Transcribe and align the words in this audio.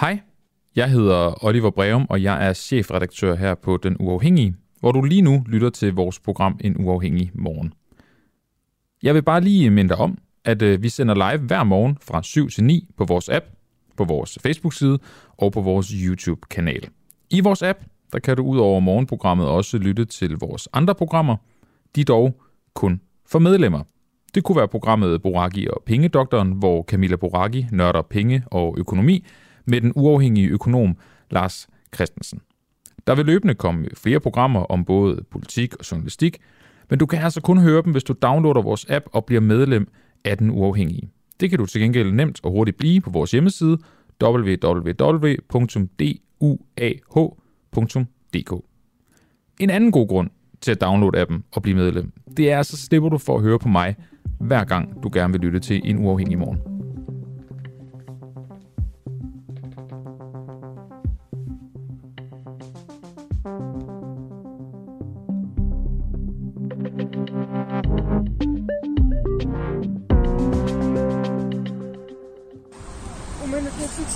Hej, 0.00 0.20
jeg 0.76 0.90
hedder 0.90 1.44
Oliver 1.44 1.70
Breum, 1.70 2.06
og 2.10 2.22
jeg 2.22 2.48
er 2.48 2.52
chefredaktør 2.52 3.34
her 3.34 3.54
på 3.54 3.76
Den 3.76 3.96
Uafhængige, 4.00 4.54
hvor 4.80 4.92
du 4.92 5.02
lige 5.02 5.22
nu 5.22 5.44
lytter 5.48 5.70
til 5.70 5.94
vores 5.94 6.20
program 6.20 6.58
En 6.64 6.76
Uafhængig 6.84 7.30
Morgen. 7.34 7.72
Jeg 9.02 9.14
vil 9.14 9.22
bare 9.22 9.40
lige 9.40 9.70
minde 9.70 9.88
dig 9.88 9.96
om, 9.96 10.18
at 10.44 10.62
øh, 10.62 10.82
vi 10.82 10.88
sender 10.88 11.14
live 11.14 11.46
hver 11.46 11.64
morgen 11.64 11.98
fra 12.02 12.22
7 12.22 12.50
til 12.50 12.64
9 12.64 12.88
på 12.96 13.04
vores 13.04 13.28
app, 13.28 13.46
på 13.96 14.04
vores 14.04 14.38
Facebook-side 14.42 14.98
og 15.36 15.52
på 15.52 15.60
vores 15.60 15.86
YouTube-kanal. 15.88 16.88
I 17.30 17.40
vores 17.40 17.62
app, 17.62 17.78
der 18.12 18.18
kan 18.18 18.36
du 18.36 18.42
ud 18.42 18.58
over 18.58 18.80
morgenprogrammet 18.80 19.46
også 19.46 19.78
lytte 19.78 20.04
til 20.04 20.36
vores 20.40 20.68
andre 20.72 20.94
programmer. 20.94 21.36
De 21.96 22.04
dog 22.04 22.40
kun 22.74 23.00
for 23.28 23.38
medlemmer. 23.38 23.82
Det 24.34 24.44
kunne 24.44 24.56
være 24.56 24.68
programmet 24.68 25.22
Boraki 25.22 25.66
og 25.66 25.82
Pengedoktoren, 25.86 26.52
hvor 26.52 26.82
Camilla 26.82 27.16
Boraki 27.16 27.66
nørder 27.72 28.02
penge 28.02 28.44
og 28.50 28.74
økonomi 28.78 29.24
med 29.66 29.80
den 29.80 29.92
uafhængige 29.94 30.48
økonom 30.48 30.96
Lars 31.30 31.68
Christensen. 31.94 32.40
Der 33.06 33.14
vil 33.14 33.26
løbende 33.26 33.54
komme 33.54 33.88
flere 33.94 34.20
programmer 34.20 34.60
om 34.60 34.84
både 34.84 35.24
politik 35.30 35.74
og 35.76 35.90
journalistik, 35.90 36.38
men 36.90 36.98
du 36.98 37.06
kan 37.06 37.18
altså 37.18 37.40
kun 37.40 37.58
høre 37.58 37.82
dem, 37.82 37.92
hvis 37.92 38.04
du 38.04 38.14
downloader 38.22 38.62
vores 38.62 38.86
app 38.88 39.06
og 39.12 39.24
bliver 39.24 39.40
medlem 39.40 39.88
af 40.24 40.38
den 40.38 40.50
uafhængige. 40.50 41.10
Det 41.40 41.50
kan 41.50 41.58
du 41.58 41.66
til 41.66 41.80
gengæld 41.80 42.12
nemt 42.12 42.40
og 42.42 42.50
hurtigt 42.50 42.76
blive 42.76 43.00
på 43.00 43.10
vores 43.10 43.30
hjemmeside 43.30 43.78
www.duah.dk. 44.22 44.92
En 49.60 49.70
anden 49.70 49.92
god 49.92 50.08
grund 50.08 50.30
til 50.60 50.70
at 50.70 50.80
downloade 50.80 51.20
appen 51.20 51.44
og 51.52 51.62
blive 51.62 51.76
medlem, 51.76 52.12
det 52.36 52.50
er, 52.50 52.62
så 52.62 52.76
slipper 52.76 53.08
du 53.08 53.18
for 53.18 53.36
at 53.36 53.42
høre 53.42 53.58
på 53.58 53.68
mig, 53.68 53.96
hver 54.40 54.64
gang 54.64 55.02
du 55.02 55.10
gerne 55.12 55.32
vil 55.32 55.40
lytte 55.40 55.58
til 55.58 55.80
en 55.84 55.98
uafhængig 55.98 56.38
morgen. 56.38 56.75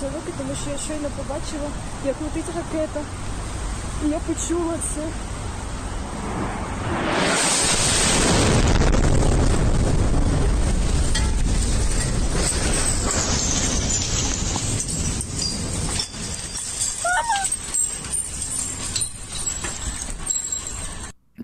трясуться 0.00 0.16
руки, 0.16 0.32
тому 0.38 0.54
що 0.54 0.70
я 0.70 0.78
щойно 0.78 1.08
побачила, 1.16 1.70
як 2.06 2.16
летить 2.22 2.54
ракета. 2.56 3.00
І 4.06 4.08
я 4.08 4.18
почула 4.18 4.78
це. 4.78 5.00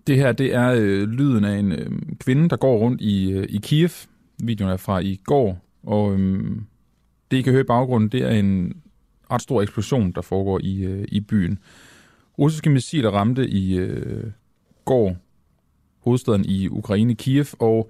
Det 0.06 0.16
her, 0.16 0.33
det 0.33 0.55
er 0.55 0.70
øh, 0.72 1.08
lyden 1.08 1.44
af 1.44 1.58
en 1.58 1.72
øh, 1.72 1.91
kvinde, 2.20 2.48
der 2.48 2.56
går 2.56 2.78
rundt 2.78 3.00
i, 3.00 3.33
øh, 3.33 3.47
i 3.48 3.58
Kiev. 3.58 3.91
Videoen 4.38 4.70
er 4.70 4.77
fra 4.77 4.98
i 4.98 5.20
går, 5.25 5.58
og 5.83 6.14
øh, 6.14 6.56
det, 7.31 7.38
I 7.38 7.42
kan 7.42 7.53
høre 7.53 7.61
i 7.61 7.66
baggrunden, 7.66 8.09
det 8.09 8.22
er 8.22 8.30
en 8.30 8.73
ret 9.31 9.42
stor 9.42 9.61
eksplosion, 9.61 10.11
der 10.11 10.22
foregår 10.22 10.59
i, 10.64 10.83
øh, 10.83 11.06
i 11.08 11.20
byen. 11.20 11.59
Russiske 12.39 12.69
missiler 12.69 13.09
ramte 13.09 13.47
i 13.47 13.78
øh, 13.78 14.31
går 14.86 15.16
hovedstaden 16.00 16.45
i 16.45 16.67
Ukraine, 16.67 17.16
Kiev, 17.16 17.45
og 17.59 17.89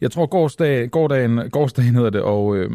jeg 0.00 0.10
tror 0.10 0.26
gårdsdag, 0.26 0.90
gårdagen, 0.90 1.50
gårdsdagen 1.50 1.94
hedder 1.94 2.10
det, 2.10 2.22
og, 2.22 2.56
øh, 2.56 2.70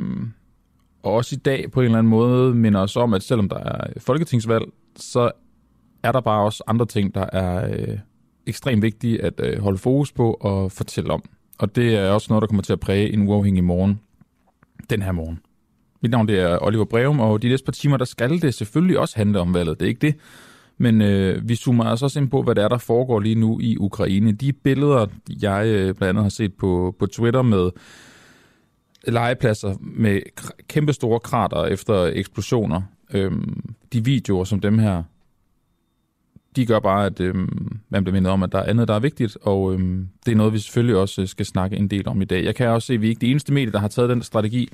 og 1.03 1.13
også 1.13 1.35
i 1.35 1.39
dag 1.39 1.71
på 1.71 1.79
en 1.79 1.85
eller 1.85 1.97
anden 1.97 2.09
måde 2.09 2.55
minder 2.55 2.79
os 2.79 2.95
om, 2.95 3.13
at 3.13 3.23
selvom 3.23 3.49
der 3.49 3.57
er 3.57 3.87
folketingsvalg, 3.97 4.65
så 4.95 5.31
er 6.03 6.11
der 6.11 6.21
bare 6.21 6.45
også 6.45 6.63
andre 6.67 6.85
ting, 6.85 7.15
der 7.15 7.25
er 7.33 7.69
øh, 7.69 7.97
ekstremt 8.47 8.81
vigtige 8.81 9.23
at 9.23 9.33
øh, 9.39 9.59
holde 9.59 9.77
fokus 9.77 10.11
på 10.11 10.33
og 10.33 10.71
fortælle 10.71 11.13
om. 11.13 11.23
Og 11.59 11.75
det 11.75 11.95
er 11.95 12.09
også 12.09 12.27
noget, 12.29 12.41
der 12.41 12.47
kommer 12.47 12.63
til 12.63 12.73
at 12.73 12.79
præge 12.79 13.13
en 13.13 13.27
uafhængig 13.27 13.63
morgen 13.63 13.99
den 14.89 15.01
her 15.01 15.11
morgen. 15.11 15.39
Mit 16.05 16.11
navn 16.11 16.27
det 16.27 16.39
er 16.39 16.57
Oliver 16.61 16.85
Breum, 16.85 17.19
og 17.19 17.41
de 17.41 17.49
næste 17.49 17.65
par 17.65 17.71
timer, 17.71 17.97
der 17.97 18.05
skal 18.05 18.41
det 18.41 18.53
selvfølgelig 18.53 18.99
også 18.99 19.17
handle 19.17 19.39
om 19.39 19.53
valget. 19.53 19.79
Det 19.79 19.85
er 19.85 19.89
ikke 19.89 20.07
det. 20.07 20.15
Men 20.77 21.01
øh, 21.01 21.49
vi 21.49 21.55
zoomer 21.55 21.83
altså 21.83 22.05
også 22.05 22.19
ind 22.19 22.29
på, 22.29 22.41
hvad 22.43 22.55
der 22.55 22.63
er, 22.63 22.67
der 22.67 22.77
foregår 22.77 23.19
lige 23.19 23.35
nu 23.35 23.59
i 23.59 23.77
Ukraine. 23.77 24.31
De 24.31 24.53
billeder, 24.53 25.05
jeg 25.41 25.65
øh, 25.67 25.95
blandt 25.95 26.03
andet 26.03 26.23
har 26.23 26.29
set 26.29 26.53
på, 26.53 26.95
på 26.99 27.05
Twitter 27.05 27.41
med 27.41 27.69
legepladser 29.07 29.75
med 29.81 30.21
kæmpe 30.67 30.93
store 30.93 31.19
krater 31.19 31.65
efter 31.65 32.03
eksplosioner. 32.13 32.81
øh, 33.13 33.31
de 33.93 34.05
videoer 34.05 34.43
som 34.43 34.59
dem 34.59 34.79
her, 34.79 35.03
de 36.55 36.65
gør 36.65 36.79
bare, 36.79 37.05
at 37.05 37.19
øh, 37.19 37.35
man 37.89 38.03
bliver 38.03 38.13
mindet 38.13 38.31
om, 38.31 38.43
at 38.43 38.51
der 38.51 38.59
er 38.59 38.69
andet, 38.69 38.87
der 38.87 38.93
er 38.93 38.99
vigtigt, 38.99 39.37
og 39.41 39.73
øh, 39.73 39.79
det 40.25 40.31
er 40.31 40.35
noget, 40.35 40.53
vi 40.53 40.59
selvfølgelig 40.59 40.95
også 40.95 41.21
øh, 41.21 41.27
skal 41.27 41.45
snakke 41.45 41.77
en 41.77 41.87
del 41.87 42.07
om 42.07 42.21
i 42.21 42.25
dag. 42.25 42.43
Jeg 42.43 42.55
kan 42.55 42.67
også 42.67 42.85
se, 42.85 42.93
at 42.93 43.01
vi 43.01 43.05
er 43.05 43.09
ikke 43.09 43.21
de 43.21 43.31
eneste 43.31 43.53
medier, 43.53 43.71
der 43.71 43.79
har 43.79 43.87
taget 43.87 44.09
den 44.09 44.21
strategi. 44.21 44.69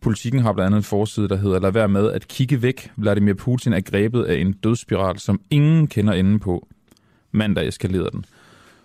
Politikken 0.00 0.40
har 0.40 0.52
blandt 0.52 0.66
andet 0.66 0.78
en 0.78 0.84
forside, 0.84 1.28
der 1.28 1.36
hedder, 1.36 1.60
lad 1.60 1.72
være 1.72 1.88
med 1.88 2.12
at 2.12 2.28
kigge 2.28 2.62
væk. 2.62 2.90
Vladimir 2.96 3.34
Putin 3.34 3.72
er 3.72 3.80
grebet 3.80 4.24
af 4.24 4.34
en 4.34 4.52
dødsspiral, 4.52 5.18
som 5.18 5.40
ingen 5.50 5.86
kender 5.86 6.12
enden 6.12 6.40
på. 6.40 6.68
Mandag 7.32 7.68
eskalerede 7.68 8.10
den 8.12 8.24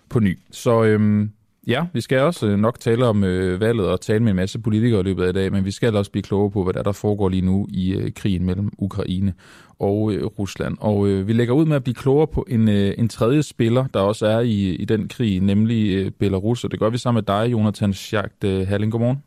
på 0.08 0.20
ny. 0.20 0.38
Så 0.50 0.84
øhm, 0.84 1.30
ja, 1.66 1.86
vi 1.92 2.00
skal 2.00 2.20
også 2.20 2.46
øh, 2.46 2.58
nok 2.58 2.80
tale 2.80 3.06
om 3.06 3.24
øh, 3.24 3.60
valget 3.60 3.86
og 3.86 4.00
tale 4.00 4.22
med 4.22 4.30
en 4.30 4.36
masse 4.36 4.58
politikere 4.58 5.00
i 5.00 5.02
løbet 5.02 5.24
af 5.24 5.28
i 5.28 5.32
dag, 5.32 5.52
men 5.52 5.64
vi 5.64 5.70
skal 5.70 5.96
også 5.96 6.10
blive 6.10 6.22
klogere 6.22 6.50
på, 6.50 6.64
hvad 6.64 6.72
der, 6.72 6.78
er, 6.78 6.84
der 6.84 6.92
foregår 6.92 7.28
lige 7.28 7.42
nu 7.42 7.66
i 7.70 7.92
øh, 7.92 8.12
krigen 8.12 8.44
mellem 8.44 8.72
Ukraine 8.78 9.34
og 9.78 10.12
øh, 10.12 10.26
Rusland. 10.26 10.76
Og 10.80 11.08
øh, 11.08 11.28
vi 11.28 11.32
lægger 11.32 11.54
ud 11.54 11.64
med 11.64 11.76
at 11.76 11.84
blive 11.84 11.94
klogere 11.94 12.26
på 12.26 12.46
en, 12.48 12.68
øh, 12.68 12.94
en 12.98 13.08
tredje 13.08 13.42
spiller, 13.42 13.86
der 13.94 14.00
også 14.00 14.26
er 14.26 14.40
i, 14.40 14.74
i 14.74 14.84
den 14.84 15.08
krig, 15.08 15.40
nemlig 15.40 15.94
øh, 15.94 16.10
Belarus, 16.10 16.64
og 16.64 16.70
det 16.70 16.78
gør 16.78 16.90
vi 16.90 16.98
sammen 16.98 17.24
med 17.28 17.36
dig, 17.36 17.52
Jonathan 17.52 17.92
Schacht 17.92 18.44
øh, 18.44 18.68
Halling. 18.68 18.92
Godmorgen. 18.92 19.22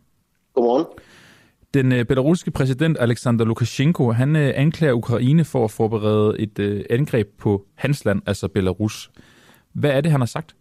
Godmorgen. 0.54 0.86
Den 1.78 1.92
øh, 1.92 2.06
belarusiske 2.06 2.52
præsident 2.52 2.98
Alexander 3.00 3.46
Lukashenko, 3.46 4.12
han 4.12 4.36
øh, 4.36 4.54
anklager 4.56 4.94
Ukraine 4.94 5.46
for 5.46 5.64
at 5.64 5.72
forberede 5.72 6.40
et 6.40 6.60
øh, 6.60 6.86
angreb 6.90 7.28
på 7.40 7.66
hans 7.76 8.06
land, 8.06 8.22
altså 8.26 8.48
Belarus. 8.48 9.12
Hvad 9.74 9.90
er 9.90 10.02
det, 10.02 10.12
han 10.12 10.22
har 10.22 10.26
sagt? 10.26 10.56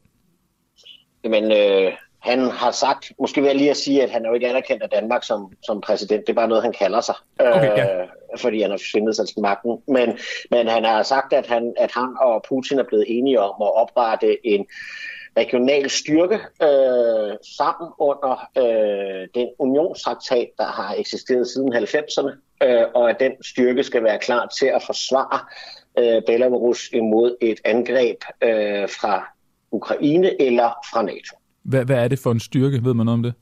Jamen, 1.24 1.52
øh, 1.52 1.92
han 2.18 2.38
har 2.40 2.70
sagt, 2.70 3.12
måske 3.20 3.40
vil 3.40 3.48
jeg 3.48 3.56
lige 3.56 3.70
at 3.70 3.76
sige, 3.76 4.02
at 4.02 4.10
han 4.10 4.24
er 4.24 4.28
jo 4.28 4.34
ikke 4.34 4.48
anerkendt 4.48 4.82
af 4.82 4.88
Danmark 4.88 5.24
som, 5.24 5.52
som 5.62 5.80
præsident. 5.80 6.26
Det 6.26 6.32
er 6.32 6.34
bare 6.34 6.48
noget, 6.48 6.62
han 6.62 6.72
kalder 6.72 7.00
sig, 7.00 7.14
Okay, 7.40 7.76
ja. 7.76 8.00
øh, 8.00 8.08
fordi 8.38 8.62
han 8.62 8.70
har 8.70 8.78
forsvindet 8.78 9.16
sig 9.16 9.26
til 9.28 9.40
magten. 9.40 9.78
Men, 9.88 10.18
men 10.50 10.68
han 10.68 10.84
har 10.84 11.02
sagt, 11.02 11.32
at 11.32 11.46
han, 11.46 11.74
at 11.76 11.90
han 11.94 12.08
og 12.20 12.44
Putin 12.48 12.78
er 12.78 12.84
blevet 12.88 13.04
enige 13.08 13.40
om 13.40 13.62
at 13.62 13.74
oprette 13.74 14.46
en 14.46 14.66
regional 15.36 15.90
styrke 15.90 16.34
øh, 16.62 17.36
sammen 17.58 17.88
under 17.98 18.48
øh, 18.58 19.28
den 19.34 19.48
unionstraktat, 19.58 20.48
der 20.58 20.66
har 20.66 20.94
eksisteret 20.98 21.48
siden 21.48 21.74
90'erne, 21.74 22.30
øh, 22.62 22.84
og 22.94 23.10
at 23.10 23.16
den 23.20 23.32
styrke 23.42 23.82
skal 23.82 24.04
være 24.04 24.18
klar 24.18 24.46
til 24.58 24.66
at 24.66 24.82
forsvare 24.86 25.40
øh, 25.98 26.22
Belarus 26.26 26.90
imod 26.92 27.36
et 27.40 27.60
angreb 27.64 28.16
øh, 28.42 28.88
fra 29.00 29.26
Ukraine 29.70 30.42
eller 30.42 30.70
fra 30.92 31.02
NATO. 31.02 31.36
Hvad, 31.62 31.84
hvad 31.84 31.96
er 31.96 32.08
det 32.08 32.18
for 32.18 32.32
en 32.32 32.40
styrke? 32.40 32.84
Ved 32.84 32.94
man 32.94 33.06
noget 33.06 33.18
om 33.18 33.22
det? 33.22 33.34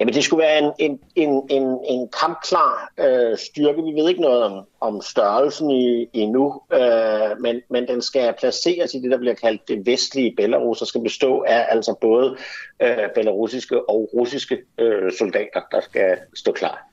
Jamen, 0.00 0.14
det 0.14 0.24
skulle 0.24 0.42
være 0.42 0.58
en, 0.58 0.72
en, 0.78 0.98
en, 1.16 1.42
en, 1.50 1.78
en 1.88 2.08
kampklar 2.20 2.92
øh, 3.00 3.38
styrke. 3.38 3.82
Vi 3.82 4.00
ved 4.00 4.08
ikke 4.08 4.20
noget 4.20 4.42
om, 4.42 4.64
om 4.80 5.00
størrelsen 5.02 5.70
i, 5.70 6.06
endnu, 6.12 6.60
øh, 6.72 7.40
men, 7.40 7.60
men 7.70 7.88
den 7.88 8.02
skal 8.02 8.34
placeres 8.40 8.94
i 8.94 9.00
det, 9.00 9.10
der 9.10 9.18
bliver 9.18 9.34
kaldt 9.34 9.68
det 9.68 9.86
vestlige 9.86 10.34
Belarus, 10.36 10.80
og 10.80 10.86
skal 10.86 11.02
bestå 11.02 11.40
af 11.40 11.66
altså 11.68 11.94
både 12.00 12.36
øh, 12.82 13.08
belarusiske 13.14 13.90
og 13.90 14.10
russiske 14.14 14.58
øh, 14.78 15.12
soldater, 15.18 15.60
der 15.72 15.80
skal 15.80 16.16
stå 16.34 16.52
klar. 16.52 16.88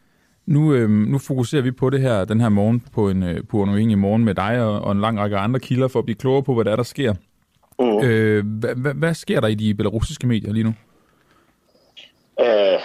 Nu, 0.46 0.74
øh, 0.74 0.90
nu 0.90 1.18
fokuserer 1.18 1.62
vi 1.62 1.72
på 1.72 1.90
det 1.90 2.02
her 2.02 2.26
den 2.26 2.42
her 2.42 2.50
morgen 2.50 2.84
på 2.94 3.10
en, 3.10 3.24
øh, 3.24 3.44
på 3.50 3.64
en 3.64 3.70
uafhængig 3.70 3.98
morgen 3.98 4.26
med 4.26 4.36
dig 4.36 4.62
og, 4.62 4.82
og 4.82 4.92
en 4.92 5.02
lang 5.02 5.20
række 5.20 5.38
andre 5.38 5.60
kilder 5.60 5.88
for 5.88 6.00
at 6.00 6.06
blive 6.06 6.16
klogere 6.16 6.44
på, 6.44 6.54
hvad 6.54 6.66
der 6.66 6.72
er, 6.72 6.76
der 6.76 6.84
sker. 6.84 7.14
Mm. 7.80 8.04
Øh, 8.04 8.46
hvad, 8.60 8.76
hvad, 8.76 8.94
hvad 8.94 9.14
sker 9.14 9.40
der 9.40 9.48
i 9.48 9.56
de 9.56 9.74
belarusiske 9.74 10.28
medier 10.28 10.54
lige 10.54 10.64
nu? 10.64 10.74
Øh, 12.40 12.80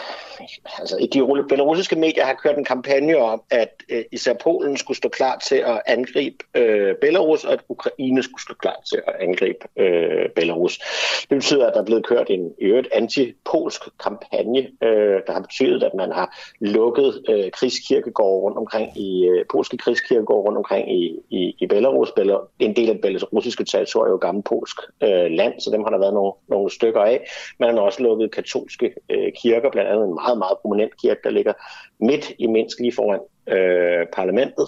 altså, 0.78 1.08
de 1.12 1.44
belarusiske 1.48 1.96
medier 1.96 2.24
har 2.24 2.34
kørt 2.34 2.58
en 2.58 2.64
kampagne 2.64 3.16
om, 3.16 3.42
at 3.50 3.82
øh, 3.88 4.04
især 4.12 4.34
Polen 4.34 4.76
skulle 4.76 4.96
stå 4.96 5.08
klar 5.08 5.38
til 5.48 5.56
at 5.56 5.82
angribe 5.86 6.36
øh, 6.54 6.94
Belarus, 7.00 7.44
og 7.44 7.52
at 7.52 7.60
Ukraine 7.68 8.22
skulle 8.22 8.42
stå 8.42 8.54
klar 8.54 8.76
til 8.88 9.02
at 9.06 9.14
angribe 9.20 9.58
øh, 9.76 10.28
Belarus. 10.36 10.78
Det 11.20 11.38
betyder, 11.38 11.66
at 11.66 11.74
der 11.74 11.80
er 11.80 11.84
blevet 11.84 12.06
kørt 12.06 12.30
en 12.30 12.52
i 12.58 12.64
øvrigt 12.64 12.88
anti-polsk 12.92 13.82
kampagne, 14.04 14.60
øh, 14.82 15.20
der 15.26 15.32
har 15.32 15.40
betydet, 15.40 15.82
at 15.82 15.94
man 15.94 16.12
har 16.12 16.36
lukket 16.60 17.22
øh, 17.28 17.50
krigskirkegårde 17.50 18.42
rundt 18.42 18.58
omkring 18.58 18.98
i 18.98 19.26
øh, 19.28 19.44
polske 19.50 19.76
krigskirkegårde 19.76 20.42
rundt 20.42 20.58
omkring 20.58 20.92
i, 20.92 21.18
i, 21.30 21.56
i 21.58 21.66
Belarus. 21.66 22.12
En 22.58 22.76
del 22.76 22.90
af 22.90 23.00
belarusiske 23.00 23.64
territorium 23.64 24.06
er 24.06 24.10
jo 24.10 24.16
gammel 24.16 24.42
polsk 24.42 24.76
øh, 25.02 25.30
land, 25.30 25.60
så 25.60 25.70
dem 25.70 25.82
har 25.82 25.90
der 25.90 25.98
været 25.98 26.14
nogle, 26.14 26.32
nogle 26.48 26.70
stykker 26.70 27.00
af. 27.00 27.30
Man 27.58 27.74
har 27.74 27.80
også 27.80 28.02
lukket 28.02 28.30
katolske 28.30 28.94
øh, 29.10 29.32
kirker, 29.32 29.70
blandt 29.70 29.90
andet 29.90 30.04
en 30.04 30.14
meget, 30.14 30.29
meget 30.38 30.58
prominent 30.62 31.00
kirke, 31.02 31.20
der 31.24 31.30
ligger 31.30 31.52
midt 32.00 32.32
i 32.38 32.46
Minsk, 32.46 32.78
lige 32.78 32.94
foran 32.94 33.20
øh, 33.46 34.06
parlamentet. 34.12 34.66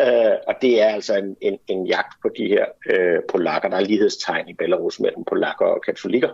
Øh, 0.00 0.36
og 0.46 0.54
det 0.62 0.82
er 0.82 0.88
altså 0.88 1.16
en, 1.16 1.36
en, 1.40 1.58
en 1.68 1.86
jagt 1.86 2.14
på 2.22 2.28
de 2.36 2.48
her 2.48 2.64
øh, 2.90 3.20
polakker. 3.28 3.68
Der 3.68 3.76
er 3.76 3.80
lighedstegn 3.80 4.48
i 4.48 4.54
Belarus 4.54 5.00
mellem 5.00 5.24
polakker 5.24 5.66
og 5.66 5.82
katolikker. 5.82 6.28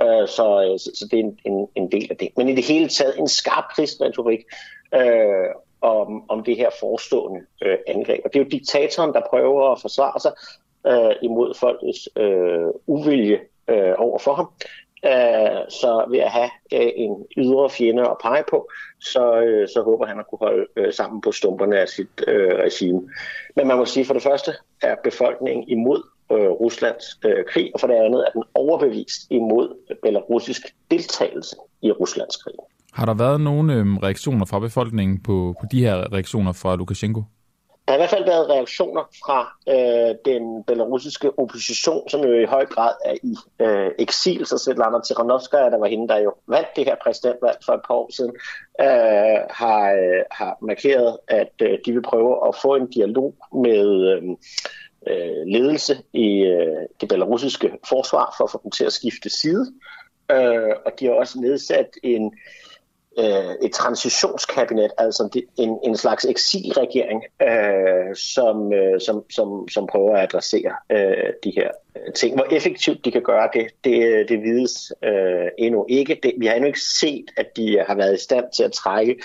Øh, 0.00 0.28
så, 0.28 0.70
øh, 0.72 0.78
så, 0.78 0.90
så 0.94 1.08
det 1.10 1.18
er 1.20 1.24
en, 1.24 1.38
en, 1.44 1.68
en 1.74 1.92
del 1.92 2.06
af 2.10 2.16
det. 2.16 2.28
Men 2.36 2.48
i 2.48 2.54
det 2.54 2.64
hele 2.64 2.88
taget 2.88 3.18
en 3.18 3.28
skarp 3.28 3.64
krigsretorik 3.74 4.40
øh, 4.94 5.50
om, 5.80 6.30
om 6.30 6.44
det 6.44 6.56
her 6.56 6.70
forestående 6.80 7.40
øh, 7.62 7.78
angreb. 7.86 8.20
Og 8.24 8.32
det 8.32 8.40
er 8.40 8.44
jo 8.44 8.50
diktatoren, 8.50 9.14
der 9.14 9.20
prøver 9.30 9.72
at 9.72 9.80
forsvare 9.80 10.20
sig 10.20 10.32
øh, 10.86 11.14
imod 11.22 11.54
folkets 11.54 12.08
øh, 12.16 12.68
uvilje 12.86 13.40
øh, 13.68 13.94
over 13.98 14.18
for 14.18 14.34
ham. 14.34 14.48
Øh, 15.10 15.60
så 15.68 16.04
ved 16.10 16.18
at 16.18 16.30
have 16.30 16.50
øh, 16.72 16.90
en 16.96 17.24
ydre 17.36 17.70
fjende 17.70 18.02
at 18.02 18.16
pege 18.22 18.44
på, 18.50 18.68
så, 19.00 19.40
øh, 19.40 19.68
så 19.68 19.82
håber 19.82 20.06
han 20.06 20.18
at 20.18 20.26
kunne 20.30 20.38
holde 20.38 20.66
øh, 20.76 20.92
sammen 20.92 21.20
på 21.20 21.32
stumperne 21.32 21.78
af 21.78 21.88
sit 21.88 22.24
øh, 22.28 22.52
regime. 22.64 23.00
Men 23.56 23.66
man 23.66 23.76
må 23.76 23.84
sige, 23.84 24.04
for 24.04 24.14
det 24.14 24.22
første 24.22 24.50
er 24.82 24.94
befolkningen 25.04 25.68
imod 25.68 26.02
øh, 26.32 26.50
Ruslands 26.62 27.04
øh, 27.24 27.44
krig, 27.48 27.70
og 27.74 27.80
for 27.80 27.86
det 27.86 27.94
andet 27.94 28.24
er 28.26 28.32
den 28.32 28.44
overbevist 28.54 29.20
imod 29.30 29.96
belarusisk 30.02 30.62
deltagelse 30.90 31.56
i 31.82 31.92
Ruslands 31.92 32.36
krig. 32.36 32.54
Har 32.92 33.06
der 33.06 33.14
været 33.14 33.40
nogle 33.40 33.74
øh, 33.74 33.86
reaktioner 33.86 34.46
fra 34.46 34.58
befolkningen 34.58 35.22
på, 35.22 35.54
på 35.60 35.66
de 35.72 35.80
her 35.84 36.12
reaktioner 36.12 36.52
fra 36.52 36.76
Lukashenko? 36.76 37.22
Der 37.86 37.92
har 37.92 37.98
i 37.98 38.00
hvert 38.00 38.10
fald 38.10 38.24
været 38.24 38.50
reaktioner 38.50 39.04
fra 39.24 39.56
øh, 39.68 40.14
den 40.24 40.64
belarusiske 40.64 41.38
opposition, 41.38 42.08
som 42.08 42.20
jo 42.20 42.32
i 42.32 42.44
høj 42.44 42.66
grad 42.66 42.92
er 43.04 43.14
i 43.22 43.36
øh, 43.60 43.90
eksil. 43.98 44.46
Så 44.46 44.58
Svetlana 44.58 45.00
Tiranovskaya, 45.00 45.70
der 45.70 45.78
var 45.78 45.86
hende, 45.86 46.08
der 46.08 46.18
jo 46.18 46.34
vandt 46.48 46.68
det 46.76 46.84
her 46.84 46.96
præsidentvalg 47.02 47.58
for 47.64 47.72
et 47.72 47.80
par 47.86 47.94
år 47.94 48.10
siden, 48.16 48.32
øh, 48.80 49.40
har, 49.50 49.92
øh, 49.92 50.24
har 50.30 50.58
markeret, 50.62 51.18
at 51.28 51.52
øh, 51.62 51.78
de 51.86 51.92
vil 51.92 52.02
prøve 52.02 52.48
at 52.48 52.54
få 52.62 52.74
en 52.74 52.90
dialog 52.90 53.34
med 53.52 53.86
øh, 54.12 54.22
øh 55.06 55.46
ledelse 55.46 55.96
i 56.12 56.42
øh, 56.42 56.82
det 57.00 57.08
belarusiske 57.08 57.78
forsvar 57.88 58.34
for 58.36 58.44
at 58.44 58.50
få 58.50 58.60
dem 58.62 58.70
til 58.70 58.84
at 58.84 58.92
skifte 58.92 59.30
side. 59.30 59.72
Øh, 60.30 60.74
og 60.86 60.92
de 61.00 61.06
har 61.06 61.12
også 61.12 61.40
nedsat 61.40 61.90
en 62.02 62.24
øh, 62.24 62.65
Øh, 63.18 63.54
et 63.62 63.72
transitionskabinet, 63.72 64.90
altså 64.98 65.42
en, 65.56 65.78
en 65.84 65.96
slags 65.96 66.24
eksilregering, 66.24 67.22
øh, 67.42 68.16
som, 68.16 68.72
øh, 68.72 69.00
som, 69.00 69.24
som, 69.30 69.68
som 69.68 69.86
prøver 69.86 70.16
at 70.16 70.22
adressere 70.22 70.72
øh, 70.90 71.32
de 71.44 71.52
her 71.56 71.70
øh, 71.96 72.12
ting. 72.12 72.34
Hvor 72.34 72.46
effektivt 72.50 73.04
de 73.04 73.10
kan 73.10 73.22
gøre 73.22 73.48
det, 73.52 73.66
det, 73.84 74.28
det 74.28 74.42
vides 74.42 74.92
øh, 75.04 75.48
endnu 75.58 75.86
ikke. 75.88 76.20
Det, 76.22 76.32
vi 76.38 76.46
har 76.46 76.54
endnu 76.54 76.66
ikke 76.66 76.80
set, 76.80 77.24
at 77.36 77.56
de 77.56 77.84
har 77.86 77.94
været 77.94 78.14
i 78.14 78.22
stand 78.22 78.44
til 78.56 78.62
at 78.62 78.72
trække 78.72 79.16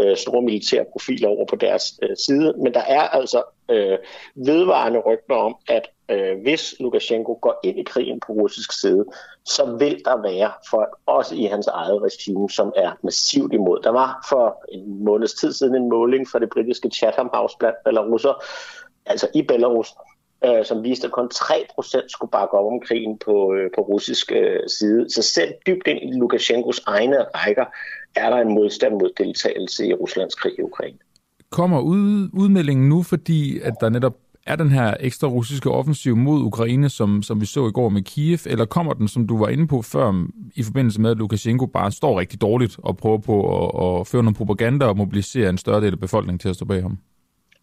øh, 0.00 0.16
store 0.16 0.42
militære 0.42 0.84
profiler 0.92 1.28
over 1.28 1.46
på 1.46 1.56
deres 1.56 1.84
øh, 2.02 2.16
side, 2.16 2.54
men 2.62 2.74
der 2.74 2.82
er 2.88 3.00
altså 3.00 3.42
øh, 3.70 3.98
vedvarende 4.34 4.98
rygter 4.98 5.34
om, 5.34 5.56
at 5.68 5.88
øh, 6.12 6.42
hvis 6.42 6.74
Lukashenko 6.80 7.38
går 7.42 7.60
ind 7.64 7.78
i 7.78 7.82
krigen 7.82 8.20
på 8.26 8.32
russisk 8.32 8.80
side, 8.80 9.04
så 9.44 9.76
vil 9.78 10.02
der 10.04 10.22
være 10.22 10.50
folk, 10.70 10.88
også 11.06 11.34
i 11.34 11.44
hans 11.44 11.66
eget 11.66 12.02
regime, 12.02 12.50
som 12.50 12.72
er 12.76 12.90
massivt 13.02 13.52
imod. 13.52 13.80
Der 13.82 13.90
var 13.90 14.26
for 14.28 14.64
en 14.72 15.04
måneds 15.04 15.34
tid 15.34 15.52
siden 15.52 15.74
en 15.74 15.88
måling 15.88 16.28
fra 16.28 16.38
det 16.38 16.50
britiske 16.50 16.90
Chatham 16.90 17.30
House 17.34 17.56
blandt 17.58 17.76
belarusser, 17.84 18.44
altså 19.06 19.28
i 19.34 19.42
Belarus, 19.42 19.88
øh, 20.44 20.64
som 20.64 20.84
viste, 20.84 21.06
at 21.06 21.12
kun 21.12 21.30
3% 21.34 22.08
skulle 22.08 22.30
bakke 22.30 22.54
op 22.58 22.72
om 22.72 22.80
krigen 22.80 23.18
på, 23.18 23.54
øh, 23.54 23.70
på 23.74 23.80
russisk 23.80 24.32
øh, 24.32 24.60
side. 24.78 25.10
Så 25.10 25.22
selv 25.22 25.52
dybt 25.66 25.86
ind 25.86 25.98
i 26.02 26.18
Lukashenkos 26.18 26.80
egne 26.86 27.16
rækker 27.22 27.64
er 28.16 28.30
der 28.30 28.36
en 28.36 28.54
modstand 28.54 28.92
mod 28.92 29.10
deltagelse 29.18 29.86
i 29.86 29.94
Ruslands 29.94 30.34
krig 30.34 30.52
i 30.58 30.62
Ukraine. 30.62 30.98
Kommer 31.50 31.80
ud, 31.80 32.28
udmeldingen 32.32 32.88
nu, 32.88 33.02
fordi 33.02 33.60
at 33.60 33.74
der 33.80 33.88
netop 33.88 34.14
er 34.46 34.56
den 34.56 34.70
her 34.70 34.94
ekstra 35.00 35.28
russiske 35.28 35.70
offensiv 35.70 36.16
mod 36.16 36.40
Ukraine, 36.40 36.88
som, 36.88 37.22
som 37.22 37.40
vi 37.40 37.46
så 37.46 37.66
i 37.66 37.72
går 37.72 37.88
med 37.88 38.02
Kiev, 38.02 38.38
eller 38.46 38.64
kommer 38.64 38.92
den, 38.92 39.08
som 39.08 39.26
du 39.26 39.38
var 39.38 39.48
inde 39.48 39.66
på 39.66 39.82
før, 39.82 40.26
i 40.54 40.62
forbindelse 40.62 41.00
med, 41.00 41.10
at 41.10 41.16
Lukashenko 41.16 41.66
bare 41.66 41.92
står 41.92 42.20
rigtig 42.20 42.40
dårligt 42.40 42.76
og 42.78 42.96
prøver 42.96 43.18
på 43.18 43.36
at, 43.58 44.00
at 44.00 44.06
føre 44.06 44.22
noget 44.22 44.36
propaganda 44.36 44.86
og 44.86 44.96
mobilisere 44.96 45.50
en 45.50 45.58
større 45.58 45.80
del 45.80 45.92
af 45.92 46.00
befolkningen 46.00 46.38
til 46.38 46.48
at 46.48 46.54
stå 46.54 46.64
bag 46.64 46.82
ham? 46.82 46.98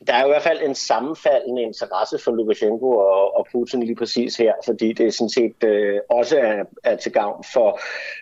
Der 0.08 0.14
er 0.14 0.26
i 0.26 0.28
hvert 0.28 0.44
fald 0.44 0.60
en 0.62 0.76
sammenfaldende 0.76 1.62
interesse 1.62 2.18
for 2.24 2.31
Lukashenko 2.31 2.90
og, 2.90 3.38
og 3.38 3.48
Putin 3.52 3.84
lige 3.84 3.96
præcis 3.96 4.38
her, 4.38 4.54
fordi 4.66 4.94
det 4.94 5.14
sådan 5.14 5.30
set 5.30 5.64
øh, 5.64 6.00
også 6.10 6.38
er, 6.38 6.64
er 6.84 6.96
til 6.96 7.12
gavn 7.12 7.44
for, 7.54 7.80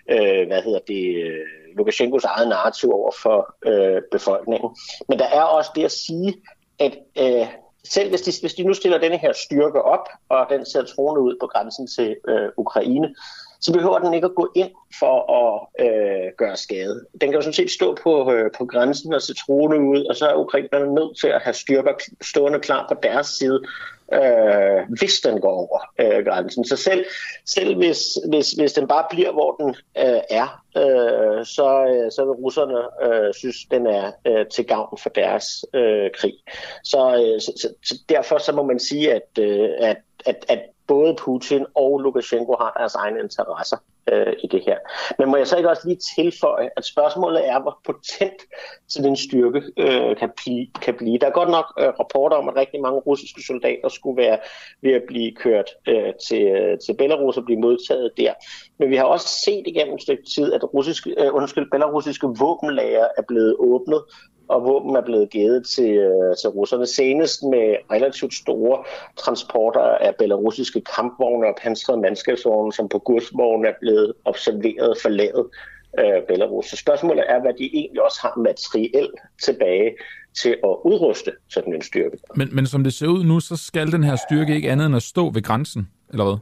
øh, 0.09 0.48
hvad 0.48 0.62
hedder 0.62 0.80
det, 0.88 1.24
øh, 1.25 1.45
Lukashenkos 1.77 2.24
eget 2.24 2.48
narrativ 2.48 2.92
over 2.92 3.12
for 3.24 3.56
øh, 3.65 4.01
befolkningen. 4.12 4.69
Men 5.09 5.19
der 5.19 5.25
er 5.25 5.42
også 5.42 5.71
det 5.75 5.83
at 5.83 5.92
sige, 5.92 6.33
at 6.80 6.98
øh, 7.19 7.48
selv 7.89 8.10
hvis 8.10 8.22
de, 8.22 8.31
hvis 8.42 8.54
de 8.54 8.63
nu 8.63 8.74
stiller 8.74 8.98
denne 8.98 9.18
her 9.18 9.34
styrke 9.34 9.81
op, 9.81 10.10
og 10.30 10.45
den 10.50 10.66
ser 10.66 10.84
troende 10.84 11.22
ud 11.22 11.36
på 11.42 11.48
grænsen 11.48 11.88
til 11.88 12.16
øh, 12.28 12.50
Ukraine, 12.57 13.16
så 13.60 13.74
behøver 13.74 14.00
den 14.00 14.13
ikke 14.13 14.25
at 14.25 14.36
gå 14.36 14.51
ind 14.56 14.72
for 15.00 15.16
at 15.42 15.86
øh, 15.86 16.31
gøre 16.38 16.57
skade. 16.57 17.06
Den 17.22 17.30
kan 17.30 17.34
jo 17.34 17.42
sådan 17.42 17.54
set 17.54 17.72
stå 17.72 17.98
på, 18.04 18.31
øh, 18.31 18.51
på 18.57 18.66
grænsen 18.66 19.13
og 19.13 19.22
se 19.22 19.34
troende 19.34 19.80
ud, 19.80 20.06
og 20.06 20.16
så 20.16 20.28
er 20.28 20.36
ukrainerne 20.36 20.95
nødt 20.95 21.19
til 21.19 21.28
at 21.28 21.42
have 21.42 21.54
styrker 21.54 21.94
stående 22.22 22.60
klar 22.60 22.86
på 22.89 23.00
deres 23.04 23.28
side, 23.28 23.62
øh, 24.13 24.98
hvis 25.00 25.19
den 25.19 25.42
går 25.42 25.51
over 25.51 25.80
øh, 26.00 26.25
grænsen. 26.25 26.65
Så 26.65 26.75
selv, 26.75 27.06
selv 27.45 27.77
hvis, 27.77 28.00
hvis, 28.30 28.51
hvis 28.51 28.74
den 28.74 28.88
bare 28.88 29.06
bliver, 29.09 29.31
hvor 29.31 29.56
den 29.56 29.69
øh, 29.98 30.21
er, 30.30 30.63
øh, 30.77 31.45
så, 31.45 31.86
øh, 31.89 32.12
så 32.12 32.25
vil 32.25 32.31
russerne 32.31 32.80
øh, 33.07 33.33
synes, 33.33 33.57
den 33.71 33.88
er 33.88 34.12
øh, 34.27 34.45
til 34.48 34.65
gavn 34.65 34.98
for 34.98 35.09
deres 35.09 35.65
øh, 35.74 36.09
krig. 36.13 36.33
Så, 36.83 37.15
øh, 37.15 37.42
så, 37.42 37.51
så, 37.62 37.74
så 37.83 37.95
derfor 38.09 38.38
så 38.38 38.51
må 38.51 38.63
man 38.63 38.80
sige, 38.80 39.13
at, 39.13 39.30
øh, 39.39 39.69
at, 39.80 39.98
at, 40.25 40.45
at 40.50 40.59
både 40.88 41.16
Putin 41.16 41.66
og 41.75 42.00
Lukashenko 42.00 42.56
har 42.60 42.74
deres 42.78 42.95
egne 42.95 43.19
interesser 43.19 43.78
øh, 44.12 44.34
i 44.44 44.48
det 44.48 44.62
her. 44.66 44.78
Men 45.19 45.30
må 45.30 45.38
jeg 45.38 45.48
så 45.48 45.57
ikke 45.57 45.69
også 45.69 45.88
lige 45.88 46.00
tilføje, 46.16 46.69
at 46.78 46.86
spørgsmålet 46.86 47.50
er, 47.50 47.62
hvor 47.62 47.80
potent 47.86 48.42
sådan 48.88 49.10
en 49.10 49.16
styrke 49.16 49.62
øh, 49.78 50.18
kan, 50.18 50.30
blive, 50.44 50.68
kan 50.81 50.94
blive. 50.94 51.18
Der 51.18 51.28
er 51.28 51.31
godt 51.31 51.50
nok 51.50 51.66
øh, 51.80 51.88
rapporter 52.00 52.38
om, 52.38 52.50
at 52.50 52.56
rigtig 52.56 52.81
mange 52.81 53.00
russiske 53.00 53.42
soldater 53.48 53.89
skulle 53.89 54.22
være 54.22 54.38
ved 54.81 54.92
at 54.92 55.04
blive 55.07 55.36
kørt 55.36 55.69
øh, 55.88 56.13
til, 56.28 56.42
øh, 56.42 56.78
til 56.86 56.95
Belarus 56.98 57.38
og 57.38 57.45
blive 57.45 57.60
modtaget 57.60 58.12
der. 58.18 58.33
Men 58.80 58.90
vi 58.90 58.95
har 58.95 59.04
også 59.04 59.28
set 59.45 59.63
igennem 59.68 59.95
et 59.95 60.01
stykke 60.01 60.24
tid, 60.36 60.54
at 60.54 60.74
russiske, 60.74 61.16
øh, 61.18 61.36
undskyld, 61.36 61.72
belarusiske 61.72 62.28
våbenlager 62.28 63.07
er 63.18 63.22
blevet 63.28 63.56
åbnet, 63.60 64.04
og 64.49 64.63
våben 64.63 64.95
er 64.95 65.01
blevet 65.01 65.29
givet 65.29 65.67
til, 65.67 65.91
øh, 65.91 66.35
til 66.41 66.49
russerne. 66.49 66.85
Senest 66.85 67.44
med 67.44 67.75
relativt 67.91 68.33
store 68.33 68.83
transporter 69.18 69.81
af 69.81 70.16
belarusiske 70.19 70.81
kampvogne 70.95 71.47
og 71.47 71.56
pansrede 71.63 72.01
mandskabsvogne, 72.01 72.73
som 72.73 72.89
på 72.89 72.99
godsvogne 72.99 73.68
er 73.68 73.73
blevet 73.81 74.13
observeret 74.25 74.97
forladet 75.01 75.45
øh, 75.99 76.21
Belarus. 76.27 76.66
Så 76.66 76.77
spørgsmålet 76.77 77.23
er, 77.27 77.42
hvad 77.42 77.54
de 77.59 77.69
egentlig 77.73 78.04
også 78.04 78.19
har 78.21 78.33
materiel 78.42 79.09
tilbage 79.44 79.95
til 80.42 80.49
at 80.49 80.75
udruste 80.85 81.31
sådan 81.49 81.73
en 81.73 81.81
styrke. 81.81 82.18
Men, 82.35 82.49
men 82.56 82.68
som 82.68 82.83
det 82.83 82.94
ser 82.94 83.07
ud 83.07 83.23
nu, 83.23 83.39
så 83.39 83.56
skal 83.56 83.92
den 83.92 84.04
her 84.04 84.16
styrke 84.30 84.56
ikke 84.56 84.71
andet 84.71 84.85
end 84.85 84.95
at 84.95 85.04
stå 85.04 85.30
ved 85.30 85.42
grænsen, 85.44 85.87
eller 86.09 86.23
hvad? 86.23 86.37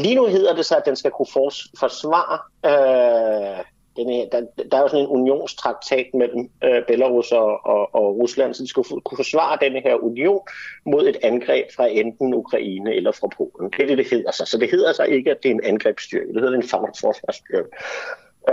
Lige 0.00 0.14
nu 0.14 0.26
hedder 0.26 0.54
det 0.54 0.66
så, 0.66 0.76
at 0.76 0.82
den 0.86 0.96
skal 0.96 1.10
kunne 1.10 1.50
forsvare 1.78 2.38
øh, 2.66 3.64
den 3.98 4.10
her, 4.10 4.28
der, 4.28 4.40
der 4.70 4.76
er 4.76 4.82
jo 4.82 4.88
sådan 4.88 5.04
en 5.04 5.10
unionstraktat 5.10 6.06
mellem 6.14 6.50
øh, 6.64 6.82
Belarus 6.86 7.32
og, 7.32 7.66
og, 7.66 7.94
og 7.94 8.16
Rusland, 8.16 8.54
så 8.54 8.62
de 8.62 8.68
skal 8.68 8.84
kunne 8.84 9.16
forsvare 9.16 9.58
denne 9.60 9.80
her 9.80 9.94
union 9.94 10.40
mod 10.86 11.06
et 11.06 11.16
angreb 11.22 11.66
fra 11.76 11.86
enten 11.86 12.34
Ukraine 12.34 12.94
eller 12.94 13.12
fra 13.12 13.28
Polen. 13.36 13.70
Det 13.70 13.82
er 13.82 13.86
det, 13.86 13.98
det 13.98 14.10
hedder 14.10 14.32
sig. 14.32 14.46
Så 14.48 14.58
det 14.58 14.70
hedder 14.70 14.92
sig 14.92 15.08
ikke, 15.08 15.30
at 15.30 15.42
det 15.42 15.48
er 15.48 15.54
en 15.54 15.64
angrebsstyrke. 15.64 16.32
Det 16.32 16.42
hedder 16.42 16.56
en 16.56 16.68
forsvarsstyrke. 16.68 17.68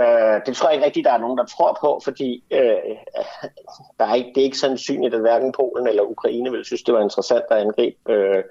Øh, 0.00 0.40
det 0.46 0.56
tror 0.56 0.68
jeg 0.68 0.74
ikke 0.74 0.86
rigtigt, 0.86 1.04
der 1.04 1.12
er 1.12 1.18
nogen, 1.18 1.38
der 1.38 1.44
tror 1.44 1.78
på, 1.80 2.00
fordi 2.04 2.44
øh, 2.50 2.96
der 3.98 4.06
er 4.06 4.14
ikke, 4.14 4.30
det 4.34 4.40
er 4.40 4.44
ikke 4.44 4.58
sandsynligt, 4.58 5.14
at 5.14 5.20
hverken 5.20 5.52
Polen 5.52 5.86
eller 5.88 6.02
Ukraine 6.02 6.50
ville 6.50 6.64
synes, 6.64 6.82
det 6.82 6.94
var 6.94 7.02
interessant 7.02 7.44
at 7.50 7.58
angribe 7.58 8.12
øh, 8.12 8.44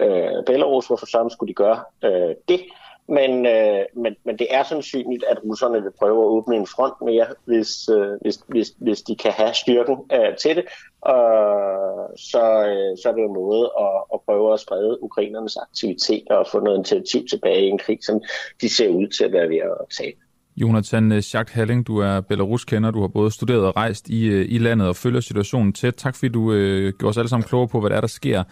øh, 0.00 0.44
Belarus. 0.46 0.86
Hvorfor 0.86 1.06
sammen 1.06 1.30
skulle 1.30 1.48
de 1.48 1.54
gøre 1.54 1.80
øh, 2.04 2.34
det? 2.48 2.60
Men, 3.08 3.46
øh, 3.46 3.82
men, 3.96 4.16
men 4.24 4.38
det 4.38 4.46
er 4.50 4.62
sandsynligt, 4.62 5.24
at 5.30 5.38
russerne 5.44 5.82
vil 5.82 5.92
prøve 5.98 6.20
at 6.22 6.28
åbne 6.36 6.56
en 6.56 6.66
front 6.66 6.94
mere, 7.04 7.26
hvis, 7.44 7.88
øh, 7.88 8.12
hvis, 8.20 8.36
hvis, 8.48 8.68
hvis 8.78 9.02
de 9.02 9.16
kan 9.16 9.32
have 9.32 9.54
styrken 9.54 9.96
øh, 10.12 10.36
til 10.42 10.56
det. 10.56 10.64
Øh, 11.12 12.04
så, 12.30 12.42
øh, 12.70 12.90
så 13.00 13.04
er 13.08 13.12
det 13.12 13.22
jo 13.22 13.28
en 13.28 13.40
måde 13.44 13.70
at, 13.84 13.96
at 14.14 14.20
prøve 14.26 14.52
at 14.52 14.60
sprede 14.60 15.02
ukrainernes 15.02 15.56
aktiviteter 15.56 16.34
og 16.34 16.46
få 16.52 16.60
noget 16.60 16.76
initiativ 16.76 17.26
tilbage 17.32 17.62
i 17.66 17.68
en 17.68 17.78
krig, 17.78 17.98
som 18.02 18.20
de 18.60 18.68
ser 18.76 18.88
ud 18.88 19.06
til 19.06 19.24
at 19.24 19.32
være 19.32 19.48
ved 19.48 19.56
at 19.56 19.86
tage. 19.98 20.14
Jonathan 20.56 21.22
Schacht 21.22 21.50
Halling, 21.50 21.86
du 21.86 21.98
er 21.98 22.20
Belarus-kender. 22.20 22.90
Du 22.90 23.00
har 23.00 23.08
både 23.08 23.30
studeret 23.30 23.66
og 23.66 23.76
rejst 23.76 24.08
i, 24.08 24.26
øh, 24.26 24.46
i 24.48 24.58
landet 24.58 24.88
og 24.88 24.96
følger 24.96 25.20
situationen 25.20 25.72
tæt. 25.72 25.94
Tak 25.94 26.14
fordi 26.14 26.28
du 26.28 26.52
øh, 26.52 26.92
gjorde 26.98 27.10
os 27.10 27.18
alle 27.18 27.28
sammen 27.28 27.48
klogere 27.48 27.68
på, 27.68 27.80
hvad 27.80 27.90
der 27.90 27.96
er, 27.96 28.00
der 28.00 28.08
sker 28.08 28.42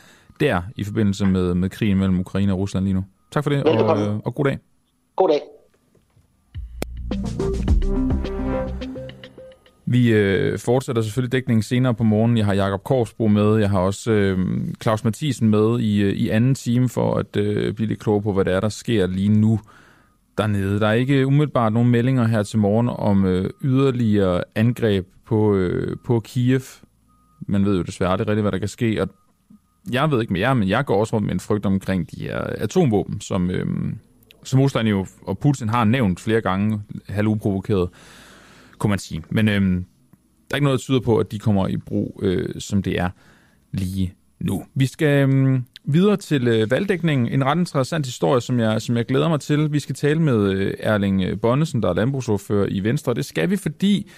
der 0.41 0.63
i 0.77 0.85
forbindelse 0.85 1.27
med, 1.27 1.55
med 1.55 1.71
krigen 1.71 1.99
mellem 1.99 2.21
Ukraine 2.21 2.53
og 2.53 2.59
Rusland 2.59 2.85
lige 2.85 2.95
nu. 2.95 3.05
Tak 3.37 3.45
for 3.45 3.51
det, 3.51 3.65
og, 3.65 4.21
og 4.25 4.35
god 4.35 4.45
dag. 4.45 4.59
God 5.17 5.29
dag. 5.29 5.41
Vi 9.87 10.13
øh, 10.13 10.59
fortsætter 10.59 11.03
selvfølgelig 11.03 11.33
dækningen 11.33 11.63
senere 11.63 11.95
på 11.95 12.05
morgenen. 12.05 12.37
Jeg 12.37 12.47
har 12.47 12.55
Jakob 12.55 12.85
Korsbro 12.85 13.27
med. 13.29 13.57
Jeg 13.57 13.71
har 13.71 13.79
også 13.79 14.11
øh, 14.11 14.39
Claus 14.83 15.05
Mathisen 15.05 15.49
med 15.49 15.81
i, 15.81 16.03
øh, 16.03 16.13
i 16.13 16.29
anden 16.29 16.55
time 16.55 16.89
for 16.89 17.15
at 17.15 17.37
øh, 17.37 17.75
blive 17.75 17.89
lidt 17.89 18.01
klogere 18.01 18.23
på, 18.23 18.33
hvad 18.33 18.45
det 18.45 18.53
er, 18.53 18.61
der 18.61 18.69
sker 18.69 19.07
lige 19.07 19.29
nu 19.29 19.61
dernede. 20.39 20.81
Der 20.81 20.87
er 20.87 20.93
ikke 20.93 21.27
umiddelbart 21.27 21.73
nogen 21.73 21.91
meldinger 21.91 22.25
her 22.25 22.43
til 22.43 22.59
morgen 22.59 22.89
om 22.89 23.25
øh, 23.25 23.51
yderligere 23.65 24.43
angreb 24.55 25.07
på, 25.27 25.55
øh, 25.55 25.97
på 26.05 26.21
Kiev. 26.21 26.63
Man 27.49 27.65
ved 27.65 27.77
jo 27.77 27.83
desværre 27.83 28.11
aldrig 28.11 28.29
rigtigt, 28.29 28.45
hvad 28.45 28.53
der 28.53 28.59
kan 28.59 28.69
ske. 28.69 29.03
Og 29.03 29.09
jeg 29.93 30.11
ved 30.11 30.21
ikke 30.21 30.33
med 30.33 30.41
jer, 30.41 30.55
men 30.55 30.69
jeg 30.69 30.85
går 30.85 31.01
også 31.01 31.17
rundt 31.17 31.27
med 31.27 31.35
en 31.35 31.41
frygt 31.41 31.67
omkring 31.67 32.11
de 32.11 32.21
her 32.21 32.39
atomvåben, 32.39 33.21
som, 33.21 33.51
øh, 33.51 33.67
som 34.45 34.61
Rusland 34.61 34.89
jo 34.89 35.07
og 35.23 35.39
Putin 35.39 35.69
har 35.69 35.85
nævnt 35.85 36.21
flere 36.21 36.41
gange, 36.41 36.81
halvuprovokeret 37.09 37.89
kunne 38.79 38.91
man 38.91 38.99
sige. 38.99 39.23
Men 39.31 39.49
øh, 39.49 39.61
der 39.61 40.51
er 40.51 40.57
ikke 40.57 40.65
noget, 40.65 40.79
der 40.79 40.83
tyder 40.83 41.01
på, 41.01 41.19
at 41.19 41.33
de 41.33 41.39
kommer 41.39 41.69
i 41.69 41.77
brug, 41.77 42.21
øh, 42.23 42.49
som 42.59 42.83
det 42.83 43.01
er 43.01 43.11
lige 43.73 44.15
nu. 44.41 44.65
Vi 44.75 44.87
skal 44.87 45.29
øh, 45.31 45.61
videre 45.85 46.17
til 46.17 46.49
øh, 46.49 46.71
valgdækningen. 46.71 47.29
En 47.29 47.45
ret 47.45 47.59
interessant 47.59 48.07
historie, 48.07 48.41
som 48.41 48.61
jeg, 48.61 48.83
som 48.83 48.97
jeg 48.97 49.07
glæder 49.07 49.29
mig 49.29 49.41
til. 49.41 49.73
Vi 49.73 49.79
skal 49.79 49.95
tale 49.95 50.23
med 50.23 50.51
øh, 50.51 50.75
Erling 50.81 51.23
øh, 51.23 51.41
Bonnesen, 51.41 51.83
der 51.83 51.89
er 51.89 51.95
landbrugsordfører 51.95 52.67
i 52.71 52.81
Venstre. 52.81 53.15
Det 53.15 53.25
skal 53.25 53.51
vi, 53.51 53.57
fordi 53.57 54.11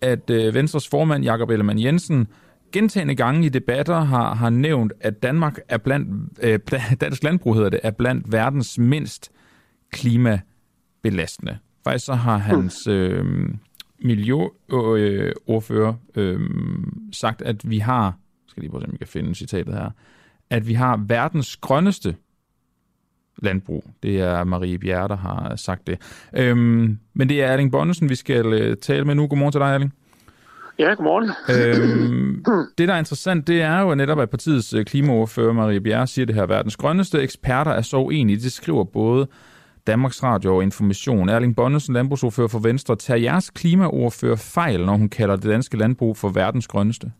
at 0.00 0.30
øh, 0.30 0.54
Venstres 0.54 0.88
formand, 0.88 1.24
Jakob 1.24 1.50
Ellemann 1.50 1.82
Jensen, 1.82 2.26
gentagende 2.72 3.14
gange 3.14 3.46
i 3.46 3.48
debatter 3.48 4.00
har, 4.00 4.34
har 4.34 4.50
nævnt, 4.50 4.92
at 5.00 5.22
Danmark 5.22 5.58
er 5.68 5.78
blandt, 5.78 6.38
øh, 6.42 6.58
dansk 7.00 7.22
landbrug 7.22 7.54
hedder 7.54 7.70
det, 7.70 7.80
er 7.82 7.90
blandt 7.90 8.32
verdens 8.32 8.78
mindst 8.78 9.30
klimabelastende. 9.92 11.58
Faktisk 11.84 12.06
så 12.06 12.14
har 12.14 12.36
hans 12.36 12.86
øh, 12.86 13.24
miljøordfører 13.98 15.94
øh, 16.14 16.40
sagt, 17.12 17.42
at 17.42 17.70
vi 17.70 17.78
har, 17.78 18.18
skal 18.46 18.60
lige 18.60 18.70
prøve 18.70 18.82
at 18.82 18.90
jeg 18.90 18.98
kan 18.98 19.08
finde 19.08 19.34
citatet 19.34 19.74
her, 19.74 19.90
at 20.50 20.68
vi 20.68 20.74
har 20.74 20.96
verdens 20.96 21.56
grønneste 21.56 22.16
landbrug. 23.42 23.84
Det 24.02 24.20
er 24.20 24.44
Marie 24.44 24.78
Bjerre, 24.78 25.08
der 25.08 25.16
har 25.16 25.56
sagt 25.56 25.86
det. 25.86 25.98
Øhm, 26.36 26.98
men 27.14 27.28
det 27.28 27.42
er 27.42 27.46
Erling 27.46 27.72
Bonnesen, 27.72 28.08
vi 28.08 28.14
skal 28.14 28.46
øh, 28.46 28.76
tale 28.76 29.04
med 29.04 29.14
nu. 29.14 29.26
Godmorgen 29.26 29.52
til 29.52 29.60
dig, 29.60 29.74
Erling. 29.74 29.94
Ja, 30.78 30.94
godmorgen. 30.94 31.30
Øhm, 31.48 32.44
det, 32.78 32.88
der 32.88 32.94
er 32.94 32.98
interessant, 32.98 33.46
det 33.46 33.62
er 33.62 33.80
jo 33.80 33.94
netop, 33.94 34.20
at 34.20 34.30
partiets 34.30 34.74
øh, 34.74 34.84
klimaordfører 34.84 35.52
Marie 35.52 35.80
Bjerre 35.80 36.06
siger 36.06 36.26
det 36.26 36.34
her, 36.34 36.46
verdens 36.46 36.76
grønneste 36.76 37.22
eksperter 37.22 37.70
er 37.70 37.82
så 37.82 37.96
uenige. 37.96 38.40
Det 38.40 38.52
skriver 38.52 38.84
både 38.84 39.26
Danmarks 39.86 40.22
Radio 40.22 40.56
og 40.56 40.62
Information. 40.62 41.28
Erling 41.28 41.56
Bonnesen, 41.56 41.94
landbrugsordfører 41.94 42.48
for 42.48 42.58
Venstre. 42.58 42.96
Tager 42.96 43.18
jeres 43.18 43.50
klimaordfører 43.50 44.36
fejl, 44.36 44.86
når 44.86 44.96
hun 44.96 45.08
kalder 45.08 45.36
det 45.36 45.50
danske 45.50 45.76
landbrug 45.76 46.16
for 46.16 46.28
verdens 46.28 46.68
grønneste? 46.68 47.12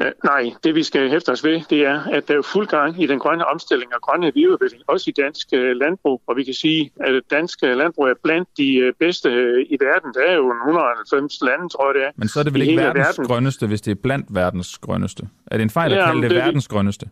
Uh, 0.00 0.06
nej, 0.24 0.52
det 0.64 0.74
vi 0.74 0.82
skal 0.82 1.10
hæfte 1.10 1.30
os 1.30 1.44
ved, 1.44 1.60
det 1.70 1.80
er, 1.86 2.02
at 2.02 2.28
der 2.28 2.38
er 2.38 2.42
fuld 2.42 2.66
gang 2.66 3.02
i 3.02 3.06
den 3.06 3.18
grønne 3.18 3.46
omstilling 3.46 3.94
og 3.94 4.00
grønne 4.00 4.32
videreudvikling, 4.34 4.82
også 4.86 5.10
i 5.10 5.12
dansk 5.22 5.48
uh, 5.52 5.58
landbrug. 5.58 6.22
Og 6.26 6.36
vi 6.36 6.44
kan 6.44 6.54
sige, 6.54 6.90
at 7.00 7.22
dansk 7.30 7.62
landbrug 7.62 8.04
er 8.04 8.14
blandt 8.22 8.48
de 8.58 8.86
uh, 8.86 8.92
bedste 8.98 9.28
i 9.70 9.76
verden. 9.80 10.14
Der 10.14 10.20
er 10.28 10.34
jo 10.34 10.48
190 10.48 11.38
lande, 11.42 11.68
tror 11.68 11.88
jeg 11.88 11.94
det 11.94 12.04
er. 12.06 12.10
Men 12.16 12.28
så 12.28 12.40
er 12.40 12.44
det 12.44 12.54
vel 12.54 12.62
ikke 12.62 12.76
verdens 12.76 13.06
verden. 13.06 13.26
grønneste, 13.26 13.66
hvis 13.66 13.80
det 13.80 13.90
er 13.90 14.00
blandt 14.02 14.26
verdens 14.30 14.78
grønneste? 14.78 15.28
Er 15.46 15.56
det 15.56 15.62
en 15.62 15.70
fejl 15.70 15.92
at 15.92 15.98
ja, 15.98 16.06
kalde 16.06 16.22
det, 16.22 16.30
det 16.30 16.38
verdens 16.38 16.68
grønneste? 16.68 17.06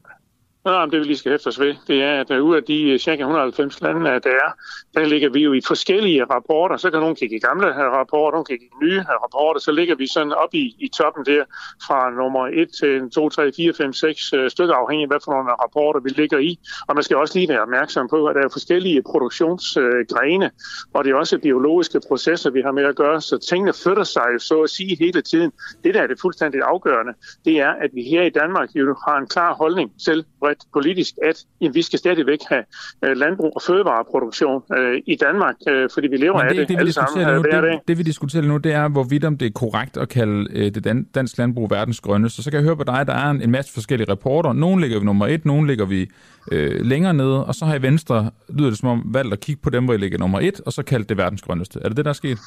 Nå, 0.64 0.86
det 0.86 1.00
vi 1.00 1.04
lige 1.04 1.16
skal 1.16 1.30
hæfte 1.30 1.48
os 1.48 1.60
ved, 1.60 1.74
det 1.86 2.02
er, 2.02 2.20
at 2.20 2.30
øh, 2.30 2.42
ud 2.42 2.56
af 2.56 2.62
de 2.62 2.82
øh, 2.82 2.98
ca. 2.98 3.10
190 3.10 3.80
lande, 3.80 4.00
der 4.00 4.30
er, 4.30 4.50
der 4.94 5.04
ligger 5.06 5.30
vi 5.30 5.40
jo 5.40 5.52
i 5.52 5.60
forskellige 5.66 6.24
rapporter. 6.24 6.76
Så 6.76 6.90
kan 6.90 7.00
nogen 7.00 7.16
kigge 7.16 7.36
i 7.36 7.38
gamle 7.38 7.66
rapporter, 7.98 8.36
nogen 8.36 8.44
kigge 8.44 8.64
i 8.64 8.84
nye 8.84 9.02
rapporter. 9.22 9.60
Så 9.60 9.72
ligger 9.72 9.94
vi 9.94 10.06
sådan 10.06 10.32
op 10.32 10.54
i, 10.54 10.76
i 10.78 10.88
toppen 10.88 11.24
der 11.26 11.44
fra 11.86 12.10
nummer 12.10 12.46
1 12.46 12.68
til 12.80 13.10
2, 13.10 13.28
3, 13.28 13.52
4, 13.56 13.72
5, 13.74 13.92
6 13.92 14.32
stykker, 14.48 14.74
afhængig 14.74 15.04
af, 15.04 15.08
hvad 15.08 15.18
for 15.24 15.32
nogle 15.32 15.50
rapporter 15.50 16.00
vi 16.00 16.08
ligger 16.08 16.38
i. 16.38 16.58
Og 16.88 16.94
man 16.94 17.04
skal 17.04 17.16
også 17.16 17.38
lige 17.38 17.48
være 17.48 17.62
opmærksom 17.62 18.08
på, 18.08 18.26
at 18.26 18.34
der 18.36 18.42
er 18.42 18.48
forskellige 18.52 19.02
produktionsgrene, 19.02 20.50
og 20.94 21.04
det 21.04 21.10
er 21.10 21.16
også 21.16 21.38
biologiske 21.38 22.00
processer, 22.08 22.50
vi 22.50 22.60
har 22.60 22.72
med 22.72 22.84
at 22.84 22.96
gøre. 22.96 23.20
Så 23.20 23.38
tingene 23.38 23.72
flytter 23.82 24.04
sig 24.04 24.28
så 24.38 24.62
at 24.62 24.70
sige 24.70 24.96
hele 25.00 25.22
tiden. 25.22 25.52
Det, 25.84 25.94
der 25.94 26.02
er 26.02 26.06
det 26.06 26.18
fuldstændig 26.20 26.60
afgørende, 26.64 27.12
det 27.44 27.60
er, 27.60 27.70
at 27.70 27.90
vi 27.94 28.02
her 28.02 28.22
i 28.22 28.30
Danmark 28.30 28.68
jo 28.74 28.96
har 29.08 29.16
en 29.18 29.26
klar 29.26 29.54
holdning 29.54 29.92
til, 30.04 30.24
bredt 30.54 30.72
politisk, 30.72 31.14
at 31.22 31.44
jamen, 31.60 31.74
vi 31.74 31.82
skal 31.82 31.98
stadigvæk 31.98 32.38
have 32.48 32.64
øh, 33.04 33.16
landbrug 33.16 33.52
og 33.54 33.62
fødevareproduktion 33.62 34.62
øh, 34.76 35.02
i 35.06 35.16
Danmark, 35.16 35.54
øh, 35.68 35.88
fordi 35.94 36.08
vi 36.08 36.16
lever 36.16 36.38
det, 36.38 36.48
af 36.48 36.54
det, 36.54 36.68
det 36.68 36.78
alle 36.78 36.92
sammen 36.92 37.28
øh, 37.28 37.34
nu, 37.34 37.40
hver 37.40 37.60
dag. 37.60 37.72
Det, 37.72 37.80
det 37.88 37.98
vi 37.98 38.02
diskuterer 38.02 38.42
nu, 38.42 38.56
det 38.56 38.72
er, 38.72 38.88
hvorvidt 38.88 39.24
om 39.24 39.38
det 39.38 39.46
er 39.46 39.52
korrekt 39.54 39.96
at 39.96 40.08
kalde 40.08 40.46
øh, 40.52 40.74
det 40.74 40.86
dan- 40.86 41.06
dansk 41.14 41.38
landbrug 41.38 41.70
verdens 41.70 42.00
grønneste. 42.00 42.42
Så 42.42 42.50
kan 42.50 42.56
jeg 42.56 42.64
høre 42.64 42.76
på 42.76 42.84
dig, 42.84 43.06
der 43.06 43.14
er 43.14 43.30
en, 43.30 43.42
en 43.42 43.50
masse 43.50 43.72
forskellige 43.72 44.10
rapporter. 44.10 44.52
Nogle 44.52 44.80
ligger 44.80 44.98
vi 44.98 45.04
nummer 45.04 45.26
et, 45.26 45.44
nogle 45.44 45.66
ligger 45.66 45.84
vi 45.84 46.10
øh, 46.52 46.80
længere 46.80 47.14
nede, 47.14 47.44
og 47.44 47.54
så 47.54 47.64
har 47.64 47.74
I 47.74 47.82
Venstre, 47.82 48.30
lyder 48.48 48.68
det 48.68 48.78
som 48.78 48.88
om, 48.88 49.02
valgt 49.06 49.32
at 49.32 49.40
kigge 49.40 49.62
på 49.62 49.70
dem, 49.70 49.84
hvor 49.84 49.94
I 49.94 49.96
ligger 49.96 50.18
nummer 50.18 50.40
et, 50.40 50.60
og 50.66 50.72
så 50.72 50.82
kaldt 50.82 51.08
det 51.08 51.16
verdens 51.16 51.42
grønneste. 51.42 51.80
Er 51.84 51.88
det 51.88 51.96
det, 51.96 52.04
der 52.04 52.10
er 52.10 52.14
sket? 52.14 52.38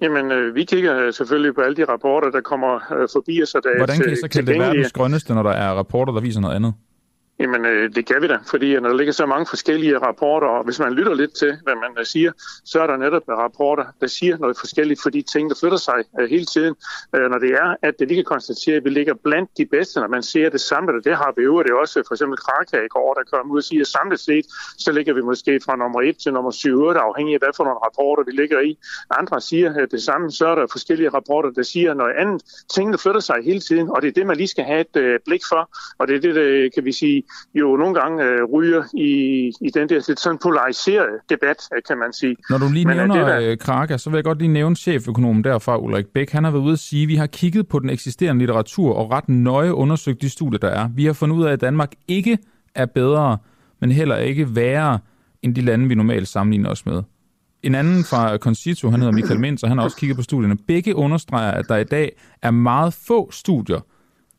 Jamen, 0.00 0.32
øh, 0.32 0.54
vi 0.54 0.64
kigger 0.64 1.10
selvfølgelig 1.10 1.54
på 1.54 1.60
alle 1.60 1.76
de 1.76 1.84
rapporter, 1.84 2.30
der 2.30 2.40
kommer 2.40 2.74
øh, 2.74 3.08
forbi 3.12 3.42
os. 3.42 3.50
Der 3.52 3.76
Hvordan 3.76 4.00
kan 4.00 4.12
I 4.12 4.16
så 4.16 4.28
kalde 4.28 4.52
det 4.52 4.60
verdens 4.60 4.92
grønneste, 4.92 5.34
når 5.34 5.42
der 5.42 5.50
er 5.50 5.70
rapporter, 5.70 6.12
der 6.12 6.20
viser 6.20 6.40
noget 6.40 6.54
andet? 6.54 6.74
Jamen, 7.40 7.66
øh, 7.66 7.94
det 7.94 8.06
kan 8.06 8.22
vi 8.22 8.26
da, 8.26 8.38
fordi 8.50 8.74
øh, 8.74 8.82
når 8.82 8.88
der 8.88 8.96
ligger 8.96 9.12
så 9.12 9.26
mange 9.26 9.46
forskellige 9.46 9.98
rapporter, 9.98 10.46
og 10.46 10.64
hvis 10.64 10.78
man 10.78 10.92
lytter 10.92 11.14
lidt 11.14 11.34
til, 11.36 11.58
hvad 11.62 11.74
man 11.74 11.92
øh, 11.98 12.06
siger, 12.06 12.32
så 12.64 12.80
er 12.82 12.86
der 12.86 12.96
netop 12.96 13.22
øh, 13.30 13.36
rapporter, 13.36 13.84
der 14.00 14.06
siger 14.06 14.38
noget 14.38 14.56
forskelligt 14.58 15.02
for 15.02 15.10
de 15.10 15.22
ting, 15.22 15.50
der 15.50 15.56
flytter 15.60 15.78
sig 15.78 15.98
øh, 16.20 16.30
hele 16.30 16.44
tiden. 16.44 16.74
Øh, 17.14 17.30
når 17.30 17.38
det 17.38 17.50
er, 17.50 17.76
at 17.82 17.94
det, 17.98 18.08
vi 18.08 18.14
kan 18.14 18.24
konstatere, 18.24 18.76
at 18.76 18.84
vi 18.84 18.90
ligger 18.90 19.14
blandt 19.24 19.50
de 19.58 19.66
bedste, 19.66 20.00
når 20.00 20.08
man 20.08 20.22
ser 20.22 20.48
det 20.50 20.60
samlet, 20.60 21.04
det 21.04 21.16
har 21.16 21.32
vi 21.36 21.42
jo, 21.42 21.62
det 21.62 21.72
også 21.72 22.02
for 22.08 22.14
eksempel 22.14 22.38
Kraka 22.38 22.76
i 22.84 22.88
går, 22.88 23.14
der 23.14 23.24
kom 23.32 23.50
ud 23.50 23.58
og 23.58 23.64
siger, 23.64 23.82
at 23.82 23.86
samlet 23.86 24.20
set, 24.20 24.46
så 24.78 24.92
ligger 24.92 25.14
vi 25.14 25.20
måske 25.20 25.60
fra 25.64 25.76
nummer 25.76 26.00
1 26.00 26.16
til 26.22 26.32
nummer 26.32 26.50
7, 26.50 26.80
8, 26.80 27.00
afhængig 27.00 27.34
af, 27.34 27.40
hvad 27.40 27.54
for 27.56 27.64
nogle 27.64 27.80
rapporter 27.86 28.22
vi 28.24 28.32
ligger 28.40 28.60
i. 28.60 28.78
Andre 29.10 29.40
siger 29.40 29.80
øh, 29.80 29.88
det 29.90 30.02
samme, 30.02 30.30
så 30.30 30.46
er 30.46 30.54
der 30.54 30.66
forskellige 30.66 31.08
rapporter, 31.08 31.50
der 31.50 31.62
siger 31.62 31.94
noget 31.94 32.14
andet. 32.18 32.42
Tingene 32.74 32.98
flytter 32.98 33.20
sig 33.20 33.36
hele 33.44 33.60
tiden, 33.60 33.90
og 33.90 34.02
det 34.02 34.08
er 34.08 34.12
det, 34.12 34.26
man 34.26 34.36
lige 34.36 34.48
skal 34.48 34.64
have 34.64 34.80
et 34.80 34.96
øh, 34.96 35.20
blik 35.26 35.42
for, 35.48 35.62
og 35.98 36.08
det 36.08 36.16
er 36.16 36.20
det, 36.20 36.34
der, 36.34 36.70
kan 36.74 36.84
vi 36.84 36.92
sige, 36.92 37.27
jo 37.54 37.76
nogle 37.76 37.94
gange 37.94 38.24
øh, 38.24 38.44
ryger 38.52 38.82
i, 38.94 39.08
i 39.60 39.70
den 39.74 39.88
der 39.88 40.04
lidt 40.08 40.20
sådan 40.20 40.38
polariserede 40.42 41.18
debat, 41.30 41.56
øh, 41.76 41.82
kan 41.88 41.98
man 41.98 42.12
sige. 42.12 42.36
Når 42.50 42.58
du 42.58 42.68
lige 42.72 42.84
Men, 42.84 42.96
nævner 42.96 43.14
det 43.16 43.26
der... 43.26 43.50
Øh, 43.50 43.58
Kraka, 43.58 43.96
så 43.96 44.10
vil 44.10 44.16
jeg 44.16 44.24
godt 44.24 44.38
lige 44.38 44.52
nævne 44.52 44.76
cheføkonomen 44.76 45.44
derfra, 45.44 45.78
Ulrik 45.78 46.06
Bæk. 46.06 46.30
Han 46.30 46.44
har 46.44 46.50
været 46.50 46.62
ude 46.62 46.72
at 46.72 46.78
sige, 46.78 47.02
at 47.02 47.08
vi 47.08 47.16
har 47.16 47.26
kigget 47.26 47.68
på 47.68 47.78
den 47.78 47.90
eksisterende 47.90 48.38
litteratur 48.38 48.94
og 48.94 49.10
ret 49.10 49.28
nøje 49.28 49.74
undersøgt 49.74 50.22
de 50.22 50.30
studier, 50.30 50.58
der 50.58 50.68
er. 50.68 50.88
Vi 50.94 51.04
har 51.04 51.12
fundet 51.12 51.36
ud 51.36 51.44
af, 51.44 51.52
at 51.52 51.60
Danmark 51.60 51.92
ikke 52.08 52.38
er 52.74 52.86
bedre, 52.86 53.38
men 53.80 53.92
heller 53.92 54.16
ikke 54.16 54.56
værre 54.56 54.98
end 55.42 55.54
de 55.54 55.60
lande, 55.60 55.88
vi 55.88 55.94
normalt 55.94 56.28
sammenligner 56.28 56.70
os 56.70 56.86
med. 56.86 57.02
En 57.62 57.74
anden 57.74 58.04
fra 58.04 58.36
Concito, 58.36 58.90
han 58.90 59.00
hedder 59.00 59.12
Michael 59.12 59.40
Mintz, 59.40 59.62
og 59.62 59.68
han 59.68 59.78
har 59.78 59.84
også 59.84 59.96
kigget 59.96 60.16
på 60.16 60.22
studierne. 60.22 60.56
Begge 60.66 60.96
understreger, 60.96 61.50
at 61.50 61.68
der 61.68 61.76
i 61.76 61.84
dag 61.84 62.12
er 62.42 62.50
meget 62.50 62.94
få 62.94 63.30
studier, 63.30 63.80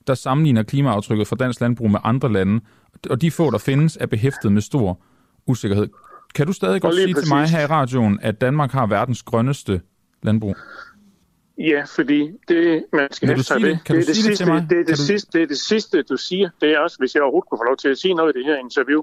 der 0.07 0.13
sammenligner 0.13 0.63
klimaaftrykket 0.63 1.27
fra 1.27 1.35
dansk 1.35 1.61
landbrug 1.61 1.91
med 1.91 1.99
andre 2.03 2.31
lande, 2.31 2.61
og 3.09 3.21
de 3.21 3.31
få, 3.31 3.51
der 3.51 3.57
findes, 3.57 3.97
er 4.01 4.05
behæftet 4.05 4.51
med 4.51 4.61
stor 4.61 5.01
usikkerhed. 5.47 5.87
Kan 6.35 6.47
du 6.47 6.53
stadig 6.53 6.81
godt 6.81 6.95
sige 6.95 7.13
præcis. 7.13 7.27
til 7.27 7.35
mig 7.35 7.47
her 7.49 7.61
i 7.61 7.65
radioen, 7.65 8.19
at 8.21 8.41
Danmark 8.41 8.71
har 8.71 8.85
verdens 8.85 9.23
grønneste 9.23 9.81
landbrug? 10.23 10.55
Ja, 11.59 11.83
fordi 11.95 12.31
det, 12.47 12.83
man 12.93 13.07
skal 13.11 13.27
have 13.27 13.43
sig 13.43 13.61
det, 13.61 13.79
er 13.89 13.93
det, 13.93 14.05
sidste, 14.15 14.45
det, 14.45 14.69
det, 14.69 14.79
er 14.79 14.83
det, 14.83 14.97
sidste, 14.97 15.29
det 15.33 15.43
er 15.43 15.47
det 15.47 15.57
sidste, 15.57 16.01
du 16.01 16.17
siger. 16.17 16.49
Det 16.61 16.69
er 16.73 16.79
også, 16.79 16.95
hvis 16.99 17.15
jeg 17.15 17.23
overhovedet 17.23 17.49
kunne 17.49 17.59
få 17.59 17.63
lov 17.63 17.77
til 17.77 17.89
at 17.89 17.97
sige 17.97 18.13
noget 18.13 18.35
i 18.35 18.39
det 18.39 18.45
her 18.45 18.55
interview, 18.55 19.01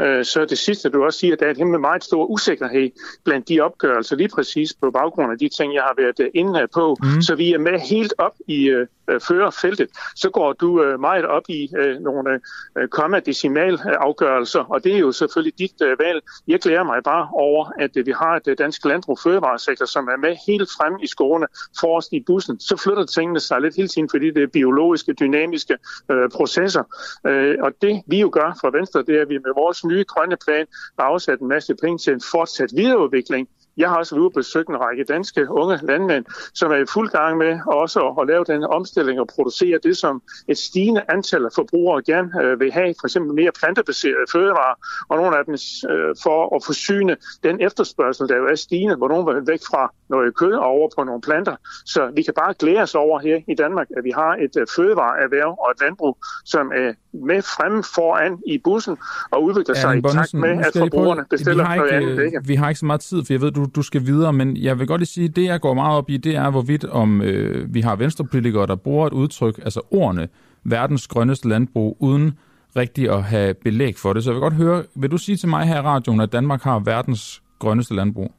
øh, 0.00 0.24
så 0.24 0.44
det 0.44 0.58
sidste, 0.58 0.88
du 0.88 1.04
også 1.04 1.18
siger, 1.18 1.32
at 1.32 1.40
der 1.40 1.46
er 1.46 1.54
en 1.54 1.80
meget 1.80 2.04
stor 2.04 2.24
usikkerhed 2.26 2.90
blandt 3.24 3.48
de 3.48 3.60
opgørelser, 3.60 4.16
lige 4.16 4.28
præcis 4.28 4.74
på 4.74 4.90
baggrund 4.90 5.32
af 5.32 5.38
de 5.38 5.48
ting, 5.48 5.74
jeg 5.74 5.82
har 5.82 5.94
været 5.96 6.20
øh, 6.20 6.30
inde 6.34 6.66
på. 6.74 6.96
Mm. 7.02 7.22
Så 7.22 7.34
vi 7.34 7.52
er 7.52 7.58
med 7.58 7.80
helt 7.80 8.14
op 8.18 8.34
i 8.46 8.68
øh, 8.68 8.86
øh, 9.10 9.20
fører 9.20 9.50
feltet, 9.50 9.88
så 10.16 10.30
går 10.30 10.52
du 10.52 10.82
øh, 10.82 11.00
meget 11.00 11.24
op 11.24 11.42
i 11.48 11.70
øh, 11.78 12.00
nogle 12.00 12.40
øh, 12.78 12.88
komma-decimal-afgørelser, 12.88 14.60
og 14.60 14.84
det 14.84 14.94
er 14.94 14.98
jo 14.98 15.12
selvfølgelig 15.12 15.58
dit 15.58 15.82
øh, 15.82 15.98
valg. 15.98 16.22
Jeg 16.48 16.60
glæder 16.60 16.84
mig 16.84 17.02
bare 17.04 17.28
over, 17.32 17.72
at 17.78 17.96
øh, 17.96 18.06
vi 18.06 18.12
har 18.12 18.36
et 18.36 18.48
øh, 18.48 18.58
dansk 18.58 18.84
landbrug 18.84 19.18
fødevaresektor, 19.18 19.86
som 19.86 20.08
er 20.08 20.16
med 20.16 20.36
helt 20.46 20.70
frem 20.76 20.94
i 21.02 21.06
skårene, 21.06 21.46
forresten 21.90 22.16
i 22.16 22.22
bussen. 22.26 22.60
Så 22.60 22.76
flytter 22.84 23.04
tingene 23.04 23.40
sig 23.40 23.60
lidt 23.60 23.76
hele 23.76 23.88
tiden, 23.88 24.08
fordi 24.10 24.26
det 24.30 24.42
er 24.42 24.46
biologiske, 24.46 25.12
dynamiske 25.12 25.76
øh, 26.10 26.28
processer. 26.36 26.84
Øh, 27.26 27.56
og 27.60 27.70
det 27.82 28.02
vi 28.06 28.20
jo 28.20 28.30
gør 28.32 28.58
fra 28.60 28.70
Venstre, 28.78 29.02
det 29.06 29.14
er, 29.16 29.22
at 29.22 29.28
vi 29.28 29.38
med 29.38 29.54
vores 29.62 29.84
nye 29.84 30.04
grønne 30.12 30.36
plan 30.44 30.66
har 30.98 31.06
afsat 31.06 31.38
en 31.40 31.48
masse 31.48 31.74
penge 31.82 31.98
til 31.98 32.12
en 32.12 32.22
fortsat 32.32 32.70
videreudvikling 32.76 33.48
jeg 33.80 33.88
har 33.88 33.96
også 33.96 34.14
været 34.14 34.20
ude 34.20 34.28
og 34.28 34.32
besøgt 34.32 34.68
en 34.68 34.80
række 34.80 35.04
danske 35.04 35.50
unge 35.50 35.78
landmænd, 35.82 36.24
som 36.54 36.70
er 36.72 36.76
i 36.76 36.86
fuld 36.94 37.08
gang 37.08 37.38
med 37.38 37.52
også 37.66 38.00
at 38.20 38.26
lave 38.26 38.44
den 38.44 38.64
omstilling 38.64 39.20
og 39.20 39.28
producere 39.34 39.78
det, 39.82 39.96
som 39.96 40.22
et 40.48 40.58
stigende 40.58 41.02
antal 41.08 41.44
af 41.44 41.50
forbrugere 41.54 42.02
gerne 42.02 42.42
øh, 42.42 42.60
vil 42.60 42.72
have, 42.72 42.94
for 43.00 43.06
eksempel 43.06 43.34
mere 43.34 43.50
plantebaserede 43.60 44.26
fødevarer, 44.32 44.76
og 45.08 45.16
nogle 45.16 45.38
af 45.38 45.44
dem 45.44 45.54
øh, 45.90 46.14
for 46.22 46.56
at 46.56 46.62
forsyne 46.66 47.16
den 47.42 47.60
efterspørgsel, 47.60 48.28
der 48.28 48.36
jo 48.36 48.46
er 48.46 48.54
stigende, 48.54 48.96
hvor 48.96 49.08
nogen 49.08 49.26
vil 49.26 49.46
væk 49.46 49.60
fra 49.70 49.92
noget 50.10 50.36
kød 50.36 50.52
og 50.52 50.66
over 50.66 50.88
på 50.98 51.04
nogle 51.04 51.20
planter. 51.20 51.56
Så 51.86 52.10
vi 52.16 52.22
kan 52.22 52.34
bare 52.34 52.54
glæde 52.58 52.82
os 52.82 52.94
over 52.94 53.18
her 53.18 53.38
i 53.48 53.54
Danmark, 53.54 53.86
at 53.96 54.04
vi 54.04 54.10
har 54.10 54.32
et 54.44 54.54
øh, 54.60 54.66
fødevareerhverv 54.76 55.56
og 55.64 55.70
et 55.70 55.80
landbrug, 55.80 56.18
som 56.44 56.72
er 56.74 56.92
med 57.12 57.42
fremme 57.42 57.82
foran 57.94 58.38
i 58.46 58.58
bussen 58.64 58.96
og 59.30 59.42
udvikler 59.42 59.74
sig 59.74 59.98
i 59.98 60.02
takt 60.02 60.34
med, 60.34 60.50
at 60.50 60.72
forbrugerne 60.78 61.24
bestiller 61.30 61.76
noget 61.76 61.90
andet. 61.90 62.24
Ikke? 62.24 62.40
Vi 62.44 62.54
har 62.54 62.68
ikke 62.68 62.78
så 62.78 62.86
meget 62.86 63.00
tid, 63.00 63.24
for 63.24 63.32
jeg 63.32 63.40
ved, 63.40 63.50
du, 63.50 63.66
du 63.74 63.82
skal 63.82 64.06
videre, 64.06 64.32
men 64.32 64.56
jeg 64.56 64.78
vil 64.78 64.86
godt 64.86 65.00
lige 65.00 65.06
sige, 65.06 65.28
at 65.28 65.36
det, 65.36 65.44
jeg 65.44 65.60
går 65.60 65.74
meget 65.74 65.96
op 65.96 66.10
i, 66.10 66.16
det 66.16 66.36
er, 66.36 66.50
hvorvidt 66.50 66.84
om 66.84 67.22
øh, 67.22 67.74
vi 67.74 67.80
har 67.80 67.96
venstrepolitikere, 67.96 68.66
der 68.66 68.76
bruger 68.76 69.06
et 69.06 69.12
udtryk, 69.12 69.58
altså 69.58 69.80
ordene, 69.90 70.28
verdens 70.64 71.06
grønneste 71.06 71.48
landbrug, 71.48 71.96
uden 72.00 72.32
rigtig 72.76 73.10
at 73.10 73.22
have 73.22 73.54
belæg 73.54 73.98
for 73.98 74.12
det. 74.12 74.24
Så 74.24 74.30
jeg 74.30 74.34
vil 74.34 74.40
godt 74.40 74.54
høre, 74.54 74.84
vil 74.94 75.10
du 75.10 75.18
sige 75.18 75.36
til 75.36 75.48
mig 75.48 75.66
her 75.66 75.78
i 75.78 75.80
radioen, 75.80 76.20
at 76.20 76.32
Danmark 76.32 76.62
har 76.62 76.78
verdens 76.78 77.42
grønneste 77.58 77.94
landbrug? 77.94 78.32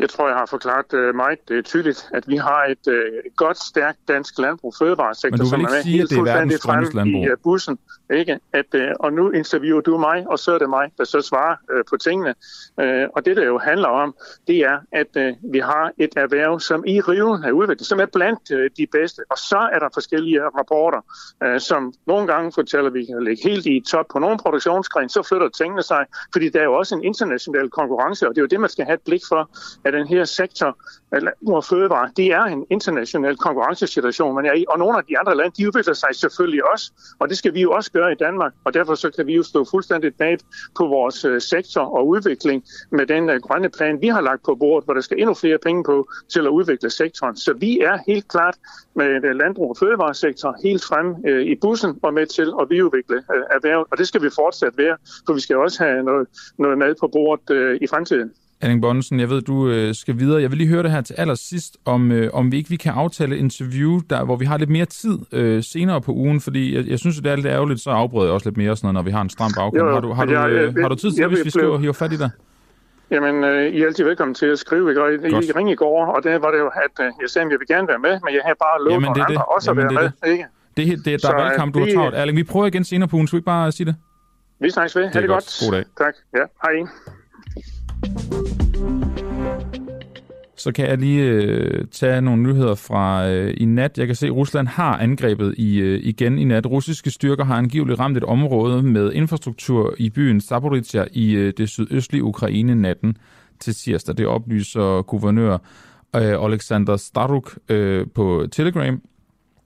Jeg 0.00 0.10
tror, 0.10 0.28
jeg 0.28 0.36
har 0.36 0.46
forklaret 0.46 0.92
uh, 0.92 1.14
meget 1.14 1.38
uh, 1.50 1.62
tydeligt, 1.62 2.08
at 2.14 2.28
vi 2.28 2.36
har 2.36 2.64
et 2.64 2.86
uh, 2.86 3.32
godt, 3.36 3.58
stærkt 3.58 3.98
dansk 4.08 4.38
landbrug 4.38 4.74
fødevaresektor, 4.78 5.44
som 5.44 5.60
er 5.60 5.82
sige, 5.82 5.96
helt 5.96 6.14
fuldstændig 6.14 6.58
frem 6.62 7.06
i 7.06 7.30
uh, 7.30 7.36
bussen. 7.42 7.78
Ikke? 8.12 8.38
At, 8.52 8.74
uh, 8.74 8.80
og 9.00 9.12
nu 9.12 9.30
interviewer 9.30 9.80
du 9.80 9.98
mig, 9.98 10.26
og 10.28 10.38
så 10.38 10.52
er 10.52 10.58
det 10.58 10.70
mig, 10.70 10.90
der 10.98 11.04
så 11.04 11.20
svarer 11.20 11.56
på 11.90 11.96
tingene. 11.96 12.34
Og 13.16 13.24
det, 13.24 13.36
der 13.36 13.44
jo 13.44 13.58
handler 13.58 13.88
om, 13.88 14.14
det 14.46 14.56
er, 14.56 14.78
at 14.92 15.36
vi 15.52 15.58
har 15.58 15.92
et 15.98 16.10
erhverv, 16.16 16.60
som 16.60 16.84
i 16.86 17.00
riven 17.00 17.44
er 17.44 17.50
udviklet, 17.50 17.86
som 17.86 18.00
er 18.00 18.06
blandt 18.06 18.48
de 18.76 18.86
bedste. 18.92 19.22
Og 19.30 19.38
så 19.38 19.68
er 19.72 19.78
der 19.78 19.88
forskellige 19.94 20.40
rapporter, 20.58 21.00
som 21.58 21.92
nogle 22.06 22.26
gange 22.26 22.52
fortæller, 22.52 22.86
at 22.86 22.94
vi 22.94 23.04
kan 23.04 23.24
ligge 23.24 23.48
helt 23.48 23.66
i 23.66 23.82
top 23.90 24.06
på 24.12 24.18
nogle 24.18 24.38
produktionsgren, 24.38 25.08
så 25.08 25.22
flytter 25.22 25.48
tingene 25.48 25.82
sig, 25.82 26.04
fordi 26.32 26.48
der 26.48 26.60
er 26.60 26.64
jo 26.64 26.74
også 26.74 26.94
en 26.94 27.04
international 27.04 27.70
konkurrence, 27.70 28.28
og 28.28 28.34
det 28.34 28.38
er 28.38 28.42
jo 28.42 28.46
det, 28.46 28.60
man 28.60 28.70
skal 28.70 28.84
have 28.84 28.94
et 28.94 29.02
blik 29.06 29.22
for, 29.28 29.50
at 29.88 29.94
den 29.94 30.06
her 30.06 30.24
sektor, 30.24 30.78
landbrug 31.12 31.64
fødevare, 31.64 32.10
det 32.16 32.26
er 32.26 32.42
en 32.42 32.66
international 32.70 33.36
konkurrencesituation, 33.36 34.34
man 34.34 34.46
er 34.46 34.52
i, 34.52 34.64
og 34.68 34.78
nogle 34.78 34.98
af 34.98 35.04
de 35.04 35.18
andre 35.18 35.36
lande, 35.36 35.52
de 35.56 35.66
udvikler 35.68 35.94
sig 35.94 36.08
selvfølgelig 36.12 36.72
også, 36.72 36.92
og 37.18 37.28
det 37.28 37.38
skal 37.38 37.54
vi 37.54 37.60
jo 37.60 37.70
også 37.72 37.92
gøre 37.92 38.12
i 38.12 38.14
Danmark, 38.14 38.52
og 38.64 38.74
derfor 38.74 38.94
så 38.94 39.10
kan 39.10 39.26
vi 39.26 39.34
jo 39.34 39.42
stå 39.42 39.64
fuldstændig 39.64 40.14
bag 40.14 40.38
på 40.76 40.86
vores 40.86 41.24
øh, 41.24 41.40
sektor 41.40 41.80
og 41.80 42.08
udvikling 42.08 42.64
med 42.90 43.06
den 43.06 43.30
uh, 43.30 43.36
grønne 43.36 43.68
plan, 43.68 44.00
vi 44.00 44.08
har 44.08 44.20
lagt 44.20 44.42
på 44.44 44.54
bordet, 44.54 44.84
hvor 44.84 44.94
der 44.94 45.00
skal 45.00 45.18
endnu 45.18 45.34
flere 45.34 45.58
penge 45.58 45.84
på 45.84 46.08
til 46.32 46.40
at 46.40 46.48
udvikle 46.48 46.90
sektoren. 46.90 47.36
Så 47.36 47.52
vi 47.52 47.80
er 47.80 47.98
helt 48.06 48.28
klart 48.28 48.56
med 48.94 49.24
øh, 49.24 49.36
landbrug 49.36 49.70
og 49.70 49.76
fødevaresektor 49.76 50.56
helt 50.62 50.84
frem 50.84 51.08
i 51.26 51.54
bussen 51.54 51.98
og 52.02 52.14
med 52.14 52.26
til 52.26 52.52
at 52.60 52.70
videreudvikle 52.70 53.16
erhvervet, 53.50 53.86
og 53.90 53.98
det 53.98 54.08
skal 54.08 54.22
vi 54.22 54.30
fortsat 54.30 54.78
være, 54.78 54.96
for 55.26 55.32
vi 55.32 55.40
skal 55.40 55.56
også 55.56 55.84
have 55.84 56.02
noget, 56.02 56.28
noget 56.58 56.78
mad 56.78 56.94
på 57.00 57.08
bordet 57.08 57.78
i 57.80 57.86
fremtiden. 57.86 58.32
Anning 58.60 58.82
Bonnesen, 58.82 59.20
jeg 59.20 59.30
ved, 59.30 59.42
du 59.42 59.68
øh, 59.68 59.94
skal 59.94 60.18
videre. 60.18 60.42
Jeg 60.42 60.50
vil 60.50 60.58
lige 60.58 60.68
høre 60.68 60.82
det 60.82 60.90
her 60.90 61.00
til 61.00 61.14
allersidst, 61.14 61.76
om, 61.84 62.12
øh, 62.12 62.30
om 62.32 62.52
vi 62.52 62.56
ikke 62.56 62.70
vi 62.70 62.76
kan 62.76 62.92
aftale 62.92 63.34
et 63.34 63.38
interview, 63.38 64.00
der, 64.10 64.24
hvor 64.24 64.36
vi 64.36 64.44
har 64.44 64.58
lidt 64.58 64.70
mere 64.70 64.84
tid 64.84 65.18
øh, 65.32 65.62
senere 65.62 66.00
på 66.00 66.12
ugen, 66.12 66.40
fordi 66.40 66.76
jeg, 66.76 66.86
jeg 66.86 66.98
synes, 66.98 67.16
det 67.16 67.26
er 67.26 67.36
lidt 67.36 67.46
ærgerligt, 67.46 67.80
så 67.80 67.90
afbryder 67.90 68.26
jeg 68.26 68.34
også 68.34 68.48
lidt 68.48 68.56
mere, 68.56 68.76
sådan 68.76 68.86
noget, 68.86 68.94
når 68.94 69.02
vi 69.02 69.10
har 69.10 69.22
en 69.22 69.30
stram 69.30 69.50
baggrund. 69.56 69.90
har, 69.92 70.00
du, 70.00 70.12
har, 70.12 70.24
du, 70.24 70.32
øh, 70.32 70.74
har 70.76 70.88
du 70.88 70.94
tid 70.94 71.10
til, 71.10 71.20
jeg, 71.20 71.28
hvis 71.28 71.44
vi 71.44 71.50
skal 71.50 71.78
hive 71.78 71.94
fat 71.94 72.12
i 72.12 72.16
dig? 72.16 72.30
Jamen, 73.10 73.44
øh, 73.44 73.74
I 73.74 73.82
er 73.82 73.86
altid 73.86 74.04
velkommen 74.04 74.34
til 74.34 74.46
at 74.46 74.58
skrive. 74.58 74.90
Ikke? 74.90 75.00
I, 75.00 75.48
I 75.48 75.52
ringe 75.52 75.72
i 75.72 75.74
går, 75.74 76.06
og 76.06 76.22
der 76.24 76.38
var 76.38 76.50
det 76.50 76.58
jo, 76.58 76.66
at 76.66 77.06
øh, 77.06 77.12
jeg 77.20 77.30
sagde, 77.30 77.46
at 77.46 77.52
jeg 77.52 77.58
vil 77.58 77.68
gerne 77.68 77.88
være 77.88 77.98
med, 77.98 78.20
men 78.24 78.34
jeg 78.34 78.42
har 78.44 78.54
bare 78.54 78.84
lovet 78.84 79.02
nogle 79.02 79.24
andre 79.24 79.44
også 79.44 79.70
Jamen, 79.70 79.86
at 79.86 79.94
være 79.94 80.04
det 80.04 80.12
med. 80.22 80.32
Ikke? 80.32 80.44
Det, 80.76 80.86
det, 80.86 81.04
det, 81.04 81.22
der 81.22 81.28
så, 81.28 81.32
er 81.32 81.42
valgkamp, 81.42 81.74
du 81.74 81.78
har 81.78 81.92
travlt. 81.94 82.16
Erling, 82.16 82.36
vi 82.36 82.44
prøver 82.44 82.66
igen 82.66 82.84
senere 82.84 83.08
på 83.08 83.16
ugen. 83.16 83.26
Skal 83.26 83.36
vi 83.36 83.38
ikke 83.38 83.44
bare 83.44 83.72
sige 83.72 83.86
det? 83.86 83.96
Vi 84.60 84.70
snakkes 84.70 84.96
ved. 84.96 85.02
Ha' 85.02 85.12
det, 85.12 85.22
det 85.22 85.28
godt. 85.28 85.58
God 85.64 85.72
dag. 85.72 85.84
Tak. 85.98 86.14
Ja, 86.34 86.44
hej. 86.62 86.74
Så 90.58 90.72
kan 90.72 90.86
jeg 90.86 90.98
lige 90.98 91.22
øh, 91.22 91.84
tage 91.90 92.20
nogle 92.20 92.42
nyheder 92.42 92.74
fra 92.74 93.28
øh, 93.28 93.54
i 93.56 93.64
nat. 93.64 93.98
Jeg 93.98 94.06
kan 94.06 94.16
se, 94.16 94.26
at 94.26 94.32
Rusland 94.32 94.66
har 94.66 94.96
angrebet 94.96 95.54
i, 95.58 95.78
øh, 95.78 96.00
igen 96.02 96.38
i 96.38 96.44
nat. 96.44 96.66
Russiske 96.66 97.10
styrker 97.10 97.44
har 97.44 97.56
angiveligt 97.56 97.98
ramt 97.98 98.16
et 98.16 98.24
område 98.24 98.82
med 98.82 99.12
infrastruktur 99.12 99.94
i 99.98 100.10
byen 100.10 100.40
Zaporizhia 100.40 101.04
i 101.12 101.32
øh, 101.32 101.52
det 101.58 101.68
sydøstlige 101.68 102.24
Ukraine 102.24 102.74
natten 102.74 103.16
til 103.60 103.74
tirsdag. 103.74 104.16
Det 104.16 104.26
oplyser 104.26 105.02
guvernør 105.02 105.52
øh, 106.16 106.44
Alexander 106.44 106.96
Staruk 106.96 107.58
øh, 107.68 108.06
på 108.14 108.46
Telegram. 108.52 109.02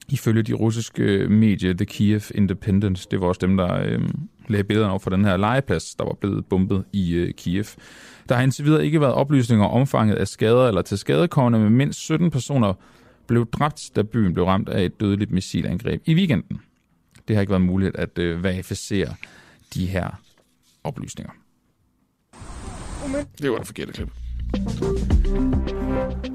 Ifølge 0.09 0.43
de 0.43 0.53
russiske 0.53 1.03
øh, 1.03 1.31
medier 1.31 1.73
The 1.73 1.85
Kiev 1.85 2.21
Independent, 2.35 3.07
det 3.11 3.21
var 3.21 3.27
også 3.27 3.39
dem, 3.41 3.57
der 3.57 3.83
øh, 3.85 4.01
lagde 4.47 4.63
billederne 4.63 4.91
over 4.91 4.99
for 4.99 5.09
den 5.09 5.25
her 5.25 5.37
legeplads, 5.37 5.95
der 5.95 6.03
var 6.03 6.17
blevet 6.21 6.45
bombet 6.45 6.83
i 6.93 7.13
øh, 7.13 7.33
Kiev. 7.33 7.65
Der 8.29 8.35
har 8.35 8.41
indtil 8.43 8.65
videre 8.65 8.85
ikke 8.85 9.01
været 9.01 9.13
oplysninger 9.13 9.65
om 9.65 9.71
omfanget 9.81 10.15
af 10.15 10.27
skader 10.27 10.67
eller 10.67 10.81
til 10.81 10.97
skadekommende, 10.97 11.59
men 11.59 11.77
mindst 11.77 11.99
17 11.99 12.31
personer 12.31 12.73
blev 13.27 13.49
dræbt, 13.51 13.91
da 13.95 14.01
byen 14.01 14.33
blev 14.33 14.45
ramt 14.45 14.69
af 14.69 14.83
et 14.83 14.99
dødeligt 14.99 15.31
missilangreb 15.31 16.01
i 16.05 16.13
weekenden. 16.15 16.61
Det 17.27 17.35
har 17.35 17.41
ikke 17.41 17.51
været 17.51 17.61
muligt 17.61 17.95
at 17.95 18.17
øh, 18.17 18.43
verificere 18.43 19.15
de 19.73 19.85
her 19.85 20.09
oplysninger. 20.83 21.31
Det 23.41 23.51
var 23.51 23.57
det 23.57 23.67
forkerte 23.67 23.93
klip. 23.93 24.22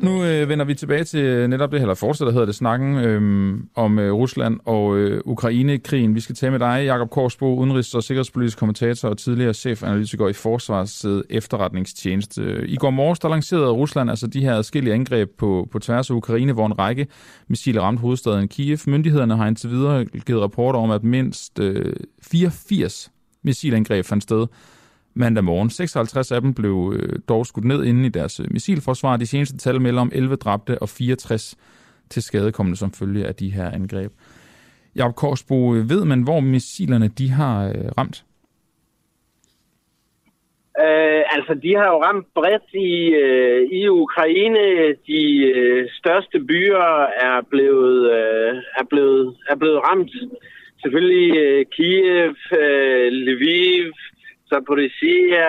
Nu 0.02 0.24
øh, 0.24 0.48
vender 0.48 0.64
vi 0.64 0.74
tilbage 0.74 1.04
til 1.04 1.20
øh, 1.20 1.48
netop 1.48 1.72
det, 1.72 1.80
eller 1.80 1.94
fortsætter 1.94 2.32
hedder 2.32 2.46
det, 2.46 2.54
snakken 2.54 2.96
øh, 2.96 3.58
om 3.74 3.98
øh, 3.98 4.12
Rusland 4.12 4.60
og 4.64 4.96
øh, 4.96 5.20
Ukraine-krigen. 5.24 6.14
Vi 6.14 6.20
skal 6.20 6.34
tale 6.34 6.50
med 6.50 6.58
dig, 6.58 6.84
Jakob 6.84 7.10
Korsbo, 7.10 7.64
udenrigs- 7.64 7.94
og 7.94 8.02
sikkerhedspolitisk 8.02 8.58
kommentator 8.58 9.08
og 9.08 9.18
tidligere 9.18 9.54
chefanalytiker 9.54 10.28
i 10.28 10.32
Forsvars 10.32 11.04
øh, 11.04 11.22
efterretningstjeneste. 11.30 12.68
I 12.68 12.76
går 12.76 12.90
morges, 12.90 13.18
der 13.18 13.28
lancerede 13.28 13.70
Rusland 13.70 14.10
altså 14.10 14.26
de 14.26 14.40
her 14.40 14.54
adskillige 14.54 14.94
angreb 14.94 15.30
på, 15.38 15.68
på 15.70 15.78
tværs 15.78 16.10
af 16.10 16.14
Ukraine, 16.14 16.52
hvor 16.52 16.66
en 16.66 16.78
række 16.78 17.06
missiler 17.48 17.82
ramte 17.82 18.00
hovedstaden 18.00 18.48
Kiev. 18.48 18.78
Myndighederne 18.86 19.36
har 19.36 19.46
indtil 19.46 19.70
videre 19.70 20.04
givet 20.04 20.42
rapporter 20.42 20.78
om, 20.78 20.90
at 20.90 21.04
mindst 21.04 21.58
øh, 21.58 21.96
84 22.22 23.10
missilangreb 23.42 24.04
fandt 24.04 24.22
sted 24.22 24.46
mandag 25.18 25.44
morgen. 25.44 25.70
56 25.70 26.32
af 26.32 26.40
dem 26.40 26.54
blev 26.54 26.94
øh, 26.96 27.18
dog 27.28 27.46
skudt 27.46 27.64
ned 27.64 27.84
inden 27.84 28.04
i 28.04 28.08
deres 28.08 28.40
øh, 28.40 28.46
missilforsvar. 28.50 29.16
De 29.16 29.26
seneste 29.26 29.58
tal 29.58 29.80
melder 29.80 30.00
om 30.00 30.10
11 30.14 30.36
dræbte 30.36 30.78
og 30.82 30.88
64 30.88 31.56
til 32.10 32.22
skadekommende 32.22 32.78
som 32.78 32.92
følge 32.92 33.26
af 33.26 33.34
de 33.34 33.50
her 33.50 33.70
angreb. 33.70 34.12
Jakob 34.96 35.14
Korsbo, 35.14 35.74
øh, 35.74 35.90
ved 35.90 36.04
man, 36.04 36.22
hvor 36.22 36.40
missilerne 36.40 37.08
de 37.08 37.30
har 37.30 37.68
øh, 37.68 37.88
ramt? 37.98 38.24
Øh, 40.84 41.22
altså, 41.36 41.52
de 41.62 41.76
har 41.76 41.88
jo 41.92 42.02
ramt 42.02 42.26
bredt 42.34 42.68
i, 42.74 42.92
øh, 43.24 43.68
i 43.78 43.88
Ukraine. 43.88 44.94
De 45.06 45.22
øh, 45.54 45.88
største 46.00 46.40
byer 46.40 47.06
er 47.28 47.40
blevet, 47.50 48.12
øh, 48.18 48.54
er, 48.80 48.84
blevet, 48.90 49.36
er 49.50 49.56
blevet 49.56 49.80
ramt. 49.88 50.10
Selvfølgelig 50.82 51.36
øh, 51.36 51.66
Kiev, 51.74 52.34
øh, 52.62 53.08
Lviv, 53.12 53.92
Zaporizhia, 54.50 55.48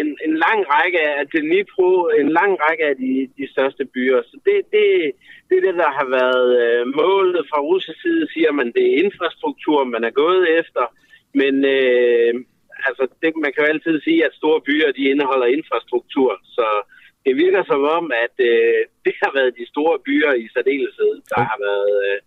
en, 0.00 0.08
en 0.26 0.34
lang 0.44 0.60
række 0.74 1.00
af 1.18 1.24
Dnipro, 1.32 1.90
en 2.20 2.28
lang 2.38 2.52
række 2.64 2.84
af 2.90 2.96
de, 3.02 3.12
de 3.38 3.46
største 3.54 3.84
byer. 3.94 4.20
Så 4.30 4.36
det, 4.46 4.56
det, 4.74 4.84
det 5.48 5.54
er 5.58 5.66
det, 5.68 5.76
der 5.84 5.90
har 5.98 6.08
været 6.18 6.48
øh, 6.62 6.82
målet 7.00 7.42
fra 7.50 7.60
russisk 7.68 7.98
side, 8.02 8.32
siger 8.34 8.52
man. 8.52 8.72
Det 8.76 8.84
er 8.86 9.02
infrastruktur, 9.04 9.78
man 9.84 10.04
er 10.04 10.14
gået 10.22 10.44
efter. 10.60 10.84
Men 11.40 11.54
øh, 11.76 12.32
altså, 12.88 13.04
det, 13.22 13.30
man 13.44 13.52
kan 13.52 13.62
jo 13.62 13.72
altid 13.74 13.96
sige, 14.06 14.20
at 14.26 14.38
store 14.40 14.60
byer 14.68 14.90
de 14.98 15.10
indeholder 15.12 15.46
infrastruktur. 15.58 16.30
Så 16.56 16.66
det 17.24 17.34
virker 17.36 17.62
som 17.64 17.82
om, 17.98 18.04
at 18.24 18.34
øh, 18.50 18.80
det 19.06 19.14
har 19.22 19.32
været 19.38 19.58
de 19.60 19.66
store 19.72 19.96
byer 20.06 20.32
i 20.42 20.46
særdeleshed, 20.54 21.12
der 21.30 21.40
har 21.50 21.58
været 21.68 21.92
øh, 22.06 22.18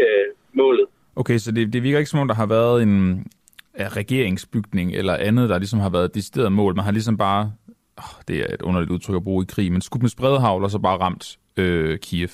øh, 0.00 0.26
målet. 0.52 0.86
Okay, 1.16 1.38
så 1.38 1.52
det, 1.52 1.72
det 1.72 1.82
virker 1.82 1.98
ikke 1.98 2.10
som 2.10 2.20
om, 2.20 2.28
der 2.28 2.34
har 2.42 2.50
været 2.58 2.82
en, 2.82 3.26
af 3.74 3.96
regeringsbygning 3.96 4.94
eller 4.94 5.16
andet, 5.16 5.48
der 5.48 5.58
ligesom 5.58 5.80
har 5.80 5.90
været 5.90 6.04
et 6.04 6.14
decideret 6.14 6.52
mål. 6.52 6.74
Man 6.76 6.84
har 6.84 6.92
ligesom 6.92 7.16
bare, 7.16 7.52
oh, 7.98 8.14
det 8.28 8.36
er 8.40 8.54
et 8.54 8.62
underligt 8.62 8.90
udtryk 8.90 9.16
at 9.16 9.24
bruge 9.24 9.42
i 9.44 9.52
krig, 9.54 9.72
men 9.72 9.80
skudt 9.80 10.02
med 10.02 10.10
spredhavl 10.10 10.64
og 10.64 10.70
så 10.70 10.78
bare 10.78 10.98
ramt 10.98 11.38
øh, 11.56 11.98
Kiev. 11.98 12.28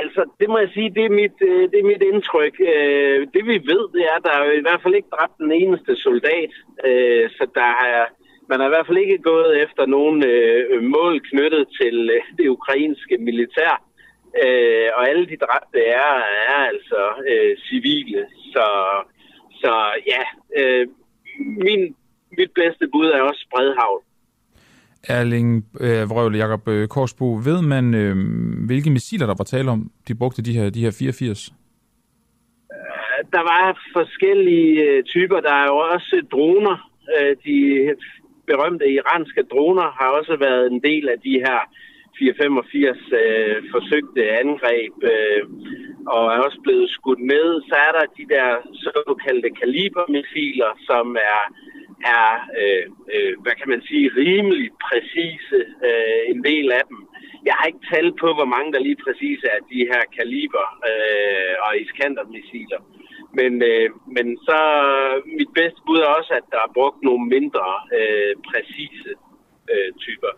Altså, 0.00 0.22
det 0.40 0.48
må 0.48 0.58
jeg 0.58 0.70
sige, 0.74 0.94
det 0.96 1.04
er 1.04 1.14
mit, 1.20 1.38
øh, 1.50 1.62
det 1.70 1.78
er 1.80 1.90
mit 1.92 2.02
indtryk. 2.12 2.54
Øh, 2.74 3.18
det 3.34 3.42
vi 3.50 3.56
ved, 3.72 3.82
det 3.94 4.02
er, 4.10 4.14
at 4.16 4.24
der 4.24 4.34
er 4.38 4.52
i 4.60 4.66
hvert 4.66 4.82
fald 4.82 4.94
ikke 4.94 5.14
dræbt 5.16 5.36
den 5.38 5.52
eneste 5.52 5.96
soldat. 5.96 6.52
Øh, 6.88 7.30
så 7.36 7.44
der 7.54 7.72
er, 7.92 8.04
man 8.48 8.60
har 8.60 8.66
i 8.66 8.74
hvert 8.74 8.86
fald 8.86 9.04
ikke 9.04 9.18
gået 9.18 9.62
efter 9.64 9.86
nogen 9.86 10.18
mål 10.96 11.14
knyttet 11.30 11.64
til 11.80 11.96
det 12.38 12.48
ukrainske 12.56 13.16
militær. 13.18 13.74
Og 14.96 15.08
alle 15.10 15.26
de 15.26 15.42
dræbte 15.44 15.80
er, 16.02 16.12
er 16.48 16.60
altså 16.72 17.00
civile. 17.68 18.26
Så 18.52 18.66
så 19.62 19.72
ja, 20.12 20.22
øh, 20.60 20.86
min, 21.66 21.80
mit 22.38 22.50
bedste 22.60 22.84
bud 22.92 23.06
er 23.06 23.20
også 23.20 23.46
spredhavl. 23.48 24.00
Erling 25.08 25.66
øh, 25.80 26.10
Vrøvle, 26.10 26.38
Jakob 26.38 26.68
øh, 26.68 26.88
Korsbo, 26.88 27.28
ved 27.48 27.62
man, 27.62 27.94
øh, 27.94 28.16
hvilke 28.66 28.90
missiler 28.90 29.26
der 29.26 29.34
var 29.38 29.44
tale 29.44 29.70
om, 29.70 29.90
de 30.08 30.14
brugte 30.14 30.42
de 30.42 30.52
her, 30.58 30.70
de 30.70 30.84
her 30.84 30.96
84? 30.98 31.52
Der 33.32 33.42
var 33.52 33.78
forskellige 33.92 34.82
øh, 34.82 35.04
typer. 35.04 35.40
Der 35.40 35.54
er 35.62 35.66
jo 35.72 35.76
også 35.76 36.22
droner. 36.32 36.90
Øh, 37.18 37.36
de 37.44 37.58
berømte 38.46 38.86
iranske 38.90 39.42
droner 39.42 39.88
har 39.98 40.08
også 40.18 40.36
været 40.46 40.72
en 40.72 40.80
del 40.82 41.08
af 41.08 41.18
de 41.26 41.34
her 41.46 41.60
485 42.18 42.98
øh, 43.22 43.56
forsøgte 43.74 44.22
angreb, 44.42 44.94
øh, 45.12 45.42
og 46.14 46.22
er 46.34 46.40
også 46.46 46.60
blevet 46.66 46.90
skudt 46.90 47.22
ned, 47.32 47.48
Så 47.68 47.74
er 47.86 47.92
der 47.98 48.14
de 48.18 48.26
der 48.34 48.48
såkaldte 48.84 49.50
kalibermissiler, 49.60 50.70
som 50.88 51.16
er 51.32 51.42
er, 52.18 52.30
øh, 52.60 52.84
øh, 53.14 53.32
hvad 53.42 53.54
kan 53.60 53.68
man 53.68 53.82
sige, 53.88 54.12
rimelig 54.16 54.70
præcise, 54.86 55.60
øh, 55.88 56.22
en 56.32 56.44
del 56.44 56.72
af 56.72 56.84
dem. 56.90 56.98
Jeg 57.46 57.54
har 57.58 57.66
ikke 57.66 57.86
talt 57.94 58.14
på, 58.22 58.28
hvor 58.38 58.48
mange 58.54 58.72
der 58.72 58.80
lige 58.80 59.02
præcis 59.06 59.38
er 59.52 59.58
de 59.72 59.80
her 59.92 60.02
kaliber 60.18 60.66
øh, 60.90 61.54
og 61.66 61.70
Iskander-missiler. 61.82 62.80
Men, 63.38 63.52
øh, 63.62 63.90
men 64.16 64.26
så 64.48 64.58
mit 65.38 65.50
bedste 65.54 65.80
bud 65.86 65.98
er 65.98 66.16
også, 66.18 66.32
at 66.40 66.46
der 66.52 66.60
er 66.66 66.74
brugt 66.78 67.02
nogle 67.02 67.24
mindre 67.34 67.66
øh, 67.98 68.34
præcise 68.48 69.12
øh, 69.72 69.90
typer. 70.04 70.32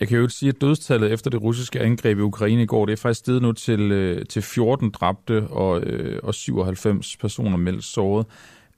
Jeg 0.00 0.08
kan 0.08 0.16
jo 0.16 0.22
ikke 0.22 0.34
sige, 0.34 0.48
at 0.48 0.60
dødstallet 0.60 1.12
efter 1.12 1.30
det 1.30 1.42
russiske 1.42 1.80
angreb 1.80 2.18
i 2.18 2.20
Ukraine 2.20 2.62
i 2.62 2.66
går, 2.66 2.86
det 2.86 2.92
er 2.92 2.96
faktisk 2.96 3.20
steget 3.20 3.42
nu 3.42 3.52
til, 3.52 3.92
øh, 3.92 4.26
til 4.26 4.42
14 4.42 4.90
dræbte 4.90 5.46
og, 5.48 5.82
øh, 5.82 6.20
og 6.22 6.34
97 6.34 7.16
personer 7.16 7.56
meldt 7.56 7.84
såret. 7.84 8.26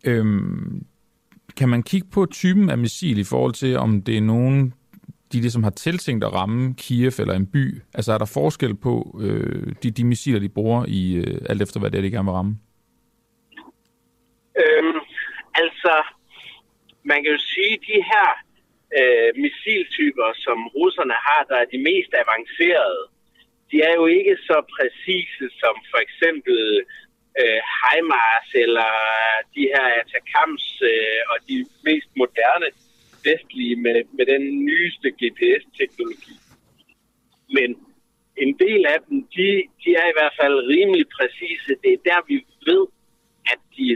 Øhm, 0.05 0.87
kan 1.57 1.69
man 1.69 1.83
kigge 1.83 2.09
på 2.13 2.27
typen 2.27 2.71
af 2.71 2.79
missil 2.79 3.19
i 3.19 3.25
forhold 3.25 3.53
til, 3.53 3.77
om 3.77 4.03
det 4.03 4.17
er 4.17 4.21
nogen, 4.21 4.75
de 5.33 5.41
ligesom 5.41 5.63
har 5.63 5.71
tiltænkt 5.71 6.25
at 6.25 6.33
ramme 6.33 6.75
Kiev 6.75 7.13
eller 7.19 7.35
en 7.35 7.47
by? 7.47 7.83
Altså 7.95 8.13
er 8.13 8.19
der 8.19 8.25
forskel 8.35 8.75
på 8.75 9.21
øh, 9.23 9.75
de, 9.83 9.91
de 9.91 10.05
missiler, 10.05 10.41
de 10.41 10.49
bruger, 10.49 10.85
i 10.89 11.15
øh, 11.15 11.41
alt 11.49 11.63
efter 11.63 11.81
hvad 11.81 11.91
det 11.91 11.99
er, 11.99 12.03
de 12.03 12.11
gerne 12.11 12.25
vil 12.25 12.33
ramme? 12.33 12.59
Øhm, 14.63 14.99
altså, 15.55 16.03
man 17.05 17.23
kan 17.23 17.33
jo 17.33 17.39
sige, 17.39 17.73
at 17.73 17.81
de 17.87 18.03
her 18.13 18.29
øh, 18.99 19.29
missiltyper, 19.43 20.29
som 20.45 20.59
russerne 20.79 21.17
har, 21.27 21.43
der 21.51 21.57
er 21.63 21.69
de 21.75 21.79
mest 21.91 22.13
avancerede, 22.23 23.05
de 23.71 23.77
er 23.89 23.95
jo 24.01 24.07
ikke 24.19 24.37
så 24.49 24.57
præcise 24.75 25.47
som 25.63 25.75
for 25.93 26.01
eksempel 26.07 26.61
øh, 27.41 27.61
HIMARS 27.81 28.49
eller 28.65 28.91
de 29.55 29.63
her 29.73 29.87
Atacams 30.01 30.67
øh, 30.91 31.21
og 31.31 31.37
de 31.49 31.57
mest 31.89 32.11
moderne 32.23 32.69
vestlige 33.29 33.77
med, 33.77 33.99
med 34.17 34.27
den 34.33 34.45
nyeste 34.69 35.09
GPS-teknologi. 35.21 36.37
Men 37.57 37.71
en 38.37 38.53
del 38.65 38.87
af 38.95 38.99
dem, 39.09 39.19
de, 39.37 39.49
de 39.83 39.91
er 40.03 40.07
i 40.09 40.17
hvert 40.19 40.35
fald 40.41 40.57
rimelig 40.75 41.07
præcise. 41.17 41.71
Det 41.83 41.93
er 41.93 42.03
der, 42.11 42.21
vi 42.29 42.37
ved, 42.69 42.85
at 43.53 43.61
de 43.77 43.89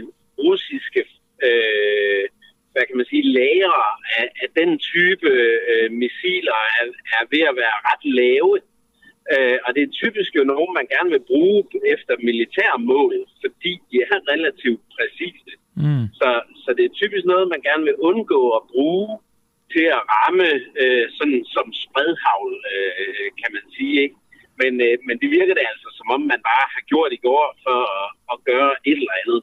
russiske 0.43 1.01
øh, 1.47 2.23
hvad 2.71 2.83
kan 2.87 2.97
man 2.97 3.09
sige, 3.11 3.31
lager 3.39 3.77
af, 4.19 4.27
af 4.43 4.49
den 4.59 4.71
type 4.91 5.29
øh, 5.71 5.87
missiler 6.01 6.59
er, 6.79 6.85
er 7.17 7.23
ved 7.33 7.43
at 7.51 7.55
være 7.61 7.77
ret 7.89 8.05
lave. 8.21 8.51
Øh, 9.33 9.57
og 9.65 9.69
det 9.75 9.81
er 9.83 9.97
typisk 10.01 10.31
jo 10.39 10.43
nogen, 10.53 10.71
man 10.79 10.87
gerne 10.95 11.09
vil 11.15 11.27
bruge 11.31 11.59
efter 11.93 12.13
militærmål, 12.29 13.13
fordi 13.41 13.73
de 13.89 13.95
er 14.05 14.17
relativt 14.33 14.81
præcise. 14.95 15.53
Mm. 15.83 16.05
Så, 16.19 16.29
så 16.63 16.69
det 16.77 16.83
er 16.85 16.99
typisk 17.01 17.25
noget, 17.31 17.53
man 17.55 17.61
gerne 17.69 17.83
vil 17.89 18.01
undgå 18.09 18.41
at 18.57 18.63
bruge 18.73 19.09
til 19.73 19.85
at 19.97 20.01
ramme 20.15 20.49
øh, 20.81 21.05
sådan 21.17 21.41
som 21.55 21.67
spredhavl, 21.83 22.53
øh, 22.75 23.27
kan 23.41 23.49
man 23.55 23.65
sige. 23.75 23.95
Ikke? 24.05 24.17
Men, 24.61 24.73
øh, 24.87 24.95
men 25.07 25.15
det 25.21 25.29
virker 25.37 25.53
det 25.57 25.65
altså, 25.71 25.87
som 25.97 26.07
om 26.15 26.21
man 26.33 26.41
bare 26.51 26.67
har 26.75 26.83
gjort 26.91 27.11
i 27.17 27.23
går 27.27 27.45
for 27.65 27.79
at, 28.01 28.07
at 28.33 28.37
gøre 28.49 28.71
et 28.89 28.99
eller 29.01 29.15
andet. 29.21 29.41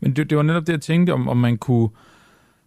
Men 0.00 0.10
det, 0.16 0.30
det 0.30 0.36
var 0.38 0.46
netop 0.48 0.66
det, 0.66 0.72
jeg 0.78 0.88
tænkte, 0.90 1.10
om, 1.18 1.28
om 1.28 1.38
man 1.46 1.56
kunne 1.66 1.88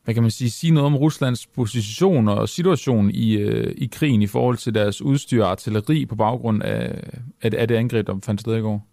hvad 0.08 0.16
kan 0.16 0.24
man 0.24 0.32
sige, 0.32 0.52
sige 0.52 0.74
noget 0.74 0.86
om 0.86 0.96
Ruslands 0.96 1.48
position 1.48 2.28
og 2.28 2.50
situation 2.50 3.10
i, 3.10 3.38
øh, 3.38 3.72
i 3.78 3.88
krigen 3.96 4.22
i 4.22 4.28
forhold 4.28 4.58
til 4.58 4.74
deres 4.76 5.02
udstyr 5.02 5.44
og 5.44 5.52
artilleri 5.52 6.06
på 6.06 6.16
baggrund 6.16 6.64
af, 6.64 6.84
af, 7.44 7.50
af 7.58 7.68
det 7.68 7.76
angreb, 7.76 8.08
der 8.08 8.20
fandt 8.26 8.42
sted 8.42 8.58
i 8.58 8.62
går? 8.62 8.88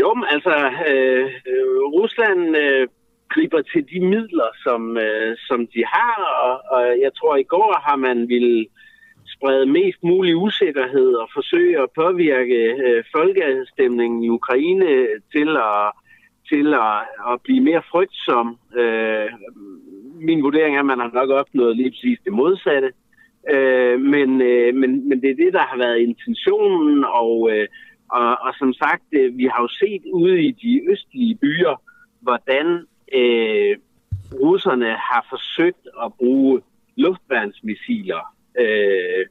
Jo, 0.00 0.10
altså, 0.34 0.54
øh, 0.90 1.24
øh, 1.50 1.80
Rusland 1.98 2.56
øh, 2.56 2.88
griber 3.28 3.62
til 3.72 3.82
de 3.92 4.00
midler, 4.00 4.50
som, 4.64 4.96
øh, 4.96 5.36
som 5.48 5.66
de 5.74 5.82
har, 5.86 6.16
og, 6.46 6.54
og 6.74 6.82
jeg 7.04 7.10
tror, 7.18 7.36
i 7.36 7.50
går 7.54 7.80
har 7.86 7.96
man 7.96 8.28
vil 8.28 8.66
sprede 9.34 9.66
mest 9.66 10.00
mulig 10.02 10.36
usikkerhed 10.36 11.10
og 11.22 11.28
forsøge 11.34 11.82
at 11.82 11.88
påvirke 12.02 12.60
øh, 12.86 13.04
folkeafstemningen 13.16 14.24
i 14.24 14.28
Ukraine 14.28 14.90
til 15.34 15.50
at 15.56 15.92
til 16.48 16.74
at, 16.74 16.98
at 17.30 17.40
blive 17.44 17.60
mere 17.60 17.82
frygtsom. 17.90 18.58
Øh, 18.76 19.28
min 20.28 20.42
vurdering 20.42 20.76
er, 20.76 20.80
at 20.80 20.86
man 20.86 21.00
har 21.00 21.10
nok 21.14 21.30
opnået 21.30 21.76
lige 21.76 21.90
præcis 21.90 22.18
det 22.24 22.32
modsatte. 22.32 22.90
Øh, 23.50 24.00
men, 24.00 24.42
øh, 24.42 24.74
men, 24.74 25.08
men 25.08 25.20
det 25.22 25.30
er 25.30 25.42
det, 25.44 25.52
der 25.52 25.64
har 25.70 25.76
været 25.76 25.98
intentionen, 25.98 27.04
og, 27.04 27.50
øh, 27.52 27.66
og, 28.10 28.28
og 28.46 28.52
som 28.58 28.72
sagt, 28.72 29.04
øh, 29.12 29.38
vi 29.38 29.44
har 29.44 29.62
jo 29.62 29.68
set 29.68 30.02
ude 30.12 30.42
i 30.42 30.50
de 30.50 30.90
østlige 30.90 31.34
byer, 31.34 31.82
hvordan 32.20 32.66
øh, 33.14 33.76
russerne 34.42 34.90
har 34.90 35.26
forsøgt 35.28 35.86
at 36.04 36.12
bruge 36.18 36.62
luftværnsmissiler. 36.96 38.34
Øh, 38.60 39.26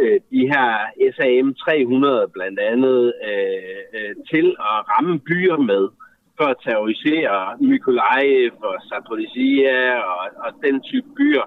øh, 0.00 0.20
de 0.30 0.42
her 0.52 0.68
SAM-300 1.16 2.30
blandt 2.32 2.58
andet 2.58 3.12
øh, 3.28 4.00
øh, 4.00 4.14
til 4.30 4.46
at 4.70 4.78
ramme 4.92 5.18
byer 5.18 5.56
med 5.56 5.88
for 6.38 6.44
at 6.44 6.56
terrorisere 6.66 7.36
Mykolaiv 7.60 8.52
og 8.62 8.76
Zaporizhia 8.88 9.98
og, 9.98 10.24
og 10.44 10.50
den 10.64 10.82
type 10.82 11.08
byer. 11.16 11.46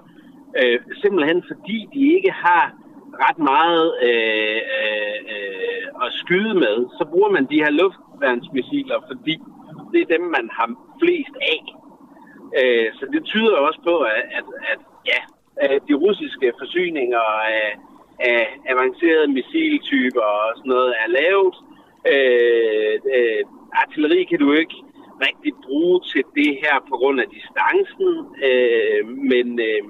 Øh, 0.60 0.78
simpelthen 1.02 1.44
fordi 1.50 1.78
de 1.94 2.02
ikke 2.16 2.30
har 2.30 2.64
ret 3.24 3.38
meget 3.38 3.88
øh, 4.08 4.60
øh, 4.78 5.18
øh, 5.34 6.04
at 6.04 6.10
skyde 6.12 6.54
med, 6.54 6.76
så 6.98 7.04
bruger 7.12 7.30
man 7.30 7.44
de 7.50 7.62
her 7.64 7.70
luftværnsmissiler, 7.70 8.98
fordi 9.10 9.34
det 9.92 10.00
er 10.00 10.14
dem, 10.16 10.24
man 10.36 10.46
har 10.58 10.68
flest 11.00 11.34
af. 11.54 11.62
Øh, 12.60 12.88
så 12.98 13.04
det 13.12 13.24
tyder 13.24 13.56
også 13.56 13.80
på, 13.88 13.94
at, 13.98 14.24
at, 14.38 14.46
at 14.72 14.80
ja, 15.12 15.20
øh, 15.62 15.80
de 15.88 15.94
russiske 16.04 16.52
forsyninger 16.58 17.26
af, 17.60 17.78
af 18.20 18.42
avancerede 18.72 19.28
missiltyper 19.28 20.20
og 20.20 20.52
sådan 20.56 20.70
noget 20.74 20.94
er 21.02 21.08
lavet. 21.18 21.54
Øh, 22.12 22.94
øh, 23.16 23.42
artilleri 23.72 24.24
kan 24.30 24.38
du 24.38 24.52
ikke 24.52 24.76
rigtig 25.26 25.52
bruge 25.64 26.00
til 26.12 26.22
det 26.34 26.50
her 26.62 26.74
på 26.90 26.94
grund 27.00 27.20
af 27.20 27.26
distancen, 27.36 28.10
øh, 28.48 29.00
men 29.32 29.46
øh, 29.68 29.80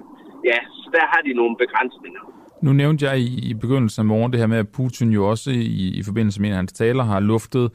ja, 0.44 0.58
så 0.80 0.88
der 0.92 1.04
har 1.12 1.20
de 1.26 1.32
nogle 1.32 1.56
begrænsninger. 1.56 2.22
Nu 2.62 2.72
nævnte 2.72 3.06
jeg 3.06 3.18
i, 3.18 3.50
i 3.50 3.54
begyndelsen 3.54 4.00
af 4.00 4.06
morgen 4.06 4.32
det 4.32 4.40
her 4.40 4.46
med, 4.46 4.58
at 4.58 4.68
Putin 4.68 5.10
jo 5.10 5.28
også 5.30 5.50
i, 5.50 5.98
i 5.98 6.02
forbindelse 6.02 6.40
med 6.40 6.48
en 6.48 6.52
af 6.52 6.56
hans 6.56 6.72
taler 6.72 7.04
har 7.04 7.20
luftet 7.20 7.70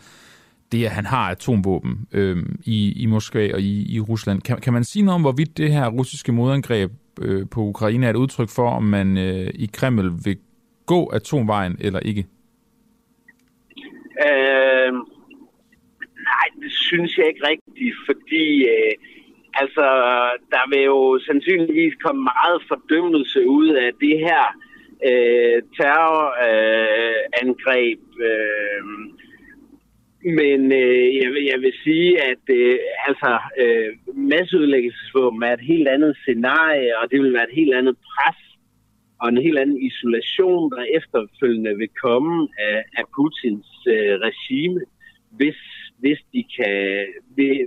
det, 0.72 0.86
at 0.86 0.92
han 0.92 1.06
har 1.06 1.32
atomvåben 1.32 2.08
øh, 2.14 2.38
i, 2.66 3.04
i 3.04 3.06
Moskva 3.06 3.54
og 3.54 3.62
i, 3.62 3.96
i 3.96 4.00
Rusland. 4.00 4.42
Kan, 4.42 4.58
kan 4.58 4.74
man 4.74 4.84
sige 4.84 5.06
noget 5.06 5.16
om, 5.16 5.22
hvorvidt 5.22 5.58
det 5.58 5.72
her 5.72 5.90
russiske 5.90 6.32
modangreb 6.32 6.92
øh, 7.22 7.50
på 7.52 7.62
Ukraine 7.62 8.06
er 8.06 8.10
et 8.10 8.16
udtryk 8.16 8.50
for, 8.50 8.70
om 8.70 8.84
man 8.84 9.18
øh, 9.18 9.50
i 9.56 9.70
Kreml 9.74 10.12
vil 10.26 10.38
gå 10.86 11.06
atomvejen 11.06 11.78
eller 11.80 12.00
ikke? 12.00 12.26
Øh, 14.28 14.94
Nej, 16.34 16.48
det 16.64 16.72
synes 16.72 17.18
jeg 17.18 17.28
ikke 17.28 17.48
rigtigt, 17.52 17.96
fordi 18.08 18.46
øh, 18.76 18.94
altså, 19.62 19.88
der 20.54 20.64
vil 20.72 20.84
jo 20.94 21.00
sandsynligvis 21.28 21.96
komme 22.04 22.22
meget 22.34 22.60
fordømmelse 22.68 23.40
ud 23.48 23.70
af 23.86 23.92
det 24.04 24.16
her 24.28 24.46
øh, 25.10 25.58
terrorangreb. 25.78 28.02
Øh, 28.20 28.28
øh, 28.28 28.84
men 30.40 30.60
øh, 30.84 31.08
jeg, 31.22 31.30
vil, 31.34 31.44
jeg 31.54 31.60
vil 31.66 31.76
sige, 31.84 32.12
at 32.32 32.44
øh, 32.60 32.78
altså, 33.08 33.32
øh, 33.64 33.90
masseudlæggelsesvåben 34.32 35.44
er 35.44 35.54
et 35.54 35.66
helt 35.72 35.88
andet 35.88 36.14
scenarie, 36.18 36.98
og 37.00 37.04
det 37.12 37.18
vil 37.22 37.34
være 37.34 37.50
et 37.50 37.60
helt 37.62 37.76
andet 37.80 37.96
pres 37.98 38.40
og 39.22 39.28
en 39.30 39.46
helt 39.48 39.60
anden 39.60 39.82
isolation, 39.90 40.72
der 40.72 40.84
efterfølgende 40.98 41.78
vil 41.78 41.90
komme 42.06 42.48
af, 42.60 42.84
af 42.98 43.04
Putins 43.16 43.72
øh, 43.88 44.14
regime, 44.28 44.82
hvis 45.32 45.60
hvis 46.04 46.20
de, 46.34 46.42
kan, 46.58 46.76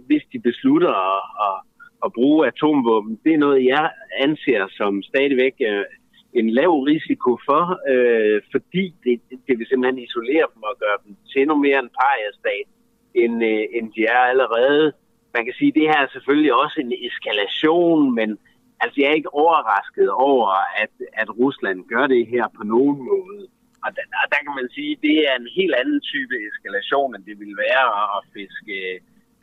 hvis 0.09 0.25
de 0.33 0.39
beslutter 0.49 0.93
at, 1.15 1.23
at, 1.47 1.57
at 2.05 2.11
bruge 2.19 2.47
atomvåben. 2.47 3.21
Det 3.25 3.33
er 3.35 3.45
noget, 3.47 3.65
jeg 3.75 3.91
anser 4.27 4.63
som 4.79 5.03
stadigvæk 5.03 5.57
øh, 5.71 5.85
en 6.41 6.49
lav 6.59 6.73
risiko 6.93 7.31
for, 7.49 7.63
øh, 7.93 8.39
fordi 8.53 8.85
det, 9.05 9.15
det 9.47 9.55
vil 9.59 9.67
simpelthen 9.67 10.05
isolere 10.07 10.47
dem 10.55 10.63
og 10.71 10.75
gøre 10.85 10.99
dem 11.05 11.17
til 11.31 11.39
endnu 11.43 11.57
mere 11.67 11.79
en 11.85 11.97
pariastat, 12.01 12.67
end, 13.23 13.37
øh, 13.51 13.65
end 13.77 13.87
de 13.97 14.03
er 14.15 14.23
allerede. 14.33 14.87
Man 15.37 15.45
kan 15.45 15.55
sige, 15.59 15.73
at 15.73 15.79
det 15.79 15.91
her 15.91 16.01
er 16.03 16.15
selvfølgelig 16.17 16.55
også 16.63 16.77
en 16.85 16.93
eskalation, 17.09 18.15
men 18.19 18.29
altså 18.81 18.97
jeg 19.01 19.09
er 19.11 19.21
ikke 19.21 19.35
overrasket 19.45 20.09
over, 20.11 20.49
at, 20.83 20.95
at 21.21 21.29
Rusland 21.41 21.79
gør 21.93 22.07
det 22.07 22.27
her 22.35 22.45
på 22.59 22.63
nogen 22.75 22.99
måde. 23.13 23.45
Og 23.87 23.91
der, 23.97 24.05
der 24.33 24.41
kan 24.45 24.55
man 24.61 24.69
sige, 24.77 24.93
at 24.97 25.03
det 25.07 25.17
er 25.29 25.35
en 25.43 25.51
helt 25.59 25.75
anden 25.83 26.01
type 26.13 26.35
eskalation, 26.49 27.11
end 27.15 27.25
det 27.29 27.37
ville 27.43 27.57
være 27.67 27.87
at 28.17 28.21
fiske, 28.37 28.77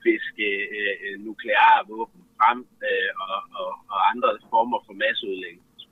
fiske 0.06 0.48
øh, 0.78 1.14
nukleare 1.26 1.80
våben 1.90 2.22
frem 2.38 2.60
øh, 2.90 3.12
og, 3.24 3.38
og, 3.60 3.70
og 3.94 4.00
andre 4.12 4.30
former 4.54 4.80
for 4.86 4.94
masseudlæggelse. 5.04 5.88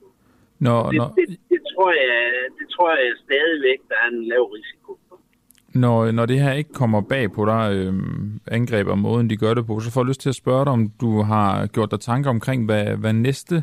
Når, 0.66 0.80
det, 0.90 0.98
når... 0.98 1.08
Det, 1.18 1.26
det, 1.52 1.60
tror 1.72 1.90
jeg, 2.02 2.16
det 2.58 2.66
tror 2.74 2.90
jeg 2.96 3.12
stadigvæk, 3.26 3.78
der 3.90 3.96
er 4.04 4.08
en 4.16 4.24
lav 4.32 4.44
risiko 4.58 4.90
for. 5.08 5.16
Når, 5.74 6.10
når 6.10 6.26
det 6.26 6.40
her 6.40 6.52
ikke 6.52 6.72
kommer 6.72 7.00
bag 7.00 7.32
på 7.32 7.42
dig, 7.52 7.64
øh, 7.74 7.92
angreb 8.58 8.86
og 8.86 8.98
måden, 8.98 9.30
de 9.30 9.36
gør 9.36 9.54
det 9.54 9.66
på, 9.66 9.80
så 9.80 9.92
får 9.92 10.00
jeg 10.00 10.08
lyst 10.08 10.20
til 10.20 10.28
at 10.28 10.34
spørge 10.34 10.64
dig, 10.64 10.72
om 10.72 10.90
du 11.00 11.22
har 11.22 11.66
gjort 11.66 11.90
dig 11.90 12.00
tanker 12.00 12.30
omkring, 12.30 12.64
hvad, 12.64 12.96
hvad 12.96 13.12
næste 13.12 13.62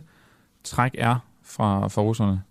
træk 0.63 0.91
er 0.97 1.15
fra, 1.43 1.87
fra 1.87 2.01
russerne? 2.01 2.41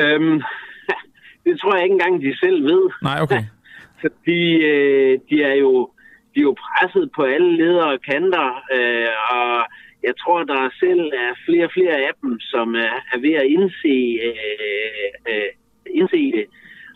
Øhm, 0.00 0.42
det 1.44 1.60
tror 1.60 1.74
jeg 1.74 1.84
ikke 1.84 1.92
engang, 1.92 2.22
de 2.22 2.38
selv 2.38 2.64
ved. 2.64 2.82
Nej, 3.02 3.18
okay. 3.22 3.42
Fordi 4.02 4.42
øh, 4.70 5.18
de 5.30 5.42
er 5.42 5.54
jo 5.54 5.90
de 6.34 6.40
er 6.40 6.48
jo 6.50 6.56
presset 6.64 7.10
på 7.16 7.22
alle 7.22 7.56
ledere 7.56 7.92
og 7.92 8.00
kanter, 8.10 8.48
øh, 8.76 9.12
og 9.30 9.66
jeg 10.02 10.14
tror, 10.20 10.42
der 10.42 10.70
selv 10.80 11.04
er 11.24 11.30
flere 11.46 11.64
og 11.64 11.70
flere 11.76 11.96
af 12.06 12.12
dem, 12.22 12.40
som 12.40 12.74
er, 12.74 12.94
er 13.12 13.18
ved 13.20 13.34
at 13.42 13.46
indse, 13.56 13.96
øh, 14.28 15.10
øh, 15.30 15.50
indse 15.98 16.22
det. 16.36 16.46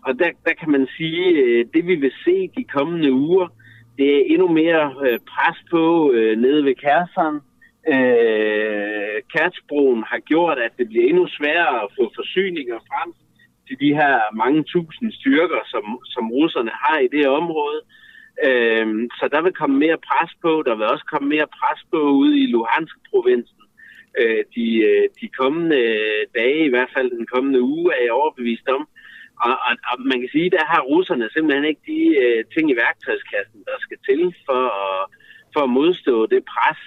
Og 0.07 0.19
der, 0.19 0.31
der 0.47 0.55
kan 0.61 0.71
man 0.71 0.87
sige, 0.97 1.25
øh, 1.43 1.65
det 1.75 1.87
vi 1.87 1.95
vil 1.95 2.13
se 2.25 2.51
de 2.57 2.65
kommende 2.65 3.13
uger, 3.13 3.49
det 3.99 4.17
er 4.17 4.23
endnu 4.27 4.49
mere 4.49 4.95
øh, 5.07 5.19
pres 5.33 5.59
på 5.71 6.13
øh, 6.13 6.39
nede 6.39 6.65
ved 6.65 6.75
Kærseren. 6.75 7.41
Øh, 7.89 9.17
Kærtsbroen 9.33 10.03
har 10.11 10.19
gjort, 10.19 10.59
at 10.59 10.73
det 10.79 10.89
bliver 10.89 11.09
endnu 11.09 11.27
sværere 11.29 11.83
at 11.85 11.93
få 11.99 12.13
forsyninger 12.17 12.79
frem 12.91 13.13
til 13.69 13.77
de 13.81 13.95
her 14.01 14.17
mange 14.35 14.63
tusind 14.63 15.13
styrker, 15.13 15.61
som, 15.67 15.85
som 16.05 16.31
russerne 16.31 16.71
har 16.85 16.99
i 16.99 17.09
det 17.17 17.29
område. 17.29 17.81
Øh, 18.49 18.87
så 19.19 19.29
der 19.33 19.41
vil 19.43 19.53
komme 19.61 19.77
mere 19.79 19.99
pres 20.09 20.33
på. 20.43 20.63
Der 20.67 20.75
vil 20.75 20.87
også 20.87 21.07
komme 21.13 21.29
mere 21.29 21.49
pres 21.59 21.81
på 21.93 21.99
ude 22.23 22.35
i 22.43 22.47
Luhansk-provincen. 22.47 23.63
Øh, 24.21 24.45
de, 24.55 24.67
øh, 24.91 25.09
de 25.21 25.29
kommende 25.41 25.81
dage, 26.39 26.65
i 26.65 26.73
hvert 26.75 26.93
fald 26.97 27.11
den 27.11 27.27
kommende 27.35 27.61
uge, 27.63 27.95
er 27.97 28.03
jeg 28.03 28.13
overbevist 28.13 28.69
om. 28.69 28.89
Og, 29.47 29.55
og, 29.69 29.75
og 29.91 29.97
man 30.11 30.21
kan 30.21 30.31
sige, 30.33 30.51
der 30.51 30.65
har 30.73 30.81
russerne 30.93 31.29
simpelthen 31.35 31.65
ikke 31.65 31.85
de 31.93 32.03
øh, 32.25 32.45
ting 32.55 32.71
i 32.71 32.77
værktøjskassen, 32.85 33.61
der 33.69 33.77
skal 33.81 33.99
til 34.09 34.23
for 34.47 34.63
at, 34.85 35.01
for 35.55 35.61
at 35.65 35.75
modstå 35.79 36.27
det 36.27 36.43
pres. 36.55 36.81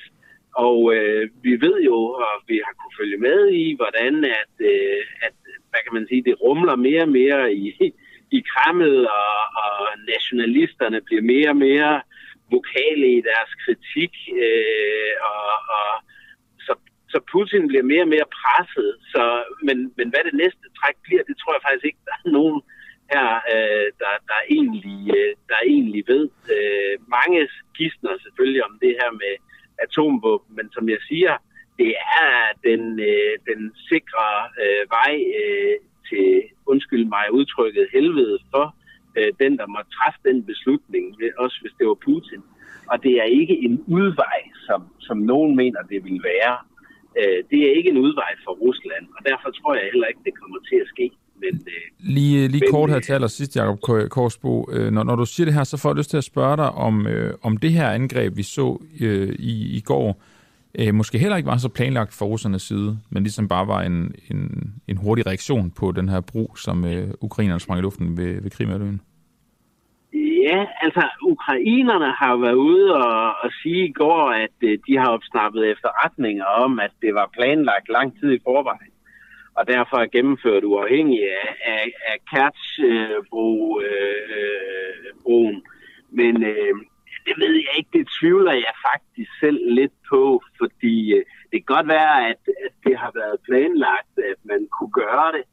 Og 0.56 0.96
øh, 0.96 1.30
vi 1.44 1.62
ved 1.62 1.82
jo, 1.82 1.98
og 2.26 2.34
vi 2.48 2.62
har 2.66 2.74
kunne 2.74 2.98
følge 3.00 3.18
med 3.18 3.50
i, 3.50 3.76
hvordan 3.76 4.26
at, 4.26 4.54
øh, 4.60 5.02
at 5.22 5.34
hvad 5.70 5.82
kan 5.84 5.94
man 5.94 6.08
sige, 6.08 6.24
det 6.24 6.42
rumler 6.42 6.76
mere 6.76 7.02
og 7.02 7.10
mere 7.10 7.54
i, 7.54 7.94
i 8.38 8.40
Kreml, 8.52 9.06
og, 9.06 9.38
og 9.64 9.78
nationalisterne 10.14 11.02
bliver 11.02 11.22
mere 11.22 11.50
og 11.50 11.58
mere 11.58 12.02
vokale 12.56 13.08
i 13.18 13.22
deres 13.30 13.52
kritik, 13.64 14.14
øh, 14.44 15.14
og, 15.32 15.52
og 15.78 15.90
så, 16.66 16.74
så 17.14 17.18
Putin 17.32 17.68
bliver 17.68 17.86
mere 17.92 18.06
og 18.08 18.14
mere 18.16 18.34
presset. 18.40 18.92
Så, 19.14 19.24
men, 19.68 19.78
men 19.98 20.08
hvad 20.12 20.24
det 20.28 20.36
næste 20.44 20.66
træk 20.80 20.98
bliver, 21.06 21.24
det 21.30 21.36
tror 21.38 21.54
jeg 21.54 21.66
faktisk 21.66 21.86
ikke, 21.86 22.06
der 22.10 22.16
er 22.22 22.30
nogen 22.38 22.62
her, 23.14 23.28
øh, 23.54 23.88
der, 24.02 24.14
der, 24.32 24.40
egentlig, 24.58 25.00
øh, 25.18 25.32
der 25.52 25.60
egentlig 25.74 26.04
ved. 26.14 26.24
Øh, 26.56 26.96
mange 27.18 27.40
gidsner 27.78 28.24
selvfølgelig 28.26 28.64
om 28.70 28.74
det 28.84 28.94
her 29.02 29.12
med 29.24 29.34
atomvåben, 29.80 30.56
men 30.56 30.72
som 30.72 30.90
jeg 30.90 30.98
siger, 31.10 31.34
det 31.80 31.92
er 32.26 32.34
den, 32.70 33.00
øh, 33.00 33.34
den 33.50 33.62
sikre 33.90 34.28
øh, 34.64 34.84
vej 34.98 35.14
øh, 35.42 35.76
til, 36.10 36.44
undskyld 36.66 37.06
mig 37.06 37.26
udtrykket, 37.32 37.88
helvede 37.94 38.40
for 38.52 38.76
øh, 39.18 39.32
den, 39.40 39.58
der 39.58 39.68
må 39.68 39.80
træffe 39.98 40.20
den 40.30 40.46
beslutning, 40.46 41.06
også 41.38 41.58
hvis 41.62 41.74
det 41.80 41.88
var 41.88 41.98
Putin. 42.08 42.42
Og 42.92 43.04
det 43.04 43.14
er 43.24 43.24
ikke 43.24 43.58
en 43.68 43.84
udvej, 43.88 44.40
som, 44.68 44.82
som 45.00 45.18
nogen 45.18 45.56
mener, 45.56 45.82
det 45.82 46.04
vil 46.04 46.22
være. 46.24 46.58
Øh, 47.20 47.44
det 47.52 47.60
er 47.68 47.72
ikke 47.78 47.90
en 47.90 47.98
udvej 47.98 48.34
for 48.44 48.52
Rusland, 48.52 49.06
og 49.18 49.26
derfor 49.26 49.50
tror 49.52 49.74
jeg 49.76 49.90
heller 49.92 50.08
ikke, 50.08 50.26
det 50.26 50.40
kommer 50.42 50.60
til 50.70 50.76
at 50.84 50.88
ske. 50.88 51.12
Men, 51.36 51.54
øh, 51.68 51.82
lige 52.00 52.48
lige 52.48 52.62
men, 52.66 52.72
kort 52.72 52.90
her 52.90 53.00
til 53.00 53.14
allersidst, 53.14 53.56
Jacob 53.56 53.80
Korsbo. 54.10 54.70
Øh, 54.72 54.92
når, 54.92 55.04
når 55.04 55.16
du 55.16 55.26
siger 55.26 55.46
det 55.46 55.54
her, 55.54 55.64
så 55.64 55.78
får 55.78 55.90
jeg 55.90 55.98
lyst 55.98 56.10
til 56.10 56.18
at 56.18 56.24
spørge 56.24 56.58
dig 56.58 56.72
om, 56.72 57.08
øh, 57.08 57.34
om 57.42 57.58
det 57.58 57.72
her 57.72 57.90
angreb, 57.90 58.38
vi 58.38 58.44
så 58.44 58.82
øh, 59.02 59.36
i, 59.40 59.78
i 59.78 59.82
går, 59.82 60.22
øh, 60.80 60.94
måske 60.94 61.18
heller 61.18 61.38
ikke 61.38 61.48
var 61.48 61.58
så 61.58 61.70
planlagt 61.70 62.14
fra 62.14 62.26
russernes 62.26 62.62
side, 62.62 63.00
men 63.10 63.24
ligesom 63.24 63.48
bare 63.48 63.68
var 63.68 63.82
en, 63.82 64.16
en, 64.32 64.74
en 64.88 64.98
hurtig 64.98 65.28
reaktion 65.28 65.72
på 65.72 65.92
den 65.92 66.10
her 66.10 66.22
brug, 66.22 66.58
som 66.58 66.86
øh, 66.86 67.08
ukrainerne 67.22 67.60
sprang 67.60 67.80
i 67.80 67.82
luften 67.82 68.18
ved, 68.18 68.42
ved 68.42 68.52
Krimhalvøen? 68.52 69.02
Ja, 70.50 70.66
altså 70.82 71.04
ukrainerne 71.34 72.12
har 72.22 72.36
været 72.46 72.60
ude 72.72 72.96
og, 72.96 73.36
og 73.44 73.50
sige 73.62 73.88
i 73.88 73.92
går, 73.92 74.32
at 74.46 74.58
øh, 74.62 74.80
de 74.88 74.98
har 74.98 75.08
opsnappet 75.08 75.72
efterretninger 75.72 76.46
om, 76.46 76.80
at 76.80 76.92
det 77.02 77.14
var 77.14 77.30
planlagt 77.34 77.90
lang 77.90 78.20
tid 78.20 78.32
i 78.32 78.40
forvejen. 78.44 78.93
Og 79.58 79.68
derfor 79.68 79.98
er 79.98 80.14
gennemført 80.16 80.64
uafhængig 80.64 81.20
af, 81.24 81.56
af, 81.66 81.92
af 82.12 82.18
Kertsbroen. 82.32 83.82
Øh, 85.56 85.58
øh, 85.58 85.62
Men 86.10 86.44
øh, 86.44 86.76
det 87.26 87.36
ved 87.38 87.54
jeg 87.66 87.74
ikke. 87.78 87.90
Det 88.00 88.08
tvivler 88.20 88.54
jeg 88.54 88.74
faktisk 88.90 89.32
selv 89.40 89.60
lidt 89.80 89.94
på, 90.10 90.42
fordi 90.60 91.14
øh, 91.14 91.26
det 91.52 91.58
kan 91.60 91.76
godt 91.76 91.88
være, 91.88 92.30
at, 92.30 92.42
at 92.66 92.74
det 92.86 92.98
har 92.98 93.12
været 93.16 93.38
planlagt, 93.48 94.14
at 94.32 94.40
man 94.44 94.68
kunne 94.76 94.94
gøre 95.04 95.32
det. 95.36 95.46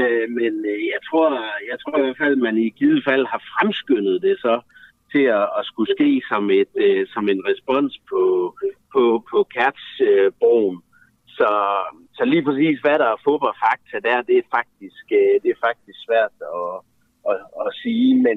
Øh, 0.00 0.30
men 0.38 0.52
øh, 0.72 0.80
jeg, 0.94 1.00
tror, 1.08 1.28
jeg 1.70 1.76
tror 1.80 1.98
i 1.98 2.02
hvert 2.02 2.18
fald, 2.18 2.32
at 2.32 2.46
man 2.48 2.56
i 2.56 2.68
givet 2.70 3.04
fald 3.04 3.26
har 3.26 3.42
fremskyndet 3.54 4.22
det 4.22 4.36
så 4.38 4.60
til 5.12 5.24
at, 5.40 5.46
at 5.58 5.64
skulle 5.64 5.94
ske 5.96 6.22
som, 6.28 6.50
et, 6.50 6.72
øh, 6.76 7.06
som 7.14 7.28
en 7.28 7.42
respons 7.48 8.00
på, 8.10 8.22
på, 8.92 9.24
på 9.30 9.38
Kertsbroen. 9.54 10.76
Øh, 10.76 10.91
så, 11.38 11.50
så 12.16 12.22
lige 12.24 12.44
præcis, 12.48 12.80
hvad 12.84 12.96
der 13.02 13.08
er 13.12 13.22
fodboldfakta 13.26 13.96
der, 14.08 14.22
det 14.28 14.36
er 14.38 14.46
faktisk, 14.56 15.04
øh, 15.20 15.34
det 15.42 15.50
er 15.50 15.64
faktisk 15.68 15.98
svært 16.06 16.34
at, 16.58 16.72
at, 17.30 17.38
at 17.64 17.70
sige. 17.82 18.10
Men, 18.26 18.36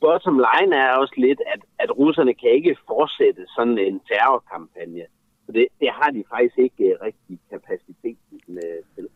bottom 0.00 0.36
line 0.46 0.72
er 0.76 0.90
også 1.02 1.14
lidt, 1.16 1.40
at, 1.54 1.60
at 1.78 1.90
russerne 1.98 2.34
kan 2.34 2.50
ikke 2.50 2.76
fortsætte 2.86 3.42
sådan 3.56 3.78
en 3.78 4.00
terrorkampagne. 4.08 5.04
Så 5.46 5.52
det, 5.52 5.66
det 5.80 5.88
har 5.98 6.10
de 6.10 6.22
faktisk 6.34 6.58
ikke 6.58 6.84
uh, 6.84 7.04
rigtig 7.06 7.38
kapacitet 7.50 8.18
uh, 8.48 8.80
til. 8.94 9.06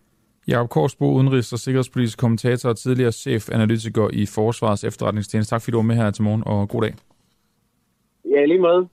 Jakob 0.49 0.69
Korsbo, 0.71 1.07
udenrigs- 1.19 1.53
og 1.53 1.59
sikkerhedspolitisk 1.59 2.19
kommentator 2.19 2.69
og 2.69 2.77
tidligere 2.77 3.13
chef-analytiker 3.13 4.09
i 4.13 4.27
Forsvars 4.27 4.85
efterretningstjeneste. 4.85 5.55
Tak 5.55 5.63
fordi 5.63 5.73
du 5.73 5.79
var 5.79 5.83
med 5.83 5.97
her 5.97 6.11
til 6.11 6.25
morgen, 6.25 6.43
og 6.47 6.69
god 6.69 6.83
dag. 6.83 6.95
Ja, 8.31 8.45
lige 8.45 8.61
måde. 8.61 8.89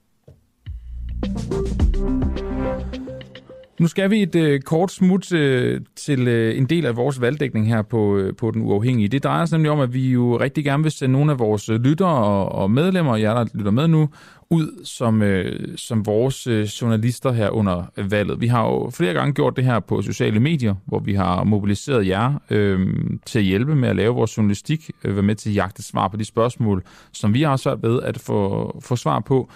Nu 3.80 3.86
skal 3.86 4.10
vi 4.10 4.22
et 4.22 4.34
øh, 4.34 4.60
kort 4.60 4.92
smut 4.92 5.32
øh, 5.32 5.80
til 5.96 6.28
øh, 6.28 6.58
en 6.58 6.66
del 6.66 6.86
af 6.86 6.96
vores 6.96 7.20
valgdækning 7.20 7.68
her 7.68 7.82
på, 7.82 8.16
øh, 8.16 8.36
på 8.36 8.50
Den 8.50 8.62
Uafhængige. 8.62 9.08
Det 9.08 9.24
drejer 9.24 9.46
sig 9.46 9.58
nemlig 9.58 9.70
om, 9.70 9.80
at 9.80 9.94
vi 9.94 10.10
jo 10.10 10.40
rigtig 10.40 10.64
gerne 10.64 10.82
vil 10.82 10.92
sende 10.92 11.12
nogle 11.12 11.32
af 11.32 11.38
vores 11.38 11.68
øh, 11.68 11.80
lyttere 11.80 12.08
og, 12.08 12.52
og 12.52 12.70
medlemmer, 12.70 13.16
jer 13.16 13.34
der 13.34 13.44
lytter 13.54 13.70
med 13.70 13.88
nu, 13.88 14.08
ud 14.50 14.84
som, 14.84 15.22
øh, 15.22 15.76
som 15.76 16.06
vores 16.06 16.46
øh, 16.46 16.64
journalister 16.64 17.32
her 17.32 17.50
under 17.50 17.84
valget. 17.96 18.40
Vi 18.40 18.46
har 18.46 18.64
jo 18.64 18.90
flere 18.90 19.14
gange 19.14 19.32
gjort 19.32 19.56
det 19.56 19.64
her 19.64 19.80
på 19.80 20.02
sociale 20.02 20.40
medier, 20.40 20.74
hvor 20.86 20.98
vi 20.98 21.14
har 21.14 21.44
mobiliseret 21.44 22.06
jer 22.06 22.34
øh, 22.50 22.80
til 23.26 23.38
at 23.38 23.44
hjælpe 23.44 23.74
med 23.74 23.88
at 23.88 23.96
lave 23.96 24.14
vores 24.14 24.36
journalistik, 24.36 24.90
øh, 25.04 25.14
være 25.14 25.22
med 25.22 25.34
til 25.34 25.50
at 25.50 25.56
jagte 25.56 25.82
svar 25.82 26.08
på 26.08 26.16
de 26.16 26.24
spørgsmål, 26.24 26.82
som 27.12 27.34
vi 27.34 27.42
har 27.42 27.56
svært 27.56 27.82
ved 27.82 28.02
at 28.02 28.18
få, 28.18 28.80
få 28.82 28.96
svar 28.96 29.20
på. 29.20 29.50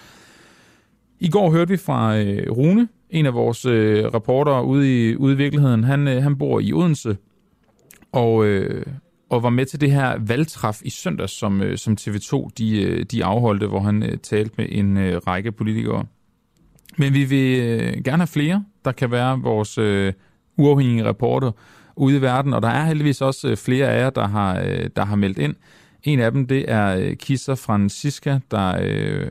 I 1.21 1.29
går 1.29 1.51
hørte 1.51 1.71
vi 1.71 1.77
fra 1.77 2.19
øh, 2.19 2.51
Rune, 2.51 2.89
en 3.11 3.27
af 3.27 3.35
vores 3.35 3.65
øh, 3.65 4.05
rapporter 4.15 4.61
ude 4.61 5.11
i, 5.11 5.17
ude 5.17 5.35
i 5.35 5.37
virkeligheden, 5.37 5.85
han, 5.85 6.09
øh, 6.09 6.23
han 6.23 6.39
bor 6.39 6.61
i 6.61 6.73
Odense, 6.73 7.17
og, 8.13 8.47
øh, 8.47 8.87
og 9.31 9.43
var 9.43 9.51
med 9.51 9.67
til 9.67 9.81
det 9.81 9.91
her 9.91 10.19
valgtræf 10.19 10.81
i 10.85 10.91
søndags, 10.91 11.33
som, 11.33 11.63
øh, 11.63 11.79
som 11.79 11.97
TV2 12.01 12.49
de, 12.59 12.83
øh, 12.83 13.03
de 13.03 13.25
afholdte, 13.25 13.67
hvor 13.67 13.81
han 13.81 14.03
øh, 14.03 14.19
talte 14.19 14.55
med 14.57 14.67
en 14.69 14.97
øh, 14.97 15.21
række 15.27 15.53
politikere. 15.53 16.05
Men 16.99 17.15
vi 17.15 17.25
vil 17.25 17.61
øh, 17.61 18.05
gerne 18.05 18.19
have 18.19 18.27
flere, 18.27 18.65
der 18.85 18.93
kan 18.93 19.11
være 19.11 19.41
vores 19.41 19.79
øh, 19.79 20.13
uafhængige 20.57 21.05
rapporter 21.05 21.51
ude 21.97 22.17
i 22.17 22.23
verden, 22.23 22.55
og 22.55 22.63
der 22.63 22.69
er 22.69 22.85
heldigvis 22.85 23.21
også 23.21 23.49
øh, 23.49 23.57
flere 23.57 23.89
af 23.89 24.01
jer, 24.01 24.11
der 24.11 24.27
har, 24.27 24.61
øh, 24.61 24.91
der 24.97 25.05
har 25.05 25.17
meldt 25.17 25.39
ind. 25.39 25.55
En 26.03 26.21
af 26.21 26.33
dem, 26.33 26.47
det 26.47 26.71
er 26.71 26.97
øh, 26.97 27.17
Kisser 27.17 27.55
Francisca, 27.55 28.41
der 28.51 28.79
øh, 28.83 29.31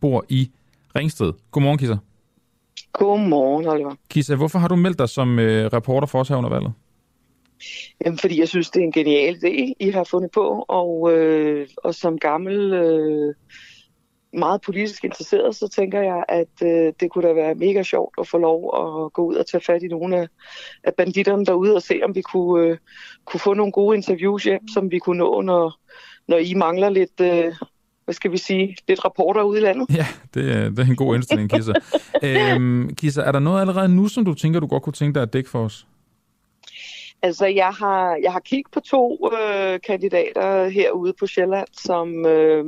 bor 0.00 0.24
i 0.28 0.50
Ringsted. 0.96 1.32
Godmorgen, 1.50 1.78
Kisser. 1.78 1.96
Godmorgen, 2.98 3.66
Oliver. 3.66 3.94
Kisa, 4.10 4.34
hvorfor 4.34 4.58
har 4.58 4.68
du 4.68 4.76
meldt 4.76 4.98
dig 4.98 5.08
som 5.08 5.38
øh, 5.38 5.66
reporter 5.72 6.06
for 6.06 6.20
os 6.20 6.28
her 6.28 6.36
under 6.36 6.50
valget? 6.50 6.72
Jamen, 8.04 8.18
fordi 8.18 8.40
jeg 8.40 8.48
synes, 8.48 8.70
det 8.70 8.80
er 8.80 8.84
en 8.84 8.92
genial 8.92 9.34
idé, 9.34 9.72
I 9.80 9.90
har 9.90 10.04
fundet 10.04 10.30
på, 10.30 10.64
og, 10.68 11.12
øh, 11.12 11.68
og 11.84 11.94
som 11.94 12.18
gammel 12.18 12.72
øh, 12.72 13.34
meget 14.32 14.60
politisk 14.60 15.04
interesseret, 15.04 15.56
så 15.56 15.68
tænker 15.68 16.02
jeg, 16.02 16.24
at 16.28 16.62
øh, 16.62 16.92
det 17.00 17.10
kunne 17.10 17.28
da 17.28 17.32
være 17.32 17.54
mega 17.54 17.82
sjovt 17.82 18.14
at 18.18 18.28
få 18.28 18.38
lov 18.38 18.58
at 19.06 19.12
gå 19.12 19.24
ud 19.24 19.34
og 19.34 19.46
tage 19.46 19.60
fat 19.60 19.82
i 19.82 19.86
nogle 19.86 20.16
af, 20.16 20.28
af 20.84 20.94
banditterne 20.94 21.46
derude 21.46 21.74
og 21.74 21.82
se, 21.82 22.00
om 22.04 22.14
vi 22.14 22.22
kunne, 22.22 22.66
øh, 22.66 22.78
kunne 23.24 23.40
få 23.40 23.54
nogle 23.54 23.72
gode 23.72 23.96
interviews 23.96 24.44
hjem, 24.44 24.68
som 24.74 24.90
vi 24.90 24.98
kunne 24.98 25.18
nå, 25.18 25.40
når, 25.40 25.80
når 26.28 26.36
I 26.36 26.54
mangler 26.54 26.88
lidt, 26.88 27.20
øh, 27.20 27.54
hvad 28.04 28.14
skal 28.14 28.32
vi 28.32 28.36
sige, 28.36 28.76
lidt 28.88 29.04
rapporter 29.04 29.42
ude 29.42 29.58
i 29.58 29.62
landet. 29.62 29.86
Ja, 29.96 30.06
det 30.34 30.52
er, 30.56 30.70
det 30.70 30.78
er 30.78 30.84
en 30.84 30.96
god 30.96 31.14
indstilling, 31.14 31.50
Kissa. 31.50 31.72
øhm, 32.22 32.94
Kissa, 32.94 33.22
er 33.22 33.32
der 33.32 33.38
noget 33.38 33.60
allerede 33.60 33.88
nu, 33.88 34.08
som 34.08 34.24
du 34.24 34.34
tænker, 34.34 34.60
du 34.60 34.66
godt 34.66 34.82
kunne 34.82 34.92
tænke 34.92 35.14
dig 35.14 35.22
at 35.22 35.32
dække 35.32 35.50
for 35.50 35.64
os? 35.64 35.86
Altså, 37.22 37.46
jeg 37.46 37.70
har, 37.70 38.18
jeg 38.22 38.32
har 38.32 38.40
kigget 38.40 38.72
på 38.72 38.80
to 38.80 39.30
øh, 39.32 39.80
kandidater 39.86 40.68
herude 40.68 41.12
på 41.20 41.26
Sjælland, 41.26 41.68
som, 41.72 42.26
øh, 42.26 42.64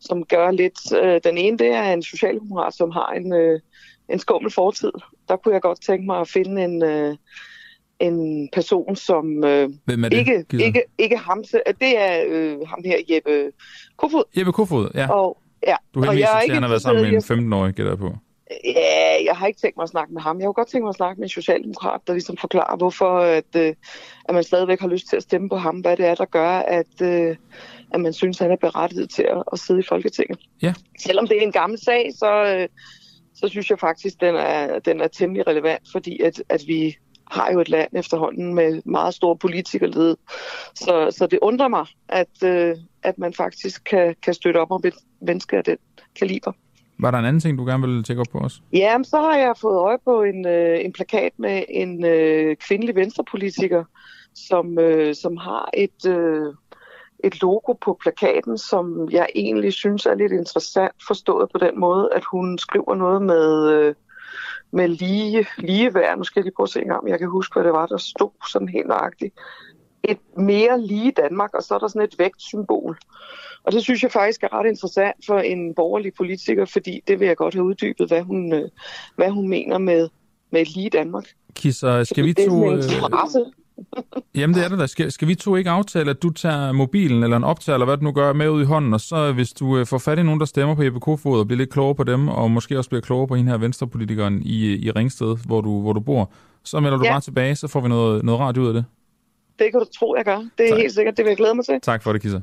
som 0.00 0.24
gør 0.24 0.50
lidt... 0.50 0.92
Øh, 1.02 1.20
den 1.24 1.38
ene, 1.38 1.58
det 1.58 1.66
er 1.66 1.92
en 1.92 2.02
socialdemokrat, 2.02 2.74
som 2.74 2.90
har 2.90 3.12
en, 3.12 3.32
øh, 3.32 3.60
en 4.08 4.18
skummel 4.18 4.50
fortid. 4.52 4.92
Der 5.28 5.36
kunne 5.36 5.54
jeg 5.54 5.62
godt 5.62 5.82
tænke 5.82 6.06
mig 6.06 6.20
at 6.20 6.28
finde 6.28 6.64
en, 6.64 6.82
øh, 6.82 7.16
en 8.00 8.48
person, 8.52 8.96
som 8.96 9.44
øh, 9.44 9.70
Hvem 9.84 10.04
er 10.04 10.08
det, 10.08 10.18
ikke, 10.18 10.44
ikke, 10.52 10.82
ikke 10.98 11.16
ham, 11.16 11.44
det 11.80 11.98
er 11.98 12.24
øh, 12.28 12.58
ham 12.68 12.82
her, 12.84 12.96
Jeppe 13.10 13.52
Kofod. 13.96 14.24
Jeppe 14.38 14.52
Kofod, 14.52 14.90
ja. 14.94 15.10
Og, 15.10 15.38
ja. 15.66 15.76
Du 15.94 16.02
henviser 16.02 16.40
til, 16.44 16.50
at 16.50 16.54
han 16.54 16.62
har 16.62 16.68
været 16.70 16.82
sammen 16.82 17.02
med 17.02 17.30
en 17.30 17.52
15-årig, 17.52 17.74
gætter 17.74 17.96
på. 17.96 18.14
Ja, 18.64 19.24
jeg 19.24 19.36
har 19.36 19.46
ikke 19.46 19.60
tænkt 19.60 19.76
mig 19.76 19.82
at 19.82 19.88
snakke 19.88 20.14
med 20.14 20.22
ham. 20.22 20.38
Jeg 20.38 20.46
har 20.46 20.52
godt 20.52 20.68
tænkt 20.68 20.82
mig 20.84 20.88
at 20.88 20.94
snakke 20.94 21.20
med 21.20 21.24
en 21.24 21.28
socialdemokrat, 21.30 22.00
der 22.06 22.12
ligesom 22.12 22.36
forklarer, 22.36 22.76
hvorfor 22.76 23.18
at, 23.18 23.56
øh, 23.56 23.74
at 24.24 24.34
man 24.34 24.44
stadigvæk 24.44 24.80
har 24.80 24.88
lyst 24.88 25.08
til 25.08 25.16
at 25.16 25.22
stemme 25.22 25.48
på 25.48 25.56
ham. 25.56 25.76
Hvad 25.76 25.96
det 25.96 26.06
er, 26.06 26.14
der 26.14 26.24
gør, 26.24 26.50
at, 26.58 27.02
øh, 27.02 27.36
at 27.94 28.00
man 28.00 28.12
synes, 28.12 28.38
han 28.38 28.50
er 28.50 28.56
berettiget 28.56 29.10
til 29.10 29.22
at, 29.22 29.42
at 29.52 29.58
sidde 29.58 29.80
i 29.80 29.84
Folketinget. 29.88 30.38
Ja. 30.62 30.74
Selvom 30.98 31.26
det 31.26 31.38
er 31.38 31.42
en 31.42 31.52
gammel 31.52 31.78
sag, 31.84 32.10
så, 32.18 32.56
øh, 32.56 32.68
så 33.34 33.48
synes 33.48 33.70
jeg 33.70 33.78
faktisk, 33.78 34.20
den 34.20 34.34
er, 34.34 34.78
den 34.78 35.00
er 35.00 35.08
temmelig 35.08 35.46
relevant, 35.46 35.82
fordi 35.92 36.20
at, 36.20 36.42
at 36.48 36.62
vi 36.66 36.96
har 37.30 37.52
jo 37.52 37.60
et 37.60 37.68
land 37.68 37.88
efterhånden 37.92 38.54
med 38.54 38.82
meget 38.84 39.14
stor 39.14 39.34
politikerled. 39.34 40.16
Så, 40.74 41.16
så 41.18 41.26
det 41.26 41.38
undrer 41.42 41.68
mig, 41.68 41.86
at, 42.08 42.42
øh, 42.44 42.76
at 43.02 43.18
man 43.18 43.34
faktisk 43.34 43.84
kan, 43.84 44.14
kan 44.22 44.34
støtte 44.34 44.58
op 44.58 44.70
om 44.70 44.80
et 44.84 44.94
menneske 45.20 45.56
af 45.56 45.64
den 45.64 45.76
kaliber. 46.18 46.52
Var 46.98 47.10
der 47.10 47.18
en 47.18 47.24
anden 47.24 47.40
ting, 47.40 47.58
du 47.58 47.64
gerne 47.64 47.86
ville 47.86 48.02
tjekke 48.02 48.20
op 48.20 48.26
på 48.32 48.38
os? 48.38 48.62
Ja, 48.72 48.96
så 49.02 49.16
har 49.16 49.36
jeg 49.36 49.54
fået 49.60 49.78
øje 49.78 49.98
på 50.04 50.22
en, 50.22 50.46
øh, 50.46 50.84
en 50.84 50.92
plakat 50.92 51.32
med 51.36 51.62
en 51.68 52.04
øh, 52.04 52.56
kvindelig 52.56 52.94
venstrepolitiker, 52.94 53.84
som, 54.34 54.78
øh, 54.78 55.14
som 55.14 55.36
har 55.36 55.70
et, 55.74 56.06
øh, 56.06 56.54
et 57.24 57.40
logo 57.42 57.72
på 57.72 57.98
plakaten, 58.02 58.58
som 58.58 59.08
jeg 59.10 59.28
egentlig 59.34 59.72
synes 59.72 60.06
er 60.06 60.14
lidt 60.14 60.32
interessant 60.32 60.94
forstået 61.06 61.48
på 61.52 61.58
den 61.58 61.80
måde, 61.80 62.08
at 62.12 62.24
hun 62.24 62.58
skriver 62.58 62.94
noget 62.94 63.22
med, 63.22 63.72
øh, 63.72 63.94
med 64.72 64.88
lige, 64.88 65.46
lige 65.58 65.94
værd. 65.94 66.18
Nu 66.18 66.24
skal 66.24 66.40
jeg 66.40 66.44
lige 66.44 66.54
prøve 66.56 66.64
at 66.64 66.70
se 66.70 66.80
en 66.80 66.88
gang, 66.88 67.08
jeg 67.08 67.18
kan 67.18 67.28
huske, 67.28 67.54
hvad 67.54 67.64
det 67.64 67.72
var, 67.72 67.86
der 67.86 67.96
stod 67.96 68.30
sådan 68.50 68.68
helt 68.68 68.88
nøjagtigt. 68.88 69.34
Et 70.04 70.18
mere 70.36 70.80
lige 70.80 71.12
Danmark, 71.12 71.54
og 71.54 71.62
så 71.62 71.74
er 71.74 71.78
der 71.78 71.88
sådan 71.88 72.08
et 72.08 72.18
vægtsymbol. 72.18 72.98
Og 73.64 73.72
det 73.72 73.82
synes 73.82 74.02
jeg 74.02 74.12
faktisk 74.12 74.42
er 74.42 74.52
ret 74.52 74.68
interessant 74.68 75.26
for 75.26 75.38
en 75.38 75.74
borgerlig 75.74 76.12
politiker, 76.14 76.64
fordi 76.64 77.00
det 77.08 77.20
vil 77.20 77.26
jeg 77.28 77.36
godt 77.36 77.54
have 77.54 77.64
uddybet, 77.64 78.08
hvad 78.08 78.22
hun, 78.22 78.52
øh, 78.54 78.68
hvad 79.16 79.30
hun 79.30 79.48
mener 79.48 79.78
med, 79.78 80.08
med 80.50 80.60
et 80.60 80.74
lige 80.74 80.90
Danmark. 80.90 81.24
Kisser, 81.54 82.04
skal 82.04 82.24
vi 82.24 82.34
to... 82.34 82.76
Jamen 84.34 84.54
det 84.54 84.64
er 84.64 84.68
det 84.68 84.78
da. 84.78 84.86
Skal, 84.86 85.12
skal 85.12 85.28
vi 85.28 85.34
to 85.34 85.56
ikke 85.56 85.70
aftale, 85.70 86.10
at 86.10 86.22
du 86.22 86.30
tager 86.30 86.72
mobilen 86.72 87.22
eller 87.22 87.36
en 87.36 87.44
optager, 87.44 87.74
eller 87.74 87.86
hvad 87.86 87.96
du 87.96 88.04
nu 88.04 88.12
gør, 88.12 88.32
med 88.32 88.48
ud 88.48 88.62
i 88.62 88.64
hånden, 88.64 88.94
og 88.94 89.00
så 89.00 89.32
hvis 89.32 89.52
du 89.52 89.78
øh, 89.78 89.86
får 89.86 89.98
fat 89.98 90.18
i 90.18 90.22
nogen, 90.22 90.40
der 90.40 90.46
stemmer 90.46 90.74
på 90.74 90.82
Jeppe 90.82 91.00
Kofod 91.00 91.40
og 91.40 91.46
bliver 91.46 91.58
lidt 91.58 91.70
klogere 91.70 91.94
på 91.94 92.04
dem, 92.04 92.28
og 92.28 92.50
måske 92.50 92.78
også 92.78 92.90
bliver 92.90 93.02
klogere 93.02 93.28
på 93.28 93.34
hende 93.34 93.50
her 93.50 93.58
venstrepolitikeren 93.58 94.42
i, 94.42 94.76
i 94.86 94.90
Ringsted, 94.90 95.36
hvor 95.46 95.60
du, 95.60 95.80
hvor 95.80 95.92
du 95.92 96.00
bor, 96.00 96.32
så 96.64 96.80
melder 96.80 96.98
du 96.98 97.04
ja. 97.04 97.12
bare 97.12 97.20
tilbage, 97.20 97.56
så 97.56 97.68
får 97.68 97.80
vi 97.80 97.88
noget, 97.88 98.24
noget 98.24 98.40
radio 98.40 98.62
ud 98.62 98.68
af 98.68 98.74
det. 98.74 98.84
Det 99.58 99.66
kan 99.72 99.80
du 99.80 99.86
tro, 99.98 100.14
jeg 100.16 100.24
gør. 100.24 100.36
Det 100.36 100.64
er 100.64 100.68
tak. 100.68 100.78
helt 100.78 100.94
sikkert, 100.94 101.16
det 101.16 101.24
vil 101.24 101.30
jeg 101.30 101.36
glæde 101.36 101.54
mig 101.54 101.64
til. 101.64 101.80
Tak 101.82 102.02
for 102.02 102.12
det, 102.12 102.22
Kisser. 102.22 102.40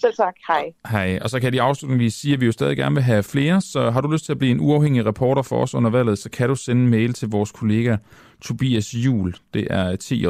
Selv 0.00 0.14
tak. 0.16 0.34
Hej. 0.48 0.72
Hej. 0.90 1.18
Og 1.22 1.30
så 1.30 1.40
kan 1.40 1.54
jeg 1.54 1.64
afslutningsvis 1.64 2.14
sige, 2.14 2.34
at 2.34 2.40
vi 2.40 2.46
jo 2.46 2.52
stadig 2.52 2.76
gerne 2.76 2.94
vil 2.94 3.04
have 3.04 3.22
flere, 3.22 3.60
så 3.60 3.90
har 3.90 4.00
du 4.00 4.10
lyst 4.10 4.24
til 4.24 4.32
at 4.32 4.38
blive 4.38 4.50
en 4.50 4.60
uafhængig 4.60 5.06
reporter 5.06 5.42
for 5.42 5.62
os 5.62 5.74
under 5.74 5.90
valget, 5.90 6.18
så 6.18 6.30
kan 6.30 6.48
du 6.48 6.54
sende 6.54 6.82
en 6.82 6.88
mail 6.88 7.12
til 7.12 7.28
vores 7.28 7.52
kollega 7.52 7.96
Tobias 8.42 8.94
Jul. 8.94 9.34
Det 9.54 9.66
er 9.70 9.96
tj 9.96 10.26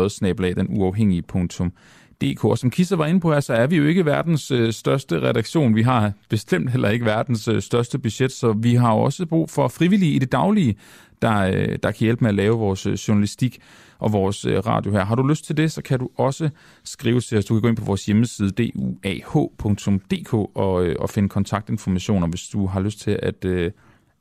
den 0.54 0.66
Og 2.44 2.58
som 2.58 2.70
Kisser 2.70 2.96
var 2.96 3.06
inde 3.06 3.20
på 3.20 3.32
her, 3.32 3.40
så 3.40 3.54
er 3.54 3.66
vi 3.66 3.76
jo 3.76 3.86
ikke 3.86 4.06
verdens 4.06 4.50
øh, 4.50 4.72
største 4.72 5.20
redaktion. 5.20 5.74
Vi 5.74 5.82
har 5.82 6.12
bestemt 6.28 6.70
heller 6.70 6.88
ikke 6.88 7.04
verdens 7.04 7.48
øh, 7.48 7.62
største 7.62 7.98
budget, 7.98 8.32
så 8.32 8.52
vi 8.52 8.74
har 8.74 8.92
også 8.92 9.26
brug 9.26 9.50
for 9.50 9.68
frivillige 9.68 10.12
i 10.12 10.18
det 10.18 10.32
daglige, 10.32 10.76
der, 11.22 11.38
øh, 11.38 11.78
der 11.82 11.90
kan 11.90 12.04
hjælpe 12.04 12.24
med 12.24 12.28
at 12.28 12.34
lave 12.34 12.58
vores 12.58 12.86
øh, 12.86 12.92
journalistik 12.92 13.58
og 13.98 14.12
vores 14.12 14.44
øh, 14.44 14.58
radio 14.66 14.92
her. 14.92 15.04
Har 15.04 15.14
du 15.14 15.26
lyst 15.26 15.44
til 15.44 15.56
det, 15.56 15.72
så 15.72 15.82
kan 15.82 15.98
du 15.98 16.08
også 16.16 16.50
skrive 16.84 17.20
til 17.20 17.38
os. 17.38 17.44
Du 17.44 17.54
kan 17.54 17.62
gå 17.62 17.68
ind 17.68 17.76
på 17.76 17.84
vores 17.84 18.06
hjemmeside 18.06 18.50
duah.dk 18.50 20.34
og, 20.34 20.72
og 20.98 21.10
finde 21.10 21.28
kontaktinformationer, 21.28 22.26
hvis 22.26 22.48
du 22.48 22.66
har 22.66 22.80
lyst 22.80 23.00
til 23.00 23.18
at, 23.22 23.44
at 23.44 23.72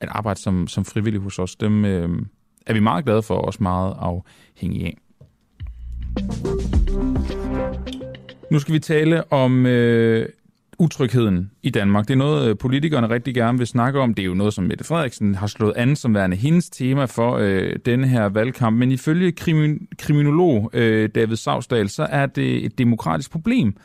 arbejde 0.08 0.40
som, 0.40 0.66
som 0.66 0.84
frivillig 0.84 1.20
hos 1.20 1.38
os. 1.38 1.56
Dem 1.56 1.84
er 2.66 2.72
vi 2.72 2.80
meget 2.80 3.04
glade 3.04 3.22
for 3.22 3.34
og 3.34 3.44
også 3.44 3.62
meget 3.62 3.96
afhængige 3.98 4.86
af. 4.86 4.96
Nu 8.50 8.58
skal 8.58 8.74
vi 8.74 8.78
tale 8.78 9.32
om 9.32 9.66
øh, 9.66 10.28
utrygheden 10.80 11.50
i 11.62 11.70
Danmark. 11.70 12.08
Det 12.08 12.14
er 12.14 12.18
noget, 12.18 12.48
øh, 12.48 12.56
politikerne 12.58 13.10
rigtig 13.10 13.34
gerne 13.34 13.58
vil 13.58 13.66
snakke 13.66 14.00
om. 14.00 14.14
Det 14.14 14.22
er 14.22 14.26
jo 14.26 14.34
noget, 14.34 14.54
som 14.54 14.64
Mette 14.64 14.84
Frederiksen 14.84 15.34
har 15.34 15.46
slået 15.46 15.72
an 15.76 15.96
som 15.96 16.14
værende 16.14 16.36
hendes 16.36 16.70
tema 16.70 17.04
for 17.04 17.36
øh, 17.36 17.76
denne 17.84 18.08
her 18.08 18.28
valgkamp. 18.28 18.78
Men 18.78 18.92
ifølge 18.92 19.32
krimin- 19.40 19.86
kriminolog 19.98 20.70
øh, 20.72 21.08
David 21.14 21.36
Savsdal, 21.36 21.88
så 21.88 22.06
er 22.10 22.26
det 22.26 22.64
et 22.64 22.78
demokratisk 22.78 23.30
problem, 23.30 23.76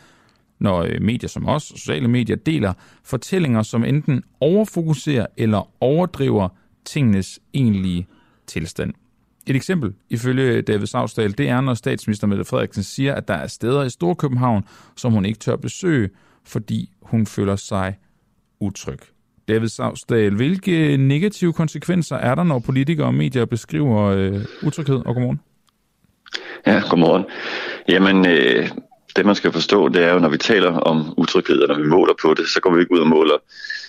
når 0.59 0.81
øh, 0.81 1.01
medier 1.01 1.27
som 1.27 1.47
os, 1.47 1.63
sociale 1.63 2.07
medier, 2.07 2.35
deler 2.35 2.73
fortællinger, 3.03 3.61
som 3.61 3.83
enten 3.83 4.23
overfokuserer 4.39 5.25
eller 5.37 5.83
overdriver 5.83 6.49
tingenes 6.85 7.39
egentlige 7.53 8.07
tilstand. 8.47 8.93
Et 9.47 9.55
eksempel, 9.55 9.93
ifølge 10.09 10.43
øh, 10.43 10.63
David 10.67 10.87
Savsdal, 10.87 11.37
det 11.37 11.49
er, 11.49 11.61
når 11.61 11.73
statsminister 11.73 12.27
Mette 12.27 12.45
Frederiksen 12.45 12.83
siger, 12.83 13.15
at 13.15 13.27
der 13.27 13.33
er 13.33 13.47
steder 13.47 13.83
i 13.83 13.89
Storkøbenhavn, 13.89 14.63
som 14.95 15.13
hun 15.13 15.25
ikke 15.25 15.39
tør 15.39 15.55
besøge, 15.55 16.09
fordi 16.47 16.89
hun 17.01 17.25
føler 17.25 17.55
sig 17.55 17.95
utryg. 18.59 18.99
David 19.47 19.67
Savsdal, 19.67 20.35
hvilke 20.35 20.97
negative 20.97 21.53
konsekvenser 21.53 22.15
er 22.15 22.35
der, 22.35 22.43
når 22.43 22.59
politikere 22.59 23.07
og 23.07 23.13
medier 23.13 23.45
beskriver 23.45 24.03
øh, 24.03 24.41
utryghed? 24.63 24.95
Og 25.05 25.13
godmorgen. 25.13 25.39
Ja, 26.67 26.81
godmorgen. 26.89 27.25
Jamen, 27.89 28.25
øh, 28.25 28.69
det 29.15 29.25
man 29.25 29.35
skal 29.35 29.51
forstå, 29.51 29.89
det 29.89 30.03
er 30.03 30.13
jo, 30.13 30.19
når 30.19 30.29
vi 30.29 30.37
taler 30.37 30.71
om 30.71 31.13
utryghed, 31.17 31.59
og 31.59 31.67
når 31.67 31.83
vi 31.83 31.89
måler 31.89 32.13
på 32.21 32.33
det, 32.33 32.47
så 32.47 32.59
går 32.59 32.73
vi 32.73 32.79
ikke 32.79 32.93
ud 32.93 32.99
og 32.99 33.07
måler 33.07 33.37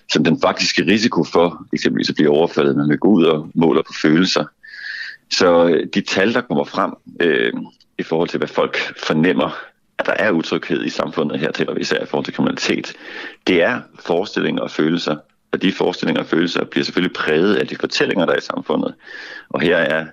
som 0.08 0.24
den 0.24 0.40
faktiske 0.40 0.82
risiko 0.86 1.24
for 1.24 1.66
eksempelvis 1.72 2.08
at 2.10 2.14
blive 2.14 2.30
overfaldet, 2.30 2.76
men 2.76 2.90
vi 2.90 2.96
går 2.96 3.08
ud 3.08 3.24
og 3.24 3.50
måler 3.54 3.82
på 3.82 3.92
følelser. 4.02 4.44
Så 5.30 5.66
øh, 5.66 5.86
de 5.94 6.00
tal, 6.00 6.34
der 6.34 6.40
kommer 6.40 6.64
frem 6.64 6.94
øh, 7.20 7.52
i 7.98 8.02
forhold 8.02 8.28
til, 8.28 8.38
hvad 8.38 8.48
folk 8.48 8.76
fornemmer 9.06 9.58
at 9.98 10.06
der 10.06 10.12
er 10.12 10.30
utryghed 10.30 10.85
i 10.85 10.88
samfundet 10.88 11.40
her 11.40 11.52
til, 11.52 11.68
og 11.68 11.80
især 11.80 12.02
i 12.02 12.06
forhold 12.06 12.24
til 12.24 12.35
kriminalitet, 12.35 12.92
det 13.46 13.62
er 13.62 13.80
forestillinger 14.00 14.62
og 14.62 14.70
følelser. 14.70 15.16
Og 15.52 15.62
de 15.62 15.72
forestillinger 15.72 16.22
og 16.22 16.28
følelser 16.28 16.64
bliver 16.64 16.85
selvfølgelig 16.85 17.16
præget 17.16 17.54
af 17.54 17.66
de 17.66 17.76
fortællinger, 17.76 18.26
der 18.26 18.32
er 18.32 18.38
i 18.38 18.40
samfundet. 18.40 18.94
Og 19.48 19.61
her 19.61 19.76
er 19.76 20.06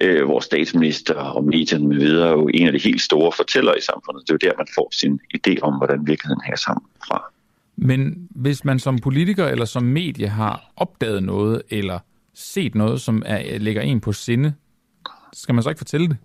øh, 0.00 0.28
vores 0.28 0.44
statsminister 0.44 1.14
og 1.14 1.44
medierne 1.44 1.88
med 1.88 1.96
videre 1.96 2.30
jo 2.30 2.48
en 2.54 2.66
af 2.66 2.72
de 2.72 2.78
helt 2.78 3.00
store 3.00 3.32
fortællere 3.32 3.78
i 3.78 3.80
samfundet. 3.80 4.22
Det 4.22 4.30
er 4.30 4.38
jo 4.42 4.50
der, 4.50 4.56
man 4.58 4.66
får 4.74 4.88
sin 4.92 5.20
idé 5.36 5.60
om, 5.62 5.74
hvordan 5.74 6.06
virkeligheden 6.06 6.40
hænger 6.44 6.56
sammen 6.56 6.84
fra. 7.06 7.24
Men 7.76 8.28
hvis 8.30 8.64
man 8.64 8.78
som 8.78 8.98
politiker 8.98 9.46
eller 9.46 9.64
som 9.64 9.82
medie 9.82 10.28
har 10.28 10.72
opdaget 10.76 11.22
noget, 11.22 11.62
eller 11.70 11.98
set 12.34 12.74
noget, 12.74 13.00
som 13.00 13.22
er, 13.26 13.58
ligger 13.58 13.82
en 13.82 14.00
på 14.00 14.12
sinde, 14.12 14.54
skal 15.32 15.54
man 15.54 15.62
så 15.62 15.68
ikke 15.68 15.78
fortælle 15.78 16.08
det? 16.08 16.16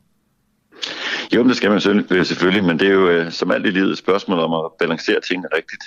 Jo, 1.36 1.44
det 1.44 1.58
skal 1.58 1.70
man 1.70 2.06
øh, 2.12 2.26
selvfølgelig, 2.26 2.64
men 2.64 2.80
det 2.80 2.88
er 2.88 2.92
jo 2.92 3.10
øh, 3.10 3.32
som 3.32 3.52
alt 3.52 3.66
i 3.66 3.70
livet 3.70 3.92
et 3.92 3.98
spørgsmål 3.98 4.40
om 4.40 4.54
at 4.54 4.72
balancere 4.80 5.22
tingene 5.22 5.48
rigtigt. 5.56 5.84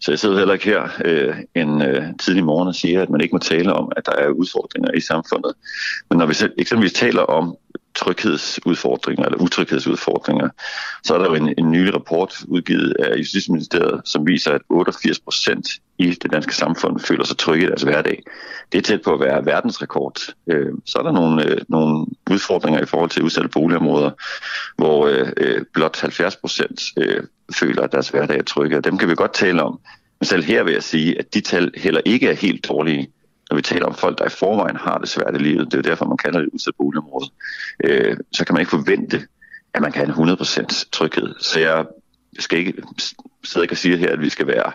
Så 0.00 0.10
jeg 0.10 0.18
sidder 0.18 0.38
heller 0.38 0.54
ikke 0.54 0.64
her 0.64 0.88
øh, 1.04 1.36
en 1.54 1.82
øh, 1.82 2.04
tidlig 2.20 2.44
morgen 2.44 2.68
og 2.68 2.74
siger, 2.74 3.02
at 3.02 3.10
man 3.10 3.20
ikke 3.20 3.34
må 3.34 3.38
tale 3.38 3.72
om, 3.72 3.92
at 3.96 4.06
der 4.06 4.12
er 4.12 4.28
udfordringer 4.28 4.92
i 4.92 5.00
samfundet. 5.00 5.54
Men 6.10 6.18
når 6.18 6.26
vi 6.26 6.34
eksempelvis 6.58 6.92
taler 6.92 7.22
om 7.22 7.56
tryghedsudfordringer 7.94 9.24
eller 9.24 9.38
utryghedsudfordringer, 9.38 10.48
så 11.04 11.14
er 11.14 11.18
der 11.18 11.26
jo 11.26 11.34
en, 11.34 11.54
en 11.58 11.70
nylig 11.70 11.94
rapport 11.94 12.34
udgivet 12.48 12.94
af 12.98 13.16
Justitsministeriet, 13.18 14.00
som 14.04 14.26
viser, 14.26 14.52
at 14.52 14.60
88 14.70 15.20
procent 15.20 15.68
i 16.02 16.10
det 16.10 16.32
danske 16.32 16.54
samfund 16.54 17.00
føler 17.00 17.24
sig 17.24 17.38
trygge 17.38 17.64
i 17.64 17.68
deres 17.68 17.82
hverdag. 17.82 18.22
Det 18.72 18.78
er 18.78 18.82
tæt 18.82 19.02
på 19.02 19.14
at 19.14 19.20
være 19.20 19.46
verdensrekord. 19.46 20.18
Øh, 20.46 20.72
så 20.84 20.98
er 20.98 21.02
der 21.02 21.12
nogle, 21.12 21.44
øh, 21.44 21.58
nogle 21.68 22.06
udfordringer 22.30 22.82
i 22.82 22.86
forhold 22.86 23.10
til 23.10 23.22
udsatte 23.22 23.48
boligområder, 23.48 24.10
hvor 24.76 25.06
øh, 25.36 25.62
blot 25.72 26.00
70 26.00 26.36
procent 26.36 26.82
øh, 26.98 27.22
føler, 27.54 27.82
at 27.82 27.92
deres 27.92 28.08
hverdag 28.08 28.38
er 28.38 28.42
trygge. 28.42 28.76
Og 28.76 28.84
dem 28.84 28.98
kan 28.98 29.08
vi 29.08 29.14
godt 29.14 29.34
tale 29.34 29.62
om. 29.62 29.80
Men 30.20 30.26
selv 30.26 30.44
her 30.44 30.62
vil 30.62 30.72
jeg 30.72 30.82
sige, 30.82 31.18
at 31.18 31.34
de 31.34 31.40
tal 31.40 31.70
heller 31.76 32.00
ikke 32.04 32.28
er 32.28 32.34
helt 32.34 32.68
dårlige, 32.68 33.10
når 33.50 33.56
vi 33.56 33.62
taler 33.62 33.86
om 33.86 33.94
folk, 33.94 34.18
der 34.18 34.24
i 34.24 34.28
forvejen 34.28 34.76
har 34.76 34.98
det 34.98 35.08
svært 35.08 35.34
i 35.34 35.38
livet. 35.38 35.66
Det 35.66 35.74
er 35.74 35.78
jo 35.78 35.90
derfor, 35.90 36.04
man 36.04 36.16
kalder 36.16 36.40
det 36.40 36.48
udsat 36.52 36.74
boligområde. 36.78 37.30
Øh, 37.84 38.16
så 38.32 38.44
kan 38.44 38.54
man 38.54 38.60
ikke 38.60 38.70
forvente, 38.70 39.26
at 39.74 39.82
man 39.82 39.92
kan 39.92 40.06
have 40.06 40.34
100% 40.34 40.90
tryghed. 40.92 41.34
Så 41.40 41.60
jeg 41.60 41.86
skal 42.38 42.58
ikke 42.58 42.82
sidde 43.44 43.66
og 43.70 43.76
sige 43.76 43.96
her, 43.96 44.12
at 44.12 44.20
vi 44.20 44.28
skal 44.28 44.46
være 44.46 44.72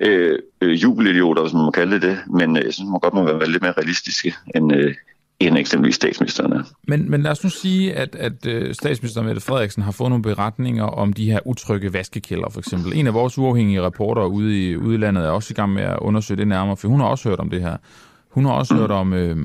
øh, 0.00 0.38
øh, 0.60 0.82
jubelidioter, 0.82 1.42
hvis 1.42 1.52
man 1.52 1.64
må 1.64 1.70
kalde 1.70 1.92
det 1.92 2.02
det, 2.02 2.18
men 2.30 2.56
øh, 2.56 2.64
jeg 2.64 2.74
synes, 2.74 2.90
man 2.90 3.00
godt 3.00 3.14
må 3.14 3.24
være 3.24 3.50
lidt 3.50 3.62
mere 3.62 3.72
realistiske 3.72 4.34
end, 4.54 4.74
øh, 4.74 4.94
end 5.40 5.58
eksempelvis 5.58 5.94
statsministeren 5.94 6.52
er. 6.52 6.62
Men, 6.88 7.10
men 7.10 7.22
lad 7.22 7.30
os 7.30 7.44
nu 7.44 7.50
sige, 7.50 7.94
at, 7.94 8.14
at 8.14 8.46
øh, 8.46 8.74
statsminister 8.74 9.22
Mette 9.22 9.40
Frederiksen 9.40 9.82
har 9.82 9.92
fået 9.92 10.10
nogle 10.10 10.22
beretninger 10.22 10.84
om 10.84 11.12
de 11.12 11.30
her 11.30 11.38
utrygge 11.44 11.92
vaskekælder, 11.92 12.50
for 12.50 12.60
eksempel. 12.60 12.92
En 12.94 13.06
af 13.06 13.14
vores 13.14 13.38
uafhængige 13.38 13.82
reporter 13.82 14.24
ude 14.24 14.70
i 14.70 14.76
udlandet 14.76 15.24
er 15.24 15.30
også 15.30 15.52
i 15.52 15.54
gang 15.54 15.72
med 15.72 15.82
at 15.82 15.98
undersøge 16.00 16.38
det 16.38 16.48
nærmere, 16.48 16.76
for 16.76 16.88
hun 16.88 17.00
har 17.00 17.06
også 17.06 17.28
hørt 17.28 17.40
om 17.40 17.50
det 17.50 17.60
her. 17.60 17.76
Hun 18.30 18.44
har 18.44 18.52
også 18.52 18.74
mm. 18.74 18.80
hørt 18.80 18.90
om, 18.90 19.12
øh, 19.12 19.36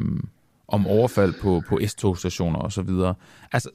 om 0.68 0.88
overfald 0.88 1.34
på, 1.42 1.64
på 1.70 1.80
S-togstationer 1.88 2.60
osv. 2.60 2.90
Altså, 3.52 3.70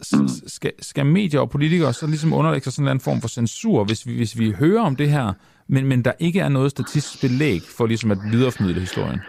skal, 0.47 0.73
skal 0.81 1.07
medier 1.07 1.41
og 1.41 1.51
politikere 1.51 1.93
så 1.93 2.07
ligesom 2.07 2.33
underlægge 2.33 2.65
sig 2.65 2.73
sådan 2.73 2.83
en 2.83 2.87
eller 2.87 2.91
anden 2.91 3.05
form 3.05 3.21
for 3.21 3.29
censur, 3.29 3.85
hvis 3.85 4.07
vi, 4.07 4.17
hvis 4.17 4.39
vi 4.39 4.51
hører 4.51 4.83
om 4.83 4.97
det 4.97 5.11
her, 5.11 5.33
men, 5.69 5.87
men 5.87 6.05
der 6.05 6.13
ikke 6.19 6.41
er 6.41 6.49
noget 6.49 6.71
statistisk 6.71 7.21
belæg 7.21 7.63
for 7.77 7.87
ligesom 7.87 8.11
at 8.11 8.19
videreformidle 8.33 8.81
historien? 8.81 9.21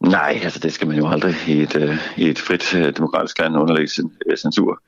Nej, 0.00 0.40
altså 0.42 0.58
det 0.58 0.72
skal 0.72 0.88
man 0.88 0.96
jo 0.96 1.08
aldrig 1.08 1.34
i 1.48 1.62
et, 1.62 1.76
øh, 1.76 1.98
i 2.16 2.28
et 2.28 2.38
frit 2.38 2.74
øh, 2.74 2.96
demokratisk 2.96 3.38
land 3.38 3.56
underlægge 3.56 4.04
uh, 4.04 4.36
censur. 4.36 4.82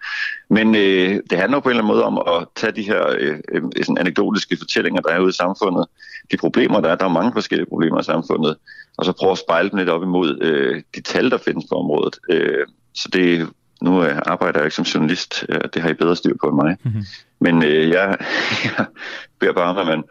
Men 0.51 0.75
øh, 0.75 1.21
det 1.31 1.39
handler 1.39 1.61
på 1.61 1.69
en 1.69 1.71
eller 1.71 1.83
anden 1.83 1.95
måde 1.95 2.05
om 2.05 2.19
at 2.19 2.47
tage 2.57 2.73
de 2.73 2.83
her 2.83 3.09
øh, 3.19 3.39
øh, 3.53 3.63
sådan 3.83 3.99
anekdotiske 3.99 4.57
fortællinger, 4.57 5.01
der 5.01 5.11
er 5.11 5.21
ude 5.21 5.29
i 5.29 5.33
samfundet, 5.33 5.87
de 6.33 6.37
problemer, 6.37 6.81
der 6.81 6.89
er, 6.89 6.97
der 6.97 7.05
er 7.05 7.09
mange 7.09 7.33
forskellige 7.33 7.69
problemer 7.69 8.01
i 8.01 8.05
samfundet, 8.05 8.57
og 8.99 9.05
så 9.05 9.13
prøve 9.13 9.33
at 9.33 9.39
spejle 9.39 9.71
dem 9.71 9.79
lidt 9.79 9.89
op 9.89 10.03
imod 10.03 10.31
uh, 10.43 10.81
de 10.95 11.01
tal, 11.01 11.31
der 11.31 11.39
findes 11.39 11.65
på 11.69 11.75
området. 11.75 12.19
Uh, 12.33 12.75
så 12.95 13.09
det, 13.13 13.49
nu 13.83 13.99
uh, 13.99 14.19
arbejder 14.27 14.59
jeg 14.59 14.67
ikke 14.67 14.77
som 14.77 14.85
journalist, 14.85 15.45
uh, 15.49 15.61
det 15.75 15.83
har 15.83 15.89
I 15.89 15.95
bedre 15.95 16.17
styr 16.17 16.35
på 16.41 16.49
end 16.49 16.57
mig. 16.57 16.77
Mm-hmm. 16.85 17.03
Men 17.41 17.57
uh, 17.57 17.89
jeg, 17.89 18.17
jeg 18.65 18.87
beder 19.41 19.53
bare 19.53 19.71
om, 19.71 19.79
at 19.79 19.87
man 19.87 20.05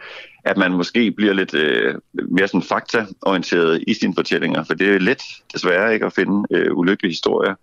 at 0.47 0.57
man 0.57 0.71
måske 0.71 1.11
bliver 1.11 1.33
lidt 1.33 1.53
øh, 1.53 1.95
mere 2.31 2.47
sådan 2.47 2.61
faktaorienteret 2.61 3.83
i 3.87 3.93
sine 3.93 4.13
fortællinger, 4.15 4.63
for 4.63 4.73
det 4.73 4.95
er 4.95 4.99
let 4.99 5.21
desværre 5.53 5.93
ikke 5.93 6.05
at 6.05 6.13
finde 6.13 6.47
øh, 6.51 6.77
ulykkelige 6.77 7.11
historier 7.11 7.55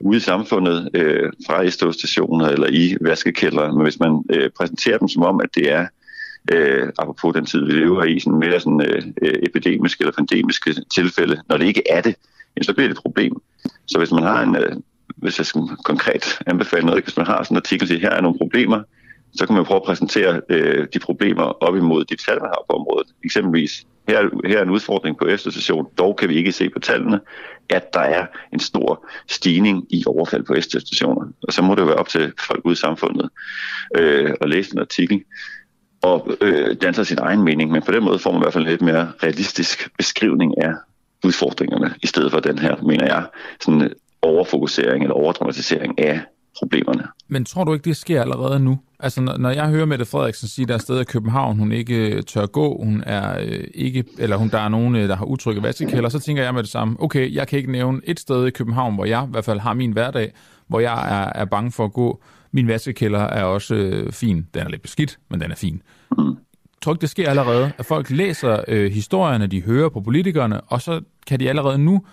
ude 0.00 0.16
i 0.16 0.20
samfundet 0.20 0.90
øh, 0.94 1.32
fra 1.46 1.70
S-togstationer 1.70 2.48
eller 2.48 2.66
i 2.70 2.96
vaskekælder, 3.00 3.72
men 3.72 3.82
hvis 3.82 4.00
man 4.00 4.24
øh, 4.30 4.50
præsenterer 4.50 4.98
dem 4.98 5.08
som 5.08 5.22
om, 5.22 5.40
at 5.40 5.54
det 5.54 5.72
er 5.72 5.86
øh, 6.52 6.88
apropos 6.98 7.34
den 7.34 7.46
tid, 7.46 7.64
vi 7.64 7.72
lever 7.72 8.04
i, 8.04 8.20
sådan 8.20 8.38
mere 8.38 8.60
sådan, 8.60 8.80
øh, 8.80 9.02
øh 9.22 9.34
epidemiske 9.42 10.02
eller 10.02 10.12
pandemiske 10.12 10.74
tilfælde, 10.94 11.42
når 11.48 11.56
det 11.56 11.66
ikke 11.66 11.82
er 11.90 12.00
det, 12.00 12.14
så 12.62 12.72
bliver 12.72 12.88
det 12.88 12.96
et 12.96 13.02
problem. 13.02 13.32
Så 13.86 13.98
hvis 13.98 14.10
man 14.10 14.22
har 14.22 14.42
en, 14.42 14.56
øh, 14.56 14.76
hvis 15.16 15.38
jeg 15.38 15.46
skal 15.46 15.62
konkret 15.84 16.38
anbefale 16.46 16.86
noget, 16.86 17.04
hvis 17.04 17.16
man 17.16 17.26
har 17.26 17.42
sådan 17.42 17.54
en 17.54 17.62
artikel, 17.64 17.88
til 17.88 18.00
her 18.00 18.10
er 18.10 18.20
nogle 18.20 18.38
problemer, 18.38 18.82
så 19.34 19.46
kan 19.46 19.54
man 19.54 19.64
prøve 19.64 19.76
at 19.76 19.86
præsentere 19.86 20.40
øh, 20.48 20.86
de 20.94 20.98
problemer 20.98 21.42
op 21.42 21.76
imod 21.76 22.04
de 22.04 22.16
tal, 22.16 22.40
man 22.40 22.48
har 22.48 22.64
på 22.70 22.76
området. 22.76 23.08
Eksempelvis, 23.24 23.86
her, 24.08 24.48
her 24.48 24.58
er 24.58 24.62
en 24.62 24.70
udfordring 24.70 25.18
på 25.18 25.26
efterstation, 25.26 25.86
dog 25.98 26.16
kan 26.16 26.28
vi 26.28 26.34
ikke 26.34 26.52
se 26.52 26.70
på 26.70 26.78
tallene, 26.78 27.20
at 27.68 27.94
der 27.94 28.00
er 28.00 28.26
en 28.52 28.60
stor 28.60 29.08
stigning 29.28 29.86
i 29.90 30.04
overfald 30.06 30.42
på 30.42 30.54
efterstationer. 30.54 31.28
Og 31.42 31.52
så 31.52 31.62
må 31.62 31.74
det 31.74 31.80
jo 31.80 31.86
være 31.86 31.96
op 31.96 32.08
til 32.08 32.32
folk 32.46 32.60
ude 32.64 32.72
i 32.72 32.76
samfundet 32.76 33.30
øh, 33.96 34.34
at 34.40 34.48
læse 34.48 34.74
en 34.74 34.80
artikel 34.80 35.22
og 36.02 36.28
øh, 36.40 36.76
danser 36.82 37.02
sin 37.02 37.18
egen 37.20 37.42
mening, 37.42 37.70
men 37.70 37.82
på 37.82 37.92
den 37.92 38.04
måde 38.04 38.18
får 38.18 38.32
man 38.32 38.40
i 38.40 38.44
hvert 38.44 38.52
fald 38.52 38.64
en 38.64 38.70
lidt 38.70 38.82
mere 38.82 39.12
realistisk 39.22 39.88
beskrivning 39.96 40.62
af 40.62 40.72
udfordringerne, 41.24 41.94
i 42.02 42.06
stedet 42.06 42.32
for 42.32 42.40
den 42.40 42.58
her, 42.58 42.76
mener 42.82 43.06
jeg, 43.06 43.26
sådan 43.60 43.82
øh, 43.82 43.90
overfokusering 44.22 45.02
eller 45.02 45.14
overdramatisering 45.14 45.98
af 45.98 46.20
problemerne. 46.58 47.02
Men 47.28 47.44
tror 47.44 47.64
du 47.64 47.72
ikke, 47.72 47.84
det 47.84 47.96
sker 47.96 48.20
allerede 48.20 48.60
nu? 48.60 48.78
Altså, 49.00 49.20
når 49.20 49.50
jeg 49.50 49.68
hører 49.68 49.86
Mette 49.86 50.04
Frederiksen 50.04 50.48
sige, 50.48 50.66
der 50.66 50.74
er 50.74 50.78
steder 50.78 51.00
i 51.00 51.04
København, 51.04 51.58
hun 51.58 51.72
ikke 51.72 52.14
øh, 52.14 52.22
tør 52.22 52.46
gå, 52.46 52.82
hun 52.82 53.02
er 53.06 53.40
øh, 53.40 53.64
ikke, 53.74 54.04
eller 54.18 54.36
hun, 54.36 54.48
der 54.48 54.58
er 54.58 54.68
nogen, 54.68 54.96
øh, 54.96 55.08
der 55.08 55.16
har 55.16 55.24
utrygge 55.24 55.62
vaskekælder, 55.62 56.08
så 56.08 56.18
tænker 56.18 56.42
jeg 56.42 56.54
med 56.54 56.62
det 56.62 56.70
samme, 56.70 56.96
okay, 57.00 57.34
jeg 57.34 57.48
kan 57.48 57.58
ikke 57.58 57.72
nævne 57.72 58.00
et 58.04 58.20
sted 58.20 58.46
i 58.46 58.50
København, 58.50 58.94
hvor 58.94 59.04
jeg 59.04 59.24
i 59.28 59.30
hvert 59.30 59.44
fald 59.44 59.60
har 59.60 59.74
min 59.74 59.92
hverdag, 59.92 60.32
hvor 60.66 60.80
jeg 60.80 61.22
er, 61.22 61.40
er 61.40 61.44
bange 61.44 61.72
for 61.72 61.84
at 61.84 61.92
gå. 61.92 62.22
Min 62.52 62.68
vaskekælder 62.68 63.20
er 63.20 63.44
også 63.44 63.74
øh, 63.74 64.12
fin. 64.12 64.46
Den 64.54 64.62
er 64.62 64.68
lidt 64.68 64.82
beskidt, 64.82 65.18
men 65.30 65.40
den 65.40 65.50
er 65.50 65.54
fin. 65.54 65.82
Mm. 66.18 66.36
Tror 66.82 66.92
ikke, 66.92 67.00
det 67.00 67.10
sker 67.10 67.30
allerede, 67.30 67.72
at 67.78 67.86
folk 67.86 68.10
læser 68.10 68.64
øh, 68.68 68.92
historierne, 68.92 69.46
de 69.46 69.62
hører 69.62 69.88
på 69.88 70.00
politikerne, 70.00 70.60
og 70.60 70.82
så 70.82 71.00
kan 71.26 71.40
de 71.40 71.48
allerede 71.48 71.78
nu 71.78 72.04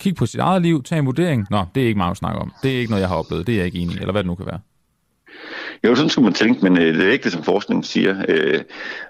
kigge 0.00 0.18
på 0.18 0.26
sit 0.26 0.40
eget 0.40 0.62
liv, 0.62 0.82
tage 0.82 0.98
en 0.98 1.06
vurdering. 1.06 1.46
Nå, 1.50 1.64
det 1.74 1.82
er 1.82 1.86
ikke 1.86 1.98
meget 1.98 2.10
at 2.10 2.16
snakke 2.16 2.40
om. 2.40 2.52
Det 2.62 2.74
er 2.74 2.78
ikke 2.78 2.90
noget, 2.90 3.00
jeg 3.00 3.08
har 3.08 3.16
oplevet. 3.16 3.46
Det 3.46 3.52
er 3.52 3.56
jeg 3.56 3.66
ikke 3.66 3.78
enig 3.78 3.96
i, 3.96 3.98
eller 3.98 4.12
hvad 4.12 4.22
det 4.22 4.26
nu 4.26 4.34
kan 4.34 4.46
være. 4.46 4.60
Jo, 5.84 5.94
sådan 5.94 6.10
skulle 6.10 6.24
man 6.24 6.34
tænke, 6.34 6.62
men 6.62 6.78
øh, 6.78 6.94
det 6.94 7.06
er 7.06 7.12
ikke 7.12 7.24
det, 7.24 7.32
som 7.32 7.44
forskningen 7.44 7.84
siger. 7.84 8.24
Øh, 8.28 8.60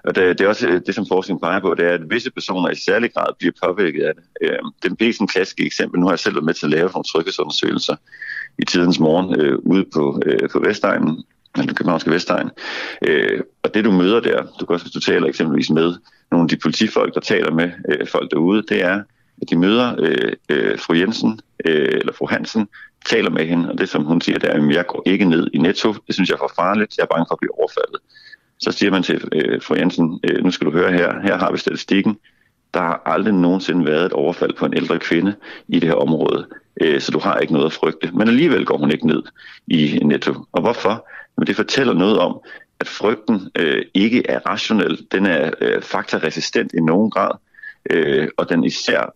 og 0.03 0.15
det, 0.15 0.39
det 0.39 0.45
er 0.45 0.49
også 0.49 0.67
øh, 0.67 0.81
det, 0.85 0.95
som 0.95 1.05
forskningen 1.11 1.41
peger 1.41 1.59
på, 1.59 1.75
det 1.75 1.85
er, 1.85 1.93
at 1.93 2.09
visse 2.09 2.31
personer 2.31 2.69
i 2.69 2.75
særlig 2.75 3.13
grad 3.13 3.27
bliver 3.39 3.53
påvirket 3.63 4.03
af 4.03 4.13
det. 4.15 4.23
Øh, 4.41 4.91
det 4.99 5.09
er 5.09 5.13
sådan 5.13 5.65
eksempel. 5.65 5.99
Nu 5.99 6.05
har 6.05 6.11
jeg 6.11 6.19
selv 6.19 6.35
været 6.35 6.45
med 6.45 6.53
til 6.53 6.65
at 6.65 6.69
lave 6.69 6.89
nogle 6.89 7.03
tryghedsundersøgelser 7.03 7.95
i 8.59 8.65
tidens 8.65 8.99
morgen 8.99 9.41
øh, 9.41 9.59
ude 9.59 9.85
på, 9.93 10.21
øh, 10.25 10.49
på 10.49 10.59
Vestegnen, 10.59 11.23
den 11.55 11.67
københavnske 11.67 12.11
Vestegn. 12.11 12.49
Øh, 13.07 13.41
og 13.63 13.73
det, 13.73 13.85
du 13.85 13.91
møder 13.91 14.19
der, 14.19 14.43
du 14.59 14.65
kan 14.65 14.73
også, 14.73 14.85
hvis 14.85 14.93
du 14.93 14.99
taler 14.99 15.27
eksempelvis 15.27 15.69
med 15.69 15.93
nogle 16.31 16.43
af 16.43 16.49
de 16.49 16.57
politifolk, 16.57 17.13
der 17.13 17.19
taler 17.19 17.51
med 17.51 17.71
øh, 17.89 18.07
folk 18.07 18.31
derude, 18.31 18.63
det 18.69 18.83
er, 18.83 19.03
at 19.41 19.49
de 19.49 19.57
møder 19.57 19.95
øh, 19.99 20.33
øh, 20.49 20.79
fru 20.79 20.93
Jensen 20.93 21.39
øh, 21.65 21.89
eller 21.91 22.13
fru 22.13 22.27
Hansen, 22.27 22.67
taler 23.05 23.29
med 23.29 23.45
hende, 23.45 23.71
og 23.71 23.77
det 23.77 23.89
som 23.89 24.03
hun 24.03 24.21
siger, 24.21 24.39
det 24.39 24.49
er, 24.49 24.53
at 24.53 24.75
jeg 24.75 24.87
går 24.87 25.03
ikke 25.05 25.25
ned 25.25 25.47
i 25.53 25.57
netto, 25.57 25.93
det 26.07 26.15
synes 26.15 26.29
jeg 26.29 26.35
er 26.35 26.39
for 26.39 26.51
farligt, 26.55 26.97
jeg 26.97 27.03
er 27.03 27.15
bange 27.15 27.25
for 27.29 27.35
at 27.35 27.39
blive 27.39 27.59
overfaldet. 27.59 27.99
Så 28.59 28.71
siger 28.71 28.91
man 28.91 29.03
til 29.03 29.29
øh, 29.31 29.61
fru 29.61 29.75
Jensen, 29.75 30.19
øh, 30.23 30.43
nu 30.43 30.51
skal 30.51 30.67
du 30.67 30.71
høre 30.71 30.91
her, 30.91 31.21
her 31.21 31.37
har 31.37 31.51
vi 31.51 31.57
statistikken, 31.57 32.17
der 32.73 32.79
har 32.79 33.01
aldrig 33.05 33.33
nogensinde 33.33 33.85
været 33.85 34.05
et 34.05 34.13
overfald 34.13 34.53
på 34.53 34.65
en 34.65 34.73
ældre 34.73 34.99
kvinde 34.99 35.35
i 35.67 35.79
det 35.79 35.89
her 35.89 35.95
område, 35.95 36.47
øh, 36.81 37.01
så 37.01 37.11
du 37.11 37.19
har 37.19 37.37
ikke 37.37 37.53
noget 37.53 37.65
at 37.65 37.73
frygte. 37.73 38.11
Men 38.13 38.27
alligevel 38.27 38.65
går 38.65 38.77
hun 38.77 38.91
ikke 38.91 39.07
ned 39.07 39.23
i 39.67 39.99
netto. 40.03 40.35
Og 40.51 40.61
hvorfor? 40.61 41.07
Jamen, 41.37 41.47
det 41.47 41.55
fortæller 41.55 41.93
noget 41.93 42.19
om, 42.19 42.39
at 42.79 42.87
frygten 42.87 43.49
øh, 43.55 43.85
ikke 43.93 44.27
er 44.27 44.39
rationel, 44.39 45.05
den 45.11 45.25
er 45.25 45.51
øh, 45.61 45.81
faktaresistent 45.81 46.71
i 46.73 46.81
nogen 46.81 47.11
grad, 47.11 47.31
øh, 47.89 48.27
og 48.37 48.49
den 48.49 48.63
især 48.63 49.15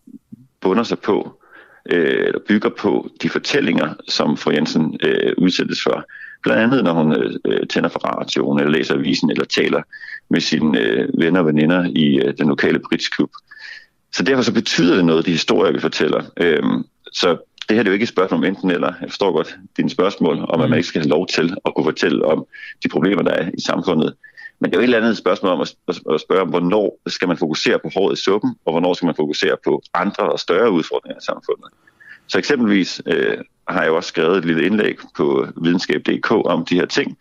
bunder 0.61 0.83
sig 0.83 0.99
på, 0.99 1.41
øh, 1.89 2.25
eller 2.25 2.39
bygger 2.47 2.69
på 2.69 3.09
de 3.21 3.29
fortællinger, 3.29 3.93
som 4.07 4.37
fru 4.37 4.51
Jensen 4.51 4.99
øh, 5.03 5.33
udsættes 5.37 5.83
for. 5.83 6.05
Blandt 6.43 6.61
andet, 6.63 6.83
når 6.83 6.93
hun 6.93 7.37
øh, 7.45 7.67
tænder 7.67 7.89
for 7.89 7.99
radioen, 7.99 8.59
eller 8.59 8.71
læser 8.71 8.93
avisen, 8.93 9.31
eller 9.31 9.45
taler 9.45 9.81
med 10.29 10.41
sine 10.41 10.79
øh, 10.79 11.09
venner 11.19 11.39
og 11.39 11.45
veninder 11.45 11.91
i 11.95 12.19
øh, 12.19 12.33
den 12.37 12.47
lokale 12.47 12.79
britsklub. 12.79 13.29
Så 14.13 14.23
derfor 14.23 14.43
så 14.43 14.53
betyder 14.53 14.95
det 14.95 15.05
noget, 15.05 15.25
de 15.25 15.31
historier, 15.31 15.73
vi 15.73 15.79
fortæller. 15.79 16.23
Øh, 16.37 16.63
så 17.11 17.37
det 17.69 17.77
her 17.77 17.83
er 17.83 17.87
jo 17.87 17.93
ikke 17.93 18.03
et 18.03 18.09
spørgsmål 18.09 18.37
om 18.37 18.43
enten 18.43 18.71
eller. 18.71 18.93
Jeg 19.01 19.09
forstår 19.09 19.31
godt 19.31 19.57
dine 19.77 19.89
spørgsmål 19.89 20.45
om, 20.49 20.61
at 20.61 20.69
man 20.69 20.77
ikke 20.77 20.87
skal 20.87 21.01
have 21.01 21.09
lov 21.09 21.27
til 21.27 21.55
at 21.65 21.73
kunne 21.75 21.83
fortælle 21.83 22.25
om 22.25 22.45
de 22.83 22.89
problemer, 22.89 23.23
der 23.23 23.31
er 23.31 23.49
i 23.53 23.61
samfundet. 23.61 24.13
Men 24.59 24.71
det 24.71 24.77
er 24.77 24.79
jo 24.79 24.81
et 24.81 24.83
eller 24.83 24.97
andet 24.97 25.17
spørgsmål 25.17 25.51
om 25.51 25.61
at, 25.61 25.67
spørge 25.97 26.41
om, 26.41 26.49
hvornår 26.49 26.99
skal 27.07 27.27
man 27.27 27.37
fokusere 27.37 27.79
på 27.79 27.89
håret 27.95 28.19
i 28.19 28.21
suppen, 28.21 28.55
og 28.65 28.73
hvornår 28.73 28.93
skal 28.93 29.05
man 29.05 29.15
fokusere 29.15 29.57
på 29.63 29.81
andre 29.93 30.31
og 30.31 30.39
større 30.39 30.71
udfordringer 30.71 31.17
i 31.17 31.25
samfundet. 31.25 31.69
Så 32.27 32.37
eksempelvis 32.37 33.01
øh, 33.05 33.37
har 33.67 33.81
jeg 33.81 33.89
jo 33.89 33.95
også 33.95 34.07
skrevet 34.07 34.37
et 34.37 34.45
lille 34.45 34.65
indlæg 34.65 34.95
på 35.17 35.47
videnskab.dk 35.63 36.31
om 36.31 36.65
de 36.65 36.75
her 36.75 36.85
ting. 36.85 37.17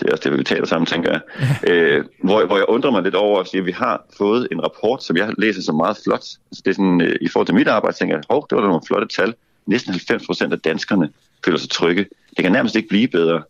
Det 0.00 0.08
er 0.08 0.12
også 0.12 0.30
det, 0.30 0.38
vi 0.38 0.44
taler 0.44 0.66
sammen, 0.66 0.86
tænker 0.86 1.10
jeg. 1.10 1.20
Øh, 1.70 2.04
hvor, 2.24 2.46
hvor 2.46 2.56
jeg 2.56 2.68
undrer 2.68 2.90
mig 2.90 3.02
lidt 3.02 3.14
over 3.14 3.40
at 3.40 3.66
vi 3.66 3.72
har 3.72 4.04
fået 4.18 4.48
en 4.52 4.64
rapport, 4.64 5.04
som 5.04 5.16
jeg 5.16 5.34
læser 5.38 5.62
som 5.62 5.74
meget 5.74 5.98
flot. 6.04 6.24
Altså, 6.50 6.62
det 6.64 6.70
er 6.70 6.74
sådan, 6.74 7.00
øh, 7.00 7.16
I 7.20 7.28
forhold 7.28 7.46
til 7.46 7.54
mit 7.54 7.68
arbejde, 7.68 7.96
tænker 7.96 8.16
jeg, 8.16 8.22
hov, 8.30 8.46
det 8.50 8.56
var 8.56 8.62
da 8.62 8.68
nogle 8.68 8.86
flotte 8.86 9.08
tal. 9.16 9.34
Næsten 9.68 9.92
90 9.92 10.26
procent 10.26 10.52
af 10.52 10.60
danskerne 10.60 11.10
føler 11.44 11.58
sig 11.58 11.70
trygge. 11.70 12.06
Det 12.36 12.42
kan 12.44 12.52
nærmest 12.52 12.76
ikke 12.76 12.88
blive 12.88 13.08
bedre. 13.08 13.42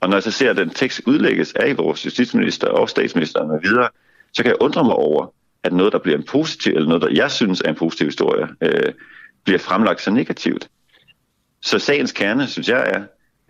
Og 0.00 0.08
når 0.08 0.16
jeg 0.16 0.22
så 0.22 0.30
ser, 0.30 0.50
at 0.50 0.56
den 0.56 0.70
tekst 0.70 1.00
udlægges 1.06 1.52
af 1.52 1.78
vores 1.78 2.04
justitsminister 2.04 2.68
og 2.68 2.88
statsminister 2.88 3.40
og 3.40 3.60
videre, 3.62 3.88
så 4.32 4.42
kan 4.42 4.50
jeg 4.50 4.56
undre 4.60 4.84
mig 4.84 4.94
over, 4.94 5.26
at 5.62 5.72
noget, 5.72 5.92
der 5.92 5.98
bliver 5.98 6.18
en 6.18 6.24
positiv, 6.24 6.72
eller 6.72 6.88
noget, 6.88 7.02
der 7.02 7.08
jeg 7.08 7.30
synes 7.30 7.60
er 7.60 7.68
en 7.68 7.74
positiv 7.74 8.06
historie, 8.06 8.48
øh, 8.60 8.92
bliver 9.44 9.58
fremlagt 9.58 10.02
så 10.02 10.10
negativt. 10.10 10.68
Så 11.62 11.78
sagens 11.78 12.12
kerne, 12.12 12.46
synes 12.46 12.68
jeg, 12.68 12.86
er, 12.86 13.02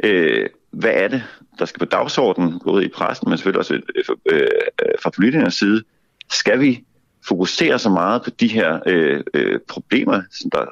øh, 0.04 0.48
hvad 0.70 0.92
er 0.94 1.08
det, 1.08 1.22
der 1.58 1.64
skal 1.64 1.78
på 1.78 1.84
dagsordenen, 1.84 2.60
både 2.64 2.84
i 2.84 2.88
pressen, 2.88 3.28
men 3.28 3.38
selvfølgelig 3.38 3.58
også 3.58 3.74
øh, 3.74 3.82
øh, 4.30 4.40
øh, 4.82 4.94
fra 5.02 5.10
politikernes 5.10 5.54
side. 5.54 5.82
Skal 6.30 6.60
vi 6.60 6.84
fokusere 7.28 7.78
så 7.78 7.88
meget 7.88 8.22
på 8.22 8.30
de 8.30 8.48
her 8.48 8.80
øh, 8.86 9.20
øh, 9.34 9.58
problemer, 9.68 10.22
som 10.30 10.50
der, 10.50 10.64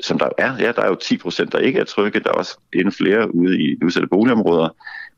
som 0.00 0.18
der 0.18 0.28
er? 0.38 0.56
Ja, 0.58 0.72
der 0.72 0.82
er 0.82 0.88
jo 0.88 0.94
10 0.94 1.16
procent, 1.16 1.52
der 1.52 1.58
ikke 1.58 1.80
er 1.80 1.84
trygge. 1.84 2.20
Der 2.20 2.30
er 2.30 2.34
også 2.34 2.58
endnu 2.72 2.90
flere 2.90 3.34
ude 3.34 3.62
i 3.62 3.84
udsatte 3.84 4.08
boligområder. 4.08 4.68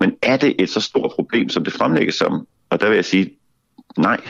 Men 0.01 0.17
er 0.23 0.37
det 0.37 0.55
et 0.59 0.71
så 0.71 0.81
stort 0.81 1.13
problem, 1.15 1.49
som 1.49 1.65
det 1.65 1.73
fremlægges 1.73 2.15
som? 2.15 2.47
Og 2.71 2.81
der 2.81 2.89
vil 2.89 2.95
jeg 2.95 3.05
sige, 3.05 3.31
nej, 3.99 4.21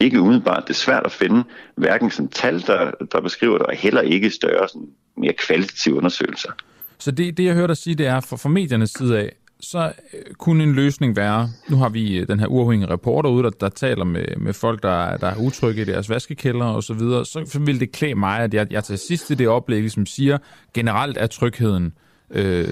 ikke 0.00 0.20
umiddelbart. 0.20 0.62
Det 0.62 0.70
er 0.70 0.74
svært 0.74 1.02
at 1.04 1.12
finde 1.12 1.44
hverken 1.76 2.10
sådan 2.10 2.28
tal, 2.28 2.60
der, 2.60 2.90
der 3.12 3.20
beskriver 3.20 3.58
det, 3.58 3.66
og 3.66 3.76
heller 3.76 4.00
ikke 4.00 4.30
større, 4.30 4.68
sådan, 4.68 4.88
mere 5.16 5.32
kvalitative 5.32 5.94
undersøgelser. 5.94 6.50
Så 6.98 7.10
det, 7.10 7.36
det 7.36 7.44
jeg 7.44 7.54
hørte 7.54 7.68
dig 7.68 7.76
sige, 7.76 7.94
det 7.94 8.06
er, 8.06 8.20
fra, 8.20 8.36
fra 8.36 8.48
mediernes 8.48 8.90
side 8.90 9.18
af, 9.18 9.32
så 9.62 9.92
øh, 10.14 10.34
kunne 10.34 10.64
en 10.64 10.72
løsning 10.72 11.16
være, 11.16 11.50
nu 11.68 11.76
har 11.76 11.88
vi 11.88 12.18
øh, 12.18 12.28
den 12.28 12.40
her 12.40 12.46
uafhængige 12.46 12.90
reporter 12.90 13.30
ude, 13.30 13.42
der, 13.42 13.50
der 13.50 13.68
taler 13.68 14.04
med, 14.04 14.36
med 14.36 14.52
folk, 14.52 14.82
der, 14.82 15.16
der 15.16 15.26
er 15.26 15.36
utrygge 15.36 15.82
i 15.82 15.84
deres 15.84 16.10
vaskekælder 16.10 16.66
og 16.66 16.82
så 16.82 16.94
videre, 16.94 17.26
så 17.26 17.60
vil 17.66 17.80
det 17.80 17.92
klæde 17.92 18.14
mig, 18.14 18.38
at 18.38 18.54
jeg, 18.54 18.66
jeg 18.72 18.84
til 18.84 18.98
sidst 18.98 19.30
i 19.30 19.34
det 19.34 19.48
oplæg 19.48 19.90
som 19.90 20.06
siger, 20.06 20.38
generelt 20.74 21.16
er 21.16 21.26
trygheden 21.26 21.92
øh, 22.30 22.68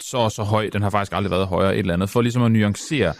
så 0.00 0.18
og 0.18 0.32
så 0.32 0.42
høj, 0.42 0.70
den 0.72 0.82
har 0.82 0.90
faktisk 0.90 1.12
aldrig 1.12 1.30
været 1.30 1.46
højere 1.46 1.74
et 1.74 1.78
eller 1.78 1.94
andet, 1.94 2.10
for 2.10 2.20
ligesom 2.20 2.42
at 2.42 2.52
nuancere 2.52 3.12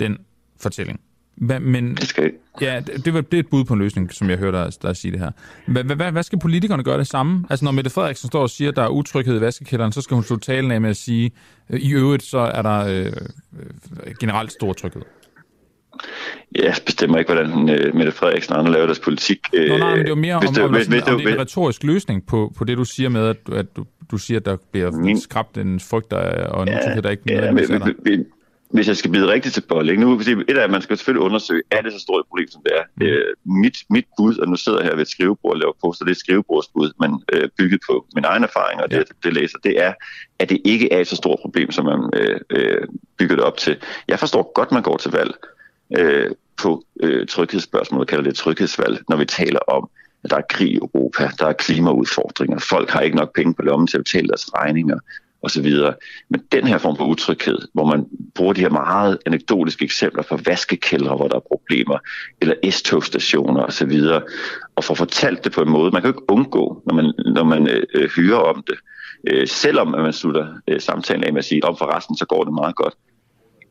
den 0.00 0.18
fortælling. 0.60 1.00
Hva, 1.36 1.58
men, 1.58 1.94
det 1.94 2.08
skal 2.08 2.32
Ja, 2.60 2.80
det, 2.86 3.04
det, 3.04 3.14
det 3.14 3.34
er 3.34 3.40
et 3.40 3.48
bud 3.48 3.64
på 3.64 3.74
en 3.74 3.80
løsning, 3.80 4.12
som 4.12 4.30
jeg 4.30 4.38
hørte 4.38 4.58
dig, 4.58 4.72
der 4.82 4.92
sige 4.92 5.12
det 5.12 5.20
her. 5.20 5.30
Hvad, 5.66 5.84
hvad, 5.84 6.12
hvad 6.12 6.22
skal 6.22 6.38
politikerne 6.38 6.82
gøre 6.82 6.98
det 6.98 7.06
samme? 7.06 7.44
Altså, 7.50 7.64
når 7.64 7.72
Mette 7.72 7.90
Frederiksen 7.90 8.28
står 8.28 8.42
og 8.42 8.50
siger, 8.50 8.70
at 8.70 8.76
der 8.76 8.82
er 8.82 8.88
utryghed 8.88 9.36
i 9.36 9.40
vaskekælderen, 9.40 9.92
så 9.92 10.00
skal 10.00 10.14
hun 10.14 10.24
slå 10.24 10.36
talen 10.36 10.70
af 10.70 10.80
med 10.80 10.90
at 10.90 10.96
sige, 10.96 11.30
øh, 11.70 11.80
i 11.80 11.92
øvrigt 11.92 12.22
så 12.22 12.38
er 12.38 12.62
der 12.62 12.78
øh, 12.86 13.06
øh 13.06 14.14
generelt 14.20 14.52
stor 14.52 14.72
tryghed. 14.72 15.02
Jeg 16.54 16.74
bestemmer 16.86 17.18
ikke, 17.18 17.32
hvordan 17.32 17.68
øh, 17.68 17.94
Mette 17.94 18.12
Frederiksen 18.12 18.52
og 18.52 18.58
andre 18.58 18.72
laver 18.72 18.86
deres 18.86 19.00
politik. 19.00 19.38
Øh, 19.52 19.68
Nå, 19.68 19.78
nej, 19.78 19.90
men 19.90 19.98
det 19.98 20.04
er 20.04 20.08
jo 20.08 20.14
mere 20.14 20.34
om, 20.34 20.40
det, 20.40 20.64
om, 20.64 20.72
hvis, 20.72 20.86
om, 20.86 20.92
hvis, 20.92 21.02
om 21.02 21.18
det 21.18 21.28
er 21.28 21.34
en 21.34 21.40
retorisk 21.40 21.84
løsning 21.84 22.26
på, 22.26 22.52
på 22.56 22.64
det, 22.64 22.78
du 22.78 22.84
siger 22.84 23.08
med, 23.08 23.28
at, 23.28 23.36
at 23.52 23.76
du, 23.76 23.84
du 24.10 24.18
siger, 24.18 24.40
at 24.40 24.46
der 24.46 24.56
bliver 24.72 24.90
min, 24.90 25.20
skræbt 25.20 25.58
en 25.58 25.80
frygt 25.80 26.12
og 26.12 26.62
en 26.62 26.68
ja, 26.68 26.78
utryghed, 26.78 27.02
der 27.02 27.10
ikke 27.10 27.22
ja, 27.26 27.52
men, 27.52 27.66
men, 28.04 28.26
hvis 28.70 28.88
jeg 28.88 28.96
skal 28.96 29.10
bide 29.10 29.28
rigtigt 29.28 29.54
til 29.54 29.60
bold, 29.60 29.90
ikke? 29.90 30.02
nu 30.02 30.20
et 30.48 30.58
af, 30.58 30.64
at 30.64 30.70
man 30.70 30.82
skal 30.82 30.96
selvfølgelig 30.96 31.24
undersøge, 31.24 31.62
er 31.70 31.82
det 31.82 31.92
så 31.92 31.98
stort 31.98 32.20
et 32.20 32.26
problem, 32.26 32.48
som 32.48 32.62
det 32.64 32.72
er. 32.76 32.82
Mm. 32.96 33.06
Øh, 33.06 33.34
mit, 33.44 33.76
mit 33.90 34.04
bud, 34.16 34.38
og 34.38 34.48
nu 34.48 34.56
sidder 34.56 34.78
jeg 34.78 34.86
her 34.86 34.94
ved 34.94 35.02
et 35.02 35.08
skrivebord 35.08 35.52
og 35.52 35.58
laver 35.58 35.72
poster, 35.84 36.04
det 36.04 36.10
er 36.10 36.14
et 36.14 36.18
skrivebordsbud, 36.18 36.92
men 37.00 37.22
øh, 37.32 37.48
bygget 37.58 37.80
på 37.88 38.06
min 38.14 38.24
egen 38.24 38.44
erfaring, 38.44 38.82
og 38.82 38.90
det, 38.90 38.96
ja. 38.96 39.02
det 39.24 39.32
læser, 39.32 39.58
det 39.58 39.82
er, 39.82 39.92
at 40.38 40.48
det 40.50 40.60
ikke 40.64 40.92
er 40.92 41.00
et 41.00 41.06
så 41.06 41.16
stort 41.16 41.38
problem, 41.42 41.70
som 41.70 41.84
man 41.84 42.10
øh, 42.14 42.40
øh, 42.50 42.88
bygger 43.18 43.36
det 43.36 43.44
op 43.44 43.56
til. 43.56 43.76
Jeg 44.08 44.18
forstår 44.18 44.52
godt, 44.54 44.72
man 44.72 44.82
går 44.82 44.96
til 44.96 45.10
valg 45.10 45.34
øh, 45.98 46.30
på 46.62 46.84
øh, 47.00 47.26
tryghedsspørgsmål, 47.26 48.06
kalder 48.06 48.24
det 48.24 48.34
tryghedsvalg, 48.34 49.02
når 49.08 49.16
vi 49.16 49.24
taler 49.24 49.60
om, 49.68 49.90
at 50.24 50.30
der 50.30 50.36
er 50.36 50.48
krig 50.50 50.68
i 50.68 50.76
Europa, 50.76 51.30
der 51.38 51.46
er 51.46 51.52
klimaudfordringer, 51.52 52.58
folk 52.58 52.90
har 52.90 53.00
ikke 53.00 53.16
nok 53.16 53.34
penge 53.34 53.54
på 53.54 53.62
lommen 53.62 53.86
til 53.86 53.98
at 53.98 54.04
betale 54.04 54.28
deres 54.28 54.54
regninger, 54.54 54.98
osv. 55.46 55.70
Men 56.28 56.42
den 56.52 56.66
her 56.66 56.78
form 56.78 56.96
for 56.96 57.04
utryghed, 57.04 57.58
hvor 57.72 57.84
man 57.84 58.06
bruger 58.34 58.52
de 58.52 58.60
her 58.60 58.68
meget 58.68 59.18
anekdotiske 59.26 59.84
eksempler 59.84 60.22
fra 60.22 60.38
vaskekældre, 60.44 61.16
hvor 61.16 61.28
der 61.28 61.36
er 61.36 61.48
problemer, 61.52 61.98
eller 62.40 62.54
S-togstationer 62.70 63.62
osv., 63.62 64.00
og 64.76 64.84
får 64.84 64.94
fortalt 64.94 65.44
det 65.44 65.52
på 65.52 65.62
en 65.62 65.70
måde, 65.70 65.90
man 65.90 66.02
kan 66.02 66.10
jo 66.10 66.18
ikke 66.18 66.32
undgå, 66.32 66.82
når 66.86 66.94
man, 66.94 67.12
når 67.34 67.44
man 67.44 67.68
øh, 67.68 67.82
øh 67.94 68.10
hører 68.16 68.38
om 68.38 68.64
det, 68.66 68.78
øh, 69.28 69.48
selvom 69.48 69.94
at 69.94 70.02
man 70.02 70.12
slutter 70.12 70.46
øh, 70.68 70.80
samtalen 70.80 71.24
af 71.24 71.32
med 71.32 71.38
at 71.38 71.44
sige, 71.44 71.64
om 71.64 71.76
for 71.76 71.96
resten, 71.96 72.16
så 72.16 72.26
går 72.26 72.44
det 72.44 72.52
meget 72.52 72.76
godt. 72.76 72.94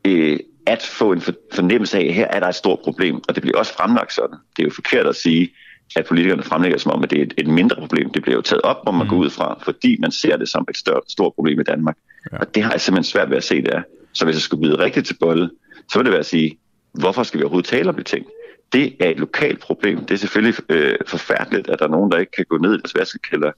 Øh, 0.08 0.40
at 0.68 0.82
få 0.82 1.12
en 1.12 1.22
fornemmelse 1.54 1.98
af, 1.98 2.06
at 2.06 2.14
her 2.14 2.28
er 2.28 2.40
der 2.40 2.48
et 2.48 2.56
stort 2.56 2.80
problem, 2.80 3.16
og 3.28 3.36
det 3.36 3.42
bliver 3.42 3.58
også 3.58 3.74
fremlagt 3.74 4.14
sådan. 4.14 4.38
Det 4.58 4.64
er 4.64 4.68
jo 4.68 4.74
forkert 4.76 5.08
at 5.08 5.16
sige, 5.16 5.50
at 5.96 6.06
politikerne 6.06 6.44
fremlægger 6.44 6.78
som 6.78 6.92
om, 6.92 7.04
at 7.04 7.10
det 7.10 7.20
er 7.20 7.24
et, 7.24 7.34
et 7.38 7.48
mindre 7.48 7.76
problem. 7.76 8.10
Det 8.10 8.22
bliver 8.22 8.36
jo 8.36 8.42
taget 8.42 8.62
op, 8.62 8.78
hvor 8.84 8.92
man 8.92 9.04
mm. 9.04 9.10
går 9.10 9.18
ud 9.18 9.30
fra, 9.30 9.60
fordi 9.64 9.98
man 10.00 10.12
ser 10.12 10.38
det 10.38 10.50
som 10.50 10.66
et 10.70 10.78
større, 10.78 11.02
stort 11.08 11.34
problem 11.34 11.60
i 11.60 11.64
Danmark. 11.64 11.98
Ja. 12.32 12.38
Og 12.38 12.56
det 12.56 12.64
har 12.64 12.72
jeg 12.72 12.82
simpelthen 12.82 13.12
svært 13.12 13.30
ved 13.30 13.38
at 13.38 13.44
se, 13.44 13.62
det 13.62 13.74
er. 13.74 13.82
Så 14.14 14.26
hvis 14.26 14.36
jeg 14.36 14.42
skulle 14.42 14.62
blive 14.62 14.80
rigtigt 14.80 15.08
til 15.08 15.18
bolle, 15.20 15.50
så 15.92 16.00
vil 16.00 16.06
det 16.06 16.12
være 16.12 16.20
at 16.20 16.26
sige, 16.26 16.58
hvorfor 16.94 17.24
skal 17.24 17.40
vi 17.40 17.44
overhovedet 17.44 17.70
tale 17.70 17.90
om 17.90 17.96
det 17.96 18.06
ting? 18.06 18.26
Det 18.74 18.96
er 19.00 19.10
et 19.10 19.20
lokalt 19.20 19.60
problem. 19.60 20.06
Det 20.06 20.12
er 20.12 20.18
selvfølgelig 20.18 20.56
øh, 20.70 20.96
forfærdeligt, 21.08 21.70
at 21.70 21.80
der 21.80 21.86
er 21.86 21.90
nogen, 21.90 22.12
der 22.12 22.18
ikke 22.18 22.32
kan 22.32 22.46
gå 22.50 22.58
ned 22.58 22.74
i 22.74 22.78
deres 22.78 22.96
vaskekælder 22.96 23.52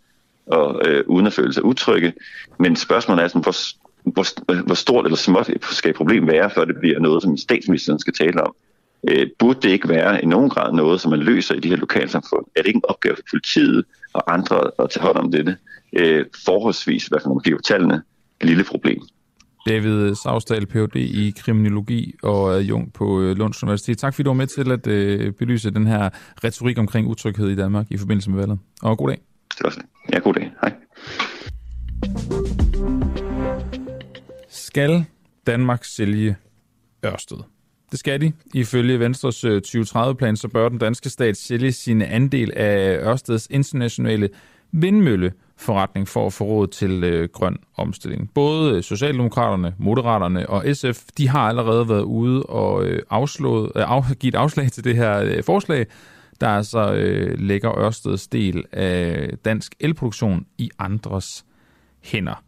og, 0.47 0.81
øh, 0.87 1.03
uden 1.07 1.27
at 1.27 1.33
føle 1.33 1.53
sig 1.53 1.65
utrygge. 1.65 2.13
Men 2.59 2.75
spørgsmålet 2.75 3.23
er, 3.23 3.27
sådan, 3.27 3.41
hvor, 3.41 3.55
hvor, 4.03 4.63
hvor 4.65 4.75
stort 4.75 5.05
eller 5.05 5.17
småt 5.17 5.49
skal 5.61 5.89
et 5.89 5.95
problem 5.95 6.27
være, 6.27 6.49
før 6.49 6.65
det 6.65 6.75
bliver 6.79 6.99
noget, 6.99 7.23
som 7.23 7.37
statsministeren 7.37 7.99
skal 7.99 8.13
tale 8.13 8.43
om 8.43 8.55
øh, 9.09 9.27
burde 9.39 9.59
det 9.61 9.69
ikke 9.69 9.89
være 9.89 10.23
i 10.23 10.25
nogen 10.25 10.49
grad 10.49 10.73
noget, 10.73 11.01
som 11.01 11.11
man 11.11 11.19
løser 11.19 11.55
i 11.55 11.59
de 11.59 11.69
her 11.69 11.75
lokalsamfund? 11.75 12.45
Er 12.55 12.61
det 12.61 12.67
ikke 12.67 12.77
en 12.77 12.89
opgave 12.89 13.15
for 13.15 13.23
politiet 13.31 13.85
og 14.13 14.33
andre 14.33 14.71
at 14.79 14.89
tage 14.89 15.03
hånd 15.03 15.17
om 15.17 15.31
dette? 15.31 15.57
Øh, 15.93 16.25
forholdsvis, 16.45 17.05
i 17.05 17.07
hvert 17.11 17.21
fald 17.21 17.29
når 17.29 17.35
man 17.35 17.43
kigger 17.43 17.57
på 17.57 17.63
tallene, 17.63 18.03
et 18.41 18.47
lille 18.47 18.63
problem. 18.63 19.01
David 19.67 20.15
Savsdal, 20.15 20.65
Ph.D. 20.65 20.95
i 20.95 21.33
kriminologi 21.37 22.13
og 22.23 22.53
adjunkt 22.53 22.93
på 22.93 23.21
øh, 23.21 23.37
Lunds 23.37 23.63
Universitet. 23.63 23.97
Tak 23.97 24.13
fordi 24.13 24.23
du 24.23 24.29
var 24.29 24.35
med 24.35 24.47
til 24.47 24.71
at 24.71 24.87
øh, 24.87 25.33
belyse 25.33 25.71
den 25.71 25.87
her 25.87 26.09
retorik 26.43 26.77
omkring 26.77 27.07
utryghed 27.07 27.49
i 27.49 27.55
Danmark 27.55 27.85
i 27.89 27.97
forbindelse 27.97 28.29
med 28.29 28.39
valget. 28.39 28.59
Og 28.81 28.97
god 28.97 29.07
dag. 29.07 29.19
Det 29.57 29.63
var 29.63 29.75
Ja, 30.13 30.19
god 30.19 30.33
dag. 30.33 30.51
Hej. 30.61 30.73
Skal 34.49 35.05
Danmark 35.47 35.83
sælge 35.85 36.35
Ørsted? 37.05 37.56
Det 37.91 37.99
skal 37.99 38.21
de. 38.21 38.33
Ifølge 38.53 38.99
Venstres 38.99 39.43
øh, 39.43 39.61
2030-plan, 39.67 40.35
så 40.37 40.47
bør 40.47 40.69
den 40.69 40.77
danske 40.77 41.09
stat 41.09 41.37
sælge 41.37 41.71
sin 41.71 42.01
andel 42.01 42.53
af 42.55 42.97
Ørsteds 42.97 43.47
internationale 43.49 44.29
vindmølleforretning 44.71 46.07
for 46.07 46.25
at 46.25 46.33
få 46.33 46.43
råd 46.43 46.67
til 46.67 47.03
øh, 47.03 47.29
grøn 47.33 47.57
omstilling. 47.75 48.31
Både 48.33 48.75
øh, 48.75 48.83
Socialdemokraterne, 48.83 49.75
Moderaterne 49.77 50.49
og 50.49 50.75
SF, 50.75 51.03
de 51.17 51.29
har 51.29 51.49
allerede 51.49 51.89
været 51.89 52.03
ude 52.03 52.43
og 52.43 52.85
øh, 52.85 53.01
afslået, 53.09 53.71
øh, 53.75 53.91
af, 53.91 54.03
givet 54.19 54.35
afslag 54.35 54.71
til 54.71 54.83
det 54.83 54.95
her 54.95 55.19
øh, 55.19 55.43
forslag, 55.43 55.85
der 56.41 56.47
altså 56.47 56.93
øh, 56.93 57.39
lægger 57.39 57.77
Ørsteds 57.77 58.27
del 58.27 58.65
af 58.71 59.29
dansk 59.45 59.75
elproduktion 59.79 60.45
i 60.57 60.69
andres 60.79 61.45
hænder. 62.03 62.43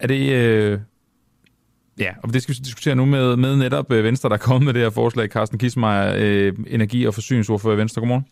Er 0.00 0.06
det, 0.06 0.32
øh, 0.32 0.78
Ja, 1.98 2.14
og 2.22 2.32
det 2.32 2.42
skal 2.42 2.54
vi 2.54 2.60
diskutere 2.64 2.94
nu 2.94 3.04
med, 3.04 3.36
med 3.36 3.56
netop 3.56 3.92
øh, 3.92 4.04
Venstre, 4.04 4.28
der 4.28 4.34
er 4.34 4.38
kommet 4.38 4.64
med 4.64 4.74
det 4.74 4.82
her 4.82 4.90
forslag. 4.90 5.28
Carsten 5.28 5.58
Kismeier, 5.58 6.14
øh, 6.18 6.52
energi- 6.66 7.06
og 7.06 7.14
forsyningsordfører 7.14 7.74
i 7.74 7.78
Venstre. 7.78 8.00
Godmorgen. 8.00 8.26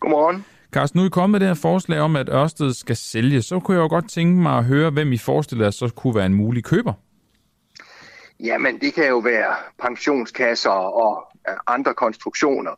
Godmorgen. 0.00 0.44
Carsten, 0.72 0.98
nu 0.98 1.02
er 1.02 1.06
I 1.06 1.10
kommet 1.10 1.30
med 1.30 1.40
det 1.40 1.48
her 1.48 1.54
forslag 1.62 2.00
om, 2.00 2.16
at 2.16 2.28
Ørsted 2.28 2.72
skal 2.72 2.96
sælge. 2.96 3.42
Så 3.42 3.60
kunne 3.60 3.76
jeg 3.76 3.82
jo 3.82 3.88
godt 3.88 4.10
tænke 4.10 4.42
mig 4.42 4.58
at 4.58 4.64
høre, 4.64 4.90
hvem 4.90 5.12
I 5.12 5.18
forestiller 5.18 5.64
jer 5.64 5.70
så 5.70 5.88
kunne 5.96 6.14
være 6.14 6.26
en 6.26 6.34
mulig 6.34 6.64
køber. 6.64 6.92
Jamen, 8.40 8.80
det 8.80 8.94
kan 8.94 9.08
jo 9.08 9.18
være 9.18 9.54
pensionskasser 9.82 10.70
og 10.70 11.26
øh, 11.48 11.54
andre 11.66 11.94
konstruktioner. 11.94 12.70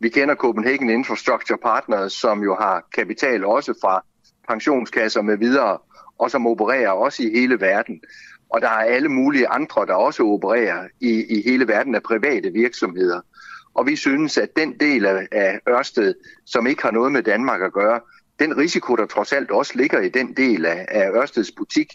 Vi 0.00 0.08
kender 0.08 0.34
Copenhagen 0.34 0.90
Infrastructure 0.90 1.58
Partners, 1.62 2.12
som 2.12 2.42
jo 2.42 2.56
har 2.60 2.88
kapital 2.94 3.44
også 3.44 3.74
fra 3.80 4.04
pensionskasser 4.48 5.22
med 5.22 5.36
videre, 5.38 5.78
og 6.18 6.30
som 6.30 6.46
opererer 6.46 6.90
også 6.90 7.22
i 7.22 7.30
hele 7.30 7.60
verden. 7.60 8.00
Og 8.48 8.60
der 8.60 8.68
er 8.68 8.94
alle 8.94 9.08
mulige 9.08 9.48
andre, 9.48 9.86
der 9.86 9.94
også 9.94 10.22
opererer 10.22 10.88
i, 11.00 11.24
i 11.28 11.42
hele 11.42 11.68
verden 11.68 11.94
af 11.94 12.02
private 12.02 12.52
virksomheder. 12.52 13.20
Og 13.74 13.86
vi 13.86 13.96
synes, 13.96 14.38
at 14.38 14.56
den 14.56 14.80
del 14.80 15.06
af, 15.06 15.28
af 15.32 15.60
Ørsted, 15.68 16.14
som 16.46 16.66
ikke 16.66 16.82
har 16.82 16.90
noget 16.90 17.12
med 17.12 17.22
Danmark 17.22 17.62
at 17.62 17.72
gøre, 17.72 18.00
den 18.38 18.56
risiko, 18.56 18.96
der 18.96 19.06
trods 19.06 19.32
alt 19.32 19.50
også 19.50 19.72
ligger 19.74 20.00
i 20.00 20.08
den 20.08 20.34
del 20.36 20.66
af, 20.66 20.86
af 20.88 21.10
Ørsteds 21.10 21.50
butik, 21.50 21.88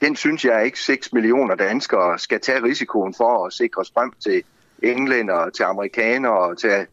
den 0.00 0.16
synes 0.16 0.44
jeg 0.44 0.64
ikke 0.64 0.80
6 0.80 1.12
millioner 1.12 1.54
danskere 1.54 2.18
skal 2.18 2.40
tage 2.40 2.62
risikoen 2.62 3.14
for 3.14 3.46
at 3.46 3.52
sikre 3.52 3.84
strøm 3.84 4.12
til 4.20 4.42
englænder, 4.82 5.50
til 5.50 5.62
amerikanere 5.62 6.38
og 6.38 6.58
til, 6.58 6.86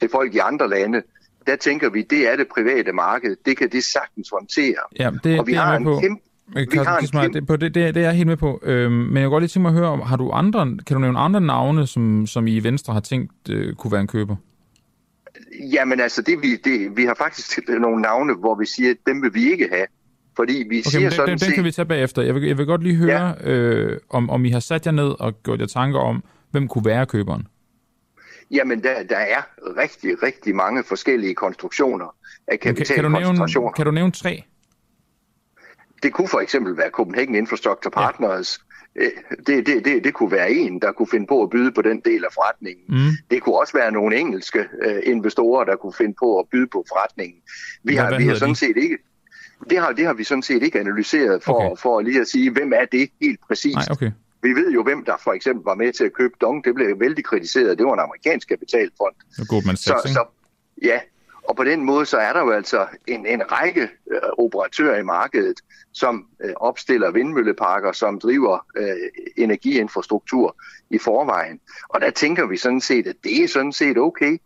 til 0.00 0.08
folk 0.10 0.34
i 0.34 0.38
andre 0.38 0.68
lande. 0.68 1.02
Der 1.46 1.56
tænker 1.56 1.90
vi, 1.90 2.02
det 2.02 2.32
er 2.32 2.36
det 2.36 2.48
private 2.48 2.92
marked. 2.92 3.36
Det 3.44 3.56
kan 3.56 3.70
det 3.70 3.84
sagtens 3.84 4.28
håndtere. 4.32 4.80
Ja, 4.98 5.10
det, 5.24 5.40
og 5.40 5.46
vi 5.46 5.52
det 5.52 5.60
har 5.60 5.76
en 5.76 6.00
kæmpe 6.00 6.22
Carsten 6.52 7.32
det, 7.32 7.48
det, 7.48 7.60
det, 7.60 7.74
det 7.74 7.96
er 7.96 8.00
jeg 8.00 8.12
helt 8.12 8.26
med 8.26 8.36
på. 8.36 8.60
Øhm, 8.62 8.92
men 8.92 9.14
jeg 9.14 9.22
kan 9.22 9.30
godt 9.30 9.42
lige 9.42 9.48
tænke 9.48 9.62
mig 9.62 9.68
at 9.68 9.74
høre, 9.74 9.96
har 9.96 10.16
du 10.16 10.30
andre, 10.30 10.78
kan 10.86 10.94
du 10.94 10.98
nævne 10.98 11.18
andre 11.18 11.40
navne, 11.40 11.86
som, 11.86 12.26
som 12.26 12.46
I 12.46 12.56
i 12.56 12.64
Venstre 12.64 12.92
har 12.92 13.00
tænkt 13.00 13.32
øh, 13.50 13.74
kunne 13.74 13.92
være 13.92 14.00
en 14.00 14.06
køber? 14.06 14.36
Jamen 15.72 16.00
altså, 16.00 16.22
det, 16.22 16.42
vi, 16.42 16.56
det, 16.56 16.96
vi 16.96 17.04
har 17.04 17.14
faktisk 17.14 17.60
nogle 17.68 18.02
navne, 18.02 18.34
hvor 18.34 18.54
vi 18.54 18.66
siger, 18.66 18.90
at 18.90 18.96
dem 19.06 19.22
vil 19.22 19.34
vi 19.34 19.50
ikke 19.50 19.68
have. 19.72 19.86
Fordi 20.36 20.64
vi 20.70 20.78
okay, 20.78 20.90
siger 20.90 21.00
den, 21.00 21.10
sådan 21.10 21.38
den, 21.38 21.38
den 21.38 21.54
kan 21.54 21.64
vi 21.64 21.70
tage 21.70 21.86
bagefter. 21.86 22.22
Jeg 22.22 22.34
vil, 22.34 22.42
jeg 22.42 22.58
vil 22.58 22.66
godt 22.66 22.82
lige 22.82 22.96
høre, 22.96 23.34
ja. 23.40 23.50
øh, 23.50 23.98
om, 24.10 24.30
om 24.30 24.44
I 24.44 24.50
har 24.50 24.60
sat 24.60 24.86
jer 24.86 24.92
ned 24.92 25.20
og 25.20 25.42
gjort 25.42 25.60
jer 25.60 25.66
tanker 25.66 25.98
om, 25.98 26.24
hvem 26.50 26.68
kunne 26.68 26.84
være 26.84 27.06
køberen? 27.06 27.46
Jamen, 28.50 28.82
der, 28.82 29.02
der 29.02 29.16
er 29.16 29.42
rigtig, 29.76 30.22
rigtig 30.22 30.54
mange 30.54 30.84
forskellige 30.84 31.34
konstruktioner 31.34 32.16
af 32.48 32.60
kapitalkoncentrationer. 32.60 33.36
Kan, 33.36 33.44
kan, 33.44 33.54
du 33.54 33.60
nævne, 33.60 33.72
kan 33.76 33.84
du 33.86 33.90
nævne 33.90 34.12
tre? 34.12 34.44
Det 36.04 36.12
kunne 36.12 36.28
for 36.28 36.40
eksempel 36.40 36.76
være 36.76 36.90
Copenhagen 36.90 37.34
Infrastructure 37.34 37.90
Partners. 37.90 38.60
Ja. 38.96 39.04
Øh, 39.04 39.10
det, 39.46 39.66
det, 39.66 39.84
det, 39.84 40.04
det 40.04 40.14
kunne 40.14 40.32
være 40.32 40.50
en, 40.50 40.80
der 40.80 40.92
kunne 40.92 41.08
finde 41.10 41.26
på 41.26 41.42
at 41.42 41.50
byde 41.50 41.72
på 41.72 41.82
den 41.82 42.00
del 42.00 42.24
af 42.24 42.32
forretningen. 42.34 42.84
Mm. 42.88 43.10
Det 43.30 43.42
kunne 43.42 43.58
også 43.58 43.72
være 43.72 43.92
nogle 43.92 44.16
engelske 44.16 44.58
uh, 44.86 44.96
investorer, 45.04 45.64
der 45.64 45.76
kunne 45.76 45.92
finde 45.92 46.14
på 46.18 46.38
at 46.38 46.46
byde 46.52 46.66
på 46.66 46.84
forretningen. 46.88 47.38
Vi 47.84 47.94
har, 47.94 48.18
vi 48.18 48.26
har 48.26 48.34
sådan 48.34 48.54
de? 48.54 48.58
set 48.58 48.76
ikke... 48.76 48.98
Det 49.70 49.78
har, 49.78 49.92
det 49.92 50.06
har 50.06 50.14
vi 50.14 50.24
sådan 50.24 50.42
set 50.42 50.62
ikke 50.62 50.80
analyseret 50.80 51.42
for, 51.42 51.64
okay. 51.64 51.80
for 51.82 52.00
lige 52.00 52.20
at 52.20 52.28
sige, 52.28 52.50
hvem 52.50 52.72
er 52.72 52.84
det 52.92 53.10
helt 53.20 53.40
præcist. 53.48 53.74
Nej, 53.74 53.86
okay. 53.90 54.10
Vi 54.42 54.48
ved 54.48 54.72
jo, 54.72 54.82
hvem 54.82 55.04
der 55.04 55.16
for 55.24 55.32
eksempel 55.32 55.64
var 55.64 55.74
med 55.74 55.92
til 55.92 56.04
at 56.04 56.12
købe 56.12 56.34
Dong. 56.40 56.64
Det 56.64 56.74
blev 56.74 57.00
vældig 57.00 57.24
kritiseret. 57.24 57.78
Det 57.78 57.86
var 57.86 57.94
en 57.94 58.00
amerikansk 58.00 58.48
kapitalfond. 58.48 59.14
Goldman 59.48 59.76
Sachs, 59.76 60.02
så, 60.02 60.08
så, 60.08 60.24
Ja, 60.82 61.00
og 61.48 61.56
på 61.56 61.64
den 61.64 61.84
måde 61.84 62.06
så 62.06 62.16
er 62.16 62.32
der 62.32 62.40
jo 62.40 62.50
altså 62.50 62.86
en, 63.06 63.26
en 63.26 63.52
række 63.52 63.82
øh, 63.82 64.20
operatører 64.38 64.98
i 64.98 65.02
markedet, 65.02 65.60
som 65.94 66.26
øh, 66.44 66.52
opstiller 66.56 67.10
vindmølleparker, 67.10 67.92
som 67.92 68.18
driver 68.18 68.66
øh, 68.76 68.96
energiinfrastruktur 69.36 70.56
i 70.90 70.98
forvejen. 70.98 71.60
Og 71.88 72.00
der 72.00 72.10
tænker 72.10 72.46
vi 72.46 72.56
sådan 72.56 72.80
set, 72.80 73.06
at 73.06 73.16
det 73.24 73.42
er 73.42 73.48
sådan 73.48 73.72
set 73.72 73.98
okay, 73.98 74.38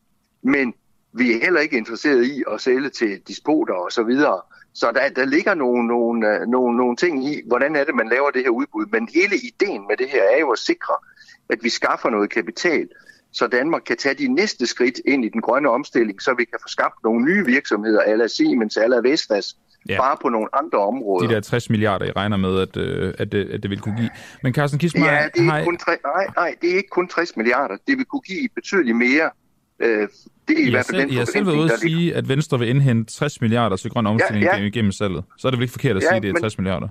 men 0.42 0.74
vi 1.12 1.32
er 1.32 1.40
heller 1.40 1.60
ikke 1.60 1.76
interesseret 1.76 2.24
i 2.24 2.44
at 2.52 2.60
sælge 2.60 2.90
til 2.90 3.20
dispoter 3.28 3.74
og 3.74 3.92
så 3.92 4.02
videre. 4.02 4.40
Så 4.74 4.92
der, 4.92 5.08
der 5.08 5.24
ligger 5.24 5.54
nogle, 5.54 5.88
nogle, 5.88 6.34
øh, 6.34 6.46
nogle, 6.48 6.76
nogle 6.76 6.96
ting 6.96 7.28
i, 7.28 7.42
hvordan 7.46 7.76
er 7.76 7.84
det, 7.84 7.94
man 7.94 8.08
laver 8.08 8.30
det 8.30 8.42
her 8.42 8.50
udbud. 8.50 8.86
Men 8.86 9.08
hele 9.14 9.36
ideen 9.36 9.86
med 9.88 9.96
det 9.96 10.08
her 10.08 10.22
er 10.22 10.40
jo 10.40 10.50
at 10.50 10.58
sikre, 10.58 10.94
at 11.48 11.58
vi 11.62 11.68
skaffer 11.68 12.10
noget 12.10 12.30
kapital, 12.30 12.88
så 13.32 13.46
Danmark 13.46 13.82
kan 13.86 13.96
tage 13.96 14.14
de 14.14 14.28
næste 14.28 14.66
skridt 14.66 15.00
ind 15.04 15.24
i 15.24 15.28
den 15.28 15.40
grønne 15.40 15.70
omstilling, 15.70 16.22
så 16.22 16.34
vi 16.34 16.44
kan 16.44 16.58
få 16.62 16.68
skabt 16.68 17.04
nogle 17.04 17.24
nye 17.24 17.44
virksomheder, 17.44 18.00
ala 18.00 18.26
Siemens, 18.26 18.76
ala 18.76 18.96
Vestas, 18.96 19.56
ja. 19.88 20.00
bare 20.00 20.16
på 20.22 20.28
nogle 20.28 20.48
andre 20.52 20.78
områder. 20.78 21.28
De 21.28 21.34
der 21.34 21.40
60 21.40 21.70
milliarder, 21.70 22.06
I 22.06 22.12
regner 22.12 22.36
med, 22.36 22.60
at, 22.60 22.76
øh, 22.76 23.14
at, 23.18 23.32
det, 23.32 23.50
at 23.50 23.62
det 23.62 23.70
vil 23.70 23.80
kunne 23.80 23.96
give. 23.96 24.10
Men 24.42 24.54
Carsten 24.54 24.78
Kismar... 24.78 25.06
Ja, 25.06 25.28
det 25.34 25.46
er, 25.46 25.50
har... 25.50 25.64
kun 25.64 25.78
tre... 25.78 25.92
nej, 26.04 26.26
nej, 26.36 26.54
det 26.62 26.70
er 26.72 26.76
ikke 26.76 26.88
kun 26.88 27.08
60 27.08 27.36
milliarder. 27.36 27.76
Det 27.86 27.98
vil 27.98 28.04
kunne 28.04 28.20
give 28.20 28.48
betydeligt 28.54 28.96
mere. 28.96 29.30
Øh, 29.80 30.08
det 30.48 30.58
er 30.58 30.64
i, 30.64 30.66
I 30.66 30.70
hvert 30.70 30.86
fald 30.86 30.96
selv, 30.96 31.08
den 31.08 31.10
I 31.10 31.16
har 31.16 31.24
selv 31.24 31.46
været 31.46 31.56
ude 31.56 31.72
at 31.72 31.78
sige, 31.78 32.14
at 32.14 32.28
Venstre 32.28 32.58
vil 32.58 32.68
indhente 32.68 33.14
60 33.14 33.40
milliarder 33.40 33.76
til 33.76 33.90
grøn 33.90 34.06
omstilling 34.06 34.44
ja, 34.44 34.56
ja. 34.56 34.64
igennem 34.64 34.92
salget. 34.92 35.24
Så 35.38 35.48
er 35.48 35.50
det 35.50 35.58
vel 35.58 35.64
ikke 35.64 35.72
forkert 35.72 35.96
at 35.96 36.02
ja, 36.02 36.08
sige, 36.08 36.16
at 36.16 36.22
det 36.22 36.30
er 36.30 36.40
60 36.40 36.58
men, 36.58 36.62
milliarder? 36.62 36.88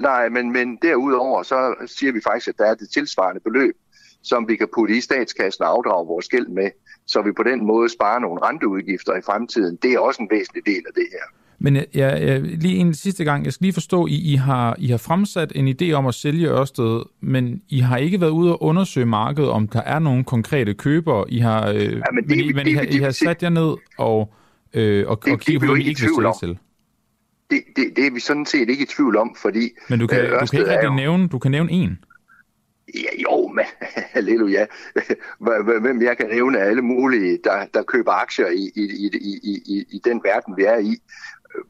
Nej, 0.00 0.28
men, 0.28 0.52
men 0.52 0.78
derudover 0.82 1.42
så 1.42 1.74
siger 1.86 2.12
vi 2.12 2.20
faktisk, 2.24 2.48
at 2.48 2.54
der 2.58 2.66
er 2.66 2.74
det 2.74 2.88
tilsvarende 2.90 3.40
beløb, 3.40 3.74
som 4.22 4.48
vi 4.48 4.56
kan 4.56 4.68
putte 4.74 4.96
i 4.96 5.00
statskassen 5.00 5.64
og 5.64 5.70
afdrage 5.70 6.06
vores 6.06 6.28
gæld 6.28 6.46
med, 6.46 6.70
så 7.06 7.22
vi 7.22 7.32
på 7.32 7.42
den 7.42 7.66
måde 7.66 7.88
sparer 7.88 8.18
nogle 8.18 8.42
renteudgifter 8.42 9.16
i 9.16 9.22
fremtiden. 9.22 9.78
Det 9.82 9.92
er 9.92 9.98
også 9.98 10.22
en 10.22 10.28
væsentlig 10.30 10.66
del 10.66 10.82
af 10.88 10.94
det 10.94 11.06
her. 11.12 11.26
Men 11.66 11.76
jeg, 11.76 11.86
jeg, 11.94 12.40
lige 12.40 12.76
en 12.76 12.94
sidste 12.94 13.24
gang, 13.24 13.44
jeg 13.44 13.52
skal 13.52 13.64
lige 13.64 13.72
forstå, 13.72 14.06
I, 14.06 14.32
I, 14.32 14.34
har, 14.34 14.76
I 14.78 14.86
har 14.86 14.96
fremsat 14.96 15.52
en 15.54 15.68
idé 15.68 15.92
om 15.92 16.06
at 16.06 16.14
sælge 16.14 16.48
Ørsted, 16.48 17.02
men 17.20 17.62
I 17.68 17.80
har 17.80 17.96
ikke 17.96 18.20
været 18.20 18.30
ude 18.30 18.52
og 18.52 18.62
undersøge 18.62 19.06
markedet, 19.06 19.50
om 19.50 19.68
der 19.68 19.80
er 19.80 19.98
nogle 19.98 20.24
konkrete 20.24 20.74
købere. 20.74 21.30
I 21.30 21.38
har, 21.38 21.68
øh, 21.68 21.82
ja, 21.82 21.88
men 22.12 22.28
det, 22.28 22.28
men 22.28 22.38
I, 22.38 22.52
men 22.52 22.64
det, 22.64 22.70
I, 22.70 22.74
har, 22.74 22.82
det, 22.82 22.94
I 22.94 22.98
har 22.98 23.10
sat 23.10 23.42
jer 23.42 23.48
ned 23.48 23.76
og, 23.98 24.34
øh, 24.74 25.06
og, 25.08 25.24
det, 25.24 25.32
og 25.32 25.40
kigget 25.40 25.60
på, 25.60 25.66
hvad 25.66 25.76
I 25.76 25.88
ikke 25.88 26.00
vil 26.00 26.10
sælge 26.16 26.32
til. 26.40 26.58
Det, 27.50 27.62
det, 27.76 27.96
det 27.96 28.06
er 28.06 28.10
vi 28.10 28.20
sådan 28.20 28.46
set 28.46 28.68
ikke 28.68 28.82
i 28.82 28.86
tvivl 28.86 29.16
om, 29.16 29.36
fordi... 29.42 29.70
Men 29.88 29.98
du 30.00 30.06
kan, 30.06 30.18
øh, 30.18 30.40
du 30.40 30.46
kan 30.46 30.60
ikke 30.60 30.84
jo... 30.84 30.94
nævne, 30.94 31.28
du 31.28 31.38
kan 31.38 31.50
nævne 31.50 31.72
en. 31.72 31.98
Ja, 32.94 33.22
jo, 33.22 33.48
men 33.48 33.64
halleluja. 34.14 34.66
Hvem 35.80 36.02
jeg 36.02 36.16
kan 36.16 36.28
nævne 36.28 36.60
af 36.60 36.70
alle 36.70 36.82
mulige, 36.82 37.38
der, 37.44 37.66
der 37.74 37.82
køber 37.82 38.12
aktier 38.12 38.46
i, 38.46 38.70
i, 38.74 39.10
i, 39.14 39.60
i, 39.66 39.84
i 39.90 40.00
den 40.04 40.20
verden, 40.24 40.56
vi 40.56 40.62
er 40.64 40.78
i. 40.78 40.96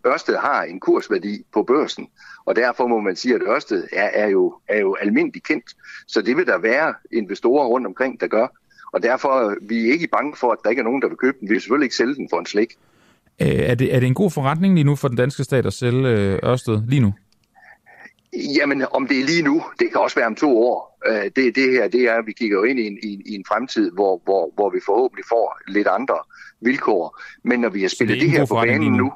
Ørsted 0.06 0.36
har 0.36 0.62
en 0.62 0.80
kursværdi 0.80 1.44
på 1.52 1.62
børsen, 1.62 2.08
og 2.44 2.56
derfor 2.56 2.86
må 2.86 3.00
man 3.00 3.16
sige, 3.16 3.34
at 3.34 3.42
Ørsted 3.42 3.84
er, 3.92 4.10
er, 4.12 4.28
jo, 4.28 4.54
er 4.68 4.80
jo 4.80 4.96
almindeligt 5.00 5.46
kendt. 5.46 5.64
Så 6.06 6.22
det 6.22 6.36
vil 6.36 6.46
der 6.46 6.58
være 6.58 6.94
investorer 7.12 7.66
rundt 7.66 7.86
omkring, 7.86 8.20
der 8.20 8.26
gør. 8.26 8.46
Og 8.92 9.02
derfor 9.02 9.54
vi 9.62 9.88
er 9.88 9.92
ikke 9.92 10.08
bange 10.12 10.36
for, 10.36 10.52
at 10.52 10.58
der 10.64 10.70
ikke 10.70 10.80
er 10.80 10.84
nogen, 10.84 11.02
der 11.02 11.08
vil 11.08 11.16
købe 11.16 11.36
den. 11.40 11.48
Vi 11.48 11.54
vil 11.54 11.60
selvfølgelig 11.60 11.86
ikke 11.86 11.96
sælge 11.96 12.14
den 12.14 12.28
for 12.30 12.38
en 12.38 12.46
slik. 12.46 12.72
Er 13.38 13.74
det, 13.74 13.94
er 13.94 14.00
det 14.00 14.06
en 14.06 14.14
god 14.14 14.30
forretning 14.30 14.74
lige 14.74 14.84
nu 14.84 14.96
for 14.96 15.08
den 15.08 15.16
danske 15.16 15.44
stat 15.44 15.66
at 15.66 15.72
sælge 15.72 16.08
øh, 16.08 16.38
Ørsted 16.44 16.82
lige 16.88 17.00
nu? 17.00 17.14
Jamen, 18.32 18.84
om 18.90 19.06
det 19.06 19.20
er 19.20 19.24
lige 19.24 19.42
nu, 19.42 19.62
det 19.80 19.90
kan 19.92 20.00
også 20.00 20.16
være 20.16 20.26
om 20.26 20.34
to 20.34 20.58
år. 20.58 20.98
Øh, 21.06 21.24
det, 21.36 21.54
det 21.54 21.72
her, 21.72 21.88
det 21.88 22.02
er, 22.02 22.14
at 22.14 22.26
vi 22.26 22.32
kigger 22.32 22.56
jo 22.56 22.64
ind 22.64 22.78
i 22.78 22.86
en, 22.86 22.98
i, 23.02 23.22
i 23.26 23.34
en 23.34 23.44
fremtid, 23.48 23.90
hvor, 23.90 24.20
hvor, 24.24 24.52
hvor 24.54 24.70
vi 24.70 24.78
forhåbentlig 24.86 25.24
får 25.28 25.58
lidt 25.68 25.86
andre 25.86 26.18
vilkår. 26.60 27.20
Men 27.44 27.60
når 27.60 27.68
vi 27.68 27.82
har 27.82 27.88
spillet 27.88 28.14
det, 28.14 28.22
det 28.22 28.30
her 28.30 28.46
på 28.46 28.54
banen 28.54 28.92
nu, 28.92 29.12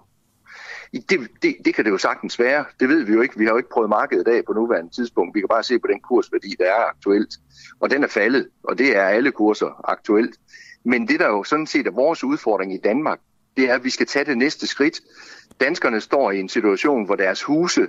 det, 0.92 1.28
det, 1.42 1.56
det 1.64 1.74
kan 1.74 1.84
det 1.84 1.90
jo 1.90 1.98
sagtens 1.98 2.38
være. 2.38 2.64
Det 2.80 2.88
ved 2.88 3.04
vi 3.04 3.12
jo 3.12 3.20
ikke. 3.20 3.38
Vi 3.38 3.44
har 3.44 3.52
jo 3.52 3.56
ikke 3.56 3.70
prøvet 3.70 3.90
markedet 3.90 4.28
af 4.28 4.42
på 4.46 4.52
nuværende 4.52 4.90
tidspunkt. 4.90 5.34
Vi 5.34 5.40
kan 5.40 5.48
bare 5.48 5.62
se 5.62 5.78
på 5.78 5.86
den 5.86 6.00
kursværdi, 6.00 6.54
der 6.58 6.64
er 6.64 6.88
aktuelt. 6.88 7.34
Og 7.80 7.90
den 7.90 8.04
er 8.04 8.08
faldet, 8.08 8.48
og 8.64 8.78
det 8.78 8.96
er 8.96 9.02
alle 9.02 9.32
kurser 9.32 9.90
aktuelt. 9.90 10.36
Men 10.84 11.08
det, 11.08 11.20
der 11.20 11.28
jo 11.28 11.44
sådan 11.44 11.66
set 11.66 11.86
er 11.86 11.90
vores 11.90 12.24
udfordring 12.24 12.74
i 12.74 12.78
Danmark, 12.84 13.18
det 13.56 13.70
er, 13.70 13.74
at 13.74 13.84
vi 13.84 13.90
skal 13.90 14.06
tage 14.06 14.24
det 14.24 14.38
næste 14.38 14.66
skridt. 14.66 15.00
Danskerne 15.60 16.00
står 16.00 16.30
i 16.30 16.40
en 16.40 16.48
situation, 16.48 17.04
hvor 17.04 17.16
deres 17.16 17.42
huse 17.42 17.88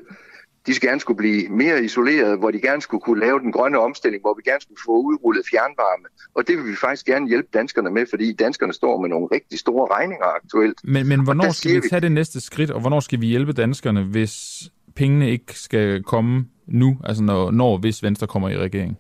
de 0.68 0.74
skal 0.74 0.90
gerne 0.90 1.02
skulle 1.02 1.18
blive 1.18 1.50
mere 1.50 1.84
isoleret, 1.84 2.40
hvor 2.40 2.52
de 2.52 2.62
gerne 2.62 2.82
skulle 2.82 3.02
kunne 3.02 3.20
lave 3.20 3.40
den 3.40 3.52
grønne 3.52 3.80
omstilling, 3.80 4.22
hvor 4.22 4.34
vi 4.34 4.50
gerne 4.50 4.62
skulle 4.62 4.80
få 4.86 4.92
udrullet 4.92 5.46
fjernvarme. 5.52 6.08
Og 6.34 6.48
det 6.48 6.58
vil 6.58 6.66
vi 6.72 6.76
faktisk 6.76 7.06
gerne 7.06 7.28
hjælpe 7.28 7.48
danskerne 7.54 7.90
med, 7.90 8.06
fordi 8.10 8.34
danskerne 8.34 8.74
står 8.74 9.02
med 9.02 9.10
nogle 9.10 9.28
rigtig 9.32 9.60
store 9.60 9.96
regninger 9.96 10.26
aktuelt. 10.26 10.78
Men, 10.84 11.08
men 11.08 11.24
hvornår 11.24 11.52
skal 11.52 11.76
vi 11.76 11.90
tage 11.90 12.02
det 12.02 12.12
næste 12.12 12.42
skridt, 12.42 12.72
og 12.72 12.82
hvornår 12.82 13.00
skal 13.00 13.22
vi 13.22 13.28
hjælpe 13.28 13.54
danskerne, 13.54 14.04
hvis 14.04 14.64
pengene 14.96 15.32
ikke 15.32 15.60
skal 15.60 16.04
komme 16.04 16.46
nu, 16.68 16.98
altså 17.04 17.24
når, 17.24 17.52
når 17.52 17.78
hvis 17.78 18.04
Venstre 18.04 18.28
kommer 18.28 18.50
i 18.50 18.58
regering? 18.58 18.98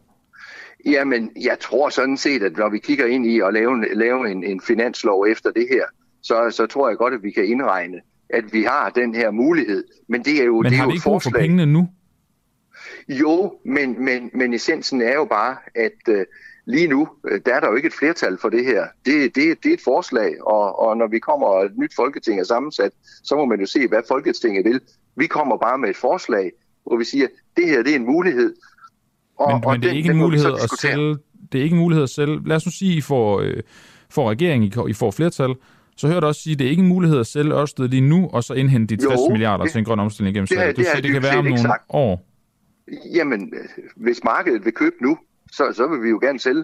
Jamen, 0.86 1.32
jeg 1.41 1.57
tror 1.59 1.89
sådan 1.89 2.18
set, 2.18 2.43
at 2.43 2.57
når 2.57 2.70
vi 2.70 2.80
kigger 2.80 3.05
ind 3.05 3.26
i 3.26 3.39
at 3.39 3.53
lave, 3.53 3.86
lave 3.93 4.32
en, 4.32 4.43
en 4.43 4.62
finanslov 4.62 5.26
efter 5.26 5.51
det 5.51 5.68
her, 5.72 5.84
så, 6.24 6.47
så 6.51 6.66
tror 6.66 6.89
jeg 6.89 6.97
godt, 6.97 7.14
at 7.14 7.24
vi 7.24 7.32
kan 7.32 7.45
indregne 7.45 7.97
at 8.34 8.53
vi 8.53 8.63
har 8.63 8.89
den 8.89 9.15
her 9.15 9.32
mulighed. 9.32 9.84
Men 10.07 10.23
det 10.23 10.41
er 10.41 10.43
jo, 10.43 10.61
men 10.61 10.71
det 10.71 10.77
er 10.77 10.82
har 10.82 10.88
vi 10.88 10.93
ikke 10.93 11.03
brug 11.03 11.21
for 11.21 11.29
pengene 11.29 11.65
nu? 11.65 11.89
Jo, 13.09 13.53
men, 13.65 14.05
men, 14.05 14.29
men 14.34 14.53
essensen 14.53 15.01
er 15.01 15.13
jo 15.13 15.25
bare, 15.25 15.57
at 15.75 16.07
uh, 16.09 16.21
lige 16.65 16.88
nu, 16.88 17.07
øh, 17.27 17.41
der 17.45 17.55
er 17.55 17.59
der 17.59 17.67
jo 17.67 17.75
ikke 17.75 17.88
et 17.88 17.93
flertal 17.93 18.38
for 18.41 18.49
det 18.49 18.65
her. 18.65 18.86
Det, 19.05 19.36
det, 19.36 19.63
det 19.63 19.69
er 19.69 19.73
et 19.73 19.82
forslag, 19.84 20.47
og, 20.47 20.79
og 20.79 20.97
når 20.97 21.07
vi 21.07 21.19
kommer, 21.19 21.47
og 21.47 21.65
et 21.65 21.77
nyt 21.77 21.95
folketing 21.95 22.39
er 22.39 22.43
sammensat, 22.43 22.91
så 23.23 23.36
må 23.36 23.45
man 23.45 23.59
jo 23.59 23.65
se, 23.65 23.88
hvad 23.88 24.01
Folketinget 24.07 24.65
vil. 24.65 24.82
Vi 25.15 25.27
kommer 25.27 25.57
bare 25.57 25.77
med 25.77 25.89
et 25.89 25.97
forslag, 25.97 26.51
hvor 26.86 26.97
vi 26.97 27.03
siger, 27.03 27.27
det 27.57 27.67
her 27.67 27.84
det 27.84 27.91
er 27.91 27.95
en 27.95 28.05
mulighed. 28.05 28.55
Og, 29.38 29.53
men, 29.53 29.65
og 29.65 29.71
men 29.71 29.82
det 29.82 29.88
er 29.88 29.91
den, 29.91 29.97
ikke 29.97 30.11
en 30.11 30.17
mulighed 30.17 30.53
at 30.53 30.69
sælge, 30.79 31.17
det 31.51 31.59
er 31.59 31.63
ikke 31.63 31.73
en 31.73 31.79
mulighed 31.79 32.03
at 32.03 32.09
sælge. 32.09 32.47
Lad 32.47 32.55
os 32.55 32.65
nu 32.65 32.71
sige, 32.71 32.97
I 32.97 33.01
får, 33.01 33.39
øh, 33.39 33.63
får 34.09 34.29
regeringen, 34.29 34.89
I 34.89 34.93
får 34.93 35.11
flertal, 35.11 35.55
så 36.01 36.07
hørte 36.07 36.25
også 36.25 36.41
sige, 36.41 36.53
at 36.53 36.59
det 36.59 36.65
er 36.65 36.69
ikke 36.69 36.83
en 36.83 36.87
mulighed 36.89 37.19
at 37.19 37.27
sælge 37.27 37.53
Ørsted 37.53 37.87
lige 37.87 38.01
nu, 38.01 38.29
og 38.33 38.43
så 38.43 38.53
indhente 38.53 38.95
de 38.95 39.01
60 39.01 39.19
jo, 39.19 39.29
milliarder 39.31 39.63
det, 39.63 39.71
til 39.71 39.79
en 39.79 39.85
grøn 39.85 39.99
omstilling 39.99 40.35
det, 40.35 40.49
det, 40.49 40.77
du 40.77 40.83
siger, 40.83 41.01
det 41.01 41.11
kan 41.11 41.23
være 41.23 41.37
om 41.37 41.45
nogle 41.45 41.59
sagt. 41.59 41.83
år. 41.89 42.25
Jamen, 43.15 43.53
hvis 43.95 44.23
markedet 44.23 44.65
vil 44.65 44.73
købe 44.73 44.95
nu, 45.01 45.17
så, 45.51 45.63
så 45.73 45.87
vil 45.87 46.03
vi 46.03 46.09
jo 46.09 46.19
gerne 46.21 46.39
sælge. 46.39 46.63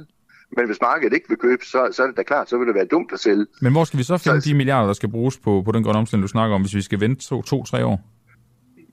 Men 0.57 0.65
hvis 0.65 0.77
markedet 0.81 1.13
ikke 1.13 1.29
vil 1.29 1.37
købe, 1.37 1.65
så, 1.65 1.89
så 1.91 2.03
er 2.03 2.07
det 2.07 2.17
da 2.17 2.23
klart, 2.23 2.49
så 2.49 2.57
vil 2.57 2.67
det 2.67 2.75
være 2.75 2.85
dumt 2.85 3.11
at 3.13 3.19
sælge. 3.19 3.45
Men 3.61 3.71
hvor 3.71 3.83
skal 3.83 3.99
vi 3.99 4.03
så 4.03 4.17
finde 4.17 4.41
så, 4.41 4.49
de 4.49 4.53
milliarder, 4.53 4.87
der 4.87 4.93
skal 4.93 5.09
bruges 5.09 5.37
på, 5.37 5.61
på 5.65 5.71
den 5.71 5.83
grønne 5.83 5.99
omstilling, 5.99 6.21
du 6.21 6.27
snakker 6.27 6.55
om, 6.55 6.61
hvis 6.61 6.75
vi 6.75 6.81
skal 6.81 6.99
vente 6.99 7.21
to-tre 7.27 7.79
to, 7.79 7.87
år? 7.87 8.09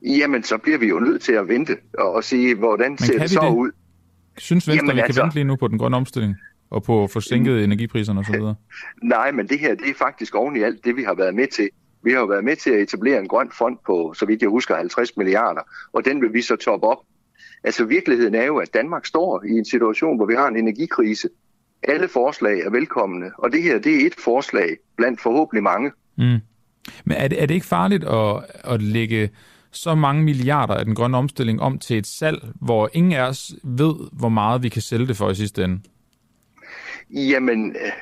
Jamen, 0.02 0.42
så 0.42 0.58
bliver 0.58 0.78
vi 0.78 0.86
jo 0.86 0.98
nødt 1.00 1.22
til 1.22 1.32
at 1.32 1.48
vente 1.48 1.76
og, 1.98 2.12
og 2.12 2.24
sige, 2.24 2.54
hvordan 2.54 2.90
Men 2.90 2.98
ser 2.98 3.18
det 3.18 3.30
så 3.30 3.40
det? 3.40 3.56
ud. 3.56 3.70
Synes 4.38 4.68
Venstre, 4.68 4.86
Jamen, 4.86 4.96
vi 4.96 5.00
altså, 5.00 5.20
kan 5.20 5.24
vente 5.24 5.34
lige 5.34 5.44
nu 5.44 5.56
på 5.56 5.68
den 5.68 5.78
grønne 5.78 5.96
omstilling? 5.96 6.36
Og 6.74 6.82
på 6.82 7.06
forsænket 7.06 7.56
mm. 7.56 7.64
energipriserne 7.64 8.20
osv.? 8.20 8.42
Nej, 9.16 9.30
men 9.30 9.48
det 9.48 9.58
her 9.58 9.74
det 9.74 9.90
er 9.90 9.94
faktisk 9.94 10.34
oven 10.34 10.56
i 10.56 10.62
alt 10.62 10.84
det, 10.84 10.96
vi 10.96 11.02
har 11.02 11.14
været 11.14 11.34
med 11.34 11.46
til. 11.46 11.68
Vi 12.04 12.12
har 12.12 12.18
jo 12.18 12.26
været 12.26 12.44
med 12.44 12.56
til 12.56 12.70
at 12.70 12.80
etablere 12.80 13.20
en 13.20 13.28
grøn 13.28 13.50
fond 13.58 13.78
på, 13.86 14.14
så 14.16 14.26
vidt 14.26 14.42
jeg 14.42 14.50
husker, 14.50 14.76
50 14.76 15.16
milliarder, 15.16 15.60
og 15.92 16.04
den 16.04 16.22
vil 16.22 16.32
vi 16.32 16.42
så 16.42 16.56
toppe 16.56 16.86
op. 16.86 16.98
Altså 17.64 17.84
virkeligheden 17.84 18.34
er 18.34 18.44
jo, 18.44 18.56
at 18.56 18.74
Danmark 18.74 19.06
står 19.06 19.44
i 19.44 19.50
en 19.50 19.64
situation, 19.64 20.16
hvor 20.16 20.26
vi 20.26 20.34
har 20.34 20.48
en 20.48 20.56
energikrise. 20.56 21.28
Alle 21.82 22.08
forslag 22.08 22.60
er 22.60 22.70
velkomne, 22.70 23.30
og 23.38 23.52
det 23.52 23.62
her 23.62 23.78
det 23.78 24.02
er 24.02 24.06
et 24.06 24.14
forslag 24.24 24.76
blandt 24.96 25.20
forhåbentlig 25.20 25.62
mange. 25.62 25.90
Mm. 26.18 26.38
Men 27.04 27.16
er 27.16 27.28
det, 27.28 27.42
er 27.42 27.46
det 27.46 27.54
ikke 27.54 27.66
farligt 27.66 28.04
at, 28.04 28.44
at 28.64 28.82
lægge 28.82 29.30
så 29.70 29.94
mange 29.94 30.22
milliarder 30.22 30.74
af 30.74 30.84
den 30.84 30.94
grønne 30.94 31.18
omstilling 31.18 31.60
om 31.60 31.78
til 31.78 31.98
et 31.98 32.06
salg, 32.06 32.38
hvor 32.60 32.90
ingen 32.92 33.12
af 33.12 33.28
os 33.28 33.52
ved, 33.64 33.94
hvor 34.12 34.28
meget 34.28 34.62
vi 34.62 34.68
kan 34.68 34.82
sælge 34.82 35.06
det 35.06 35.16
for 35.16 35.30
i 35.30 35.34
sidste 35.34 35.64
ende? 35.64 35.80
Jamen, 37.14 37.76
øh, 37.76 37.92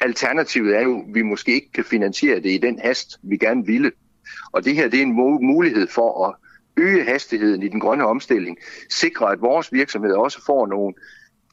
alternativet 0.00 0.76
er 0.76 0.82
jo, 0.82 0.98
at 0.98 1.14
vi 1.14 1.22
måske 1.22 1.54
ikke 1.54 1.72
kan 1.72 1.84
finansiere 1.84 2.36
det 2.36 2.50
i 2.50 2.58
den 2.58 2.78
hast, 2.78 3.18
vi 3.22 3.36
gerne 3.36 3.66
ville. 3.66 3.92
Og 4.52 4.64
det 4.64 4.74
her 4.74 4.88
det 4.88 4.98
er 4.98 5.02
en 5.02 5.46
mulighed 5.46 5.86
for 5.88 6.26
at 6.26 6.34
øge 6.76 7.04
hastigheden 7.04 7.62
i 7.62 7.68
den 7.68 7.80
grønne 7.80 8.06
omstilling, 8.06 8.58
sikre, 8.90 9.32
at 9.32 9.40
vores 9.40 9.72
virksomheder 9.72 10.16
også 10.16 10.44
får 10.46 10.66
nogle 10.66 10.94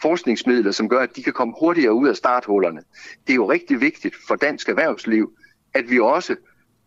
forskningsmidler, 0.01 0.71
som 0.71 0.89
gør, 0.89 0.99
at 0.99 1.15
de 1.15 1.23
kan 1.23 1.33
komme 1.33 1.53
hurtigere 1.59 1.93
ud 1.93 2.07
af 2.07 2.15
starthullerne. 2.15 2.81
Det 3.27 3.33
er 3.33 3.35
jo 3.35 3.51
rigtig 3.51 3.81
vigtigt 3.81 4.15
for 4.27 4.35
dansk 4.35 4.69
erhvervsliv, 4.69 5.33
at 5.73 5.89
vi 5.89 5.99
også 5.99 6.35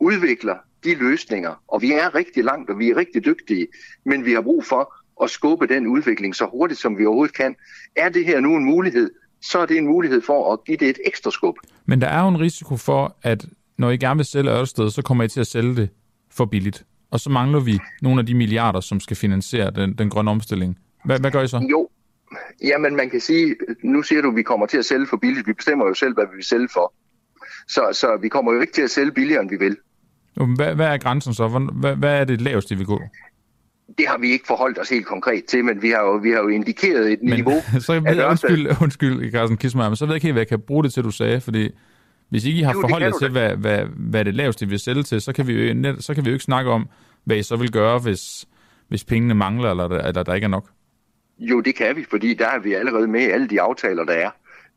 udvikler 0.01 0.57
de 0.85 0.95
løsninger, 0.95 1.62
og 1.68 1.83
vi 1.83 1.93
er 1.93 2.14
rigtig 2.14 2.45
langt, 2.45 2.70
og 2.70 2.78
vi 2.78 2.91
er 2.91 2.97
rigtig 2.97 3.24
dygtige, 3.24 3.66
men 4.05 4.24
vi 4.24 4.33
har 4.33 4.41
brug 4.41 4.64
for 4.64 4.95
at 5.22 5.31
skubbe 5.31 5.66
den 5.66 5.87
udvikling 5.87 6.35
så 6.35 6.47
hurtigt, 6.47 6.81
som 6.81 6.99
vi 6.99 7.07
overhovedet 7.07 7.37
kan. 7.37 7.57
Er 7.97 8.09
det 8.09 8.24
her 8.24 8.41
nu 8.41 8.57
en 8.57 8.64
mulighed, 8.64 9.11
så 9.43 9.59
er 9.59 9.66
det 9.66 9.76
en 9.76 9.86
mulighed 9.86 10.22
for 10.22 10.53
at 10.53 10.64
give 10.64 10.76
det 10.76 10.88
et 10.88 10.99
ekstra 11.07 11.30
skub. 11.30 11.55
Men 11.86 12.01
der 12.01 12.07
er 12.07 12.22
jo 12.22 12.28
en 12.28 12.41
risiko 12.41 12.76
for, 12.76 13.16
at 13.22 13.47
når 13.78 13.91
I 13.91 13.97
gerne 13.97 14.18
vil 14.18 14.26
sælge 14.26 14.51
Ørsted, 14.51 14.91
så 14.91 15.03
kommer 15.03 15.24
I 15.24 15.28
til 15.28 15.41
at 15.41 15.47
sælge 15.47 15.76
det 15.76 15.88
for 16.30 16.45
billigt. 16.45 16.84
Og 17.11 17.20
så 17.20 17.30
mangler 17.30 17.61
vi 17.61 17.78
nogle 18.03 18.20
af 18.20 18.26
de 18.26 18.34
milliarder, 18.34 18.80
som 18.80 19.01
skal 19.01 19.16
finansiere 19.16 19.70
den, 19.70 19.95
den 19.99 20.11
grønne 20.11 20.30
omstilling. 20.30 20.78
Hvad, 21.05 21.20
hvad 21.20 21.30
gør 21.30 21.43
I 21.43 21.49
så? 21.49 21.66
Jo, 21.70 21.88
jamen 22.62 22.97
man 22.97 23.11
kan 23.11 23.20
sige, 23.20 23.57
nu 23.82 24.03
siger 24.03 24.22
du, 24.22 24.28
at 24.28 24.36
vi 24.36 24.43
kommer 24.43 24.66
til 24.66 24.78
at 24.78 24.84
sælge 24.84 25.07
for 25.07 25.16
billigt. 25.16 25.47
Vi 25.47 25.53
bestemmer 25.53 25.86
jo 25.86 25.95
selv, 25.95 26.14
hvad 26.14 26.24
vi 26.30 26.34
vil 26.34 26.45
sælge 26.45 26.68
for. 26.72 26.95
Så, 27.68 27.88
så 27.93 28.18
vi 28.22 28.28
kommer 28.28 28.53
jo 28.53 28.61
ikke 28.61 28.72
til 28.72 28.82
at 28.82 28.91
sælge 28.91 29.12
billigere, 29.12 29.43
end 29.43 29.51
vi 29.51 29.57
vil. 29.57 29.76
Hvad, 30.57 30.74
hvad 30.74 30.86
er 30.86 30.99
grænsen 30.99 31.34
så? 31.34 31.49
Hvad, 31.72 31.97
hvad 31.97 32.20
er 32.20 32.24
det 32.24 32.41
laveste, 32.41 32.78
vi 32.78 32.84
går? 32.84 33.03
Det 33.99 34.09
har 34.09 34.18
vi 34.18 34.30
ikke 34.30 34.47
forholdt 34.47 34.78
os 34.78 34.88
helt 34.88 35.07
konkret 35.07 35.45
til, 35.45 35.64
men 35.64 35.82
vi 35.82 35.91
har 35.91 36.03
jo, 36.03 36.12
vi 36.12 36.30
har 36.30 36.38
jo 36.38 36.49
indikeret 36.49 37.12
et 37.12 37.18
men, 37.22 37.34
niveau. 37.34 37.61
så 37.86 37.93
jeg 37.93 38.05
ved, 38.05 38.24
undskyld, 38.24 38.66
undskyld, 38.82 39.32
Carsten 39.32 39.57
Kismar, 39.57 39.88
men 39.88 39.97
så 39.97 40.07
ved 40.07 40.12
jeg 40.12 40.16
ikke 40.16 40.26
helt, 40.26 40.34
hvad 40.34 40.41
jeg 40.41 40.49
kan 40.49 40.61
bruge 40.61 40.84
det 40.84 40.93
til, 40.93 41.05
du 41.05 41.11
sagde, 41.11 41.41
fordi 41.41 41.70
hvis 42.28 42.45
ikke 42.45 42.59
I 42.59 42.62
har 42.62 42.72
jo, 42.72 42.80
forholdt 42.80 43.05
jer 43.05 43.12
til, 43.18 43.30
hvad, 43.30 43.57
hvad, 43.57 43.84
hvad 43.97 44.24
det 44.24 44.34
laveste 44.34 44.66
vi 44.66 44.70
vil 44.70 44.78
sælge 44.78 45.03
til, 45.03 45.20
så 45.20 45.32
kan, 45.32 45.47
vi 45.47 45.53
jo, 45.53 46.01
så 46.01 46.14
kan 46.14 46.24
vi 46.24 46.30
jo 46.30 46.34
ikke 46.34 46.45
snakke 46.45 46.70
om, 46.70 46.88
hvad 47.24 47.36
I 47.36 47.43
så 47.43 47.57
vil 47.57 47.72
gøre, 47.72 47.99
hvis, 47.99 48.47
hvis 48.88 49.05
pengene 49.05 49.34
mangler, 49.34 49.70
eller, 49.70 49.84
eller 49.84 50.22
der 50.22 50.34
ikke 50.34 50.45
er 50.45 50.49
nok. 50.49 50.68
Jo, 51.38 51.61
det 51.61 51.74
kan 51.74 51.97
vi, 51.97 52.05
fordi 52.11 52.34
der 52.34 52.47
er 52.47 52.59
vi 52.59 52.74
allerede 52.74 53.07
med 53.07 53.20
i 53.20 53.30
alle 53.30 53.49
de 53.49 53.61
aftaler, 53.61 54.05
der 54.05 54.12
er. 54.12 54.30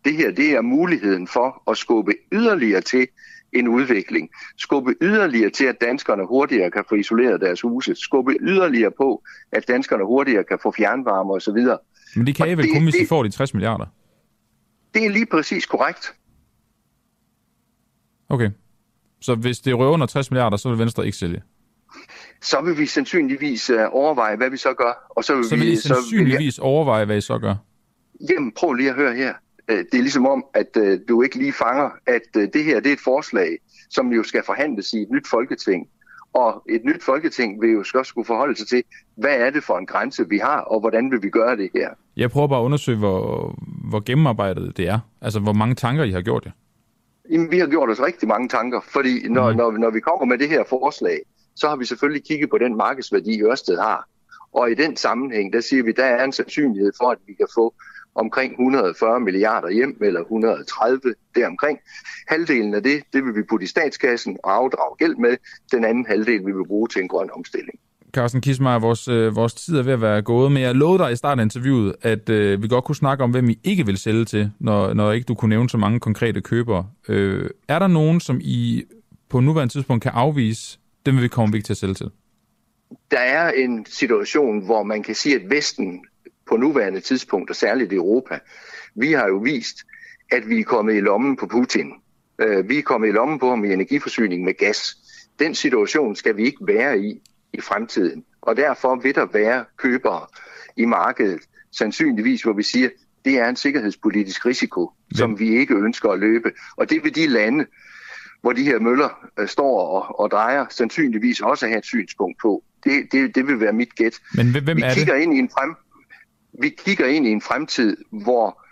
Det 0.05 0.13
her, 0.13 0.31
det 0.31 0.51
er 0.51 0.61
muligheden 0.61 1.27
for 1.27 1.71
at 1.71 1.77
skubbe 1.77 2.13
yderligere 2.31 2.81
til 2.81 3.07
en 3.55 3.67
udvikling. 3.67 4.29
Skubbe 4.57 4.95
yderligere 5.01 5.49
til, 5.49 5.65
at 5.65 5.75
danskerne 5.81 6.27
hurtigere 6.27 6.71
kan 6.71 6.83
få 6.89 6.95
isoleret 6.95 7.41
deres 7.41 7.61
huse. 7.61 7.95
Skubbe 7.95 8.35
yderligere 8.41 8.91
på, 8.97 9.23
at 9.51 9.67
danskerne 9.67 10.05
hurtigere 10.05 10.43
kan 10.43 10.59
få 10.63 10.73
fjernvarme 10.77 11.33
osv. 11.33 11.57
Men 12.15 12.27
det 12.27 12.35
kan 12.35 12.49
I 12.49 12.53
vel 12.53 12.73
kun, 12.73 12.83
hvis 12.83 12.95
I 12.95 13.05
får 13.05 13.23
de 13.23 13.29
60 13.29 13.53
milliarder? 13.53 13.85
Det 14.93 15.05
er 15.05 15.09
lige 15.09 15.25
præcis 15.25 15.65
korrekt. 15.65 16.13
Okay. 18.29 18.49
Så 19.21 19.35
hvis 19.35 19.59
det 19.59 19.77
røver 19.77 19.91
under 19.91 20.07
60 20.07 20.31
milliarder, 20.31 20.57
så 20.57 20.69
vil 20.69 20.79
Venstre 20.79 21.05
ikke 21.05 21.17
sælge? 21.17 21.41
Så 22.41 22.61
vil 22.61 22.77
vi 22.77 22.85
sandsynligvis 22.85 23.69
uh, 23.69 23.77
overveje, 23.91 24.35
hvad 24.35 24.49
vi 24.49 24.57
så 24.57 24.73
gør. 24.73 25.07
Og 25.09 25.23
så 25.23 25.35
vil, 25.35 25.45
så 25.45 25.55
vil 25.55 25.65
vi, 25.65 25.71
I 25.71 25.75
sandsynligvis 25.75 26.55
så 26.55 26.61
vil 26.61 26.67
jeg... 26.67 26.73
overveje, 26.73 27.05
hvad 27.05 27.17
I 27.17 27.21
så 27.21 27.37
gør? 27.37 27.55
Jamen, 28.29 28.51
prøv 28.51 28.73
lige 28.73 28.89
at 28.89 28.95
høre 28.95 29.15
her. 29.15 29.33
Uh, 29.73 29.79
det 29.79 29.93
er 29.93 30.01
ligesom 30.01 30.27
om, 30.27 30.45
at 30.53 30.77
uh, 30.77 30.93
du 31.09 31.21
ikke 31.21 31.37
lige 31.37 31.53
fanger, 31.53 31.89
at 32.07 32.21
uh, 32.37 32.43
det 32.53 32.63
her 32.63 32.79
det 32.79 32.89
er 32.89 32.93
et 32.93 32.99
forslag, 32.99 33.57
som 33.89 34.13
jo 34.13 34.23
skal 34.23 34.43
forhandles 34.45 34.93
i 34.93 35.01
et 35.01 35.11
nyt 35.11 35.27
folketing. 35.29 35.87
Og 36.33 36.63
et 36.69 36.85
nyt 36.85 37.03
folketing 37.03 37.61
vil 37.61 37.71
jo 37.71 37.79
også 37.79 38.09
skulle 38.09 38.25
forholde 38.25 38.55
sig 38.55 38.67
til, 38.67 38.83
hvad 39.15 39.35
er 39.35 39.49
det 39.49 39.63
for 39.63 39.77
en 39.77 39.85
grænse, 39.85 40.29
vi 40.29 40.37
har, 40.37 40.59
og 40.59 40.79
hvordan 40.79 41.11
vil 41.11 41.23
vi 41.23 41.29
gøre 41.29 41.57
det 41.57 41.69
her? 41.75 41.89
Jeg 42.17 42.31
prøver 42.31 42.47
bare 42.47 42.59
at 42.59 42.63
undersøge, 42.63 42.97
hvor, 42.97 43.55
hvor 43.89 43.99
gennemarbejdet 43.99 44.77
det 44.77 44.87
er. 44.87 44.99
Altså, 45.21 45.39
hvor 45.39 45.53
mange 45.53 45.75
tanker 45.75 46.03
I 46.03 46.11
har 46.11 46.21
gjort 46.21 46.45
jer. 46.45 46.51
Jamen, 47.31 47.51
vi 47.51 47.59
har 47.59 47.67
gjort 47.67 47.89
os 47.89 48.01
rigtig 48.01 48.27
mange 48.27 48.49
tanker, 48.49 48.81
fordi 48.87 49.27
når, 49.29 49.51
mm. 49.51 49.57
når, 49.57 49.71
når 49.71 49.89
vi 49.89 49.99
kommer 49.99 50.25
med 50.25 50.37
det 50.37 50.49
her 50.49 50.63
forslag, 50.69 51.19
så 51.55 51.69
har 51.69 51.75
vi 51.75 51.85
selvfølgelig 51.85 52.23
kigget 52.23 52.49
på 52.49 52.57
den 52.57 52.77
markedsværdi, 52.77 53.41
Ørsted 53.41 53.77
har. 53.77 54.07
Og 54.53 54.71
i 54.71 54.73
den 54.73 54.97
sammenhæng, 54.97 55.53
der 55.53 55.61
siger 55.61 55.83
vi, 55.83 55.91
der 55.91 56.05
er 56.05 56.23
en 56.23 56.31
sandsynlighed 56.31 56.91
for, 57.01 57.11
at 57.11 57.17
vi 57.27 57.33
kan 57.33 57.47
få 57.55 57.73
omkring 58.15 58.51
140 58.51 59.19
milliarder 59.19 59.69
hjem, 59.69 59.97
eller 60.01 60.21
130 60.21 61.01
deromkring. 61.35 61.79
Halvdelen 62.27 62.73
af 62.73 62.83
det, 62.83 63.03
det 63.13 63.25
vil 63.25 63.35
vi 63.35 63.43
putte 63.49 63.63
i 63.63 63.67
statskassen 63.67 64.37
og 64.43 64.55
afdrage 64.55 64.95
gæld 64.99 65.15
med. 65.15 65.37
Den 65.71 65.85
anden 65.85 66.05
halvdel 66.05 66.45
vil 66.45 66.57
vi 66.57 66.63
bruge 66.67 66.87
til 66.87 67.01
en 67.01 67.07
grøn 67.07 67.29
omstilling. 67.33 67.79
Carsten 68.13 68.41
Kismar, 68.41 68.79
vores, 68.79 69.07
øh, 69.07 69.35
vores 69.35 69.53
tid 69.53 69.77
er 69.77 69.83
ved 69.83 69.93
at 69.93 70.01
være 70.01 70.21
gået, 70.21 70.51
men 70.51 70.63
jeg 70.63 70.75
lovede 70.75 71.03
dig 71.03 71.11
i 71.11 71.15
starten 71.15 71.39
af 71.39 71.43
interviewet, 71.43 71.95
at 72.01 72.29
øh, 72.29 72.63
vi 72.63 72.67
godt 72.67 72.83
kunne 72.83 72.95
snakke 72.95 73.23
om, 73.23 73.31
hvem 73.31 73.49
I 73.49 73.59
ikke 73.63 73.85
vil 73.85 73.97
sælge 73.97 74.25
til, 74.25 74.51
når, 74.59 74.93
når 74.93 75.11
ikke 75.11 75.25
du 75.25 75.35
kunne 75.35 75.49
nævne 75.49 75.69
så 75.69 75.77
mange 75.77 75.99
konkrete 75.99 76.41
købere. 76.41 76.87
Øh, 77.09 77.49
er 77.67 77.79
der 77.79 77.87
nogen, 77.87 78.19
som 78.19 78.39
I 78.41 78.83
på 79.29 79.39
nuværende 79.39 79.73
tidspunkt 79.73 80.03
kan 80.03 80.11
afvise, 80.15 80.79
dem 81.05 81.15
vil 81.15 81.23
vi 81.23 81.27
komme 81.27 81.57
ikke 81.57 81.65
til 81.65 81.73
at 81.73 81.77
sælge 81.77 81.93
til? 81.93 82.11
Der 83.11 83.19
er 83.19 83.51
en 83.51 83.85
situation, 83.85 84.65
hvor 84.65 84.83
man 84.83 85.03
kan 85.03 85.15
sige, 85.15 85.35
at 85.35 85.49
Vesten 85.49 86.05
på 86.47 86.57
nuværende 86.57 86.99
tidspunkt, 86.99 87.49
og 87.49 87.55
særligt 87.55 87.91
i 87.91 87.95
Europa, 87.95 88.39
vi 88.95 89.11
har 89.11 89.27
jo 89.27 89.37
vist, 89.37 89.77
at 90.31 90.49
vi 90.49 90.59
er 90.59 90.63
kommet 90.63 90.95
i 90.95 90.99
lommen 90.99 91.35
på 91.35 91.47
Putin. 91.47 91.93
Øh, 92.39 92.69
vi 92.69 92.77
er 92.77 92.81
kommet 92.81 93.07
i 93.07 93.11
lommen 93.11 93.39
på 93.39 93.49
ham 93.49 93.65
i 93.65 93.73
energiforsyning 93.73 94.43
med 94.43 94.57
gas. 94.57 94.97
Den 95.39 95.55
situation 95.55 96.15
skal 96.15 96.37
vi 96.37 96.43
ikke 96.43 96.67
være 96.67 96.99
i 96.99 97.21
i 97.53 97.61
fremtiden. 97.61 98.23
Og 98.41 98.57
derfor 98.57 98.95
vil 98.95 99.15
der 99.15 99.25
være 99.33 99.65
købere 99.77 100.25
i 100.77 100.85
markedet, 100.85 101.41
sandsynligvis, 101.71 102.41
hvor 102.41 102.53
vi 102.53 102.63
siger, 102.63 102.89
det 103.25 103.37
er 103.37 103.49
en 103.49 103.55
sikkerhedspolitisk 103.55 104.45
risiko, 104.45 104.91
Hvem? 105.07 105.17
som 105.17 105.39
vi 105.39 105.57
ikke 105.57 105.75
ønsker 105.75 106.09
at 106.09 106.19
løbe. 106.19 106.51
Og 106.75 106.89
det 106.89 107.03
vil 107.03 107.15
de 107.15 107.27
lande, 107.27 107.65
hvor 108.41 108.53
de 108.53 108.63
her 108.63 108.79
møller 108.79 109.27
øh, 109.39 109.47
står 109.47 109.87
og, 109.87 110.19
og 110.19 110.31
drejer, 110.31 110.65
sandsynligvis 110.69 111.41
også 111.41 111.67
have 111.67 111.77
et 111.77 111.85
synspunkt 111.85 112.41
på. 112.41 112.63
Det, 112.83 113.11
det, 113.11 113.35
det 113.35 113.47
vil 113.47 113.59
være 113.59 113.73
mit 113.73 113.95
gæt. 113.95 114.19
Men 114.35 114.51
hvem 114.51 114.77
vi 114.77 114.81
er 114.81 114.93
kigger 114.93 115.13
det? 115.13 115.21
Ind 115.21 115.33
i 115.33 115.39
en 115.39 115.49
frem, 115.49 115.75
vi 116.61 116.69
kigger 116.69 117.07
ind 117.07 117.27
i 117.27 117.29
en 117.29 117.41
fremtid, 117.41 117.97
hvor 118.11 118.63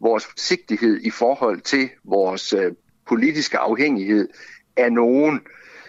vores 0.00 0.24
forsigtighed 0.24 1.00
i 1.02 1.10
forhold 1.10 1.60
til 1.60 1.88
vores 2.04 2.52
øh, 2.52 2.72
politiske 3.08 3.58
afhængighed 3.58 4.28
af 4.76 4.92
nogen, 4.92 5.40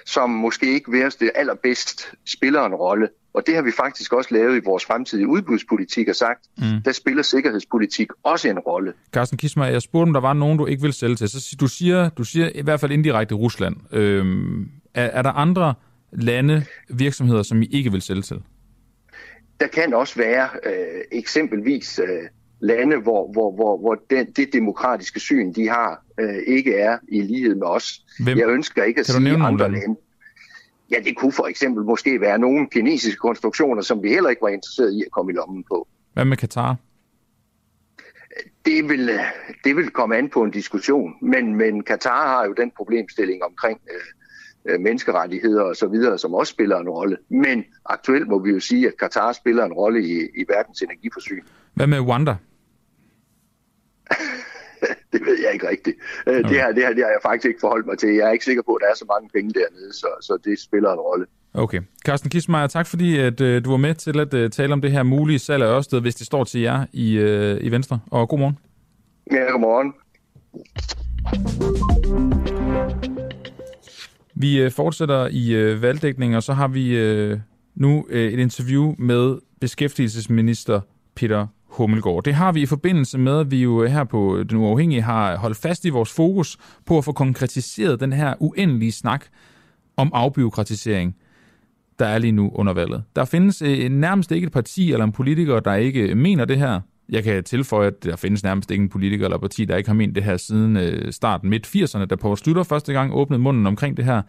som 0.06 0.30
måske 0.30 0.74
ikke 0.74 0.92
vil 0.92 1.02
det 1.20 1.32
allerbedst 1.36 2.14
spiller 2.26 2.66
en 2.66 2.76
rolle. 2.76 3.10
Og 3.34 3.44
det 3.48 3.56
har 3.56 3.62
vi 3.62 3.72
faktisk 3.72 4.14
også 4.14 4.34
lavet 4.34 4.58
i 4.58 4.66
vores 4.66 4.86
fremtidige 4.86 5.28
udbudspolitik 5.28 6.08
og 6.08 6.16
sagt, 6.16 6.40
mm. 6.58 6.82
der 6.86 6.92
spiller 6.92 7.24
sikkerhedspolitik 7.24 8.08
også 8.24 8.50
en 8.50 8.60
rolle. 8.60 8.94
Carsten 9.12 9.38
Kismar, 9.38 9.66
jeg 9.66 9.82
spurgte, 9.82 10.08
om 10.08 10.14
der 10.14 10.20
var 10.20 10.34
nogen, 10.34 10.58
du 10.58 10.66
ikke 10.66 10.82
vil 10.82 10.94
sælge 10.94 11.16
til. 11.16 11.30
Så 11.30 11.56
du 11.60 11.68
siger, 11.68 12.10
du 12.10 12.24
siger 12.24 12.50
i 12.56 12.62
hvert 12.62 12.80
fald 12.80 12.92
indirekte 12.92 13.36
Rusland. 13.36 13.76
Øhm, 13.92 14.70
er, 14.94 15.06
er 15.06 15.22
der 15.22 15.32
andre 15.32 15.74
lande, 16.12 16.66
virksomheder, 16.90 17.44
som 17.44 17.62
I 17.62 17.66
ikke 17.66 17.92
vil 17.92 18.02
sælge 18.02 18.22
til? 18.22 18.42
Der 19.62 19.68
kan 19.68 19.94
også 19.94 20.16
være 20.16 20.50
øh, 20.64 21.02
eksempelvis 21.12 22.00
øh, 22.00 22.24
lande, 22.60 22.98
hvor, 22.98 23.32
hvor, 23.32 23.56
hvor, 23.56 23.78
hvor 23.78 23.96
den, 24.10 24.32
det 24.32 24.54
demokratiske 24.54 25.20
syn, 25.20 25.54
de 25.54 25.70
har, 25.70 26.04
øh, 26.20 26.36
ikke 26.48 26.76
er 26.76 26.98
i 27.08 27.22
lighed 27.22 27.56
med 27.56 27.68
os. 27.68 28.02
Hvem? 28.24 28.38
Jeg 28.38 28.48
ønsker 28.48 28.84
ikke 28.84 29.00
at 29.00 29.06
kan 29.06 29.16
sige 29.16 29.34
andre 29.34 29.72
lande. 29.72 29.96
Ja, 30.92 30.96
det 31.06 31.18
kunne 31.18 31.32
for 31.32 31.48
eksempel 31.48 31.84
måske 31.84 32.22
være 32.22 32.40
nogle 32.40 32.68
kinesiske 32.72 33.18
konstruktioner, 33.18 33.82
som 33.82 34.04
vi 34.04 34.10
heller 34.10 34.30
ikke 34.30 34.42
var 34.42 34.50
interesseret 34.50 34.94
i 34.94 35.02
at 35.06 35.12
komme 35.12 35.32
i 35.32 35.36
lommen 35.36 35.64
på. 35.72 35.88
Hvad 36.14 36.26
med 36.26 36.38
Katar? 36.38 36.76
Det 38.66 38.90
vil, 38.90 39.20
det 39.64 39.76
vil 39.76 39.90
komme 39.90 40.18
an 40.18 40.30
på 40.30 40.44
en 40.44 40.52
diskussion, 40.52 41.14
men, 41.22 41.56
men 41.56 41.84
Katar 41.84 42.28
har 42.28 42.46
jo 42.46 42.54
den 42.54 42.72
problemstilling 42.78 43.44
omkring 43.44 43.80
øh, 43.92 43.96
øh, 43.96 44.21
menneskerettigheder 44.80 45.62
og 45.62 45.76
så 45.76 45.88
videre, 45.88 46.18
som 46.18 46.34
også 46.34 46.52
spiller 46.52 46.78
en 46.78 46.90
rolle. 46.90 47.18
Men 47.30 47.64
aktuelt 47.86 48.28
må 48.28 48.40
vi 48.40 48.50
jo 48.50 48.60
sige, 48.60 48.88
at 48.88 48.94
Katar 49.00 49.32
spiller 49.32 49.66
en 49.66 49.74
rolle 49.74 50.04
i, 50.04 50.14
i 50.42 50.46
verdens 50.48 50.82
energiforsyning. 50.82 51.46
Hvad 51.74 51.88
med 51.88 52.00
Rwanda? 52.00 52.36
det 55.14 55.22
ved 55.26 55.38
jeg 55.44 55.54
ikke 55.54 55.70
rigtigt. 55.70 55.98
Øh, 56.28 56.40
okay. 56.40 56.50
Det, 56.50 56.58
her, 56.58 56.72
det, 56.72 56.84
her, 56.84 56.94
det 56.94 57.04
har 57.04 57.12
jeg 57.12 57.20
faktisk 57.24 57.48
ikke 57.48 57.60
forholdt 57.60 57.86
mig 57.86 57.98
til. 57.98 58.10
Jeg 58.10 58.28
er 58.28 58.32
ikke 58.32 58.46
sikker 58.46 58.64
på, 58.64 58.74
at 58.74 58.82
der 58.82 58.88
er 58.92 58.96
så 58.96 59.06
mange 59.16 59.30
penge 59.34 59.54
dernede, 59.54 59.94
så, 59.94 60.08
så 60.22 60.38
det 60.46 60.60
spiller 60.60 60.94
en 60.94 61.00
rolle. 61.00 61.26
Okay. 61.54 61.82
Carsten 62.06 62.30
Kismeier, 62.30 62.68
tak 62.68 62.88
fordi 62.88 63.20
at, 63.20 63.42
uh, 63.42 63.64
du 63.66 63.70
var 63.70 63.78
med 63.78 63.96
til 63.96 64.20
at 64.20 64.34
uh, 64.34 64.50
tale 64.50 64.74
om 64.74 64.82
det 64.82 64.92
her 64.92 65.04
mulige 65.04 65.40
salg 65.40 65.64
af 65.64 65.78
Ørsted, 65.78 66.02
hvis 66.02 66.16
det 66.16 66.28
står 66.28 66.44
til 66.44 66.62
jer 66.62 66.86
i, 66.94 67.20
uh, 67.20 67.66
i 67.66 67.72
Venstre. 67.72 68.00
Og 68.12 68.30
god 68.30 68.40
morgen. 68.40 68.58
Ja, 69.32 69.52
god 69.52 69.60
morgen. 69.60 69.94
Vi 74.36 74.62
øh, 74.62 74.72
fortsætter 74.72 75.28
i 75.32 75.54
øh, 75.54 75.82
valgdækning, 75.82 76.36
og 76.36 76.44
så 76.44 76.54
har 76.54 76.68
vi 76.68 76.98
øh, 76.98 77.40
nu 77.76 78.06
et 78.10 78.40
interview 78.40 78.96
med 78.98 79.38
beskæftigelsesminister 79.60 80.82
Peter 81.16 81.48
Hummelgaard. 81.66 82.24
Det 82.24 82.34
har 82.34 82.52
vi 82.52 82.62
i 82.62 82.66
forbindelse 82.66 83.18
med, 83.18 83.40
at 83.40 83.52
vi 83.52 83.62
jo 83.62 83.86
her 83.86 84.04
på 84.04 84.44
Den 84.50 84.58
Uafhængige 84.58 85.02
har 85.02 85.38
holdt 85.38 85.58
fast 85.58 85.86
i 85.86 85.90
vores 85.90 86.14
fokus 86.14 86.58
på 86.86 86.98
at 86.98 87.06
få 87.06 87.12
konkretiseret 87.12 88.00
den 88.00 88.14
her 88.14 88.34
uendelige 88.40 88.92
snak 88.92 89.26
om 89.98 90.12
afbiokratisering, 90.14 91.16
der 92.00 92.06
er 92.06 92.18
lige 92.18 92.32
nu 92.32 92.52
under 92.54 92.74
valget. 92.74 93.04
Der 93.16 93.26
findes 93.26 93.62
nærmest 93.92 94.32
ikke 94.32 94.46
et 94.46 94.54
parti 94.54 94.92
eller 94.92 95.04
en 95.04 95.12
politiker, 95.12 95.60
der 95.60 95.74
ikke 95.74 96.16
mener 96.16 96.46
det 96.46 96.58
her. 96.58 96.80
Jeg 97.12 97.24
kan 97.24 97.44
tilføje, 97.44 97.88
at 97.88 98.04
der 98.04 98.16
findes 98.16 98.44
nærmest 98.44 98.72
ingen 98.72 98.90
politiker 98.90 99.26
eller 99.26 99.38
parti, 99.38 99.66
der 99.66 99.78
ikke 99.78 99.90
har 99.90 99.96
ment 99.96 100.16
det 100.16 100.24
her 100.24 100.38
siden 100.38 100.78
øh, 100.78 101.14
starten 101.14 101.50
midt 101.50 101.68
80'erne, 101.68 102.06
da 102.06 102.16
Poul 102.16 102.38
Slytter 102.38 102.64
første 102.64 102.94
gang 102.94 103.14
åbnede 103.14 103.42
munden 103.42 103.68
omkring 103.68 103.98
det 103.98 104.06
her. 104.06 104.22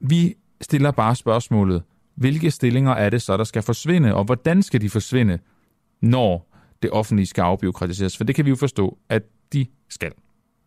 Vi 0.00 0.34
stiller 0.60 0.90
bare 0.90 1.14
spørgsmålet, 1.16 1.82
hvilke 2.14 2.50
stillinger 2.50 2.92
er 2.92 3.10
det 3.10 3.22
så, 3.22 3.36
der 3.36 3.44
skal 3.44 3.62
forsvinde, 3.62 4.14
og 4.14 4.24
hvordan 4.24 4.62
skal 4.62 4.80
de 4.80 4.90
forsvinde, 4.90 5.38
når 6.02 6.54
det 6.82 6.90
offentlige 6.90 7.26
skal 7.26 7.42
afbiokratiseres, 7.42 8.16
for 8.16 8.24
det 8.24 8.34
kan 8.34 8.44
vi 8.44 8.50
jo 8.50 8.56
forstå, 8.56 8.98
at 9.08 9.22
de 9.52 9.66
skal. 9.88 10.12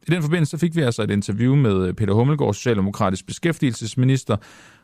I 0.08 0.12
den 0.12 0.22
forbindelse 0.22 0.58
fik 0.58 0.76
vi 0.76 0.82
altså 0.82 1.04
et 1.04 1.12
interview 1.12 1.56
med 1.56 1.88
øh, 1.88 1.94
Peter 1.94 2.14
Hummelgaard, 2.14 2.54
Socialdemokratisk 2.54 3.28
beskæftigelsesminister. 3.28 4.38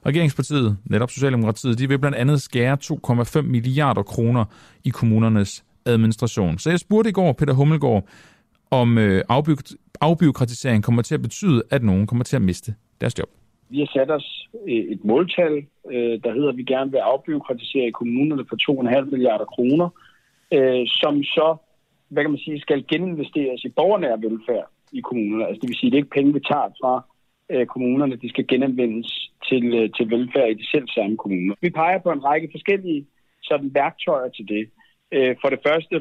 Regeringspartiet, 0.06 0.78
netop 0.86 1.12
Socialdemokratiet, 1.12 1.80
de 1.80 1.88
vil 1.88 2.00
blandt 2.00 2.18
andet 2.18 2.42
skære 2.42 2.78
2,5 2.84 3.42
milliarder 3.42 4.04
kroner 4.04 4.46
i 4.84 4.90
kommunernes 4.90 5.64
administration. 5.88 6.58
Så 6.58 6.70
jeg 6.70 6.80
spurgte 6.80 7.10
i 7.10 7.14
går 7.14 7.32
Peter 7.34 7.54
Hummelgaard, 7.54 8.04
om 8.72 8.98
øh, 8.98 9.24
afbyråkratisering 10.02 10.84
kommer 10.84 11.02
til 11.02 11.16
at 11.16 11.22
betyde, 11.22 11.64
at 11.72 11.84
nogen 11.84 12.08
kommer 12.08 12.24
til 12.24 12.36
at 12.36 12.42
miste 12.42 12.76
deres 13.02 13.20
job. 13.20 13.30
Vi 13.70 13.80
har 13.80 13.90
sat 13.94 14.12
os 14.12 14.50
øh, 14.68 14.84
et 14.94 15.06
måltal, 15.06 15.66
øh, 15.92 16.16
der 16.24 16.34
hedder, 16.34 16.50
at 16.50 16.58
vi 16.58 16.64
gerne 16.64 16.92
vil 16.92 16.98
afbyråkratisere 16.98 17.88
i 17.88 17.92
kommunerne 17.92 18.46
for 18.50 18.58
2,5 19.02 19.12
milliarder 19.12 19.46
kroner, 19.46 19.90
øh, 20.54 20.84
som 20.88 21.24
så, 21.24 21.56
hvad 22.10 22.24
kan 22.24 22.32
man 22.32 22.40
sige, 22.40 22.60
skal 22.60 22.86
geninvesteres 22.88 23.64
i 23.64 23.70
borgernær 23.70 24.16
velfærd 24.16 24.68
i 24.92 25.02
kommunerne. 25.02 25.48
Altså 25.48 25.60
det 25.62 25.70
vil 25.70 25.78
sige, 25.78 25.88
at 25.88 25.92
det 25.92 25.98
er 25.98 26.04
ikke 26.04 26.18
penge, 26.18 26.34
vi 26.34 26.40
tager 26.52 26.70
fra 26.82 26.94
kommunerne, 27.66 28.16
de 28.16 28.30
skal 28.30 28.48
genanvendes 28.48 29.32
til, 29.50 29.92
til 29.96 30.10
velfærd 30.10 30.50
i 30.50 30.54
de 30.54 30.70
selv 30.72 30.88
samme 30.88 31.18
kommuner. 31.18 31.56
Vi 31.62 31.70
peger 31.70 32.00
på 32.00 32.12
en 32.12 32.26
række 32.26 32.48
forskellige 32.52 33.08
sådan 33.44 33.72
værktøjer 33.74 34.30
til 34.30 34.48
det. 34.48 34.64
Øh, 35.12 35.36
for 35.42 35.50
det 35.50 35.60
første 35.68 35.96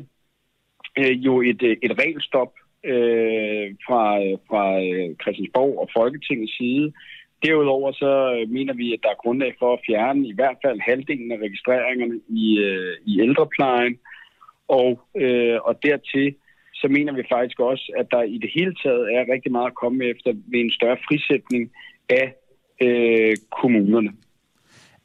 øh, 0.98 1.14
jo 1.26 1.42
et, 1.42 1.62
øh, 1.62 1.76
et 1.82 1.98
regelstop 1.98 2.52
øh, 2.84 3.66
fra, 3.86 4.02
fra 4.48 4.64
Christiansborg 5.22 5.78
og 5.78 5.88
Folketingets 5.96 6.56
side. 6.56 6.92
Derudover 7.44 7.92
så 7.92 8.12
mener 8.48 8.74
vi, 8.74 8.92
at 8.92 9.00
der 9.02 9.08
er 9.10 9.22
grundlag 9.24 9.54
for 9.58 9.72
at 9.72 9.84
fjerne 9.86 10.28
i 10.28 10.34
hvert 10.34 10.58
fald 10.64 10.80
halvdelen 10.80 11.32
af 11.32 11.36
registreringerne 11.36 12.20
i, 12.28 12.58
øh, 12.58 12.96
i 13.06 13.20
ældreplejen. 13.20 13.98
Og, 14.68 15.00
øh, 15.16 15.58
og 15.64 15.82
dertil 15.82 16.34
så 16.74 16.88
mener 16.88 17.12
vi 17.12 17.22
faktisk 17.32 17.60
også, 17.60 17.92
at 17.96 18.06
der 18.10 18.22
i 18.22 18.38
det 18.38 18.50
hele 18.54 18.74
taget 18.82 19.14
er 19.14 19.32
rigtig 19.32 19.52
meget 19.52 19.66
at 19.66 19.80
komme 19.82 20.04
efter 20.04 20.30
ved 20.32 20.60
en 20.60 20.72
større 20.72 20.96
frisætning 21.08 21.70
af 22.08 22.34
øh, 22.82 23.36
kommunerne. 23.60 24.12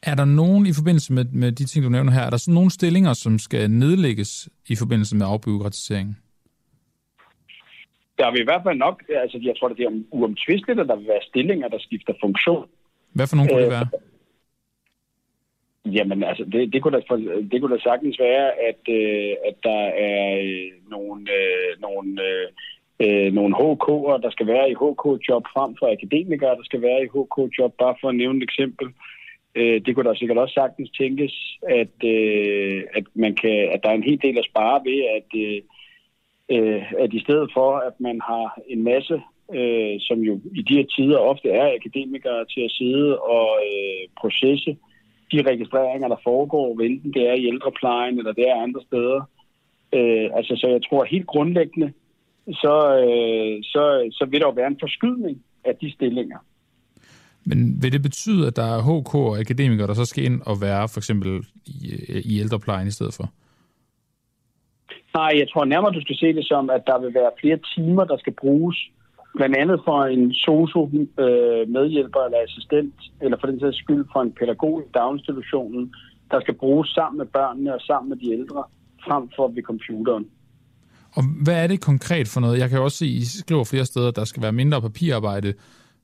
Er 0.03 0.15
der 0.15 0.25
nogen 0.25 0.65
i 0.65 0.73
forbindelse 0.73 1.13
med, 1.13 1.25
med 1.25 1.51
de 1.51 1.65
ting, 1.65 1.85
du 1.85 1.89
nævner 1.89 2.11
her, 2.11 2.21
er 2.21 2.29
der 2.29 2.37
sådan 2.37 2.53
nogle 2.53 2.71
stillinger, 2.71 3.13
som 3.13 3.39
skal 3.39 3.71
nedlægges 3.71 4.49
i 4.69 4.75
forbindelse 4.75 5.15
med 5.15 5.25
afbyråkratiseringen? 5.29 6.17
Der 8.17 8.31
vil 8.31 8.41
i 8.41 8.49
hvert 8.49 8.63
fald 8.65 8.77
nok, 8.77 9.03
altså 9.23 9.37
jeg 9.41 9.53
tror, 9.57 9.67
det 9.67 9.85
er 9.85 10.03
uomtvisteligt, 10.11 10.79
at 10.79 10.87
der 10.87 10.95
vil 10.95 11.07
være 11.07 11.27
stillinger, 11.29 11.67
der 11.67 11.79
skifter 11.79 12.13
funktion. 12.23 12.67
Hvad 13.13 13.27
for 13.27 13.35
nogle 13.35 13.49
kunne 13.51 13.63
det 13.63 13.71
være? 13.71 13.87
Jamen, 15.85 16.23
altså, 16.23 16.43
det, 16.51 16.73
det, 16.73 16.81
kunne 16.81 16.97
da, 16.97 17.15
det 17.51 17.61
kunne 17.61 17.75
da 17.75 17.81
sagtens 17.81 18.19
være, 18.19 18.47
at, 18.69 18.81
øh, 18.99 19.31
at 19.49 19.55
der 19.63 19.83
er 20.11 20.23
øh, 20.47 20.71
nogle, 20.93 21.21
øh, 21.39 21.69
nogle, 21.85 22.09
øh, 23.03 23.33
nogle 23.33 23.53
HK'er, 23.61 24.21
der 24.25 24.31
skal 24.31 24.47
være 24.47 24.71
i 24.71 24.75
HK-job 24.81 25.43
frem 25.55 25.71
for 25.79 25.87
akademikere, 25.95 26.57
der 26.59 26.65
skal 26.69 26.81
være 26.81 27.03
i 27.03 27.11
HK-job, 27.15 27.71
bare 27.83 27.95
for 28.01 28.09
at 28.09 28.15
nævne 28.15 28.37
et 28.37 28.43
eksempel. 28.43 28.87
Øh, 28.87 28.93
Øh, 29.55 29.81
det 29.85 29.95
kunne 29.95 30.09
da 30.09 30.15
sikkert 30.15 30.37
også 30.37 30.53
sagtens 30.53 30.89
tænkes, 30.89 31.57
at, 31.69 31.95
øh, 32.03 32.83
at, 32.93 33.03
man 33.13 33.35
kan, 33.35 33.69
at 33.73 33.79
der 33.83 33.89
er 33.89 33.93
en 33.93 34.09
hel 34.09 34.21
del 34.21 34.37
at 34.37 34.49
spare 34.51 34.81
ved, 34.85 34.99
at, 35.17 35.29
øh, 35.43 35.61
øh, 36.53 36.93
at 36.99 37.13
i 37.13 37.19
stedet 37.19 37.49
for, 37.53 37.77
at 37.77 37.93
man 37.99 38.21
har 38.21 38.59
en 38.67 38.83
masse, 38.83 39.21
øh, 39.53 39.95
som 39.99 40.19
jo 40.19 40.39
i 40.55 40.61
de 40.61 40.75
her 40.75 40.85
tider 40.85 41.17
ofte 41.17 41.49
er 41.49 41.75
akademikere 41.75 42.45
til 42.45 42.61
at 42.61 42.71
sidde 42.71 43.19
og 43.19 43.49
øh, 43.67 44.09
processe 44.21 44.77
de 45.31 45.41
registreringer, 45.41 46.07
der 46.07 46.19
foregår, 46.23 46.81
enten 46.81 47.13
det 47.13 47.29
er 47.29 47.33
i 47.33 47.47
ældreplejen 47.47 48.17
eller 48.17 48.33
det 48.33 48.49
er 48.49 48.63
andre 48.63 48.81
steder. 48.87 49.21
Øh, 49.93 50.29
altså, 50.33 50.55
så 50.55 50.67
jeg 50.67 50.81
tror 50.89 51.03
helt 51.03 51.27
grundlæggende, 51.27 51.93
så, 52.47 52.75
øh, 53.07 53.63
så, 53.63 54.09
så 54.11 54.25
vil 54.29 54.39
der 54.39 54.47
jo 54.47 54.51
være 54.51 54.67
en 54.67 54.79
forskydning 54.79 55.43
af 55.65 55.75
de 55.75 55.91
stillinger. 55.91 56.37
Men 57.43 57.83
vil 57.83 57.91
det 57.91 58.01
betyde, 58.01 58.47
at 58.47 58.55
der 58.55 58.63
er 58.63 58.81
HK 58.81 59.15
og 59.15 59.39
akademikere, 59.39 59.87
der 59.87 59.93
så 59.93 60.05
skal 60.05 60.23
ind 60.23 60.41
og 60.45 60.61
være 60.61 60.89
for 60.89 60.99
eksempel 60.99 61.45
i, 61.65 61.87
i 62.25 62.39
ældreplejen 62.39 62.87
i 62.87 62.91
stedet 62.91 63.13
for? 63.13 63.29
Nej, 65.15 65.31
jeg 65.41 65.47
tror 65.49 65.65
nærmere, 65.65 65.93
du 65.93 66.01
skal 66.01 66.15
se 66.15 66.33
det 66.33 66.45
som, 66.47 66.69
at 66.69 66.83
der 66.87 66.99
vil 66.99 67.13
være 67.13 67.31
flere 67.41 67.59
timer, 67.75 68.03
der 68.03 68.17
skal 68.17 68.33
bruges. 68.33 68.77
Blandt 69.35 69.57
andet 69.57 69.81
for 69.85 70.03
en 70.03 70.33
sosu 70.33 70.81
øh, 71.25 71.63
medhjælper 71.75 72.21
eller 72.25 72.39
assistent, 72.47 72.95
eller 73.21 73.37
for 73.39 73.47
den 73.47 73.59
sags 73.59 73.77
skyld 73.77 74.05
for 74.13 74.21
en 74.21 74.31
pædagog 74.39 74.81
i 74.81 74.91
daginstitutionen, 74.93 75.93
der 76.31 76.39
skal 76.41 76.53
bruges 76.53 76.89
sammen 76.89 77.17
med 77.17 77.25
børnene 77.25 77.73
og 77.73 77.81
sammen 77.81 78.09
med 78.09 78.17
de 78.17 78.31
ældre, 78.31 78.63
frem 79.07 79.29
for 79.35 79.47
ved 79.47 79.63
computeren. 79.63 80.25
Og 81.15 81.23
hvad 81.43 81.63
er 81.63 81.67
det 81.67 81.81
konkret 81.81 82.27
for 82.27 82.39
noget? 82.39 82.59
Jeg 82.59 82.69
kan 82.69 82.79
også 82.79 82.97
se, 82.97 83.05
at 83.05 83.11
I 83.11 83.25
skriver 83.39 83.63
flere 83.63 83.85
steder, 83.85 84.07
at 84.07 84.15
der 84.15 84.25
skal 84.25 84.43
være 84.43 84.51
mindre 84.51 84.81
papirarbejde, 84.81 85.53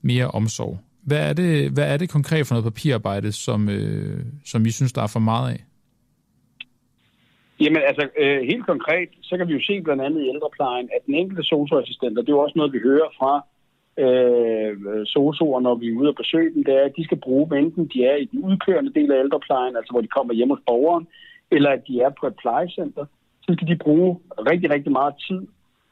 mere 0.02 0.28
omsorg. 0.28 0.80
Hvad 1.08 1.30
er 1.30 1.34
det, 1.34 1.72
hvad 1.76 1.94
er 1.94 1.98
det 1.98 2.10
konkret 2.10 2.48
for 2.48 2.54
noget 2.56 2.74
papirarbejde, 2.74 3.32
som, 3.32 3.70
øh, 3.70 4.20
som 4.46 4.66
I 4.66 4.72
synes, 4.72 4.94
der 4.94 5.02
er 5.04 5.12
for 5.16 5.20
meget 5.20 5.48
af? 5.54 5.60
Jamen 7.60 7.82
altså, 7.90 8.04
øh, 8.22 8.42
helt 8.52 8.66
konkret, 8.66 9.10
så 9.22 9.38
kan 9.38 9.48
vi 9.48 9.54
jo 9.54 9.62
se 9.70 9.82
blandt 9.82 10.04
andet 10.04 10.22
i 10.22 10.30
ældreplejen, 10.34 10.90
at 10.96 11.02
den 11.06 11.16
enkelte 11.16 11.44
socioassistent, 11.44 12.18
og 12.18 12.24
det 12.24 12.30
er 12.32 12.38
jo 12.38 12.46
også 12.46 12.58
noget, 12.58 12.74
vi 12.74 12.88
hører 12.90 13.10
fra 13.20 13.34
øh, 14.04 15.06
sosuer, 15.06 15.60
når 15.60 15.76
vi 15.76 15.88
er 15.88 15.98
ude 16.00 16.10
og 16.10 16.16
besøge 16.16 16.54
dem, 16.54 16.64
det 16.64 16.74
er, 16.80 16.86
at 16.86 16.98
de 16.98 17.04
skal 17.04 17.20
bruge, 17.26 17.60
enten 17.60 17.84
de 17.94 18.06
er 18.06 18.16
i 18.16 18.26
den 18.26 18.40
udkørende 18.50 18.94
del 18.98 19.12
af 19.12 19.20
ældreplejen, 19.24 19.76
altså 19.76 19.92
hvor 19.92 20.02
de 20.02 20.16
kommer 20.16 20.34
hjem 20.34 20.50
hos 20.50 20.64
borgeren, 20.68 21.08
eller 21.52 21.70
at 21.70 21.84
de 21.88 22.02
er 22.06 22.12
på 22.20 22.28
et 22.28 22.36
plejecenter, 22.42 23.06
så 23.44 23.50
skal 23.54 23.68
de 23.68 23.84
bruge 23.86 24.20
rigtig, 24.52 24.70
rigtig 24.70 24.92
meget 24.92 25.14
tid 25.28 25.42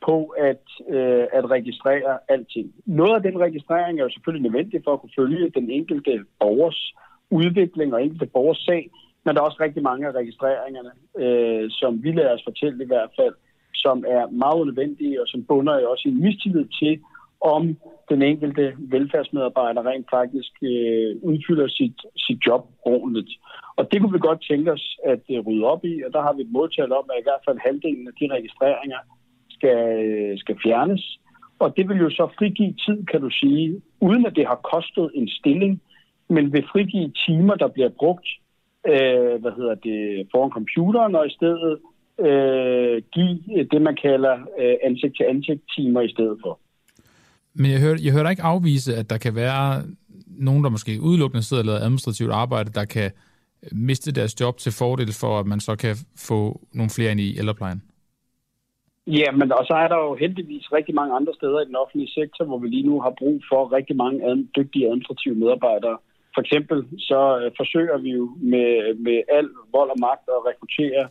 på 0.06 0.18
at, 0.50 0.66
øh, 0.90 1.26
at 1.34 1.50
registrere 1.52 2.18
alting. 2.30 2.68
Noget 2.86 3.16
af 3.16 3.24
den 3.24 3.40
registrering 3.40 4.00
er 4.00 4.04
jo 4.04 4.10
selvfølgelig 4.10 4.52
nødvendig 4.52 4.82
for 4.84 4.94
at 4.94 5.02
kunne 5.02 5.18
følge 5.20 5.50
den 5.50 5.70
enkelte 5.70 6.26
borgers 6.40 6.94
udvikling 7.30 7.94
og 7.94 8.04
enkelte 8.04 8.26
borgers 8.26 8.58
sag, 8.58 8.90
men 9.24 9.36
der 9.36 9.42
er 9.42 9.46
også 9.46 9.62
rigtig 9.62 9.84
mange 9.84 10.08
af 10.08 10.12
registreringerne, 10.12 10.92
øh, 11.24 11.66
som 11.70 12.04
vi 12.04 12.12
lader 12.12 12.34
os 12.34 12.44
fortælle 12.44 12.84
i 12.84 12.88
hvert 12.88 13.10
fald, 13.20 13.36
som 13.74 14.06
er 14.08 14.28
meget 14.28 14.68
nødvendige 14.68 15.22
og 15.22 15.28
som 15.28 15.44
bunder 15.44 15.80
jo 15.80 15.92
også 15.92 16.04
i 16.08 16.12
en 16.12 16.22
mistillid 16.22 16.66
til, 16.80 17.00
om 17.42 17.78
den 18.10 18.22
enkelte 18.22 18.74
velfærdsmedarbejder 18.80 19.82
rent 19.86 20.08
faktisk 20.18 20.54
øh, 20.62 21.12
udfylder 21.30 21.68
sit, 21.68 21.98
sit 22.18 22.40
job 22.48 22.64
ordentligt. 22.94 23.32
Og 23.78 23.92
det 23.92 23.98
kunne 24.02 24.14
vi 24.14 24.28
godt 24.30 24.46
tænke 24.50 24.72
os 24.72 24.86
at 25.06 25.24
øh, 25.34 25.40
rydde 25.48 25.66
op 25.74 25.86
i, 25.86 26.04
og 26.06 26.14
der 26.14 26.22
har 26.22 26.34
vi 26.34 26.42
et 26.42 26.56
måltal 26.58 26.92
om, 27.00 27.06
at 27.12 27.20
i 27.20 27.26
hvert 27.28 27.44
fald 27.46 27.60
halvdelen 27.68 28.08
af 28.08 28.16
de 28.20 28.28
registreringer 28.36 29.00
skal, 29.58 29.80
skal 30.38 30.56
fjernes. 30.64 31.20
Og 31.60 31.74
det 31.78 31.90
vil 31.90 31.98
jo 31.98 32.10
så 32.10 32.26
frigive 32.38 32.74
tid, 32.86 33.06
kan 33.12 33.22
du 33.22 33.30
sige, 33.30 33.82
uden 34.08 34.26
at 34.26 34.36
det 34.36 34.46
har 34.48 34.60
kostet 34.74 35.12
en 35.20 35.28
stilling, 35.40 35.82
men 36.30 36.54
vil 36.54 36.66
frigive 36.72 37.12
timer, 37.26 37.56
der 37.56 37.68
bliver 37.68 37.90
brugt 37.90 38.28
øh, 38.88 39.42
hvad 39.42 39.54
hedder 39.60 39.76
det, 39.76 40.28
foran 40.32 40.52
computeren, 40.58 41.16
og 41.16 41.28
i 41.28 41.34
stedet 41.38 41.74
øh, 42.28 43.02
give 43.16 43.38
øh, 43.58 43.66
det, 43.72 43.82
man 43.82 43.98
kalder 44.02 44.36
øh, 44.62 44.76
ansigt-til-ansigt-timer 44.84 46.02
i 46.02 46.12
stedet 46.16 46.38
for. 46.44 46.60
Men 47.54 47.72
jeg 47.72 47.80
hører, 47.80 47.98
jeg 48.04 48.14
hører 48.14 48.30
ikke 48.30 48.42
afvise, 48.54 48.96
at 48.96 49.10
der 49.10 49.18
kan 49.18 49.36
være 49.36 49.84
nogen, 50.28 50.64
der 50.64 50.70
måske 50.70 51.02
udelukkende 51.02 51.44
sidder 51.44 51.64
og 51.64 51.68
laver 51.68 51.80
administrativt 51.80 52.32
arbejde, 52.32 52.72
der 52.72 52.86
kan 52.86 53.12
miste 53.72 54.12
deres 54.12 54.42
job 54.42 54.58
til 54.58 54.72
fordel 54.72 55.14
for, 55.14 55.40
at 55.40 55.46
man 55.46 55.60
så 55.60 55.76
kan 55.76 55.96
få 56.18 56.62
nogle 56.74 56.90
flere 56.90 57.12
ind 57.12 57.20
i 57.20 57.38
ældreplejen? 57.40 57.82
Ja, 59.08 59.32
men 59.32 59.52
og 59.52 59.66
så 59.66 59.74
er 59.74 59.88
der 59.88 59.98
jo 59.98 60.16
heldigvis 60.16 60.74
rigtig 60.74 60.96
mange 60.96 61.16
andre 61.16 61.34
steder 61.34 61.62
i 61.62 61.66
den 61.66 61.76
offentlige 61.76 62.12
sektor, 62.12 62.46
hvor 62.46 62.58
vi 62.58 62.68
lige 62.68 62.88
nu 62.90 63.02
har 63.02 63.14
brug 63.20 63.42
for 63.52 63.72
rigtig 63.72 63.96
mange 63.96 64.26
ad- 64.30 64.48
dygtige 64.58 64.86
administrative 64.86 65.36
medarbejdere. 65.36 65.98
For 66.34 66.42
eksempel 66.42 66.78
så 67.00 67.22
øh, 67.40 67.52
forsøger 67.58 67.98
vi 67.98 68.10
jo 68.10 68.26
med, 68.38 68.94
med 69.06 69.18
al 69.38 69.50
vold 69.72 69.90
og 69.90 70.00
magt 70.00 70.26
at 70.36 70.46
rekruttere 70.50 71.04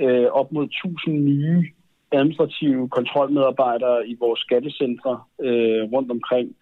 øh, 0.00 0.28
op 0.40 0.52
mod 0.52 0.64
1000 0.64 1.24
nye 1.24 1.62
administrative 2.12 2.88
kontrolmedarbejdere 2.88 4.08
i 4.08 4.14
vores 4.20 4.40
skattecentre 4.40 5.20
øh, 5.40 5.82
rundt 5.94 6.10
omkring. 6.10 6.56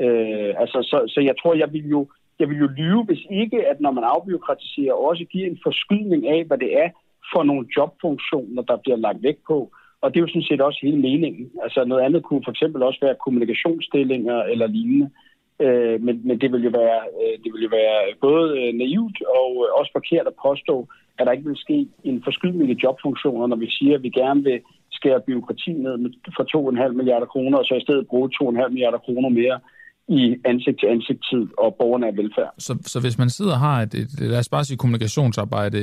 Øh, 0.00 0.52
altså, 0.62 0.78
så, 0.90 0.96
så 1.14 1.20
jeg 1.20 1.34
tror, 1.42 1.54
jeg 1.54 1.72
vil 1.72 1.88
jo 1.88 2.08
jeg 2.38 2.48
vil 2.48 2.58
jo 2.58 2.66
lyve, 2.66 3.04
hvis 3.04 3.26
ikke, 3.30 3.66
at 3.66 3.80
når 3.80 3.90
man 3.90 4.04
afbiokratiserer, 4.04 4.92
også 4.92 5.24
giver 5.24 5.46
en 5.46 5.58
forskydning 5.62 6.28
af, 6.28 6.44
hvad 6.44 6.58
det 6.58 6.78
er 6.82 6.90
for 7.32 7.42
nogle 7.42 7.66
jobfunktioner, 7.76 8.62
der 8.62 8.76
bliver 8.76 8.96
lagt 8.96 9.22
væk 9.22 9.38
på. 9.46 9.58
Og 10.06 10.14
det 10.14 10.18
er 10.18 10.24
jo 10.24 10.32
sådan 10.32 10.50
set 10.50 10.60
også 10.60 10.80
hele 10.82 11.00
meningen. 11.08 11.50
Altså 11.64 11.84
noget 11.84 12.02
andet 12.02 12.22
kunne 12.22 12.44
for 12.44 12.50
eksempel 12.50 12.82
også 12.82 13.00
være 13.02 13.22
kommunikationsstillinger 13.24 14.38
eller 14.42 14.66
lignende. 14.66 15.10
Øh, 15.64 15.96
men, 16.06 16.14
men 16.28 16.40
det 16.40 16.52
vil 16.52 16.62
jo 16.68 16.72
være, 16.82 17.00
øh, 17.20 17.36
det 17.42 17.50
vil 17.52 17.62
jo 17.66 17.70
være 17.80 17.98
både 18.26 18.44
øh, 18.60 18.74
naivt 18.82 19.18
og 19.40 19.50
øh, 19.64 19.78
også 19.78 19.90
forkert 19.98 20.26
at 20.26 20.40
påstå, 20.46 20.76
at 21.18 21.26
der 21.26 21.32
ikke 21.32 21.48
vil 21.50 21.64
ske 21.66 21.88
en 22.04 22.22
forskydning 22.24 22.70
i 22.70 22.80
jobfunktioner, 22.82 23.46
når 23.46 23.56
vi 23.56 23.70
siger, 23.70 23.94
at 23.94 24.02
vi 24.02 24.10
gerne 24.10 24.42
vil 24.44 24.60
skære 24.90 25.20
byråkrati 25.26 25.72
ned 25.72 25.94
for 26.36 26.44
2,5 26.88 26.92
milliarder 26.92 27.26
kroner, 27.26 27.58
og 27.58 27.64
så 27.64 27.74
i 27.74 27.86
stedet 27.86 28.06
bruge 28.06 28.30
2,5 28.42 28.68
milliarder 28.68 28.98
kroner 28.98 29.28
mere 29.28 29.60
i 30.08 30.36
ansigt-til-ansigt-tid 30.44 31.46
og 31.58 31.76
borgerne 31.78 32.06
af 32.06 32.16
velfærd. 32.16 32.54
Så, 32.58 32.78
så 32.82 33.00
hvis 33.00 33.18
man 33.18 33.30
sidder 33.30 33.52
og 33.52 33.58
har 33.58 33.82
et, 33.82 33.94
et, 33.94 34.20
lad 34.20 34.38
os 34.38 34.48
bare 34.48 34.64
sige, 34.64 34.76
kommunikationsarbejde 34.76 35.78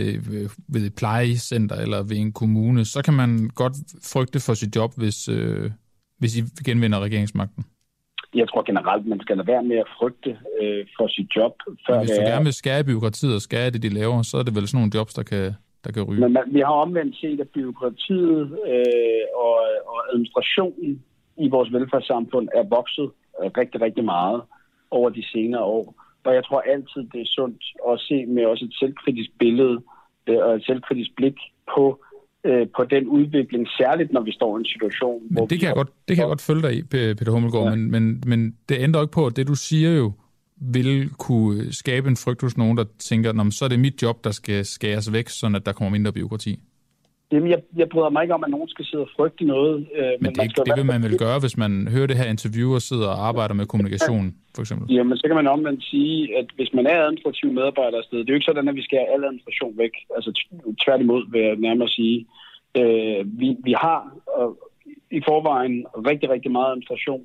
ved 0.74 0.82
et 0.86 0.96
plejecenter 0.98 1.76
eller 1.76 2.04
ved 2.04 2.18
en 2.18 2.34
kommune, 2.34 2.86
så 2.86 3.02
kan 3.06 3.14
man 3.14 3.50
godt 3.56 3.74
frygte 4.14 4.40
for 4.46 4.54
sit 4.54 4.76
job, 4.76 4.92
hvis, 4.98 5.30
øh, 5.30 5.72
hvis 6.20 6.38
I 6.38 6.42
genvinder 6.66 7.00
regeringsmagten? 7.00 7.66
Jeg 8.36 8.50
tror 8.50 8.64
generelt, 8.64 9.06
man 9.08 9.20
skal 9.22 9.38
lade 9.38 9.48
være 9.48 9.64
med 9.64 9.78
at 9.78 9.90
frygte 10.00 10.30
øh, 10.62 10.86
for 10.98 11.08
sit 11.08 11.30
job. 11.36 11.54
Før 11.88 12.00
hvis 12.00 12.10
du 12.10 12.22
er... 12.22 12.30
gerne 12.32 12.46
vil 12.46 12.54
skære 12.54 12.84
byråkratiet 12.84 13.36
og 13.36 13.42
skære 13.42 13.70
det, 13.70 13.84
de 13.84 13.90
laver, 13.90 14.22
så 14.22 14.38
er 14.38 14.44
det 14.44 14.56
vel 14.56 14.68
sådan 14.68 14.78
nogle 14.80 14.92
jobs, 14.96 15.14
der 15.14 15.24
kan, 15.24 15.54
der 15.84 15.92
kan 15.92 16.04
ryge. 16.04 16.22
Men 16.22 16.34
man, 16.34 16.44
vi 16.52 16.60
har 16.60 16.76
omvendt 16.86 17.16
set, 17.22 17.40
at 17.40 17.50
byråkratiet 17.58 18.42
øh, 18.72 19.24
og, 19.46 19.56
og 19.92 19.98
administrationen 20.12 21.04
i 21.38 21.48
vores 21.50 21.74
velfærdssamfund 21.74 22.48
er 22.56 22.64
vokset 22.78 23.10
rigtig, 23.42 23.82
rigtig 23.82 24.06
meget 24.06 24.42
over 24.92 25.10
de 25.10 25.24
senere 25.28 25.64
år. 25.64 25.96
Og 26.24 26.34
jeg 26.36 26.46
tror 26.46 26.62
altid, 26.62 27.02
det 27.14 27.22
er 27.22 27.26
sundt 27.26 27.64
at 27.92 28.00
se 28.00 28.26
med 28.26 28.46
også 28.46 28.66
et 28.66 28.74
selvkritisk 28.80 29.30
billede 29.40 29.82
øh, 30.28 30.38
og 30.38 30.56
et 30.56 30.66
selvkritisk 30.66 31.12
blik 31.16 31.38
på 31.76 32.04
øh, 32.44 32.68
på 32.76 32.84
den 32.84 33.08
udvikling, 33.08 33.68
særligt 33.68 34.12
når 34.12 34.22
vi 34.22 34.32
står 34.32 34.58
i 34.58 34.60
en 34.60 34.66
situation, 34.66 35.24
men 35.24 35.38
hvor 35.38 35.46
det 35.46 35.60
kan, 35.60 35.68
jeg 35.68 35.76
godt, 35.76 35.92
det 36.08 36.16
kan 36.16 36.22
jeg 36.24 36.28
godt 36.28 36.42
følge 36.42 36.62
dig 36.62 36.74
i, 36.78 36.84
Peter 36.84 37.32
Hummelgaard, 37.32 37.70
ja. 37.70 37.76
men, 37.76 37.92
men, 37.92 38.24
men 38.26 38.58
det 38.70 38.78
ændrer 38.80 39.02
ikke 39.02 39.12
på, 39.12 39.26
at 39.26 39.36
det 39.36 39.48
du 39.48 39.56
siger 39.56 39.92
jo, 39.92 40.12
vil 40.56 41.10
kunne 41.10 41.74
skabe 41.74 42.08
en 42.08 42.18
frygt 42.18 42.42
hos 42.42 42.58
nogen, 42.58 42.78
der 42.78 42.86
tænker, 43.00 43.50
så 43.52 43.66
er 43.66 43.70
det 43.70 43.80
mit 43.80 44.02
job, 44.02 44.24
der 44.24 44.32
skal 44.32 44.66
skæres 44.66 45.14
væk, 45.14 45.30
så 45.30 45.62
der 45.66 45.72
kommer 45.72 45.92
mindre 45.92 46.12
byråkrati. 46.12 46.60
Jamen, 47.34 47.50
jeg, 47.54 47.60
jeg 47.82 47.88
bryder 47.94 48.10
mig 48.10 48.22
ikke 48.24 48.36
om, 48.38 48.44
at 48.44 48.52
nogen 48.56 48.70
skal 48.70 48.86
sidde 48.86 49.04
og 49.08 49.12
frygte 49.18 49.44
noget. 49.46 49.76
Øh, 49.98 50.04
men, 50.04 50.18
men 50.22 50.30
det, 50.30 50.38
man 50.58 50.66
det 50.68 50.74
vil 50.80 50.92
man 50.94 51.04
vel 51.08 51.18
gøre, 51.26 51.40
hvis 51.44 51.58
man 51.64 51.72
hører 51.94 52.08
det 52.08 52.18
her 52.22 52.30
interview 52.36 52.70
og 52.78 52.82
sidder 52.82 53.08
og 53.14 53.20
arbejder 53.30 53.56
med 53.60 53.66
kommunikation, 53.66 54.26
for 54.56 54.62
eksempel? 54.62 54.86
Jamen, 54.96 55.18
så 55.18 55.26
kan 55.28 55.36
man 55.36 55.48
omvendt 55.48 55.84
sige, 55.84 56.38
at 56.40 56.48
hvis 56.56 56.72
man 56.78 56.86
er 56.88 56.98
administrativ 57.02 57.48
medarbejder 57.60 57.98
afsted, 57.98 58.20
det 58.20 58.30
er 58.30 58.34
jo 58.34 58.40
ikke 58.40 58.52
sådan, 58.52 58.68
at 58.68 58.76
vi 58.76 58.88
skal 58.88 58.98
have 59.00 59.14
al 59.14 59.24
administration 59.24 59.78
væk. 59.78 59.94
Altså 60.16 60.30
tværtimod 60.86 61.22
vil 61.32 61.42
jeg 61.42 61.56
nærmere 61.56 61.90
sige. 61.90 62.18
Øh, 62.80 63.22
vi, 63.40 63.48
vi 63.68 63.74
har 63.86 64.00
øh, 64.40 64.52
i 65.18 65.22
forvejen 65.30 65.86
rigtig, 66.10 66.30
rigtig 66.30 66.52
meget 66.52 66.72
administration. 66.72 67.24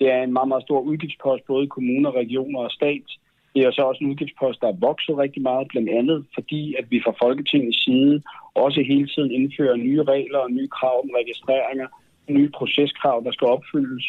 Det 0.00 0.06
er 0.10 0.22
en 0.22 0.32
meget, 0.32 0.48
meget 0.48 0.66
stor 0.68 0.80
udgiftspost, 0.80 1.42
både 1.46 1.64
i 1.64 1.74
kommuner, 1.76 2.10
regioner 2.22 2.58
og 2.58 2.70
stat. 2.70 3.08
Det 3.54 3.62
er 3.62 3.70
så 3.70 3.82
også 3.82 4.04
en 4.04 4.10
udgiftspost, 4.10 4.60
der 4.60 4.68
er 4.68 4.82
vokset 4.88 5.18
rigtig 5.18 5.42
meget, 5.42 5.68
blandt 5.68 5.90
andet 5.90 6.26
fordi, 6.34 6.74
at 6.78 6.90
vi 6.90 7.00
fra 7.04 7.14
Folketingets 7.22 7.84
side 7.84 8.22
også 8.54 8.82
hele 8.82 9.06
tiden 9.06 9.30
indfører 9.30 9.76
nye 9.76 10.02
regler 10.02 10.38
og 10.38 10.50
nye 10.50 10.68
krav 10.68 11.00
om 11.04 11.10
registreringer, 11.20 11.88
nye 12.28 12.50
proceskrav, 12.58 13.22
der 13.24 13.32
skal 13.32 13.46
opfyldes. 13.46 14.06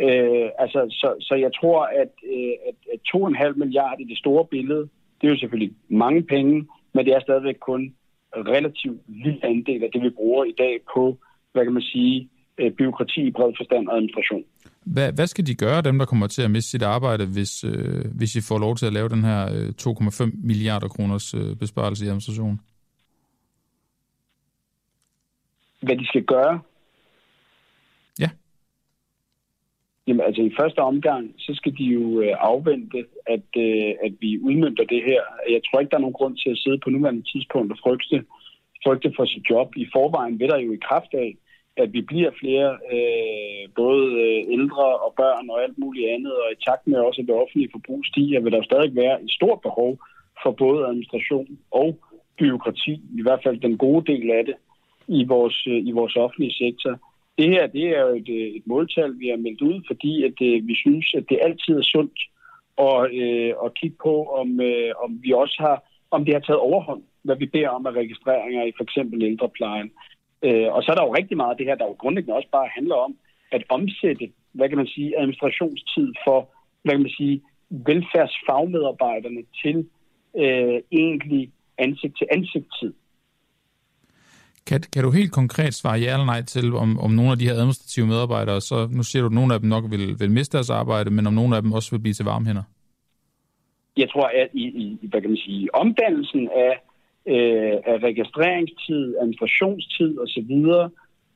Øh, 0.00 0.48
altså, 0.58 0.80
så, 0.90 1.14
så 1.20 1.34
jeg 1.34 1.50
tror, 1.60 1.80
at, 2.02 2.12
øh, 2.34 2.54
at, 2.68 2.76
at 2.92 3.00
2,5 3.16 3.52
milliarder 3.56 4.00
i 4.00 4.10
det 4.12 4.18
store 4.18 4.44
billede, 4.46 4.88
det 5.20 5.26
er 5.26 5.32
jo 5.32 5.38
selvfølgelig 5.38 5.72
mange 5.88 6.22
penge, 6.22 6.66
men 6.92 7.04
det 7.06 7.14
er 7.14 7.20
stadigvæk 7.20 7.58
kun 7.60 7.94
relativt 8.36 9.00
lille 9.08 9.44
andel 9.44 9.84
af 9.84 9.90
det, 9.92 10.02
vi 10.02 10.10
bruger 10.10 10.44
i 10.44 10.54
dag 10.58 10.80
på, 10.94 11.18
hvad 11.52 11.64
kan 11.64 11.72
man 11.72 11.82
sige, 11.82 12.28
øh, 12.58 12.70
byråkrati 12.72 13.20
i 13.26 13.30
bred 13.30 13.52
forstand 13.56 13.88
og 13.88 13.96
administration. 13.96 14.44
Hvad, 14.86 15.12
hvad 15.12 15.26
skal 15.26 15.46
de 15.46 15.54
gøre, 15.54 15.82
dem 15.82 15.98
der 15.98 16.06
kommer 16.06 16.26
til 16.26 16.42
at 16.42 16.50
miste 16.50 16.70
sit 16.70 16.82
arbejde, 16.82 17.26
hvis, 17.26 17.64
øh, 17.64 18.04
hvis 18.18 18.34
I 18.34 18.40
får 18.48 18.58
lov 18.58 18.76
til 18.76 18.86
at 18.86 18.92
lave 18.92 19.08
den 19.08 19.24
her 19.24 19.40
øh, 19.54 19.68
2,5 19.80 20.30
milliarder 20.46 20.88
kroners 20.88 21.34
øh, 21.34 21.56
besparelse 21.56 22.04
i 22.04 22.08
administrationen? 22.08 22.60
Hvad 25.82 25.96
de 25.96 26.06
skal 26.06 26.24
gøre? 26.24 26.60
Ja. 28.18 28.30
Jamen 30.06 30.24
altså 30.26 30.42
i 30.42 30.52
første 30.60 30.78
omgang, 30.78 31.34
så 31.38 31.52
skal 31.54 31.72
de 31.78 31.84
jo 31.84 32.20
øh, 32.20 32.34
afvente, 32.38 33.04
at, 33.26 33.48
øh, 33.56 33.90
at 34.06 34.12
vi 34.20 34.38
udmyndter 34.38 34.84
det 34.84 35.02
her. 35.10 35.22
Jeg 35.50 35.60
tror 35.64 35.80
ikke, 35.80 35.90
der 35.90 35.96
er 35.96 36.06
nogen 36.06 36.20
grund 36.20 36.36
til 36.36 36.50
at 36.50 36.58
sidde 36.58 36.78
på 36.84 36.90
nuværende 36.90 37.24
tidspunkt 37.32 37.72
og 37.72 37.78
frygte, 37.84 38.24
frygte 38.84 39.12
for 39.16 39.24
sit 39.24 39.44
job. 39.50 39.68
I 39.76 39.86
forvejen 39.92 40.38
vil 40.38 40.48
der 40.48 40.58
jo 40.58 40.72
i 40.72 40.84
kraft 40.88 41.14
af, 41.14 41.36
at 41.76 41.92
vi 41.92 42.00
bliver 42.00 42.30
flere, 42.40 42.70
øh, 42.94 43.68
både 43.76 44.06
øh, 44.24 44.40
ældre 44.56 44.86
og 45.04 45.14
børn 45.16 45.50
og 45.50 45.62
alt 45.62 45.78
muligt 45.78 46.10
andet, 46.10 46.32
og 46.32 46.52
i 46.52 46.64
takt 46.68 46.86
med 46.86 46.98
også, 46.98 47.20
at 47.20 47.26
det 47.26 47.34
offentlige 47.34 47.72
forbrug 47.72 48.00
stiger, 48.04 48.40
vil 48.40 48.52
der 48.52 48.58
jo 48.58 48.70
stadig 48.70 48.96
være 48.96 49.22
et 49.22 49.30
stort 49.30 49.60
behov 49.60 49.98
for 50.42 50.50
både 50.50 50.86
administration 50.86 51.58
og 51.70 51.98
byråkrati, 52.38 52.94
i 53.18 53.22
hvert 53.22 53.42
fald 53.42 53.60
den 53.60 53.78
gode 53.78 54.12
del 54.12 54.30
af 54.30 54.44
det, 54.44 54.54
i 55.08 55.24
vores, 55.24 55.66
øh, 55.66 55.86
i 55.86 55.92
vores 55.92 56.16
offentlige 56.16 56.54
sektor. 56.64 56.92
Det 57.38 57.48
her 57.48 57.66
det 57.66 57.86
er 57.96 58.00
jo 58.00 58.14
et, 58.16 58.28
øh, 58.28 58.48
et 58.58 58.66
måltal, 58.66 59.18
vi 59.18 59.28
har 59.28 59.36
meldt 59.36 59.62
ud, 59.62 59.82
fordi 59.86 60.24
at, 60.24 60.32
det, 60.38 60.66
vi 60.66 60.74
synes, 60.74 61.14
at 61.14 61.24
det 61.28 61.38
altid 61.42 61.74
er 61.78 61.82
sundt 61.94 62.18
at, 62.78 63.00
øh, 63.22 63.52
at 63.64 63.74
kigge 63.74 63.96
på, 64.02 64.14
om, 64.40 64.60
øh, 64.60 64.92
om 65.04 65.18
vi 65.22 65.32
også 65.32 65.56
har, 65.58 65.82
om 66.10 66.24
det 66.24 66.34
har 66.34 66.40
taget 66.40 66.60
overhånd, 66.60 67.02
hvad 67.22 67.36
vi 67.36 67.46
beder 67.46 67.68
om 67.68 67.86
af 67.86 67.90
registreringer 67.90 68.64
i 68.64 68.72
for 68.76 68.84
eksempel 68.84 69.22
ældreplejen. 69.22 69.86
Øh, 69.86 70.13
og 70.74 70.82
så 70.82 70.88
er 70.92 70.96
der 70.96 71.06
jo 71.08 71.14
rigtig 71.14 71.36
meget 71.36 71.50
af 71.50 71.56
det 71.56 71.66
her, 71.66 71.74
der 71.74 71.86
jo 71.86 71.96
grundlæggende 72.02 72.36
også 72.36 72.48
bare 72.52 72.68
handler 72.76 72.94
om 72.94 73.12
at 73.52 73.62
omsætte, 73.68 74.26
hvad 74.52 74.68
kan 74.68 74.78
man 74.78 74.86
sige, 74.86 75.18
administrationstid 75.20 76.08
for, 76.24 76.38
hvad 76.82 76.92
kan 76.94 77.02
man 77.02 77.16
sige, 77.20 77.42
velfærdsfagmedarbejderne 77.70 79.42
til 79.62 79.76
øh, 80.42 80.78
egentlig 80.92 81.52
ansigt-til-ansigt-tid. 81.78 82.92
Kan, 84.66 84.80
kan 84.92 85.02
du 85.04 85.10
helt 85.10 85.32
konkret 85.32 85.74
svare 85.74 85.98
ja 85.98 86.12
eller 86.12 86.26
nej 86.26 86.42
til, 86.42 86.74
om, 86.74 86.98
om 86.98 87.10
nogle 87.10 87.30
af 87.32 87.38
de 87.38 87.44
her 87.48 87.54
administrative 87.54 88.06
medarbejdere, 88.06 88.60
så 88.60 88.88
nu 88.96 89.02
siger 89.02 89.22
du, 89.22 89.26
at 89.26 89.32
nogle 89.32 89.54
af 89.54 89.60
dem 89.60 89.68
nok 89.68 89.84
vil, 89.90 90.20
vil 90.20 90.30
miste 90.30 90.56
deres 90.56 90.70
arbejde, 90.70 91.10
men 91.10 91.26
om 91.26 91.34
nogle 91.34 91.56
af 91.56 91.62
dem 91.62 91.72
også 91.72 91.90
vil 91.90 92.02
blive 92.02 92.14
til 92.14 92.24
varme 92.24 92.46
hænder? 92.46 92.62
Jeg 93.96 94.10
tror, 94.10 94.26
at 94.42 94.48
i, 94.52 94.64
i 95.02 95.06
hvad 95.10 95.20
kan 95.20 95.30
man 95.30 95.36
sige, 95.36 95.74
omdannelsen 95.74 96.48
af 96.48 96.72
øh, 97.26 97.74
af 97.92 97.98
registreringstid, 98.08 99.16
administrationstid 99.20 100.18
osv., 100.18 100.52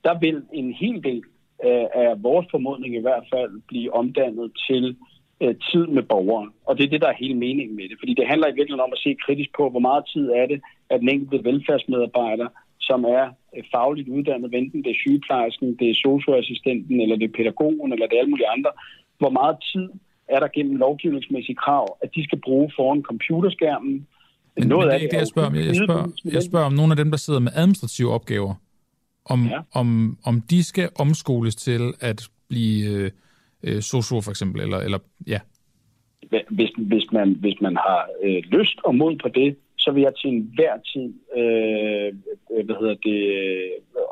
der 0.05 0.19
vil 0.19 0.43
en 0.53 0.73
hel 0.73 1.05
del 1.05 1.23
øh, 1.65 1.87
af 1.95 2.23
vores 2.23 2.47
formodning 2.51 2.95
i 2.97 3.01
hvert 3.01 3.25
fald 3.33 3.63
blive 3.69 3.95
omdannet 3.95 4.53
til 4.69 4.97
øh, 5.43 5.55
tid 5.71 5.87
med 5.87 6.03
borgeren. 6.03 6.51
Og 6.67 6.79
det 6.79 6.85
er 6.85 6.91
det, 6.91 7.01
der 7.01 7.09
er 7.09 7.23
hele 7.23 7.35
meningen 7.35 7.77
med 7.77 7.89
det. 7.89 7.97
Fordi 7.99 8.15
det 8.15 8.27
handler 8.27 8.47
i 8.49 8.57
virkeligheden 8.57 8.89
om 8.89 8.93
at 8.93 8.99
se 8.99 9.17
kritisk 9.27 9.51
på, 9.57 9.71
hvor 9.71 9.85
meget 9.89 10.05
tid 10.13 10.31
er 10.31 10.47
det, 10.47 10.61
at 10.91 11.01
den 11.01 11.09
enkelte 11.09 11.45
velfærdsmedarbejder, 11.45 12.49
som 12.81 13.05
er 13.05 13.25
øh, 13.57 13.65
fagligt 13.75 14.09
uddannet, 14.09 14.55
enten 14.55 14.85
det 14.85 14.91
er 14.91 15.03
sygeplejersken, 15.05 15.77
det 15.81 15.91
er 15.91 15.95
socioassistenten, 15.95 17.01
eller 17.01 17.17
det 17.17 17.29
er 17.29 17.37
pædagogen, 17.37 17.93
eller 17.93 18.07
det 18.07 18.15
er 18.15 18.21
alle 18.21 18.31
mulige 18.31 18.55
andre, 18.57 18.71
hvor 19.19 19.31
meget 19.31 19.57
tid 19.73 19.89
er 20.29 20.41
der 20.41 20.49
gennem 20.49 20.77
lovgivningsmæssige 20.77 21.57
krav, 21.65 21.99
at 22.03 22.15
de 22.15 22.25
skal 22.25 22.41
bruge 22.41 22.73
foran 22.77 23.03
computerskærmen, 23.03 24.07
men, 24.59 24.69
noget 24.69 24.87
men 24.87 24.93
det 24.93 24.99
er 24.99 25.03
ikke 25.03 25.13
det, 25.13 25.19
jeg 25.19 25.27
spørger 25.27 25.49
om. 25.49 25.55
Jeg, 25.55 25.67
jeg, 25.67 25.77
spørger, 25.77 26.07
jeg 26.25 26.43
spørger 26.43 26.67
om 26.67 26.73
nogle 26.73 26.93
af 26.93 26.97
dem, 26.97 27.11
der 27.11 27.19
sidder 27.19 27.41
med 27.41 27.53
administrative 27.55 28.11
opgaver, 28.13 28.55
om, 29.25 29.47
ja. 29.47 29.61
om, 29.73 30.19
om 30.25 30.41
de 30.41 30.65
skal 30.65 30.89
omskoles 30.99 31.57
til 31.57 31.93
at 32.01 32.29
blive 32.49 32.91
øh, 32.91 33.11
øh, 33.63 33.83
socio 33.83 34.21
for 34.21 34.31
eksempel, 34.31 34.61
eller, 34.63 34.79
eller 34.79 34.99
ja. 35.27 35.41
Hvis, 36.49 36.71
hvis, 36.77 37.13
man, 37.13 37.37
hvis 37.41 37.61
man 37.61 37.77
har 37.77 38.09
øh, 38.23 38.43
lyst 38.59 38.79
og 38.85 38.95
mod 38.95 39.17
på 39.17 39.29
det, 39.29 39.57
så 39.79 39.91
vil 39.91 40.03
jeg 40.03 40.13
til 40.15 40.31
enhver 40.31 40.77
tid 40.93 41.09
øh, 41.37 42.15
hvad 42.65 42.77
hedder 42.81 42.95
det, 42.95 43.21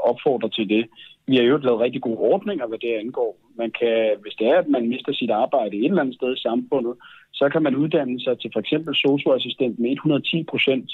opfordre 0.04 0.48
til 0.48 0.68
det. 0.68 0.86
Vi 1.28 1.36
har 1.36 1.42
jo 1.42 1.56
lavet 1.56 1.80
rigtig 1.80 2.02
gode 2.02 2.18
ordninger, 2.18 2.66
hvad 2.66 2.78
det 2.78 2.92
angår. 3.02 3.32
Man 3.58 3.70
kan, 3.78 4.16
hvis 4.22 4.34
det 4.38 4.46
er, 4.46 4.58
at 4.58 4.68
man 4.68 4.88
mister 4.88 5.12
sit 5.12 5.30
arbejde 5.30 5.76
et 5.76 5.84
eller 5.84 6.02
andet 6.02 6.14
sted 6.14 6.36
i 6.36 6.40
samfundet, 6.48 6.94
så 7.32 7.48
kan 7.52 7.62
man 7.62 7.76
uddanne 7.76 8.20
sig 8.20 8.38
til 8.38 8.50
for 8.52 8.60
eksempel 8.60 8.94
socioassistent 8.94 9.78
med 9.78 9.90
110 9.92 10.44
procent 10.50 10.88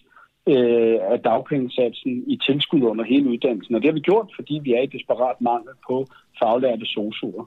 øh, 0.48 0.96
af 1.12 1.18
dagpengesatsen 1.24 2.12
i 2.26 2.36
tilskud 2.46 2.82
under 2.82 3.04
hele 3.04 3.30
uddannelsen. 3.30 3.74
Og 3.74 3.80
det 3.80 3.88
har 3.88 3.94
vi 3.94 4.08
gjort, 4.10 4.28
fordi 4.36 4.60
vi 4.62 4.72
er 4.72 4.82
i 4.82 4.94
desperat 4.96 5.40
mangel 5.40 5.74
på 5.88 6.06
faglærte 6.38 6.86
sosuer. 6.86 7.44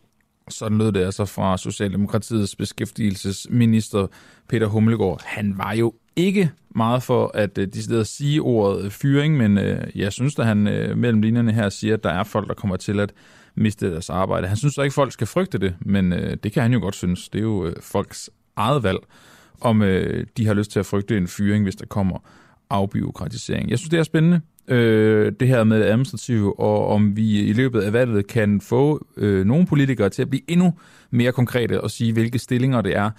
Sådan 0.50 0.78
lød 0.78 0.92
det 0.92 1.06
altså 1.06 1.26
fra 1.26 1.58
Socialdemokratiets 1.58 2.56
beskæftigelsesminister 2.56 4.08
Peter 4.50 4.68
Hummelgaard. 4.68 5.22
Han 5.26 5.58
var 5.58 5.74
jo 5.74 5.94
ikke 6.16 6.52
meget 6.76 7.04
for 7.04 7.32
at 7.34 7.58
øh, 7.58 7.68
uh, 7.68 7.90
de 7.90 8.00
at 8.00 8.08
sige 8.08 8.42
ordet 8.42 8.94
fyring, 8.94 9.38
men 9.38 9.58
øh, 9.58 9.88
jeg 9.96 10.14
synes, 10.14 10.40
at 10.40 10.46
han 10.46 10.68
øh, 10.68 10.98
mellem 10.98 11.22
linjerne 11.22 11.52
her 11.52 11.70
siger, 11.70 11.94
at 11.94 12.04
der 12.04 12.10
er 12.10 12.24
folk, 12.24 12.48
der 12.48 12.54
kommer 12.54 12.76
til 12.78 13.00
at 13.00 13.14
miste 13.56 13.92
deres 13.92 14.10
arbejde. 14.10 14.48
Han 14.48 14.58
synes 14.58 14.74
så 14.74 14.82
ikke, 14.82 14.92
at 14.92 14.96
folk 14.96 15.12
skal 15.12 15.28
frygte 15.28 15.58
det, 15.58 15.76
men 15.80 16.12
det 16.12 16.52
kan 16.52 16.64
han 16.64 16.74
jo 16.74 16.80
godt 16.80 16.96
synes. 16.96 17.30
Det 17.30 17.40
er 17.40 17.44
jo 17.44 17.74
folks 17.82 18.30
eget 18.56 18.84
valg, 18.84 19.00
om 19.62 19.82
øh, 19.82 20.26
de 20.38 20.48
har 20.48 20.54
lyst 20.54 20.72
til 20.72 20.80
at 20.80 20.86
frygte 20.86 21.18
en 21.18 21.28
fyring, 21.28 21.64
hvis 21.64 21.76
der 21.76 21.86
kommer 21.86 22.20
afbiokratisering. 22.70 23.70
Jeg 23.70 23.78
synes, 23.80 23.90
det 23.90 24.00
er 24.00 24.04
spændende, 24.04 24.42
øh, 24.68 25.32
det 25.40 25.48
her 25.48 25.64
med 25.64 25.84
administrativt, 25.84 26.54
og 26.58 26.88
om 26.88 27.18
vi 27.18 27.40
i 27.40 27.54
løbet 27.54 27.82
af 27.82 27.94
valget 27.94 28.28
kan 28.28 28.62
få 28.62 29.08
øh, 29.18 29.46
nogle 29.46 29.66
politikere 29.66 30.10
til 30.10 30.22
at 30.22 30.30
blive 30.30 30.42
endnu 30.48 30.74
mere 31.12 31.32
konkrete 31.32 31.82
og 31.82 31.92
sige, 31.92 32.14
hvilke 32.14 32.40
stillinger 32.40 32.82
det 32.82 32.98
er, 32.98 33.12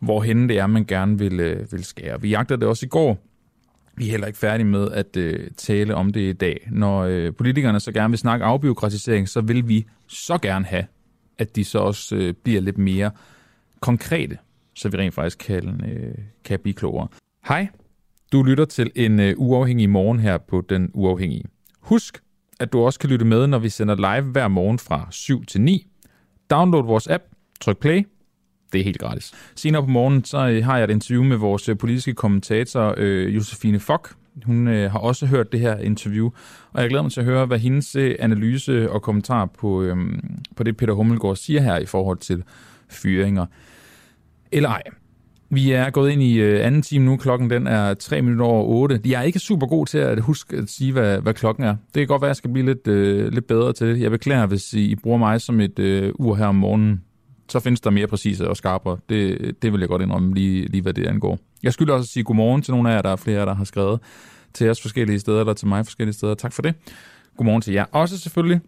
hvorhen 0.00 0.48
det 0.48 0.58
er, 0.58 0.66
man 0.66 0.84
gerne 0.84 1.18
vil, 1.18 1.40
øh, 1.40 1.72
vil 1.72 1.84
skære. 1.84 2.20
Vi 2.20 2.28
jagter 2.28 2.56
det 2.56 2.68
også 2.68 2.86
i 2.86 2.88
går. 2.88 3.18
Vi 3.96 4.06
er 4.06 4.10
heller 4.10 4.26
ikke 4.26 4.38
færdige 4.38 4.66
med 4.66 4.90
at 4.90 5.16
øh, 5.16 5.50
tale 5.56 5.94
om 5.94 6.12
det 6.12 6.20
i 6.20 6.32
dag. 6.32 6.68
Når 6.70 7.00
øh, 7.00 7.32
politikerne 7.34 7.80
så 7.80 7.92
gerne 7.92 8.10
vil 8.10 8.18
snakke 8.18 8.44
afbiokratisering, 8.44 9.28
så 9.28 9.40
vil 9.40 9.68
vi 9.68 9.86
så 10.08 10.38
gerne 10.38 10.64
have, 10.64 10.84
at 11.38 11.56
de 11.56 11.64
så 11.64 11.78
også 11.78 12.16
øh, 12.16 12.34
bliver 12.34 12.60
lidt 12.60 12.78
mere 12.78 13.10
konkrete 13.80 14.38
så 14.80 14.88
vi 14.88 14.96
rent 14.96 15.14
faktisk 15.14 15.38
kan, 15.38 15.84
øh, 15.84 16.14
kan 16.44 16.58
blive 16.58 16.74
klogere. 16.74 17.08
Hej, 17.48 17.68
du 18.32 18.42
lytter 18.42 18.64
til 18.64 18.90
en 18.94 19.20
øh, 19.20 19.34
uafhængig 19.36 19.90
morgen 19.90 20.20
her 20.20 20.38
på 20.38 20.60
Den 20.68 20.90
Uafhængige. 20.94 21.44
Husk, 21.80 22.22
at 22.60 22.72
du 22.72 22.80
også 22.80 22.98
kan 22.98 23.10
lytte 23.10 23.24
med, 23.24 23.46
når 23.46 23.58
vi 23.58 23.68
sender 23.68 23.94
live 23.94 24.30
hver 24.30 24.48
morgen 24.48 24.78
fra 24.78 25.08
7 25.10 25.44
til 25.44 25.60
9. 25.60 25.86
Download 26.50 26.84
vores 26.84 27.08
app, 27.08 27.24
tryk 27.60 27.78
play, 27.78 28.06
det 28.72 28.80
er 28.80 28.84
helt 28.84 28.98
gratis. 28.98 29.32
Senere 29.54 29.82
på 29.82 29.88
morgenen 29.88 30.24
så 30.24 30.48
øh, 30.48 30.64
har 30.64 30.76
jeg 30.76 30.84
et 30.84 30.90
interview 30.90 31.24
med 31.24 31.36
vores 31.36 31.68
øh, 31.68 31.78
politiske 31.78 32.14
kommentator 32.14 32.94
øh, 32.96 33.34
Josefine 33.34 33.80
Fock. 33.80 34.14
Hun 34.44 34.68
øh, 34.68 34.90
har 34.90 34.98
også 34.98 35.26
hørt 35.26 35.52
det 35.52 35.60
her 35.60 35.78
interview, 35.78 36.30
og 36.72 36.82
jeg 36.82 36.88
glæder 36.88 37.02
mig 37.02 37.12
til 37.12 37.20
at 37.20 37.26
høre, 37.26 37.46
hvad 37.46 37.58
hendes 37.58 37.96
øh, 37.96 38.14
analyse 38.18 38.90
og 38.90 39.02
kommentar 39.02 39.46
på, 39.46 39.82
øh, 39.82 39.96
på 40.56 40.62
det, 40.62 40.76
Peter 40.76 40.92
Hummelgaard 40.92 41.36
siger 41.36 41.60
her 41.60 41.78
i 41.78 41.86
forhold 41.86 42.18
til 42.18 42.42
fyringer 42.88 43.46
eller 44.52 44.68
ej. 44.68 44.82
Vi 45.52 45.72
er 45.72 45.90
gået 45.90 46.10
ind 46.10 46.22
i 46.22 46.38
øh, 46.38 46.66
anden 46.66 46.82
time 46.82 47.04
nu. 47.04 47.16
Klokken 47.16 47.50
den 47.50 47.66
er 47.66 47.94
3 47.94 48.22
minutter 48.22 48.46
over 48.46 48.64
8. 48.64 49.00
Jeg 49.06 49.18
er 49.18 49.22
ikke 49.22 49.38
super 49.38 49.66
god 49.66 49.86
til 49.86 49.98
at 49.98 50.20
huske 50.20 50.56
at 50.56 50.68
sige, 50.68 50.92
hvad, 50.92 51.20
hvad 51.20 51.34
klokken 51.34 51.64
er. 51.64 51.76
Det 51.94 52.00
kan 52.00 52.06
godt 52.06 52.22
være, 52.22 52.28
at 52.28 52.30
jeg 52.30 52.36
skal 52.36 52.52
blive 52.52 52.66
lidt, 52.66 52.88
øh, 52.88 53.32
lidt 53.32 53.46
bedre 53.46 53.72
til 53.72 53.86
det. 53.86 54.00
Jeg 54.00 54.10
beklager, 54.10 54.46
hvis 54.46 54.72
I 54.72 54.94
bruger 54.94 55.18
mig 55.18 55.40
som 55.40 55.60
et 55.60 55.78
øh, 55.78 56.12
ur 56.14 56.34
her 56.34 56.46
om 56.46 56.54
morgenen. 56.54 57.02
Så 57.50 57.60
findes 57.60 57.80
der 57.80 57.90
mere 57.90 58.06
præcise 58.06 58.48
og 58.48 58.56
skarpere. 58.56 58.98
Det, 59.08 59.54
det 59.62 59.72
vil 59.72 59.80
jeg 59.80 59.88
godt 59.88 60.02
indrømme, 60.02 60.34
lige, 60.34 60.66
lige 60.66 60.82
hvad 60.82 60.94
det 60.94 61.06
angår. 61.06 61.38
Jeg 61.62 61.72
skylder 61.72 61.94
også 61.94 62.04
at 62.04 62.08
sige 62.08 62.24
godmorgen 62.24 62.62
til 62.62 62.72
nogle 62.72 62.90
af 62.90 62.94
jer. 62.94 63.02
Der 63.02 63.10
er 63.10 63.16
flere, 63.16 63.46
der 63.46 63.54
har 63.54 63.64
skrevet 63.64 64.00
til 64.54 64.70
os 64.70 64.80
forskellige 64.80 65.20
steder, 65.20 65.40
eller 65.40 65.54
til 65.54 65.68
mig 65.68 65.86
forskellige 65.86 66.14
steder. 66.14 66.34
Tak 66.34 66.52
for 66.52 66.62
det. 66.62 66.74
Godmorgen 67.36 67.62
til 67.62 67.74
jer. 67.74 67.84
Også 67.92 68.18
selvfølgelig 68.18 68.60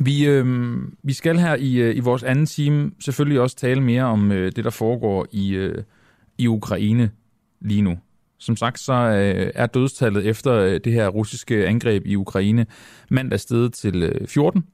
vi, 0.00 0.26
øh, 0.26 0.76
vi 1.02 1.12
skal 1.12 1.38
her 1.38 1.54
i, 1.54 1.74
øh, 1.74 1.96
i 1.96 2.00
vores 2.00 2.22
anden 2.22 2.46
time 2.46 2.90
selvfølgelig 3.00 3.40
også 3.40 3.56
tale 3.56 3.80
mere 3.80 4.02
om 4.04 4.32
øh, 4.32 4.52
det, 4.56 4.64
der 4.64 4.70
foregår 4.70 5.26
i, 5.32 5.54
øh, 5.54 5.82
i 6.38 6.46
Ukraine 6.46 7.10
lige 7.60 7.82
nu. 7.82 7.98
Som 8.38 8.56
sagt, 8.56 8.80
så 8.80 8.92
øh, 8.92 9.50
er 9.54 9.66
dødstallet 9.66 10.26
efter 10.26 10.52
øh, 10.52 10.80
det 10.84 10.92
her 10.92 11.08
russiske 11.08 11.66
angreb 11.66 12.06
i 12.06 12.16
Ukraine 12.16 12.66
mandag 13.10 13.40
steget 13.40 13.72
til 13.72 14.02
øh, 14.02 14.26
14. 14.26 14.64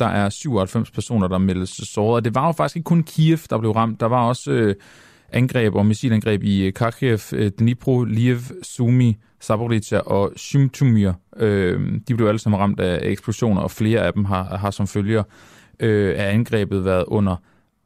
Der 0.00 0.06
er 0.06 0.28
97 0.28 0.90
personer, 0.90 1.28
der 1.28 1.38
meldes 1.38 1.70
såret. 1.70 2.14
Og 2.14 2.24
det 2.24 2.34
var 2.34 2.46
jo 2.46 2.52
faktisk 2.52 2.76
ikke 2.76 2.84
kun 2.84 3.02
Kiev, 3.02 3.38
der 3.50 3.58
blev 3.58 3.70
ramt. 3.70 4.00
Der 4.00 4.06
var 4.06 4.28
også 4.28 4.52
øh, 4.52 4.74
angreb 5.32 5.74
og 5.74 5.86
missilangreb 5.86 6.42
i 6.42 6.66
øh, 6.66 6.72
Kharkiv, 6.72 7.18
øh, 7.32 7.50
Dnipro, 7.58 8.04
Liev, 8.04 8.38
Sumi, 8.62 9.16
Zaporizhia 9.42 9.98
og 9.98 10.32
Shymtumir. 10.36 11.12
Øh, 11.36 12.00
de 12.08 12.14
blev 12.14 12.26
alle 12.26 12.38
sammen 12.38 12.60
ramt 12.60 12.80
af 12.80 13.00
eksplosioner, 13.02 13.62
og 13.62 13.70
flere 13.70 14.00
af 14.00 14.12
dem 14.12 14.24
har, 14.24 14.56
har 14.56 14.70
som 14.70 14.86
følger 14.86 15.22
øh, 15.80 16.14
af 16.18 16.34
angrebet 16.34 16.84
været 16.84 17.04
under 17.06 17.36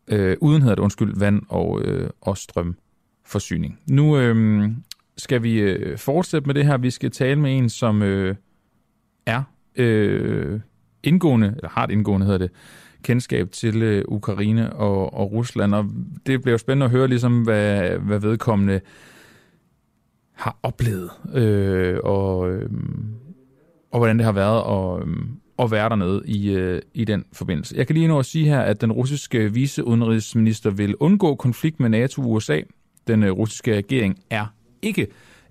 øh, 0.08 0.36
uden 0.40 0.62
hedder 0.62 0.74
det, 0.74 0.82
undskyld, 0.82 1.18
vand 1.18 1.42
og, 1.48 1.82
øh, 1.82 2.10
og 2.20 2.38
strømforsyning. 2.38 3.80
Nu 3.86 4.18
øh, 4.18 4.68
skal 5.16 5.42
vi 5.42 5.60
øh, 5.60 5.98
fortsætte 5.98 6.46
med 6.46 6.54
det 6.54 6.66
her. 6.66 6.78
Vi 6.78 6.90
skal 6.90 7.10
tale 7.10 7.40
med 7.40 7.58
en, 7.58 7.68
som 7.68 8.02
øh, 8.02 8.36
er 9.26 9.42
øh, 9.76 10.60
indgående, 11.04 11.54
eller 11.56 11.68
har 11.68 11.84
et 11.84 11.90
indgående 11.90 12.26
hedder 12.26 12.38
det, 12.38 12.50
kendskab 13.02 13.50
til 13.52 13.82
øh, 13.82 14.04
Ukraine 14.08 14.72
og, 14.72 15.14
og 15.14 15.32
Rusland, 15.32 15.74
og 15.74 15.90
det 16.26 16.42
bliver 16.42 16.52
jo 16.52 16.58
spændende 16.58 16.84
at 16.84 16.90
høre, 16.90 17.08
ligesom, 17.08 17.42
hvad, 17.42 17.90
hvad 17.90 18.18
vedkommende 18.18 18.80
har 20.32 20.58
oplevet, 20.62 21.10
øh, 21.34 21.98
og, 22.04 22.50
øh, 22.50 22.70
og 23.90 23.98
hvordan 23.98 24.18
det 24.18 24.24
har 24.24 24.32
været 24.32 24.62
at, 25.02 25.08
øh, 25.08 25.16
at 25.58 25.70
være 25.70 25.88
dernede 25.88 26.22
i, 26.24 26.50
øh, 26.50 26.82
i 26.94 27.04
den 27.04 27.24
forbindelse. 27.32 27.74
Jeg 27.76 27.86
kan 27.86 27.94
lige 27.94 28.08
nu 28.08 28.18
at 28.18 28.26
sige 28.26 28.44
her, 28.44 28.60
at 28.60 28.80
den 28.80 28.92
russiske 28.92 29.52
viceudenrigsminister 29.52 30.70
vil 30.70 30.96
undgå 30.96 31.34
konflikt 31.34 31.80
med 31.80 31.88
NATO 31.88 32.22
og 32.22 32.30
USA. 32.30 32.60
Den 33.06 33.22
øh, 33.22 33.30
russiske 33.30 33.76
regering 33.76 34.18
er 34.30 34.46
ikke 34.82 35.06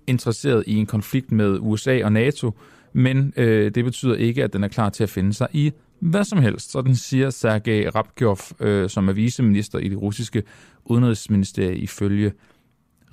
interesseret 0.06 0.64
i 0.66 0.76
en 0.76 0.86
konflikt 0.86 1.32
med 1.32 1.58
USA 1.60 2.04
og 2.04 2.12
NATO, 2.12 2.52
men 2.94 3.32
øh, 3.36 3.74
det 3.74 3.84
betyder 3.84 4.14
ikke, 4.14 4.44
at 4.44 4.52
den 4.52 4.64
er 4.64 4.68
klar 4.68 4.88
til 4.88 5.02
at 5.02 5.10
finde 5.10 5.34
sig 5.34 5.48
i 5.52 5.72
hvad 6.00 6.24
som 6.24 6.38
helst. 6.38 6.72
Sådan 6.72 6.96
siger 6.96 7.30
Sergej 7.30 7.88
Rabkov, 7.94 8.38
øh, 8.60 8.90
som 8.90 9.08
er 9.08 9.12
viceminister 9.12 9.78
i 9.78 9.88
det 9.88 10.02
russiske 10.02 10.42
udenrigsministerie 10.84 11.76
ifølge 11.76 12.32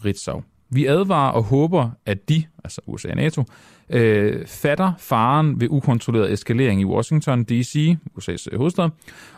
Ritzau. 0.05 0.43
Vi 0.69 0.85
advarer 0.85 1.31
og 1.31 1.43
håber, 1.43 1.89
at 2.05 2.29
de, 2.29 2.43
altså 2.63 2.81
USA 2.85 3.09
og 3.09 3.15
NATO, 3.15 3.43
øh, 3.89 4.47
fatter 4.47 4.93
faren 4.99 5.61
ved 5.61 5.67
ukontrolleret 5.69 6.33
eskalering 6.33 6.81
i 6.81 6.85
Washington 6.85 7.43
D.C., 7.43 7.97
USA's 8.17 8.45
øh, 8.51 8.57
hovedstad, 8.57 8.89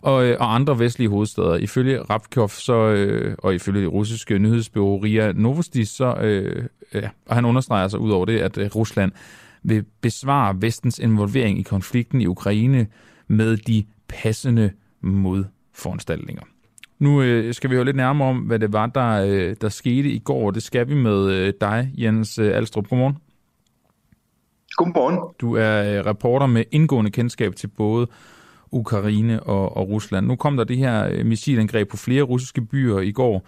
og, 0.01 0.25
øh, 0.25 0.37
og 0.39 0.55
andre 0.55 0.79
vestlige 0.79 1.09
hovedsteder. 1.09 1.55
Ifølge 1.55 2.01
Rabkov 2.01 2.49
så, 2.49 2.73
øh, 2.73 3.35
og 3.37 3.55
ifølge 3.55 3.81
det 3.81 3.91
russiske 3.91 4.39
nyhedsbyrå 4.39 4.97
RIA 5.03 5.31
Novosti, 5.31 5.85
så, 5.85 6.15
øh, 6.15 6.65
ja, 6.93 7.09
og 7.25 7.35
han 7.35 7.45
understreger 7.45 7.87
sig 7.87 7.99
ud 7.99 8.11
over 8.11 8.25
det, 8.25 8.39
at 8.39 8.57
øh, 8.57 8.69
Rusland 8.75 9.11
vil 9.63 9.85
besvare 10.01 10.61
vestens 10.61 10.99
involvering 10.99 11.59
i 11.59 11.61
konflikten 11.61 12.21
i 12.21 12.25
Ukraine 12.25 12.87
med 13.27 13.57
de 13.57 13.85
passende 14.07 14.71
modforanstaltninger. 15.01 16.43
Nu 16.99 17.21
øh, 17.21 17.53
skal 17.53 17.69
vi 17.69 17.75
høre 17.75 17.85
lidt 17.85 17.95
nærmere 17.95 18.27
om, 18.27 18.37
hvad 18.37 18.59
det 18.59 18.73
var, 18.73 18.85
der, 18.85 19.25
øh, 19.25 19.55
der 19.61 19.69
skete 19.69 20.09
i 20.09 20.19
går. 20.19 20.51
Det 20.51 20.63
skal 20.63 20.89
vi 20.89 20.95
med 20.95 21.31
øh, 21.31 21.53
dig, 21.61 21.91
Jens 21.97 22.39
øh, 22.39 22.57
Alstrup. 22.57 22.87
Godmorgen. 22.87 23.17
Godmorgen. 24.75 25.19
Du 25.41 25.55
er 25.55 25.99
øh, 25.99 26.05
reporter 26.05 26.45
med 26.45 26.63
indgående 26.71 27.11
kendskab 27.11 27.55
til 27.55 27.67
både 27.67 28.07
Ukraine 28.71 29.43
og, 29.43 29.77
og 29.77 29.89
Rusland. 29.89 30.27
Nu 30.27 30.35
kom 30.35 30.57
der 30.57 30.63
det 30.63 30.77
her 30.77 31.07
øh, 31.11 31.25
missilangreb 31.25 31.89
på 31.89 31.97
flere 31.97 32.23
russiske 32.23 32.61
byer 32.61 32.99
i 32.99 33.11
går. 33.11 33.45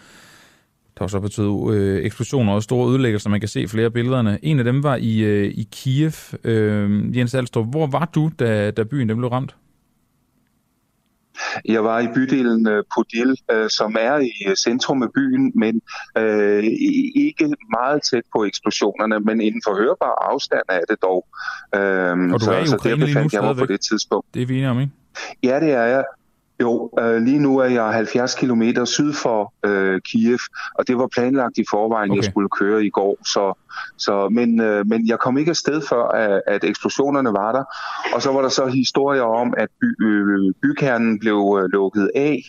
Der 0.99 1.07
så 1.07 1.19
betydet 1.19 1.73
øh, 1.73 2.05
eksplosioner 2.05 2.53
og 2.53 2.63
store 2.63 2.89
ødelæggelser, 2.89 3.29
man 3.29 3.39
kan 3.39 3.49
se 3.49 3.67
flere 3.67 3.85
af 3.85 3.93
billederne. 3.93 4.39
En 4.41 4.59
af 4.59 4.65
dem 4.65 4.83
var 4.83 4.95
i, 4.95 5.19
øh, 5.19 5.45
i 5.45 5.67
Kiev. 5.71 6.11
Øh, 6.43 7.17
Jens 7.17 7.33
Alstrup, 7.33 7.67
hvor 7.69 7.87
var 7.87 8.09
du, 8.15 8.31
da, 8.39 8.71
da 8.71 8.83
byen 8.83 9.09
den 9.09 9.17
blev 9.17 9.29
ramt? 9.29 9.55
Jeg 11.65 11.83
var 11.83 11.99
i 11.99 12.07
bydelen 12.15 12.67
øh, 12.67 12.83
Podil, 12.95 13.35
øh, 13.51 13.69
som 13.69 13.95
er 13.99 14.17
i 14.17 14.31
øh, 14.47 14.55
centrum 14.55 15.03
af 15.03 15.07
byen, 15.15 15.51
men 15.55 15.81
øh, 16.17 16.63
ikke 17.15 17.55
meget 17.71 18.01
tæt 18.03 18.23
på 18.35 18.43
eksplosionerne, 18.45 19.19
men 19.19 19.41
inden 19.41 19.61
for 19.65 19.75
hørbar 19.75 20.31
afstand 20.31 20.63
er 20.69 20.81
det 20.89 21.01
dog. 21.01 21.27
Øh, 21.75 22.33
og 22.33 22.39
du 22.39 22.45
så, 22.45 22.51
er 22.51 22.63
i 22.63 22.67
så 22.67 22.79
der 22.83 22.95
befandt 22.95 23.33
jeg 23.33 23.43
mig 23.43 23.55
på 23.55 23.65
det 23.65 23.81
tidspunkt. 23.81 24.33
Det 24.33 24.41
er 24.41 24.45
vi 24.45 24.53
enige 24.53 24.69
om, 24.69 24.79
ikke? 24.79 24.93
Ja, 25.43 25.59
det 25.59 25.71
er 25.71 25.83
jeg. 25.83 26.03
Jo, 26.61 26.91
øh, 26.99 27.15
lige 27.21 27.39
nu 27.39 27.57
er 27.57 27.65
jeg 27.65 27.93
70 27.93 28.35
km 28.35 28.63
syd 28.85 29.13
for 29.13 29.53
øh, 29.65 30.01
Kiev, 30.01 30.39
og 30.75 30.87
det 30.87 30.97
var 30.97 31.07
planlagt 31.07 31.57
i 31.57 31.63
forvejen, 31.69 32.11
okay. 32.11 32.17
jeg 32.17 32.23
skulle 32.23 32.49
køre 32.49 32.85
i 32.85 32.89
går. 32.89 33.17
Så, 33.25 33.53
så, 33.97 34.29
men, 34.29 34.61
øh, 34.61 34.87
men 34.87 35.07
jeg 35.07 35.19
kom 35.19 35.37
ikke 35.37 35.49
afsted 35.49 35.81
før, 35.89 36.03
at, 36.07 36.41
at 36.47 36.63
eksplosionerne 36.63 37.29
var 37.29 37.51
der. 37.51 37.63
Og 38.15 38.21
så 38.21 38.31
var 38.31 38.41
der 38.41 38.49
så 38.49 38.65
historier 38.65 39.21
om, 39.21 39.53
at 39.57 39.69
by, 39.81 40.05
øh, 40.05 40.53
bykernen 40.61 41.19
blev 41.19 41.59
øh, 41.61 41.69
lukket 41.71 42.11
af, 42.15 42.43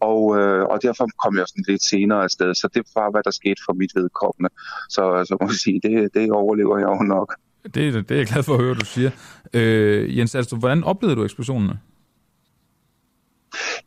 og, 0.00 0.38
øh, 0.38 0.64
og 0.64 0.82
derfor 0.82 1.08
kom 1.24 1.36
jeg 1.36 1.44
sådan 1.48 1.64
lidt 1.68 1.82
senere 1.82 2.22
afsted. 2.22 2.54
Så 2.54 2.68
det 2.74 2.82
var, 2.94 3.10
hvad 3.10 3.22
der 3.24 3.30
skete 3.30 3.62
for 3.66 3.72
mit 3.72 3.90
vedkommende. 3.94 4.54
Så, 4.88 5.24
så 5.28 5.36
må 5.40 5.46
jeg 5.46 5.54
sige, 5.54 5.80
det, 5.82 6.14
det 6.14 6.32
overlever 6.32 6.78
jeg 6.78 6.88
jo 6.88 7.02
nok. 7.02 7.36
Det, 7.64 7.74
det 7.74 8.10
er 8.10 8.16
jeg 8.16 8.26
glad 8.26 8.42
for 8.42 8.54
at 8.54 8.60
høre, 8.60 8.74
du 8.74 8.84
siger. 8.84 9.10
Øh, 9.54 10.18
Jens, 10.18 10.34
altså, 10.34 10.56
hvordan 10.56 10.84
oplevede 10.84 11.16
du 11.16 11.24
eksplosionerne? 11.24 11.78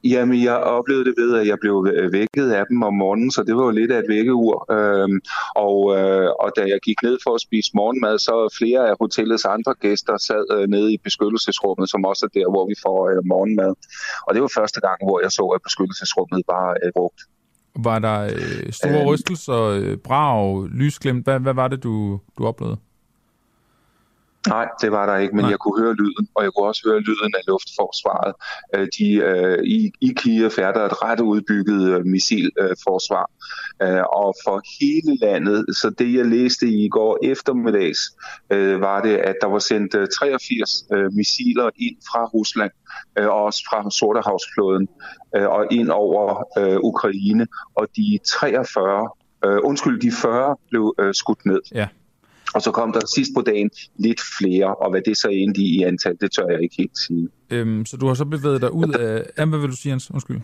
Jamen, 0.03 0.43
jeg 0.43 0.57
oplevede 0.57 1.05
det 1.05 1.14
ved, 1.18 1.39
at 1.39 1.47
jeg 1.47 1.57
blev 1.61 1.88
vækket 2.11 2.51
af 2.51 2.66
dem 2.70 2.84
om 2.84 2.93
morgenen, 2.93 3.32
så 3.32 3.43
det 3.43 3.55
var 3.55 3.64
jo 3.64 3.70
lidt 3.70 3.91
af 3.91 3.99
et 3.99 4.05
vækkeur. 4.07 4.55
Øhm, 4.76 5.22
og, 5.55 5.78
øh, 5.97 6.30
og 6.43 6.51
da 6.57 6.61
jeg 6.61 6.80
gik 6.84 6.99
ned 7.03 7.18
for 7.24 7.34
at 7.36 7.41
spise 7.41 7.72
morgenmad, 7.74 8.20
så 8.20 8.55
flere 8.59 8.89
af 8.89 8.95
hotellets 9.01 9.45
andre 9.45 9.74
gæster 9.82 10.18
sad 10.18 10.45
øh, 10.57 10.68
nede 10.68 10.93
i 10.93 10.97
beskyttelsesrummet, 11.03 11.89
som 11.89 12.05
også 12.05 12.26
er 12.26 12.39
der, 12.39 12.51
hvor 12.51 12.66
vi 12.72 12.76
får 12.86 12.99
øh, 13.09 13.26
morgenmad. 13.26 13.74
Og 14.28 14.34
det 14.34 14.41
var 14.41 14.51
første 14.59 14.80
gang, 14.82 14.97
hvor 15.07 15.20
jeg 15.22 15.32
så, 15.32 15.45
at 15.55 15.61
beskyttelsesrummet 15.64 16.41
var 16.47 16.68
øh, 16.84 16.91
brugt. 16.97 17.22
Var 17.76 17.99
der 17.99 18.20
øh, 18.24 18.72
store 18.72 18.99
øhm, 18.99 19.07
rystelser, 19.07 19.61
øh, 19.61 19.97
brag, 19.97 20.68
lysglimt? 20.68 21.24
Hvad, 21.24 21.39
hvad 21.39 21.53
var 21.53 21.68
det, 21.68 21.84
du, 21.84 22.20
du 22.38 22.45
oplevede? 22.45 22.78
Nej, 24.48 24.68
det 24.82 24.91
var 24.91 25.06
der 25.06 25.18
ikke, 25.18 25.36
men 25.36 25.44
Nej. 25.44 25.50
jeg 25.50 25.60
kunne 25.60 25.84
høre 25.84 25.94
lyden, 25.94 26.28
og 26.36 26.44
jeg 26.44 26.52
kunne 26.54 26.68
også 26.68 26.82
høre 26.86 27.00
lyden 27.00 27.34
af 27.36 27.41
luftforsvaret. 27.48 28.34
Øh, 28.76 28.88
de, 28.98 29.14
øh, 29.14 29.64
i, 29.64 29.91
I 30.02 30.14
Kiev 30.18 30.52
er 30.58 30.72
der 30.72 30.86
et 30.86 31.04
ret 31.04 31.20
udbygget 31.20 31.89
øh, 31.89 32.06
missilforsvar, 32.06 33.26
og 34.22 34.36
for 34.46 34.62
hele 34.80 35.18
landet, 35.22 35.78
så 35.78 35.90
det 35.90 36.14
jeg 36.14 36.26
læste 36.26 36.68
i 36.68 36.90
går 36.90 37.20
eftermiddags, 37.24 37.99
var 38.80 39.02
det, 39.02 39.18
at 39.18 39.36
der 39.41 39.48
var 39.48 39.60
sendt 39.60 39.95
øh, 39.95 40.07
83 40.07 40.84
øh, 40.94 41.14
missiler 41.14 41.70
ind 41.78 41.98
fra 42.11 42.26
Rusland, 42.26 42.72
og 43.18 43.44
også 43.44 43.64
fra 43.70 43.91
Sortehavsflåden, 43.91 44.88
og 45.34 45.68
ind 45.72 45.90
over 45.90 46.44
Ukraine, 46.84 47.48
og 47.76 47.88
de 47.95 48.20
43, 48.26 49.10
øh, 49.45 49.60
undskyld, 49.64 50.02
de 50.02 50.11
40 50.11 50.56
blev 50.70 50.95
skudt 51.14 51.45
ned. 51.45 51.61
Ja. 51.74 51.88
Og 52.55 52.61
så 52.61 52.71
kom 52.71 52.93
der 52.93 52.99
sidst 53.15 53.31
på 53.35 53.41
dagen 53.41 53.69
lidt 53.97 54.21
flere, 54.38 54.75
og 54.75 54.91
hvad 54.91 55.01
det 55.05 55.17
så 55.17 55.27
endte 55.27 55.61
i 55.61 55.80
i 55.80 55.84
antal, 55.84 56.17
det 56.21 56.31
tør 56.31 56.47
jeg 56.49 56.63
ikke 56.63 56.75
helt 56.77 56.97
sige. 56.97 57.30
Øhm, 57.49 57.85
så 57.85 57.97
du 57.97 58.07
har 58.07 58.13
så 58.13 58.25
bevæget 58.25 58.61
dig 58.61 58.71
ud 58.71 58.93
af... 58.93 59.23
Ja, 59.38 59.45
hvad 59.45 59.59
vil 59.59 59.69
du 59.69 59.75
sige, 59.75 59.91
Jens? 59.91 60.11
Undskyld. 60.11 60.41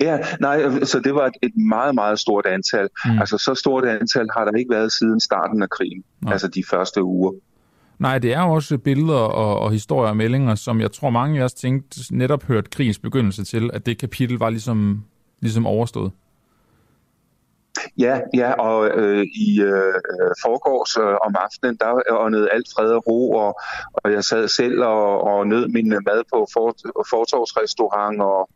Ja, 0.00 0.18
nej, 0.40 0.84
så 0.84 1.00
det 1.04 1.14
var 1.14 1.26
et, 1.26 1.34
et 1.42 1.56
meget, 1.56 1.94
meget 1.94 2.18
stort 2.18 2.46
antal. 2.46 2.88
Mm. 3.04 3.18
Altså, 3.18 3.38
så 3.38 3.54
stort 3.54 3.84
antal 3.84 4.28
har 4.36 4.44
der 4.44 4.58
ikke 4.58 4.70
været 4.70 4.92
siden 4.92 5.20
starten 5.20 5.62
af 5.62 5.70
krigen, 5.70 6.04
nej. 6.20 6.32
altså 6.32 6.48
de 6.48 6.64
første 6.70 7.02
uger. 7.02 7.32
Nej, 7.98 8.18
det 8.18 8.32
er 8.34 8.42
jo 8.42 8.52
også 8.52 8.78
billeder 8.78 9.18
og, 9.18 9.58
og 9.58 9.72
historier 9.72 10.10
og 10.10 10.16
meldinger, 10.16 10.54
som 10.54 10.80
jeg 10.80 10.92
tror 10.92 11.10
mange 11.10 11.40
af 11.40 11.44
os 11.44 11.54
tænkte 11.54 12.16
netop 12.16 12.44
hørt 12.44 12.70
krigens 12.70 12.98
begyndelse 12.98 13.44
til, 13.44 13.70
at 13.72 13.86
det 13.86 13.98
kapitel 13.98 14.38
var 14.38 14.50
ligesom, 14.50 15.04
ligesom 15.40 15.66
overstået. 15.66 16.12
Ja, 17.98 18.20
ja, 18.34 18.52
og 18.52 18.88
øh, 18.88 19.22
i 19.22 19.62
øh, 19.62 19.94
forgårs 20.44 20.96
øh, 20.96 21.16
om 21.26 21.34
aftenen, 21.38 21.76
der 21.76 22.02
åndede 22.10 22.50
alt 22.50 22.66
fred 22.74 22.90
og 22.92 23.06
ro, 23.06 23.32
og, 23.32 23.60
og 23.92 24.12
jeg 24.12 24.24
sad 24.24 24.48
selv 24.48 24.84
og, 24.84 25.20
og 25.20 25.46
nød 25.46 25.68
min 25.68 25.88
mad 25.88 26.22
på 26.32 26.46
for, 26.52 26.76
fortorvsrestaurant, 27.10 28.22
og 28.22 28.50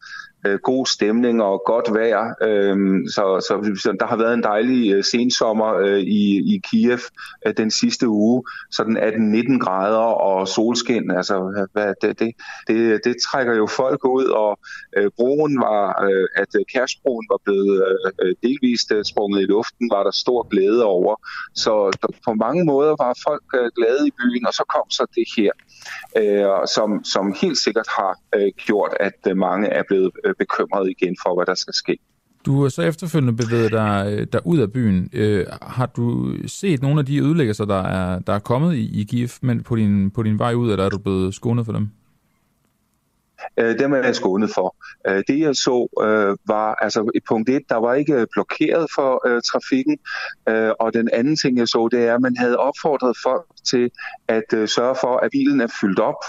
øh, 0.47 0.59
god 0.59 0.87
stemning 0.87 1.43
og 1.43 1.63
godt 1.67 1.95
vejr. 1.95 2.35
Øh, 2.43 2.77
så, 3.09 3.25
så, 3.49 3.81
så 3.83 3.97
der 4.01 4.07
har 4.07 4.17
været 4.17 4.35
en 4.35 4.43
dejlig 4.43 4.93
øh, 4.95 5.05
sensommer 5.05 5.75
øh, 5.75 5.99
i, 5.99 6.55
i 6.55 6.61
Kiev 6.65 6.99
øh, 7.47 7.55
den 7.57 7.71
sidste 7.71 8.09
uge. 8.09 8.43
Sådan 8.71 8.97
18-19 8.97 9.59
grader 9.59 10.09
og 10.29 10.49
solskin. 10.49 11.11
Altså, 11.11 11.67
hvad, 11.73 11.95
det, 12.03 12.19
det, 12.19 12.33
det, 12.69 13.01
det 13.05 13.17
trækker 13.31 13.55
jo 13.55 13.67
folk 13.67 14.05
ud, 14.05 14.25
og 14.25 14.59
øh, 14.97 15.11
broen 15.17 15.61
var, 15.61 16.05
øh, 16.05 16.27
at 16.37 16.49
øh, 16.59 16.65
Kærsbroen 16.73 17.27
var 17.31 17.41
blevet 17.45 17.97
øh, 18.23 18.35
delvist 18.43 18.93
øh, 18.93 19.05
sprunget 19.05 19.41
i 19.41 19.45
luften, 19.45 19.91
var 19.91 20.03
der 20.03 20.11
stor 20.11 20.49
glæde 20.49 20.85
over. 20.85 21.15
Så 21.55 21.91
der, 22.03 22.09
på 22.25 22.35
mange 22.35 22.65
måder 22.65 22.95
var 23.05 23.19
folk 23.29 23.45
øh, 23.55 23.71
glade 23.77 24.09
i 24.09 24.11
byen, 24.11 24.47
og 24.47 24.55
så 24.55 24.65
kom 24.75 24.91
så 24.91 25.07
det 25.15 25.27
her, 25.37 25.53
øh, 26.21 26.67
som, 26.75 27.05
som 27.05 27.35
helt 27.43 27.59
sikkert 27.59 27.89
har 27.89 28.19
øh, 28.35 28.53
gjort, 28.67 28.93
at 29.01 29.19
øh, 29.29 29.37
mange 29.37 29.69
er 29.69 29.83
blevet 29.89 30.11
øh, 30.25 30.35
bekymret 30.39 30.91
igen 30.91 31.17
for, 31.23 31.35
hvad 31.35 31.47
der 31.47 31.55
skal 31.55 31.75
ske. 31.75 31.99
Du 32.47 32.63
har 32.63 32.69
så 32.69 32.83
efterfølgende 32.83 33.37
bevæget 33.37 33.73
dig, 33.73 34.07
øh, 34.11 34.27
der 34.33 34.39
ud 34.45 34.59
af 34.59 34.73
byen. 34.73 35.11
Øh, 35.13 35.47
har 35.63 35.87
du 35.87 36.35
set 36.47 36.83
nogle 36.83 37.01
af 37.01 37.07
de 37.07 37.19
ødelæggelser, 37.19 37.65
der 37.65 37.83
er, 37.83 38.19
der 38.19 38.33
er 38.33 38.39
kommet 38.39 38.75
i, 38.75 39.01
i 39.01 39.05
GIF 39.05 39.39
men 39.43 39.63
på, 39.63 39.77
din, 39.77 40.11
på 40.11 40.23
din 40.23 40.39
vej 40.39 40.55
ud, 40.55 40.71
eller 40.71 40.85
er 40.85 40.89
du 40.89 40.99
blevet 40.99 41.35
skånet 41.35 41.65
for 41.65 41.73
dem? 41.73 41.89
Øh, 43.57 43.79
dem 43.79 43.93
er 43.93 43.97
jeg 43.97 44.15
skånet 44.15 44.51
for. 44.55 44.77
Øh, 45.09 45.23
det 45.29 45.41
jeg 45.41 45.57
så 45.57 45.89
øh, 46.03 46.37
var, 46.47 46.75
altså 46.75 47.11
i 47.15 47.21
punkt 47.29 47.49
1, 47.51 47.63
der 47.69 47.77
var 47.77 47.95
ikke 47.95 48.27
blokeret 48.33 48.87
for 48.95 49.29
øh, 49.29 49.43
trafikken, 49.43 49.99
øh, 50.49 50.71
og 50.81 50.95
den 50.95 51.09
anden 51.13 51.37
ting 51.37 51.59
jeg 51.59 51.69
så, 51.69 51.89
det 51.93 52.07
er, 52.07 52.15
at 52.15 52.21
man 52.21 52.37
havde 52.37 52.57
opfordret 52.57 53.17
folk 53.23 53.47
til 53.65 53.91
at 54.29 54.53
øh, 54.55 54.69
sørge 54.69 54.97
for, 55.01 55.17
at 55.17 55.31
bilen 55.31 55.61
er 55.61 55.67
fyldt 55.81 55.99
op, 55.99 56.25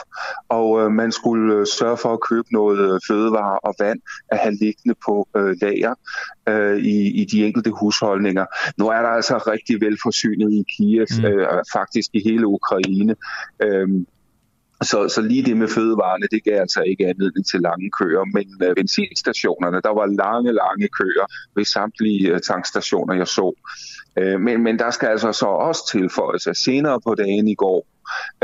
og 0.50 0.82
øh, 0.82 0.92
man 0.92 1.12
skulle 1.12 1.54
øh, 1.56 1.66
sørge 1.66 1.98
for 1.98 2.14
at 2.14 2.22
købe 2.22 2.48
noget 2.52 2.94
øh, 2.94 3.00
fødevare 3.08 3.60
og 3.60 3.76
vand 3.80 4.00
at 4.32 4.38
have 4.38 4.56
liggende 4.56 4.96
på 5.06 5.28
øh, 5.38 5.56
lager 5.62 5.94
øh, 6.50 6.78
i, 6.78 7.22
i 7.22 7.26
de 7.26 7.46
enkelte 7.46 7.72
husholdninger. 7.72 8.46
Nu 8.78 8.88
er 8.88 9.02
der 9.02 9.10
altså 9.10 9.38
rigtig 9.38 9.82
velforsynet 9.82 10.54
i 10.54 10.64
Kiev, 10.72 11.06
mm. 11.20 11.26
øh, 11.26 11.48
faktisk 11.74 12.10
i 12.14 12.22
hele 12.30 12.48
Ukraine. 12.48 13.16
Øh, 13.60 13.88
så, 14.82 15.10
så 15.10 15.22
lige 15.22 15.44
det 15.44 15.58
med 15.58 15.68
fødevarene, 15.68 16.28
det 16.32 16.44
gav 16.44 16.60
altså 16.60 16.82
ikke 16.82 17.08
anledning 17.08 17.46
til 17.46 17.62
lange 17.62 17.90
køer, 18.00 18.24
men 18.34 18.64
øh, 18.64 18.76
benzinstationerne, 18.76 19.82
der 19.82 19.94
var 19.94 20.06
lange, 20.06 20.54
lange 20.54 20.88
køer 21.00 21.26
ved 21.56 21.66
samtlige 21.66 22.34
øh, 22.34 22.40
tankstationer, 22.40 23.14
jeg 23.14 23.28
så. 23.28 23.54
Øh, 24.18 24.40
men, 24.42 24.64
men 24.64 24.80
der 24.80 24.92
skal 24.92 25.08
altså 25.08 25.32
så 25.32 25.46
også 25.46 25.90
tilføjes, 25.92 26.48
at 26.48 26.58
senere 26.58 27.02
på 27.02 27.16
dagen 27.16 27.48
i 27.48 27.56
går, 27.56 27.88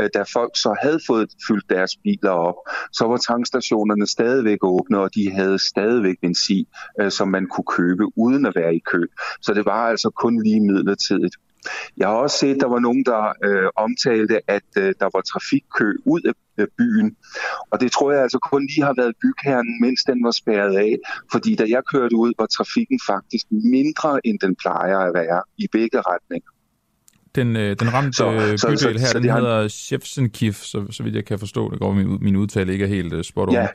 uh, 0.02 0.08
da 0.14 0.22
folk 0.32 0.52
så 0.54 0.76
havde 0.82 1.00
fået 1.06 1.28
fyldt 1.48 1.70
deres 1.70 1.96
biler 1.96 2.30
op, 2.30 2.54
så 2.92 3.06
var 3.06 3.16
tankstationerne 3.16 4.06
stadigvæk 4.06 4.58
åbne, 4.62 4.98
og 4.98 5.14
de 5.14 5.32
havde 5.32 5.58
stadigvæk 5.58 6.16
benzin, 6.20 6.66
øh, 7.00 7.10
som 7.10 7.28
man 7.28 7.46
kunne 7.46 7.70
købe 7.76 8.18
uden 8.18 8.46
at 8.46 8.56
være 8.56 8.74
i 8.74 8.82
kø. 8.92 9.02
Så 9.42 9.54
det 9.54 9.64
var 9.64 9.88
altså 9.88 10.10
kun 10.10 10.42
lige 10.42 10.60
midlertidigt. 10.60 11.36
Jeg 11.96 12.08
har 12.08 12.14
også 12.14 12.38
set, 12.38 12.54
at 12.54 12.60
der 12.60 12.68
var 12.68 12.78
nogen, 12.78 13.04
der 13.04 13.32
øh, 13.44 13.68
omtalte, 13.76 14.50
at 14.50 14.62
øh, 14.78 14.94
der 15.00 15.08
var 15.14 15.20
trafikkø 15.20 15.92
ud 16.04 16.20
af 16.58 16.66
byen. 16.78 17.16
Og 17.70 17.80
det 17.80 17.92
tror 17.92 18.12
jeg 18.12 18.22
altså 18.22 18.38
kun 18.38 18.66
lige 18.66 18.84
har 18.84 18.94
været 18.96 19.14
bygherren, 19.22 19.80
mens 19.80 20.04
den 20.04 20.24
var 20.24 20.30
spærret 20.30 20.76
af. 20.76 20.96
Fordi 21.32 21.54
da 21.54 21.64
jeg 21.68 21.82
kørte 21.92 22.16
ud, 22.16 22.32
var 22.38 22.46
trafikken 22.46 23.00
faktisk 23.06 23.46
mindre, 23.50 24.26
end 24.26 24.38
den 24.38 24.56
plejer 24.56 24.98
at 24.98 25.14
være 25.14 25.42
i 25.58 25.66
begge 25.72 26.00
retninger. 26.00 26.50
Den, 27.34 27.56
øh, 27.56 27.76
den 27.80 27.92
ramte 27.92 28.12
så, 28.12 28.30
bydel 28.30 28.58
så, 28.58 28.76
så, 28.76 28.88
her, 28.88 28.98
så, 28.98 29.18
den 29.18 29.30
hedder 29.30 29.60
har... 29.60 29.68
Shevchenkif, 29.68 30.56
så, 30.56 30.86
så 30.90 31.02
vidt 31.02 31.14
jeg 31.14 31.24
kan 31.24 31.38
forstå. 31.38 31.70
Det 31.70 31.78
går 31.78 31.92
min, 31.92 32.18
min 32.20 32.36
udtale 32.36 32.72
ikke 32.72 32.84
er 32.84 32.88
helt 32.88 33.12
uh, 33.12 33.22
spot 33.22 33.48
on. 33.48 33.54
Ja. 33.54 33.66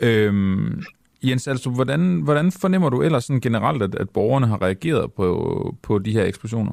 Øhm, 0.00 0.82
Jens, 1.22 1.48
altså, 1.48 1.70
hvordan, 1.70 2.20
hvordan 2.20 2.52
fornemmer 2.52 2.90
du 2.90 3.02
ellers 3.02 3.24
sådan 3.24 3.40
generelt, 3.40 3.82
at, 3.82 3.94
at 3.94 4.10
borgerne 4.10 4.46
har 4.46 4.62
reageret 4.62 5.12
på, 5.12 5.76
på 5.82 5.98
de 5.98 6.12
her 6.12 6.24
eksplosioner? 6.24 6.72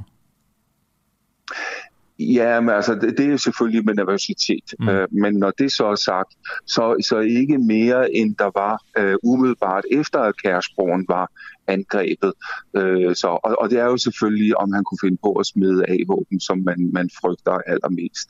Ja, 2.22 2.60
men 2.60 2.70
altså, 2.70 2.96
det, 2.96 3.18
det 3.18 3.34
er 3.34 3.38
selvfølgelig 3.38 3.86
med 3.86 3.94
nervøsitet. 3.94 4.74
Mm. 4.80 4.90
Øh, 4.90 5.08
men 5.12 5.34
når 5.34 5.52
det 5.52 5.72
så 5.72 5.86
er 5.86 5.96
sagt, 5.96 6.34
så, 6.66 6.96
så 7.04 7.20
ikke 7.20 7.58
mere, 7.58 8.16
end 8.16 8.36
der 8.36 8.52
var 8.56 8.82
øh, 8.98 9.16
umiddelbart 9.24 9.84
efter, 9.92 10.20
at 10.20 10.34
Kærsbroen 10.44 11.06
var 11.10 11.32
angrebet. 11.68 12.34
Øh, 12.78 13.16
så, 13.16 13.28
og, 13.28 13.56
og 13.60 13.70
det 13.70 13.80
er 13.80 13.86
jo 13.86 13.98
selvfølgelig, 13.98 14.58
om 14.58 14.74
han 14.74 14.84
kunne 14.84 14.98
finde 15.04 15.18
på 15.24 15.32
at 15.32 15.46
smide 15.46 15.86
af 15.88 15.98
våben, 16.08 16.40
som 16.40 16.58
man, 16.58 16.90
man 16.94 17.10
frygter 17.22 17.58
allermest. 17.68 18.30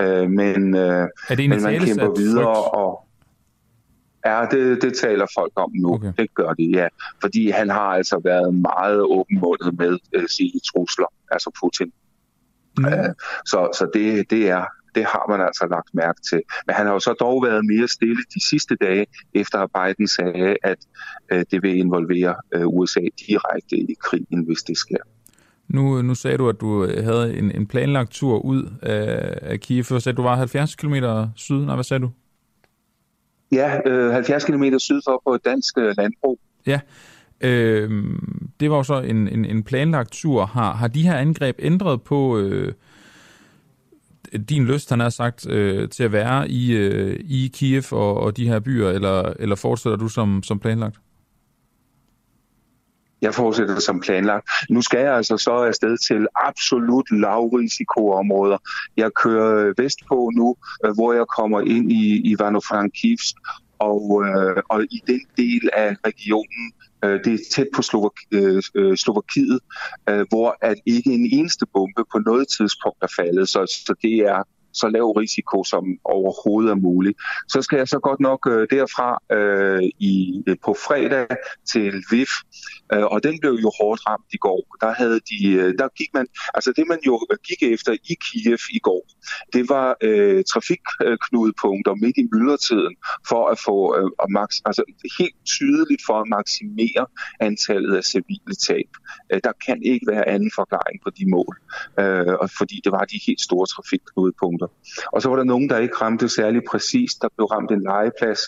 Øh, 0.00 0.30
men, 0.30 0.76
øh, 0.76 1.08
er 1.28 1.34
det 1.34 1.48
men 1.48 1.62
man 1.62 1.80
kæmper 1.80 2.14
videre, 2.16 2.44
frygt? 2.44 2.74
og 2.74 3.04
Ja, 4.26 4.46
det, 4.50 4.82
det 4.82 4.94
taler 4.96 5.26
folk 5.38 5.52
om 5.56 5.70
nu. 5.74 5.94
Okay. 5.94 6.12
Det 6.18 6.34
gør 6.34 6.52
de, 6.52 6.64
ja. 6.64 6.88
Fordi 7.20 7.50
han 7.50 7.70
har 7.70 7.88
altså 7.98 8.20
været 8.24 8.54
meget 8.54 9.00
åbenmundet 9.00 9.78
med 9.78 9.98
øh, 10.12 10.28
sine 10.28 10.60
trusler, 10.74 11.06
altså 11.30 11.50
Putin. 11.62 11.92
Mm. 12.78 12.84
Øh, 12.84 13.10
så 13.46 13.68
så 13.78 13.90
det, 13.94 14.30
det, 14.30 14.48
er, 14.48 14.64
det 14.94 15.04
har 15.04 15.24
man 15.28 15.40
altså 15.40 15.66
lagt 15.70 15.94
mærke 15.94 16.20
til. 16.30 16.42
Men 16.66 16.74
han 16.74 16.86
har 16.86 16.92
jo 16.92 16.98
så 16.98 17.12
dog 17.20 17.42
været 17.42 17.64
mere 17.64 17.88
stille 17.88 18.22
de 18.34 18.48
sidste 18.48 18.74
dage, 18.76 19.06
efter 19.34 19.58
at 19.58 19.70
Biden 19.74 20.08
sagde, 20.08 20.56
at 20.62 20.78
øh, 21.32 21.44
det 21.50 21.62
vil 21.62 21.78
involvere 21.78 22.34
øh, 22.54 22.66
USA 22.66 23.00
direkte 23.26 23.76
i 23.76 23.94
krigen, 24.00 24.44
hvis 24.46 24.62
det 24.62 24.78
sker. 24.78 25.02
Nu, 25.68 26.02
nu 26.02 26.14
sagde 26.14 26.38
du, 26.38 26.48
at 26.48 26.60
du 26.60 26.86
havde 27.02 27.36
en, 27.36 27.50
en 27.50 27.66
planlagt 27.66 28.10
tur 28.10 28.38
ud 28.38 28.70
af, 28.82 29.38
af 29.42 29.60
Kiev. 29.60 29.84
Du 29.84 30.00
sagde, 30.00 30.14
at 30.14 30.16
du 30.16 30.22
var 30.22 30.36
70 30.36 30.74
km 30.74 30.94
syd. 31.36 31.64
Nej, 31.64 31.74
hvad 31.74 31.84
sagde 31.84 32.02
du? 32.02 32.10
Ja, 33.52 33.80
øh, 33.86 34.12
70 34.12 34.44
km 34.44 34.64
syd 34.78 35.00
for 35.04 35.22
på 35.26 35.34
et 35.34 35.44
dansk 35.44 35.76
landbrug. 35.76 36.40
Ja, 36.66 36.80
Øh, 37.44 37.90
det 38.60 38.70
var 38.70 38.76
jo 38.76 38.82
så 38.82 39.00
en, 39.00 39.28
en, 39.28 39.44
en 39.44 39.62
planlagt 39.62 40.12
tur. 40.12 40.46
Har, 40.46 40.74
har 40.74 40.88
de 40.88 41.02
her 41.02 41.16
angreb 41.16 41.56
ændret 41.58 42.02
på 42.02 42.38
øh, 42.38 42.72
din 44.48 44.64
lyst, 44.64 44.90
han 44.90 45.00
har 45.00 45.08
sagt, 45.08 45.50
øh, 45.50 45.88
til 45.88 46.04
at 46.04 46.12
være 46.12 46.48
i, 46.50 46.72
øh, 46.72 47.20
i 47.24 47.50
Kiev 47.54 47.84
og, 47.92 48.16
og 48.16 48.36
de 48.36 48.48
her 48.48 48.60
byer, 48.60 48.88
eller, 48.88 49.32
eller 49.38 49.56
fortsætter 49.56 49.96
du 49.96 50.08
som, 50.08 50.42
som 50.42 50.58
planlagt? 50.58 50.96
Jeg 53.22 53.34
fortsætter 53.34 53.80
som 53.80 54.00
planlagt. 54.00 54.48
Nu 54.70 54.82
skal 54.82 55.00
jeg 55.00 55.14
altså 55.14 55.36
så 55.36 55.50
afsted 55.50 55.96
til 55.98 56.26
absolut 56.36 57.10
lavrisikoområder. 57.10 58.58
Jeg 58.96 59.10
kører 59.14 59.72
vestpå 59.76 60.30
nu, 60.36 60.56
øh, 60.84 60.94
hvor 60.94 61.12
jeg 61.12 61.24
kommer 61.36 61.60
ind 61.60 61.92
i 61.92 62.34
Ivano-Frankivsk, 62.34 63.34
og, 63.78 64.24
øh, 64.26 64.62
og 64.68 64.82
i 64.82 65.02
den 65.06 65.20
del 65.36 65.70
af 65.72 65.96
regionen, 66.06 66.72
Øh, 67.04 67.24
det 67.24 67.34
er 67.34 67.38
tæt 67.52 67.68
på 67.74 67.82
Slovak, 67.82 68.12
øh, 68.30 68.62
øh, 68.74 68.96
Slovakiet, 68.96 69.60
øh, 70.08 70.26
hvor 70.28 70.56
at 70.60 70.76
ikke 70.86 71.12
en 71.12 71.28
eneste 71.32 71.66
bombe 71.66 72.04
på 72.12 72.18
noget 72.18 72.48
tidspunkt 72.48 72.98
er 73.02 73.12
faldet. 73.16 73.48
Så, 73.48 73.82
så 73.86 73.94
det 74.02 74.16
er 74.16 74.42
så 74.74 74.88
lav 74.88 75.06
risiko 75.10 75.64
som 75.64 75.84
overhovedet 76.04 76.70
er 76.70 76.74
muligt. 76.74 77.16
Så 77.48 77.62
skal 77.62 77.76
jeg 77.76 77.88
så 77.88 77.98
godt 77.98 78.20
nok 78.20 78.40
øh, 78.50 78.66
derfra 78.70 79.08
øh, 79.36 79.82
i, 79.98 80.42
øh, 80.46 80.56
på 80.64 80.76
fredag 80.86 81.26
til 81.72 82.04
VIF, 82.10 82.30
øh, 82.92 83.04
og 83.04 83.22
den 83.22 83.40
blev 83.40 83.52
jo 83.62 83.70
hårdt 83.80 84.00
ramt 84.08 84.30
i 84.32 84.36
går. 84.36 84.76
Der 84.80 84.94
havde 84.94 85.20
de, 85.30 85.38
øh, 85.52 85.74
der 85.78 85.88
gik 85.98 86.10
man, 86.14 86.26
altså 86.54 86.72
det 86.76 86.84
man 86.88 86.98
jo 87.06 87.14
gik 87.48 87.62
efter 87.62 87.92
i 87.92 88.14
Kiev 88.24 88.58
i 88.70 88.78
går, 88.78 89.02
det 89.52 89.68
var 89.68 89.96
øh, 90.00 90.44
trafikknudepunkter 90.52 91.94
midt 91.94 92.16
i 92.16 92.28
myldretiden 92.32 92.94
for 93.28 93.42
at 93.52 93.58
få 93.66 93.76
øh, 93.98 94.10
max, 94.30 94.50
altså 94.64 94.82
helt 95.18 95.38
tydeligt 95.44 96.02
for 96.06 96.16
at 96.20 96.28
maksimere 96.28 97.04
antallet 97.40 97.96
af 97.96 98.04
civile 98.04 98.54
tab. 98.66 98.90
Øh, 99.32 99.40
der 99.44 99.52
kan 99.66 99.82
ikke 99.82 100.06
være 100.12 100.28
anden 100.28 100.50
forklaring 100.54 100.98
på 101.04 101.10
de 101.18 101.24
mål, 101.30 101.54
øh, 102.00 102.48
fordi 102.58 102.76
det 102.84 102.92
var 102.92 103.04
de 103.04 103.18
helt 103.26 103.40
store 103.40 103.66
trafikknudepunkter 103.66 104.63
punkter. 104.66 105.08
Og 105.12 105.22
så 105.22 105.28
var 105.28 105.36
der 105.36 105.44
nogen, 105.44 105.70
der 105.70 105.78
ikke 105.78 105.96
ramte 105.96 106.28
særlig 106.28 106.62
præcist. 106.70 107.22
Der 107.22 107.28
blev 107.36 107.46
ramt 107.46 107.70
en 107.70 107.82
legeplads, 107.82 108.40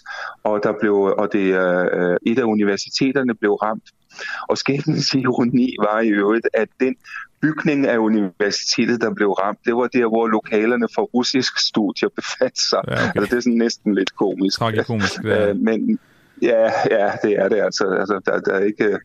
og, 0.44 0.60
der 0.62 0.72
blev, 0.80 0.94
og 0.94 1.32
det, 1.32 1.38
øh, 1.38 2.16
et 2.26 2.38
af 2.38 2.44
universiteterne 2.44 3.34
blev 3.34 3.52
ramt. 3.52 3.84
Og 4.48 4.58
skæbnens 4.58 5.14
ironi 5.14 5.76
var 5.80 6.00
i 6.00 6.08
øvrigt, 6.08 6.48
at 6.54 6.68
den 6.80 6.96
bygning 7.40 7.86
af 7.86 7.98
universitetet, 7.98 9.00
der 9.00 9.14
blev 9.14 9.30
ramt, 9.30 9.58
det 9.64 9.76
var 9.76 9.86
der, 9.86 10.08
hvor 10.08 10.26
lokalerne 10.26 10.88
for 10.94 11.02
russisk 11.02 11.58
studier 11.58 12.08
befandt 12.16 12.58
sig. 12.58 12.80
Ja, 12.88 12.92
okay. 12.92 13.02
altså, 13.16 13.30
det 13.30 13.36
er 13.36 13.40
sådan 13.40 13.58
næsten 13.58 13.94
lidt 13.94 14.16
komisk. 14.16 14.58
Tragikomisk. 14.58 15.24
Ja. 15.24 15.48
Øh, 15.48 15.56
men, 15.56 15.98
Ja, 16.42 16.70
ja, 16.90 17.12
det 17.22 17.32
er 17.32 17.48
det 17.48 17.60
altså. 17.60 17.84
altså 17.88 18.20
der, 18.26 18.40
der 18.40 18.52
er 18.52 18.64
ikke, 18.64 18.98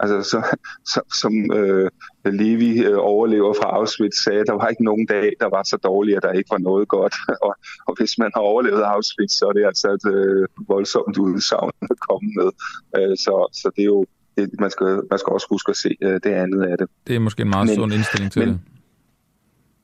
altså 0.00 0.22
så, 0.30 0.56
så, 0.84 1.00
som 1.20 1.52
øh, 1.52 1.90
Levi 2.24 2.84
øh, 2.84 2.98
overlever 2.98 3.54
fra 3.54 3.76
Auschwitz 3.76 4.24
sagde, 4.24 4.44
der 4.44 4.52
var 4.52 4.68
ikke 4.68 4.84
nogen 4.84 5.06
dag, 5.06 5.32
der 5.40 5.48
var 5.50 5.62
så 5.62 5.76
dårlig, 5.76 6.16
at 6.16 6.22
der 6.22 6.32
ikke 6.32 6.50
var 6.50 6.58
noget 6.58 6.88
godt. 6.88 7.14
og, 7.46 7.54
og 7.86 7.94
hvis 7.98 8.18
man 8.18 8.30
har 8.34 8.40
overlevet 8.40 8.82
Auschwitz, 8.82 9.34
så 9.34 9.44
er 9.46 9.52
det 9.52 9.64
altså 9.66 9.88
et 9.88 10.06
øh, 10.14 10.48
voldsomt 10.68 11.18
udsagn 11.18 11.72
at 11.82 11.98
komme 12.08 12.30
med. 12.38 12.50
Øh, 12.96 13.16
så, 13.16 13.34
så 13.52 13.70
det 13.76 13.82
er 13.82 13.86
jo, 13.96 14.06
det, 14.36 14.60
man, 14.60 14.70
skal, 14.70 15.00
man 15.10 15.18
skal 15.18 15.32
også 15.32 15.46
huske 15.50 15.70
at 15.70 15.76
se 15.76 15.96
øh, 16.02 16.20
det 16.24 16.32
andet 16.42 16.62
af 16.62 16.78
det. 16.78 16.88
Det 17.06 17.16
er 17.16 17.20
måske 17.20 17.42
en 17.42 17.50
meget 17.50 17.66
men, 17.66 17.74
sund 17.74 17.92
indstilling 17.92 18.32
til 18.32 18.40
men, 18.40 18.48
det. 18.48 18.60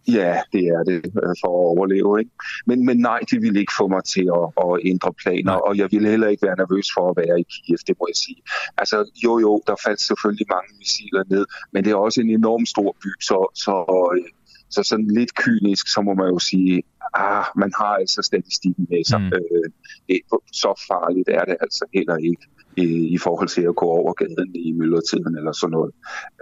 Ja, 0.09 0.41
det 0.53 0.65
er 0.67 0.83
det 0.83 0.97
øh, 0.97 1.35
for 1.41 1.51
at 1.61 1.69
overleve. 1.73 2.21
Ikke? 2.21 2.31
Men, 2.67 2.87
men 2.87 2.97
nej, 2.99 3.21
det 3.31 3.43
ville 3.43 3.61
ikke 3.61 3.73
få 3.79 3.89
mig 3.89 4.05
til 4.05 4.27
at, 4.41 4.47
at 4.65 4.81
ændre 4.85 5.13
planer, 5.23 5.53
og 5.53 5.77
jeg 5.77 5.89
ville 5.93 6.09
heller 6.09 6.29
ikke 6.29 6.47
være 6.47 6.57
nervøs 6.57 6.89
for 6.97 7.11
at 7.11 7.17
være 7.17 7.41
i 7.41 7.45
Kiev, 7.53 7.79
det 7.87 7.97
må 8.01 8.07
jeg 8.09 8.17
sige. 8.17 8.43
Altså 8.79 9.11
jo 9.25 9.39
jo, 9.39 9.63
der 9.67 9.75
faldt 9.85 10.01
selvfølgelig 10.01 10.47
mange 10.51 10.71
missiler 10.79 11.25
ned, 11.31 11.45
men 11.73 11.85
det 11.85 11.91
er 11.91 11.97
også 11.97 12.21
en 12.21 12.31
enorm 12.31 12.67
stor 12.67 12.97
by, 13.03 13.11
så, 13.21 13.39
så, 13.55 13.75
øh, 14.17 14.29
så 14.71 14.83
sådan 14.83 15.09
lidt 15.19 15.35
kynisk, 15.35 15.89
så 15.89 16.01
må 16.03 16.15
man 16.15 16.29
jo 16.29 16.39
sige, 16.39 16.83
ah, 17.15 17.45
man 17.57 17.73
har 17.81 17.95
altså 18.03 18.23
statistikken 18.23 18.87
med 18.91 19.05
sig. 19.05 19.21
Mm. 19.21 19.27
Øh, 19.27 19.71
det, 20.09 20.21
så 20.53 20.85
farligt 20.89 21.29
er 21.29 21.45
det 21.45 21.57
altså 21.61 21.85
heller 21.95 22.17
ikke 22.17 22.47
i, 22.77 23.15
i 23.15 23.19
forhold 23.19 23.49
til 23.49 23.63
at 23.63 23.77
gå 23.77 23.87
over 23.87 24.13
gaden 24.13 24.55
i 24.55 24.73
myldretiden 24.73 25.37
eller 25.37 25.53
sådan 25.53 25.73
noget. 25.73 25.93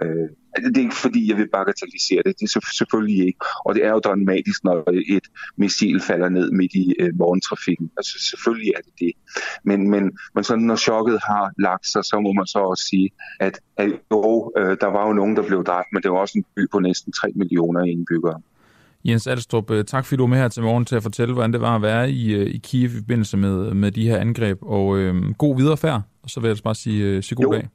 Øh, 0.01 0.29
det 0.55 0.77
er 0.77 0.81
ikke 0.81 0.95
fordi, 0.95 1.29
jeg 1.29 1.37
vil 1.37 1.49
bagatellisere 1.49 2.21
det. 2.25 2.39
Det 2.39 2.55
er 2.55 2.59
selvfølgelig 2.77 3.27
ikke. 3.27 3.45
Og 3.65 3.75
det 3.75 3.85
er 3.85 3.89
jo 3.89 3.99
dramatisk, 3.99 4.63
når 4.63 4.83
et 5.17 5.27
missil 5.57 6.01
falder 6.01 6.29
ned 6.29 6.51
midt 6.51 6.73
i 6.73 6.95
øh, 6.99 7.11
morgentrafikken. 7.15 7.91
Altså 7.97 8.19
selvfølgelig 8.29 8.73
er 8.77 8.81
det 8.81 8.93
det. 8.99 9.11
Men, 9.63 9.89
men, 9.89 10.17
men 10.35 10.43
sådan, 10.43 10.63
når 10.63 10.75
chokket 10.75 11.19
har 11.23 11.51
lagt 11.57 11.87
sig, 11.87 12.05
så 12.05 12.19
må 12.19 12.33
man 12.33 12.45
så 12.45 12.59
også 12.59 12.83
sige, 12.83 13.09
at, 13.39 13.59
at 13.77 13.91
jo, 14.11 14.51
øh, 14.57 14.77
der 14.81 14.87
var 14.87 15.07
jo 15.07 15.13
nogen, 15.13 15.35
der 15.35 15.43
blev 15.47 15.63
dræbt, 15.63 15.87
men 15.93 16.03
det 16.03 16.11
var 16.11 16.17
også 16.17 16.37
en 16.37 16.45
by 16.55 16.67
på 16.71 16.79
næsten 16.79 17.13
3 17.13 17.31
millioner 17.35 17.83
indbyggere. 17.83 18.41
Jens 19.05 19.27
Alstrup, 19.27 19.71
øh, 19.71 19.85
tak 19.85 20.05
fordi 20.05 20.17
du 20.17 20.23
er 20.23 20.27
med 20.27 20.37
her 20.37 20.47
til 20.47 20.63
morgen 20.63 20.85
til 20.85 20.95
at 20.95 21.03
fortælle, 21.03 21.33
hvordan 21.33 21.53
det 21.53 21.61
var 21.61 21.75
at 21.75 21.81
være 21.81 22.11
i, 22.11 22.33
øh, 22.33 22.47
i 22.47 22.57
Kiev 22.57 22.89
i 22.89 22.97
forbindelse 22.97 23.37
med, 23.37 23.73
med 23.73 23.91
de 23.91 24.07
her 24.07 24.17
angreb. 24.17 24.57
Og 24.61 24.97
øh, 24.97 25.33
god 25.37 25.57
viderefærd, 25.57 26.01
og 26.23 26.29
så 26.29 26.39
vil 26.39 26.47
jeg 26.47 26.57
bare 26.63 26.75
sige, 26.75 27.03
øh, 27.03 27.23
sige 27.23 27.35
god 27.35 27.43
jo. 27.43 27.51
dag. 27.51 27.67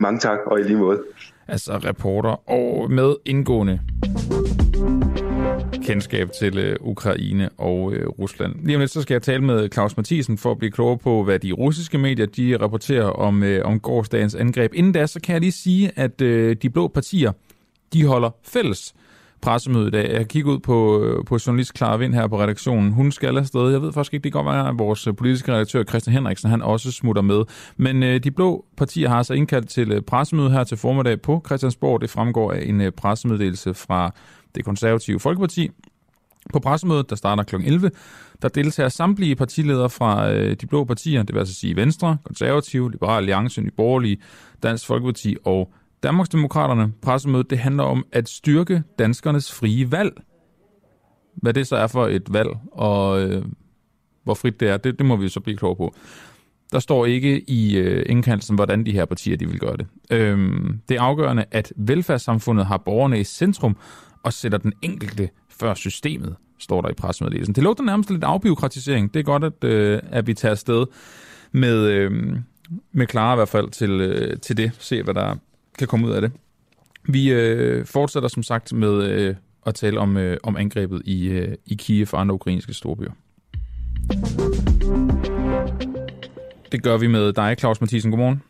Mange 0.00 0.20
tak, 0.20 0.38
og 0.46 0.60
i 0.60 0.62
lige 0.62 0.76
måde. 0.76 1.02
Altså 1.48 1.78
reporter 1.78 2.50
og 2.50 2.90
med 2.90 3.14
indgående 3.24 3.80
kendskab 5.86 6.30
til 6.40 6.58
øh, 6.58 6.76
Ukraine 6.80 7.48
og 7.58 7.92
øh, 7.92 8.08
Rusland. 8.08 8.54
Lige 8.64 8.76
om 8.76 8.80
lidt 8.80 8.90
så 8.90 9.02
skal 9.02 9.14
jeg 9.14 9.22
tale 9.22 9.44
med 9.44 9.68
Claus 9.72 9.96
Mathisen 9.96 10.38
for 10.38 10.50
at 10.50 10.58
blive 10.58 10.70
klogere 10.70 10.98
på, 10.98 11.24
hvad 11.24 11.38
de 11.38 11.52
russiske 11.52 11.98
medier 11.98 12.26
de 12.26 12.56
rapporterer 12.60 13.04
om, 13.06 13.42
øh, 13.42 13.64
om 13.64 13.80
gårdsdagens 13.80 14.34
angreb. 14.34 14.74
Inden 14.74 14.92
da, 14.92 15.06
så 15.06 15.20
kan 15.20 15.32
jeg 15.32 15.40
lige 15.40 15.52
sige, 15.52 15.92
at 15.96 16.20
øh, 16.20 16.56
de 16.62 16.70
blå 16.70 16.88
partier, 16.88 17.32
de 17.92 18.06
holder 18.06 18.30
fælles 18.44 18.94
pressemøde 19.42 19.88
i 19.88 19.90
dag. 19.90 20.12
Jeg 20.12 20.28
kigger 20.28 20.52
ud 20.52 20.58
på, 20.58 21.02
øh, 21.02 21.24
på 21.24 21.38
journalist 21.46 21.76
Clara 21.76 21.96
Vind 21.96 22.14
her 22.14 22.26
på 22.26 22.40
redaktionen. 22.40 22.92
Hun 22.92 23.12
skal 23.12 23.38
afsted. 23.38 23.70
Jeg 23.70 23.82
ved 23.82 23.92
faktisk 23.92 24.14
ikke, 24.14 24.24
det 24.24 24.32
kan 24.32 24.44
godt 24.44 24.54
være, 24.54 24.68
at 24.68 24.78
vores 24.78 25.06
øh, 25.06 25.16
politiske 25.16 25.52
redaktør 25.52 25.84
Christian 25.84 26.14
Henriksen, 26.14 26.50
han 26.50 26.62
også 26.62 26.92
smutter 26.92 27.22
med. 27.22 27.44
Men 27.76 28.02
øh, 28.02 28.24
de 28.24 28.30
blå 28.30 28.64
partier 28.76 29.08
har 29.08 29.16
altså 29.16 29.34
indkaldt 29.34 29.68
til 29.68 29.92
øh, 29.92 30.02
pressemøde 30.02 30.50
her 30.50 30.64
til 30.64 30.76
formiddag 30.76 31.20
på 31.20 31.42
Christiansborg. 31.46 32.00
Det 32.00 32.10
fremgår 32.10 32.52
af 32.52 32.62
en 32.66 32.80
øh, 32.80 32.92
pressemeddelelse 32.92 33.74
fra 33.74 34.10
det 34.54 34.64
konservative 34.64 35.20
Folkeparti. 35.20 35.70
På 36.52 36.58
pressemødet, 36.58 37.10
der 37.10 37.16
starter 37.16 37.42
kl. 37.42 37.56
11, 37.56 37.90
der 38.42 38.48
deltager 38.48 38.88
samtlige 38.88 39.36
partiledere 39.36 39.90
fra 39.90 40.32
øh, 40.32 40.56
de 40.60 40.66
blå 40.66 40.84
partier, 40.84 41.22
det 41.22 41.34
vil 41.34 41.38
altså 41.38 41.54
sige 41.54 41.76
Venstre, 41.76 42.16
Konservative, 42.24 42.90
Liberal 42.90 43.16
Alliance, 43.16 43.60
Nye 43.60 43.70
Borgerlige, 43.76 44.16
Dansk 44.62 44.86
Folkeparti 44.86 45.36
og 45.44 45.72
Danmarksdemokraterne 46.06 46.92
pressemødet, 47.02 47.50
det 47.50 47.58
handler 47.58 47.82
om 47.82 48.06
at 48.12 48.28
styrke 48.28 48.82
danskernes 48.98 49.52
frie 49.52 49.92
valg. 49.92 50.22
Hvad 51.34 51.54
det 51.54 51.66
så 51.66 51.76
er 51.76 51.86
for 51.86 52.06
et 52.06 52.32
valg, 52.32 52.48
og 52.72 53.22
øh, 53.22 53.44
hvor 54.24 54.34
frit 54.34 54.60
det 54.60 54.68
er, 54.68 54.76
det, 54.76 54.98
det 54.98 55.06
må 55.06 55.16
vi 55.16 55.28
så 55.28 55.40
blive 55.40 55.56
klogere 55.56 55.76
på. 55.76 55.94
Der 56.72 56.78
står 56.78 57.06
ikke 57.06 57.50
i 57.50 57.76
øh, 57.76 58.06
indkaldelsen, 58.08 58.54
hvordan 58.54 58.86
de 58.86 58.92
her 58.92 59.04
partier 59.04 59.36
de 59.36 59.48
vil 59.48 59.58
gøre 59.58 59.76
det. 59.76 59.86
Øhm, 60.10 60.80
det 60.88 60.96
er 60.96 61.02
afgørende, 61.02 61.44
at 61.50 61.72
velfærdssamfundet 61.76 62.66
har 62.66 62.76
borgerne 62.76 63.20
i 63.20 63.24
centrum 63.24 63.76
og 64.22 64.32
sætter 64.32 64.58
den 64.58 64.72
enkelte 64.82 65.28
før 65.50 65.74
systemet, 65.74 66.36
står 66.58 66.80
der 66.80 66.88
i 66.88 66.94
pressemeddelelsen. 66.94 67.54
Det 67.54 67.62
lugter 67.62 67.84
nærmest 67.84 68.10
lidt 68.10 68.24
afbiokratisering. 68.24 69.14
Det 69.14 69.20
er 69.20 69.24
godt, 69.24 69.44
at, 69.44 69.64
øh, 69.64 70.00
at 70.10 70.26
vi 70.26 70.34
tager 70.34 70.52
afsted 70.52 70.86
med, 71.52 71.86
øh, 71.86 72.12
med 72.92 73.06
klare 73.06 73.34
i 73.34 73.36
hvert 73.36 73.48
fald 73.48 73.70
til, 73.70 73.90
øh, 73.90 74.40
til 74.40 74.56
det. 74.56 74.72
Se, 74.78 75.02
hvad 75.02 75.14
der, 75.14 75.34
kan 75.78 75.88
komme 75.88 76.06
ud 76.06 76.12
af 76.12 76.20
det. 76.20 76.32
Vi 77.08 77.32
øh, 77.32 77.86
fortsætter 77.86 78.28
som 78.28 78.42
sagt 78.42 78.72
med 78.72 79.04
øh, 79.04 79.34
at 79.66 79.74
tale 79.74 80.00
om, 80.00 80.16
øh, 80.16 80.36
om 80.42 80.56
angrebet 80.56 81.02
i, 81.04 81.28
øh, 81.28 81.54
i 81.66 81.74
Kiev 81.74 82.06
og 82.12 82.20
andre 82.20 82.34
ukrainske 82.34 82.74
storbyer. 82.74 83.10
Det 86.72 86.82
gør 86.82 86.96
vi 86.96 87.06
med 87.06 87.32
dig, 87.32 87.56
Claus 87.58 87.80
Mathisen. 87.80 88.10
Godmorgen. 88.10 88.42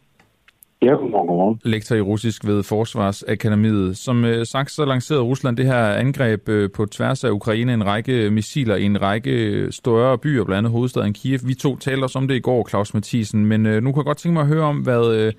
Ja, 0.83 0.91
godmorgen, 0.91 1.27
godmorgen. 1.27 1.61
Lektor 1.65 1.97
i 1.97 2.01
russisk 2.01 2.47
ved 2.47 2.63
Forsvarsakademiet. 2.63 3.97
Som 3.97 4.25
øh, 4.25 4.47
sagt, 4.47 4.71
så 4.71 4.85
lancerede 4.85 5.23
Rusland 5.23 5.57
det 5.57 5.67
her 5.67 5.87
angreb 5.87 6.49
øh, 6.49 6.71
på 6.71 6.87
tværs 6.87 7.25
af 7.25 7.31
Ukraine, 7.31 7.75
en 7.75 7.87
række 7.87 8.31
missiler 8.31 8.77
i 8.77 8.85
en 8.85 9.03
række 9.03 9.67
større 9.73 10.19
byer, 10.19 10.45
blandt 10.45 10.59
andet 10.59 10.73
hovedstaden 10.73 11.13
Kiev. 11.13 11.41
Vi 11.45 11.55
to 11.55 11.77
talte 11.77 12.05
også 12.05 12.19
om 12.19 12.29
det 12.29 12.35
i 12.35 12.41
går, 12.41 12.69
Claus 12.69 12.95
Mathisen, 12.95 13.47
men 13.47 13.67
øh, 13.67 13.83
nu 13.83 13.93
kan 13.93 13.97
jeg 13.97 14.05
godt 14.05 14.19
tænke 14.19 14.33
mig 14.33 14.43
at 14.43 14.49
høre 14.49 14.65
om, 14.65 14.79
hvad, 14.79 15.15
øh, 15.15 15.33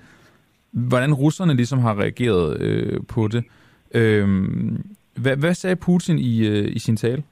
hvordan 0.72 1.14
russerne 1.14 1.54
ligesom 1.54 1.78
har 1.78 2.00
reageret 2.00 2.60
øh, 2.60 3.00
på 3.08 3.28
det. 3.28 3.44
Øh, 3.94 4.28
hvad, 5.22 5.36
hvad 5.36 5.54
sagde 5.54 5.76
Putin 5.76 6.18
i, 6.18 6.48
øh, 6.48 6.76
i 6.76 6.78
sin 6.78 6.96
tale? 6.96 7.22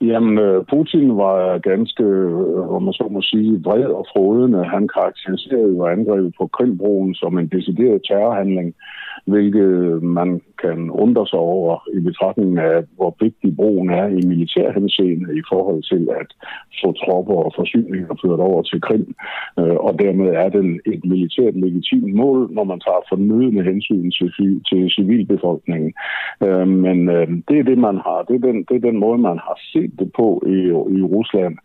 Jamen, 0.00 0.38
øh, 0.38 0.64
Putin 0.70 1.16
var 1.16 1.58
ganske, 1.58 2.02
øh, 2.02 2.74
om 2.74 2.82
man 2.82 2.92
så 2.92 3.08
må 3.10 3.22
sige, 3.22 3.60
vred 3.64 3.84
og 3.84 4.06
frodende. 4.12 4.64
Han 4.64 4.88
karakteriserede 4.88 5.76
jo 5.76 5.86
angrebet 5.86 6.34
på 6.38 6.46
Krimbroen 6.46 7.14
som 7.14 7.38
en 7.38 7.48
decideret 7.48 8.00
terrorhandling, 8.08 8.74
hvilket 9.26 9.60
øh, 9.60 10.02
man 10.02 10.40
kan 10.62 10.90
undre 10.90 11.26
sig 11.26 11.38
over 11.38 11.88
i 11.96 12.00
betragtning 12.00 12.58
af, 12.58 12.76
hvor 12.96 13.16
vigtig 13.20 13.56
broen 13.56 13.90
er 13.90 14.06
i 14.06 14.20
militærhenseende 14.32 15.38
i 15.40 15.42
forhold 15.52 15.82
til 15.92 16.08
at 16.20 16.28
få 16.80 16.92
tropper 16.92 17.34
og 17.34 17.52
forsyninger 17.56 18.14
ført 18.22 18.40
over 18.40 18.62
til 18.62 18.80
Krim. 18.80 19.14
Øh, 19.58 19.76
og 19.86 19.98
dermed 19.98 20.28
er 20.44 20.48
den 20.48 20.80
et 20.86 21.04
militært 21.04 21.54
legitimt 21.54 22.14
mål, 22.14 22.38
når 22.52 22.64
man 22.64 22.80
tager 22.80 23.08
fornødende 23.08 23.62
hensyn 23.62 24.10
til, 24.10 24.30
til 24.68 24.90
civilbefolkningen. 24.96 25.92
Øh, 26.46 26.68
men 26.68 26.98
øh, 27.08 27.28
det 27.48 27.56
er 27.58 27.66
det, 27.70 27.78
man 27.78 27.96
har. 28.06 28.18
Det 28.28 28.34
er 28.34 28.44
den, 28.48 28.56
det 28.68 28.76
er 28.76 28.88
den 28.88 28.98
måde, 28.98 29.18
man 29.18 29.38
har 29.46 29.58
set 29.72 29.92
det 29.98 30.10
på 30.16 30.42
i, 30.46 30.58
i 30.98 31.02
Rusland 31.14 31.56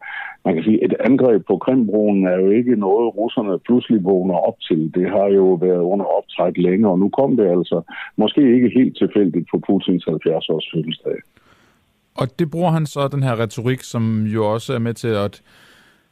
man 0.45 0.56
kan 0.56 0.64
sige, 0.64 0.84
et 0.86 0.95
angreb 0.99 1.41
på 1.48 1.57
Krimbroen 1.57 2.28
er 2.28 2.36
jo 2.36 2.49
ikke 2.49 2.76
noget, 2.76 3.15
russerne 3.18 3.60
pludselig 3.60 4.03
vågner 4.03 4.36
op 4.36 4.57
til. 4.68 4.91
Det 4.95 5.10
har 5.10 5.28
jo 5.28 5.45
været 5.53 5.84
under 5.91 6.06
optræk 6.06 6.57
længe, 6.57 6.90
og 6.90 6.99
nu 6.99 7.10
kom 7.10 7.38
det 7.38 7.48
altså 7.48 7.82
måske 8.18 8.56
ikke 8.56 8.72
helt 8.76 8.82
tilfældigt 8.91 9.47
på 9.51 9.61
Putins 9.68 10.05
70-års 10.07 10.68
fødselsdag. 10.73 11.18
Og 12.15 12.39
det 12.39 12.51
bruger 12.51 12.72
han 12.72 12.85
så, 12.85 13.07
den 13.07 13.23
her 13.23 13.39
retorik, 13.39 13.81
som 13.81 14.26
jo 14.26 14.53
også 14.53 14.73
er 14.73 14.80
med 14.80 14.93
til 14.93 15.07
at 15.07 15.41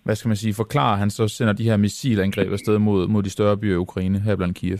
hvad 0.03 0.15
skal 0.15 0.29
man 0.29 0.37
sige, 0.37 0.53
forklare, 0.53 0.93
at 0.93 0.99
han 0.99 1.09
så 1.09 1.27
sender 1.27 1.53
de 1.53 1.63
her 1.63 1.77
missilangreb 1.77 2.51
afsted 2.51 2.77
mod, 2.79 3.07
mod 3.07 3.23
de 3.23 3.29
større 3.29 3.57
byer 3.57 3.73
i 3.73 3.77
Ukraine, 3.77 4.19
her 4.19 4.35
blandt 4.35 4.57
Kiev. 4.57 4.79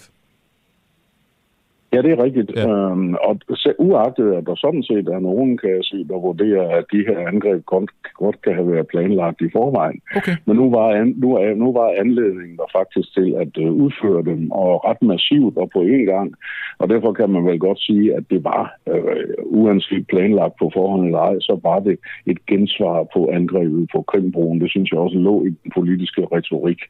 Ja, 1.94 2.02
det 2.02 2.12
er 2.12 2.24
rigtigt. 2.24 2.52
Ja. 2.56 2.70
Øhm, 2.70 3.14
og 3.14 3.40
uagtet, 3.80 4.34
at 4.34 4.46
der 4.46 4.56
sådan 4.56 4.84
set 4.84 5.08
er 5.08 5.20
nogen, 5.20 5.58
kan 5.58 5.70
jeg 5.70 5.84
sige, 5.84 6.08
der 6.08 6.20
vurderer, 6.20 6.78
at 6.78 6.86
de 6.92 7.04
her 7.08 7.28
angreb 7.28 7.66
godt, 7.66 7.92
godt 8.14 8.42
kan 8.42 8.54
have 8.54 8.72
været 8.72 8.88
planlagt 8.88 9.42
i 9.42 9.50
forvejen. 9.52 10.02
Okay. 10.16 10.36
Men 10.46 10.56
nu 10.56 10.70
var, 10.70 10.88
an, 10.90 11.14
nu, 11.18 11.56
nu 11.56 11.74
var 11.74 12.00
anledningen 12.00 12.58
der 12.58 12.70
faktisk 12.72 13.14
til 13.14 13.36
at 13.44 13.58
uh, 13.58 13.72
udføre 13.84 14.24
dem, 14.24 14.52
og 14.52 14.86
ret 14.86 15.02
massivt 15.02 15.58
og 15.58 15.70
på 15.74 15.80
én 15.84 16.06
gang. 16.14 16.36
Og 16.78 16.90
derfor 16.90 17.14
kan 17.14 17.30
man 17.30 17.46
vel 17.46 17.60
godt 17.60 17.80
sige, 17.80 18.16
at 18.16 18.24
det 18.30 18.44
var, 18.44 18.78
uh, 18.92 19.62
uanset 19.62 20.08
planlagt 20.08 20.54
på 20.60 20.72
forhånd 20.74 21.06
eller 21.06 21.20
ej, 21.20 21.36
så 21.40 21.60
var 21.64 21.80
det 21.80 22.00
et 22.26 22.46
gensvar 22.46 23.08
på 23.14 23.30
angrebet 23.34 23.90
på 23.94 24.02
Krimbroen. 24.02 24.62
Det 24.62 24.70
synes 24.70 24.92
jeg 24.92 25.00
også 25.00 25.18
lå 25.18 25.44
i 25.44 25.50
den 25.64 25.72
politiske 25.76 26.22
retorik. 26.32 26.82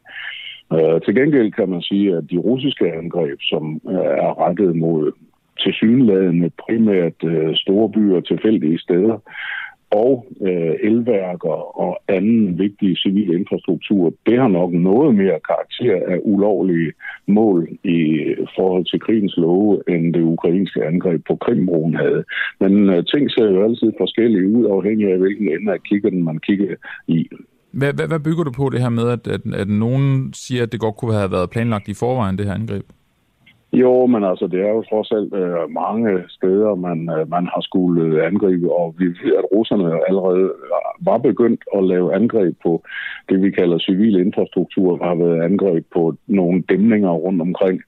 Øh, 0.73 1.01
til 1.01 1.15
gengæld 1.15 1.51
kan 1.51 1.69
man 1.69 1.81
sige, 1.81 2.15
at 2.17 2.23
de 2.31 2.37
russiske 2.37 2.93
angreb, 2.93 3.39
som 3.41 3.81
øh, 3.89 4.05
er 4.25 4.47
rettet 4.47 4.75
mod 4.75 5.11
tilsyneladende 5.59 6.49
primært 6.49 7.23
øh, 7.23 7.55
store 7.55 7.89
byer, 7.89 8.19
tilfældige 8.21 8.79
steder, 8.79 9.17
og 9.91 10.25
øh, 10.41 10.75
elværker 10.83 11.79
og 11.79 12.01
anden 12.07 12.59
vigtig 12.59 12.97
civil 12.97 13.33
infrastruktur, 13.33 14.13
det 14.25 14.39
har 14.39 14.47
nok 14.47 14.71
noget 14.73 15.15
mere 15.15 15.39
karakter 15.49 15.95
af 16.13 16.19
ulovlige 16.23 16.91
mål 17.27 17.69
i 17.83 18.25
forhold 18.55 18.85
til 18.85 18.99
krigens 18.99 19.37
love, 19.37 19.83
end 19.89 20.13
det 20.13 20.21
ukrainske 20.21 20.85
angreb 20.85 21.21
på 21.27 21.35
Krimbroen 21.35 21.95
havde. 21.95 22.23
Men 22.59 22.89
øh, 22.89 23.05
ting 23.05 23.31
ser 23.31 23.51
jo 23.51 23.63
altid 23.63 23.91
forskellige 23.97 24.47
ud, 24.47 24.65
afhængig 24.65 25.11
af 25.11 25.19
hvilken 25.19 25.47
ende 25.47 25.73
af 25.73 25.83
kigger 25.83 26.11
man 26.11 26.39
kigger 26.39 26.75
i. 27.07 27.29
Hvad, 27.71 27.93
hvad, 27.93 28.07
hvad 28.07 28.19
bygger 28.19 28.43
du 28.43 28.51
på 28.51 28.69
det 28.69 28.81
her 28.81 28.89
med, 28.89 29.09
at, 29.09 29.27
at, 29.27 29.41
at 29.53 29.67
nogen 29.67 30.33
siger, 30.33 30.63
at 30.63 30.71
det 30.71 30.79
godt 30.79 30.97
kunne 30.97 31.13
have 31.13 31.31
været 31.31 31.49
planlagt 31.49 31.87
i 31.87 31.93
forvejen, 31.93 32.37
det 32.37 32.45
her 32.45 32.53
angreb? 32.53 32.85
Jo, 33.73 34.05
men 34.05 34.23
altså, 34.23 34.47
det 34.47 34.59
er 34.61 34.69
jo 34.69 34.83
trods 34.83 35.11
alt 35.11 35.33
øh, 35.33 35.69
mange 35.69 36.23
steder, 36.29 36.75
man, 36.75 37.09
øh, 37.15 37.29
man 37.29 37.45
har 37.53 37.61
skulle 37.61 38.01
øh, 38.03 38.27
angribe, 38.27 38.71
og 38.71 38.95
vi 38.97 39.05
ved, 39.05 39.33
at 39.37 39.45
russerne 39.55 40.07
allerede 40.07 40.51
var 41.01 41.17
begyndt 41.17 41.63
at 41.77 41.83
lave 41.83 42.15
angreb 42.15 42.55
på 42.63 42.83
det, 43.29 43.41
vi 43.41 43.51
kalder 43.51 43.79
civil 43.79 44.15
infrastruktur, 44.15 45.03
har 45.03 45.15
været 45.15 45.41
angreb 45.41 45.85
på 45.93 46.15
nogle 46.27 46.63
dæmninger 46.69 47.11
rundt 47.11 47.41
omkring 47.41 47.81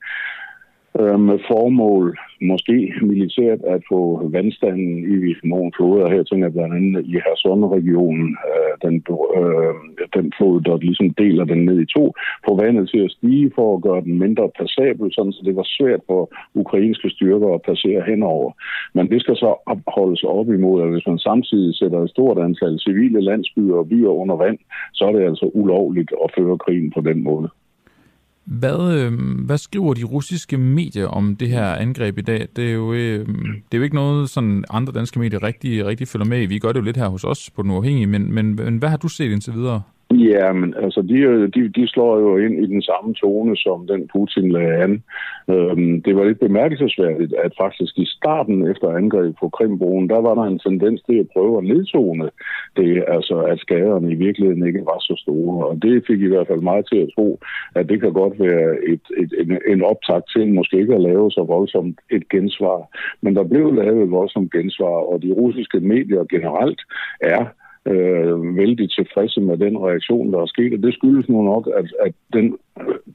øh, 1.00 1.20
med 1.20 1.40
formål, 1.52 2.18
måske 2.42 2.94
militært, 3.02 3.60
at 3.74 3.82
få 3.92 4.00
vandstanden 4.36 4.94
i 5.14 5.18
nogle 5.44 5.72
floder. 5.76 6.10
Her 6.14 6.24
tænker 6.24 6.46
jeg 6.46 6.54
blandt 6.54 6.76
andet 6.76 7.06
i 7.06 7.14
Hersonde-regionen, 7.26 8.38
øh, 8.50 8.74
den, 8.86 8.96
øh, 9.38 9.76
den 10.18 10.34
flod, 10.38 10.62
der 10.62 10.78
ligesom 10.78 11.10
deler 11.24 11.46
den 11.46 11.66
ned 11.66 11.78
i 11.82 11.92
to, 11.98 12.14
få 12.46 12.52
vandet 12.64 12.90
til 12.90 13.02
at 13.06 13.12
stige 13.18 13.52
for 13.56 13.68
at 13.76 13.84
gøre 13.88 14.02
den 14.02 14.20
mindre 14.20 14.50
passabel, 14.60 15.14
sådan 15.14 15.32
så 15.32 15.42
det 15.46 15.56
var 15.56 15.68
svært 15.78 16.02
for 16.08 16.22
ukrainske 16.54 17.10
styrker 17.10 17.50
at 17.54 17.66
passere 17.70 18.02
henover. 18.12 18.52
Men 18.94 19.10
det 19.12 19.22
skal 19.22 19.36
så 19.36 19.52
holdes 19.98 20.24
op 20.24 20.50
imod, 20.50 20.84
at 20.84 20.92
hvis 20.92 21.08
man 21.08 21.20
samtidig 21.20 21.76
sætter 21.76 22.00
et 22.00 22.10
stort 22.10 22.38
antal 22.38 22.80
civile 22.80 23.22
landsbyer 23.22 23.76
og 23.76 23.90
byer 23.90 24.10
under 24.22 24.36
vand, 24.36 24.60
så 24.94 25.06
er 25.06 25.12
det 25.12 25.24
altså 25.30 25.52
ulovligt 25.54 26.12
at 26.24 26.32
føre 26.38 26.58
krigen 26.58 26.92
på 26.96 27.02
den 27.02 27.24
måde. 27.24 27.50
Hvad, 28.46 28.94
øh, 28.94 29.14
hvad 29.46 29.58
skriver 29.58 29.94
de 29.94 30.04
russiske 30.04 30.58
medier 30.58 31.08
om 31.08 31.36
det 31.36 31.50
her 31.50 31.66
angreb 31.66 32.18
i 32.18 32.22
dag? 32.22 32.48
Det 32.56 32.70
er 32.70 32.74
jo, 32.74 32.94
øh, 32.94 33.28
det 33.28 33.72
er 33.72 33.78
jo 33.78 33.84
ikke 33.84 33.96
noget, 33.96 34.30
sådan 34.30 34.66
andre 34.70 34.94
danske 34.94 35.20
medier 35.20 35.44
rigtig, 35.44 35.86
rigtig 35.86 36.08
følger 36.08 36.26
med 36.26 36.42
i. 36.42 36.46
Vi 36.46 36.60
gør 36.60 36.72
det 36.72 36.80
jo 36.80 36.86
lidt 36.86 36.98
her 36.98 37.08
hos 37.08 37.24
os 37.24 37.50
på 37.50 37.62
den 37.62 37.72
uafhængige, 37.72 38.08
men, 38.08 38.34
men, 38.34 38.56
men 38.56 38.78
hvad 38.78 38.90
har 38.90 38.98
du 38.98 39.08
set 39.08 39.32
indtil 39.32 39.54
videre? 39.54 39.82
Ja, 40.14 40.54
men 40.54 40.74
altså, 40.84 41.02
de, 41.02 41.18
øh, 41.20 41.50
de, 41.56 41.70
de 41.70 41.88
slår 41.88 42.20
jo 42.20 42.38
ind 42.38 42.64
i 42.64 42.68
den 42.68 42.82
samme 42.82 43.14
tone, 43.14 43.58
som 43.58 43.88
den 43.88 44.10
Putin 44.14 44.52
lagde 44.52 44.76
an. 44.84 45.04
Øhm, 45.50 46.02
det 46.02 46.16
var 46.16 46.24
lidt 46.24 46.40
bemærkelsesværdigt, 46.40 47.34
at 47.44 47.54
faktisk 47.62 47.98
i 47.98 48.06
starten 48.06 48.68
efter 48.68 48.88
angrebet 48.90 49.36
på 49.40 49.50
Krimbroen, 49.50 50.10
der 50.10 50.22
var 50.22 50.36
der 50.36 50.44
en 50.44 50.60
tendens 50.60 51.02
til 51.02 51.18
at 51.20 51.28
prøve 51.34 51.58
at 51.58 51.64
nedtone 51.64 52.30
det, 52.78 53.04
altså 53.08 53.36
at 53.42 53.60
skaderne 53.60 54.12
i 54.12 54.16
virkeligheden 54.16 54.68
ikke 54.68 54.86
var 54.86 55.00
så 55.00 55.16
store. 55.18 55.68
Og 55.68 55.82
det 55.82 56.04
fik 56.08 56.22
i 56.22 56.28
hvert 56.28 56.48
fald 56.48 56.62
mig 56.62 56.86
til 56.86 56.98
at 56.98 57.10
tro, 57.16 57.40
at 57.76 57.90
det 57.90 58.02
kan 58.02 58.14
godt 58.14 58.40
være 58.40 58.70
et, 58.94 59.06
et, 59.18 59.32
en, 59.42 59.58
en 59.68 59.84
optakt 59.84 60.26
til 60.34 60.54
måske 60.54 60.80
ikke 60.80 60.96
at 60.96 61.02
lave 61.02 61.32
så 61.32 61.44
voldsomt 61.44 62.00
et 62.12 62.30
gensvar. 62.30 62.80
Men 63.22 63.36
der 63.36 63.44
blev 63.44 63.74
lavet 63.74 64.04
et 64.04 64.12
voldsomt 64.12 64.52
gensvar, 64.52 64.98
og 65.12 65.22
de 65.22 65.32
russiske 65.32 65.80
medier 65.80 66.24
generelt 66.24 66.82
er 67.22 67.46
øh, 67.92 68.58
vældig 68.58 68.92
tilfredse 68.92 69.42
med 69.42 69.58
den 69.58 69.78
reaktion, 69.78 70.34
der 70.34 70.40
er 70.42 70.46
sket. 70.46 70.74
Og 70.74 70.84
det 70.84 70.94
skyldes 70.94 71.30
nu 71.30 71.42
nok, 71.42 71.70
at, 71.80 71.88
at 72.06 72.14
den, 72.34 72.58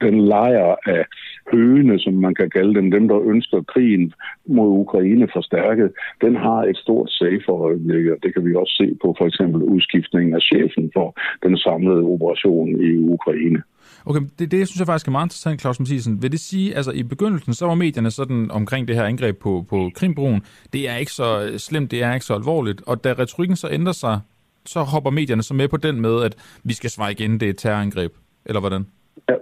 den 0.01 0.25
lejr 0.27 0.75
af 0.85 1.05
høgene, 1.51 1.99
som 1.99 2.13
man 2.13 2.35
kan 2.35 2.49
kalde 2.49 2.73
dem, 2.73 2.91
dem 2.91 3.07
der 3.07 3.19
ønsker 3.21 3.61
krigen 3.61 4.13
mod 4.47 4.69
Ukraine 4.83 5.27
forstærket, 5.33 5.91
den 6.21 6.35
har 6.35 6.61
et 6.63 6.77
stort 6.77 7.09
sag 7.11 7.33
for 7.45 7.55
øjeblikket. 7.67 8.15
Det 8.23 8.33
kan 8.33 8.45
vi 8.45 8.55
også 8.55 8.73
se 8.81 8.97
på 9.01 9.15
for 9.17 9.25
eksempel 9.25 9.61
udskiftningen 9.63 10.33
af 10.35 10.41
chefen 10.41 10.91
for 10.93 11.07
den 11.43 11.57
samlede 11.57 12.03
operation 12.13 12.69
i 12.69 12.97
Ukraine. 12.97 13.61
Okay, 14.05 14.21
det, 14.39 14.51
det 14.51 14.67
synes 14.67 14.79
jeg 14.79 14.87
faktisk 14.87 15.07
er 15.07 15.11
meget 15.11 15.25
interessant, 15.25 15.61
Claus 15.61 15.79
Mathisen. 15.79 16.21
Vil 16.21 16.31
det 16.31 16.39
sige, 16.39 16.75
altså 16.75 16.91
i 16.91 17.03
begyndelsen, 17.03 17.53
så 17.53 17.65
var 17.65 17.75
medierne 17.75 18.11
sådan 18.11 18.51
omkring 18.51 18.87
det 18.87 18.95
her 18.95 19.03
angreb 19.03 19.37
på, 19.37 19.65
på 19.69 19.89
Krimbroen, 19.95 20.41
det 20.73 20.89
er 20.89 20.95
ikke 20.95 21.11
så 21.11 21.53
slemt, 21.57 21.91
det 21.91 22.03
er 22.03 22.13
ikke 22.13 22.25
så 22.25 22.33
alvorligt, 22.33 22.81
og 22.87 23.03
da 23.03 23.13
retorikken 23.13 23.55
så 23.55 23.69
ændrer 23.71 23.93
sig 23.93 24.19
så 24.65 24.83
hopper 24.83 25.11
medierne 25.11 25.43
så 25.43 25.53
med 25.53 25.67
på 25.67 25.77
den 25.77 26.01
med, 26.01 26.23
at 26.23 26.35
vi 26.63 26.73
skal 26.73 26.89
svare 26.89 27.11
igen, 27.11 27.39
det 27.39 27.45
er 27.45 27.49
et 27.49 27.57
terrorangreb, 27.57 28.13
eller 28.45 28.59
hvordan? 28.59 28.87
Ja, 29.29 29.35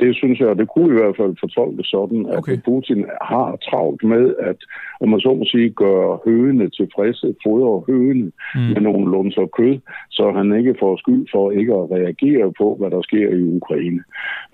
det 0.00 0.16
synes 0.16 0.40
jeg, 0.40 0.58
det 0.58 0.68
kunne 0.68 0.90
i 0.94 0.98
hvert 1.00 1.16
fald 1.16 1.36
fortolke 1.40 1.82
sådan, 1.84 2.26
at 2.26 2.38
okay. 2.38 2.58
Putin 2.64 3.04
har 3.22 3.56
travlt 3.68 4.02
med 4.04 4.34
at, 4.40 4.56
om 5.00 5.08
man 5.08 5.20
så 5.20 5.34
må 5.34 5.44
sige, 5.44 5.70
gøre 5.70 6.18
høgene 6.24 6.70
tilfredse, 6.70 7.34
fodre 7.44 7.82
høgene 7.86 8.30
mm. 8.54 8.60
med 8.74 8.80
nogle 8.80 9.10
lunser 9.10 9.46
kød, 9.58 9.78
så 10.10 10.32
han 10.38 10.58
ikke 10.58 10.74
får 10.80 10.96
skyld 10.96 11.26
for 11.32 11.50
ikke 11.50 11.72
at 11.72 11.90
reagere 11.96 12.52
på, 12.60 12.76
hvad 12.78 12.90
der 12.90 13.02
sker 13.02 13.28
i 13.28 13.42
Ukraine. 13.42 14.02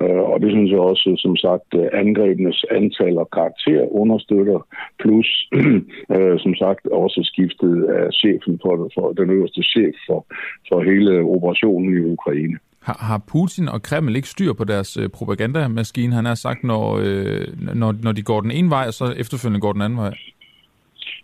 Uh, 0.05 0.24
og 0.32 0.40
det 0.40 0.51
synes 0.51 0.70
jeg 0.70 0.81
også, 0.81 1.15
som 1.19 1.36
sagt, 1.36 1.69
angrebenes 1.93 2.65
antal 2.70 3.19
og 3.19 3.28
karakter 3.31 3.81
understøtter, 4.02 4.61
plus 5.02 5.28
uh, 5.56 6.36
som 6.44 6.55
sagt 6.55 6.86
også 6.86 7.20
skiftet 7.23 7.85
af 7.85 8.12
chefen 8.12 8.61
for, 8.62 8.90
for 8.94 9.12
den 9.12 9.31
øverste 9.31 9.62
chef 9.62 9.94
for, 10.06 10.27
for 10.69 10.82
hele 10.90 11.12
operationen 11.20 11.97
i 11.97 12.01
Ukraine. 12.16 12.59
Har, 12.85 12.97
har 13.01 13.19
Putin 13.19 13.69
og 13.69 13.82
Kreml 13.82 14.16
ikke 14.16 14.28
styr 14.28 14.52
på 14.52 14.65
deres 14.65 14.97
øh, 14.97 15.09
propagandamaskine, 15.09 16.15
han 16.15 16.24
har 16.24 16.35
sagt, 16.35 16.65
når, 16.65 16.98
øh, 17.02 17.74
når, 17.74 17.94
når 18.02 18.12
de 18.12 18.23
går 18.23 18.40
den 18.40 18.51
ene 18.51 18.70
vej, 18.70 18.85
og 18.86 18.94
så 18.94 19.05
efterfølgende 19.05 19.61
går 19.61 19.73
den 19.73 19.82
anden 19.82 19.98
vej? 19.98 20.15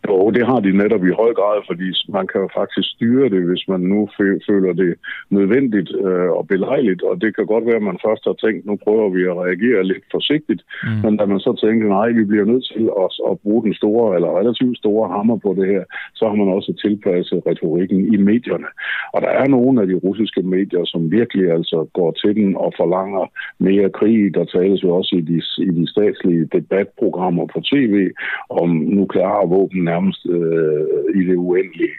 Jo, 0.08 0.30
det 0.30 0.46
har 0.46 0.60
de 0.60 0.72
netop 0.82 1.04
i 1.04 1.18
høj 1.22 1.32
grad, 1.40 1.58
fordi 1.68 1.88
man 2.16 2.26
kan 2.26 2.40
jo 2.40 2.48
faktisk 2.60 2.88
styre 2.94 3.28
det, 3.34 3.42
hvis 3.48 3.64
man 3.68 3.80
nu 3.80 4.08
føler 4.48 4.72
det 4.72 4.94
nødvendigt 5.30 5.90
øh, 6.06 6.30
og 6.38 6.44
belejligt. 6.48 7.02
Og 7.02 7.20
det 7.20 7.36
kan 7.36 7.46
godt 7.46 7.66
være, 7.66 7.80
at 7.82 7.88
man 7.90 7.98
først 8.06 8.24
har 8.24 8.36
tænkt, 8.44 8.66
nu 8.66 8.74
prøver 8.84 9.08
vi 9.16 9.22
at 9.30 9.38
reagere 9.44 9.84
lidt 9.84 10.04
forsigtigt. 10.10 10.62
Mm. 10.84 11.00
Men 11.04 11.16
da 11.16 11.24
man 11.26 11.40
så 11.40 11.52
tænker, 11.64 11.88
nej, 11.88 12.08
vi 12.08 12.24
bliver 12.24 12.44
nødt 12.44 12.66
til 12.74 12.84
at, 13.02 13.10
at 13.30 13.40
bruge 13.42 13.62
den 13.66 13.74
store 13.74 14.14
eller 14.16 14.38
relativt 14.40 14.78
store 14.78 15.08
hammer 15.14 15.36
på 15.36 15.50
det 15.58 15.66
her, 15.66 15.84
så 16.14 16.24
har 16.28 16.34
man 16.34 16.48
også 16.56 16.72
tilpasset 16.84 17.42
retorikken 17.46 18.14
i 18.14 18.16
medierne. 18.16 18.70
Og 19.14 19.22
der 19.22 19.32
er 19.40 19.46
nogle 19.48 19.80
af 19.82 19.86
de 19.86 19.94
russiske 20.06 20.42
medier, 20.42 20.84
som 20.84 21.10
virkelig 21.10 21.52
altså 21.52 21.78
går 21.92 22.10
til 22.10 22.32
den 22.36 22.56
og 22.56 22.72
forlanger 22.76 23.24
mere 23.58 23.90
krig. 23.90 24.34
Der 24.34 24.44
tales 24.44 24.82
jo 24.82 24.90
også 24.90 25.16
i 25.16 25.20
de, 25.20 25.38
i 25.68 25.70
de 25.78 25.86
statslige 25.94 26.44
debatprogrammer 26.52 27.46
på 27.46 27.60
tv 27.72 28.10
om 28.50 28.68
nukleare 28.70 29.48
våben 29.48 29.89
nærmest 29.90 30.26
øh, 30.26 31.20
i 31.20 31.26
det 31.28 31.36
uendelige. 31.36 31.94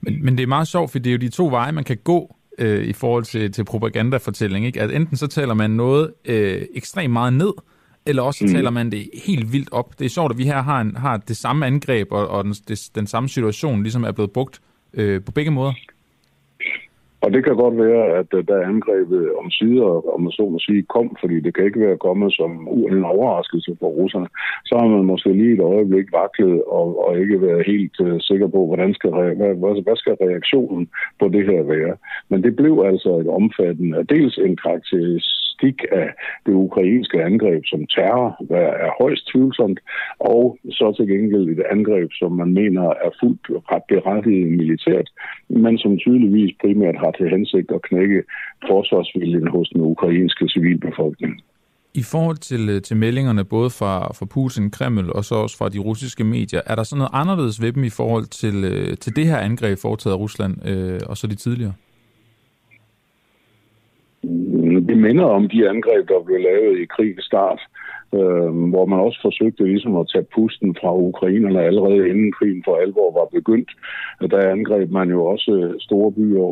Men, 0.00 0.24
men 0.24 0.36
det 0.36 0.42
er 0.42 0.46
meget 0.46 0.68
sjovt, 0.68 0.90
for 0.90 0.98
det 0.98 1.10
er 1.10 1.12
jo 1.12 1.18
de 1.18 1.28
to 1.28 1.46
veje, 1.48 1.72
man 1.72 1.84
kan 1.84 1.98
gå 2.04 2.36
øh, 2.58 2.84
i 2.84 2.92
forhold 2.92 3.24
til, 3.24 3.52
til 3.52 3.64
propagandafortælling. 3.64 4.66
Ikke? 4.66 4.80
At 4.80 4.90
enten 4.90 5.16
så 5.16 5.26
taler 5.26 5.54
man 5.54 5.70
noget 5.70 6.12
øh, 6.24 6.62
ekstremt 6.74 7.12
meget 7.12 7.32
ned, 7.32 7.52
eller 8.06 8.22
også 8.22 8.44
mm. 8.44 8.50
taler 8.50 8.70
man 8.70 8.90
det 8.90 9.10
helt 9.26 9.52
vildt 9.52 9.68
op. 9.72 9.98
Det 9.98 10.04
er 10.04 10.08
sjovt, 10.08 10.32
at 10.32 10.38
vi 10.38 10.44
her 10.44 10.62
har, 10.62 10.80
en, 10.80 10.96
har 10.96 11.16
det 11.16 11.36
samme 11.36 11.66
angreb, 11.66 12.08
og, 12.10 12.28
og 12.28 12.44
den, 12.44 12.52
det, 12.68 12.88
den 12.94 13.06
samme 13.06 13.28
situation 13.28 13.82
ligesom 13.82 14.04
er 14.04 14.12
blevet 14.12 14.30
brugt 14.30 14.60
øh, 14.94 15.22
på 15.22 15.32
begge 15.32 15.50
måder. 15.50 15.72
Og 17.24 17.32
det 17.32 17.44
kan 17.44 17.56
godt 17.56 17.76
være, 17.86 18.04
at 18.20 18.30
øh, 18.34 18.44
der 18.48 18.68
angrebet 18.72 19.24
om 19.40 19.50
sider, 19.50 20.14
om 20.14 20.20
man 20.22 20.32
så 20.32 20.44
må 20.52 20.58
sige, 20.58 20.82
kom, 20.82 21.16
fordi 21.20 21.40
det 21.40 21.54
kan 21.54 21.64
ikke 21.64 21.80
være 21.80 22.04
kommet 22.06 22.32
som 22.32 22.50
en 22.94 23.04
overraskelse 23.04 23.76
for 23.80 23.86
russerne. 23.86 24.28
Så 24.64 24.74
har 24.78 24.88
man 24.88 25.04
måske 25.04 25.32
lige 25.32 25.54
et 25.54 25.60
øjeblik 25.74 26.06
vaklet 26.12 26.62
og, 26.78 26.88
og 27.08 27.18
ikke 27.18 27.42
været 27.42 27.66
helt 27.66 28.00
uh, 28.00 28.20
sikker 28.20 28.48
på, 28.48 28.66
hvordan 28.66 28.94
skal, 28.94 29.10
hvad, 29.10 29.54
hvad, 29.84 29.96
skal 29.96 30.16
reaktionen 30.26 30.88
på 31.20 31.28
det 31.28 31.46
her 31.46 31.62
være. 31.62 31.96
Men 32.28 32.42
det 32.42 32.56
blev 32.56 32.84
altså 32.86 33.10
et 33.22 33.28
omfattende, 33.28 34.04
dels 34.14 34.38
en 34.38 34.56
karakteristik 34.56 35.44
karakteristik 35.60 35.84
af 35.92 36.08
det 36.46 36.52
ukrainske 36.52 37.22
angreb 37.22 37.62
som 37.66 37.86
terror, 37.86 38.36
hvad 38.48 38.66
er 38.84 38.90
højst 39.00 39.28
tvivlsomt, 39.32 39.80
og 40.18 40.58
så 40.70 40.92
til 40.96 41.06
gengæld 41.08 41.48
et 41.48 41.62
angreb, 41.70 42.08
som 42.12 42.32
man 42.32 42.54
mener 42.54 42.82
er 42.82 43.10
fuldt 43.20 43.46
ret 43.72 43.82
berettiget 43.88 44.52
militært, 44.52 45.08
men 45.48 45.78
som 45.78 45.98
tydeligvis 45.98 46.56
primært 46.60 46.96
har 46.96 47.12
til 47.18 47.28
hensigt 47.30 47.70
at 47.70 47.82
knække 47.82 48.22
forsvarsviljen 48.68 49.48
hos 49.48 49.68
den 49.68 49.80
ukrainske 49.80 50.48
civilbefolkning. 50.48 51.42
I 51.94 52.02
forhold 52.12 52.36
til, 52.36 52.68
øh, 52.68 52.82
til 52.82 52.96
meldingerne 52.96 53.44
både 53.44 53.70
fra, 53.70 53.94
fra 54.18 54.26
Putin, 54.34 54.70
Kreml 54.70 55.10
og 55.10 55.24
så 55.24 55.34
også 55.34 55.58
fra 55.58 55.68
de 55.68 55.78
russiske 55.78 56.24
medier, 56.24 56.60
er 56.66 56.74
der 56.74 56.82
sådan 56.82 56.98
noget 56.98 57.20
anderledes 57.22 57.62
ved 57.62 57.72
dem 57.72 57.84
i 57.84 57.94
forhold 58.00 58.24
til, 58.24 58.56
øh, 58.64 58.96
til 58.96 59.16
det 59.16 59.26
her 59.26 59.38
angreb 59.38 59.78
foretaget 59.82 60.14
af 60.14 60.18
Rusland 60.18 60.54
øh, 60.68 61.00
og 61.10 61.16
så 61.16 61.26
de 61.26 61.34
tidligere? 61.34 61.74
det 64.88 64.98
minder 64.98 65.24
om 65.24 65.48
de 65.48 65.68
angreb, 65.68 66.08
der 66.08 66.24
blev 66.26 66.38
lavet 66.40 66.80
i 66.82 66.84
krigens 66.84 67.24
start 67.24 67.60
øh, 67.60 67.73
øh, 68.20 68.50
hvor 68.72 68.86
man 68.86 69.00
også 69.06 69.18
forsøgte 69.22 69.64
ligesom 69.64 69.96
at 69.96 70.08
tage 70.12 70.26
pusten 70.34 70.76
fra 70.80 70.90
ukrainerne 71.10 71.60
allerede 71.68 72.08
inden 72.10 72.32
krigen 72.32 72.62
for 72.64 72.74
alvor 72.76 73.08
var 73.18 73.26
begyndt. 73.38 73.70
Der 74.32 74.50
angreb 74.56 74.90
man 74.90 75.08
jo 75.10 75.24
også 75.24 75.50
øh, 75.62 75.74
store 75.80 76.12
byer 76.12 76.44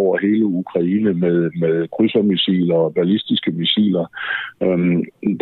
over 0.00 0.18
hele 0.26 0.44
Ukraine 0.44 1.12
med, 1.14 1.38
med 1.62 1.88
krydsermissiler 1.96 2.74
og 2.74 2.94
ballistiske 2.94 3.50
missiler. 3.50 4.06
Øh, 4.62 4.78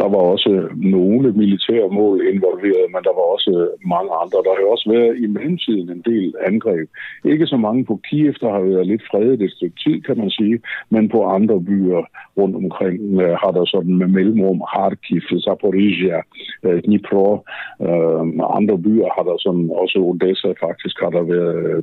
der 0.00 0.08
var 0.14 0.22
også 0.34 0.68
nogle 0.76 1.32
militære 1.32 1.88
mål 2.00 2.16
involveret, 2.34 2.86
men 2.94 3.02
der 3.08 3.14
var 3.18 3.26
også 3.36 3.52
mange 3.94 4.10
andre. 4.22 4.38
Der 4.44 4.52
har 4.54 4.60
jo 4.64 4.70
også 4.70 4.88
været 4.96 5.14
i 5.24 5.26
mellemtiden 5.26 5.88
en 5.90 6.02
del 6.12 6.34
angreb. 6.50 6.88
Ikke 7.24 7.46
så 7.46 7.56
mange 7.56 7.84
på 7.84 8.00
Kiev, 8.06 8.34
der 8.40 8.50
har 8.52 8.60
været 8.60 8.86
lidt 8.86 9.02
fredet 9.10 9.42
et 9.42 9.52
stykke 9.52 9.78
tid, 9.84 10.00
kan 10.00 10.16
man 10.18 10.30
sige, 10.30 10.60
men 10.90 11.08
på 11.08 11.20
andre 11.24 11.60
byer 11.60 12.02
rundt 12.38 12.56
omkring 12.56 13.20
øh, 13.22 13.34
har 13.42 13.50
der 13.50 13.64
sådan 13.64 13.94
med 13.94 14.06
mellemrum 14.06 14.62
Kharkiv, 14.72 15.20
Zaporizhia, 15.60 16.20
øh, 16.62 16.82
Dnipro, 16.84 17.44
øh, 17.80 18.22
andre 18.58 18.78
byer 18.78 19.08
har 19.16 19.24
der 19.28 19.36
sådan, 19.38 19.70
også 19.82 19.98
Odessa 19.98 20.50
faktisk 20.66 20.96
har 21.02 21.10
der 21.10 21.22
været 21.22 21.56
øh, 21.70 21.82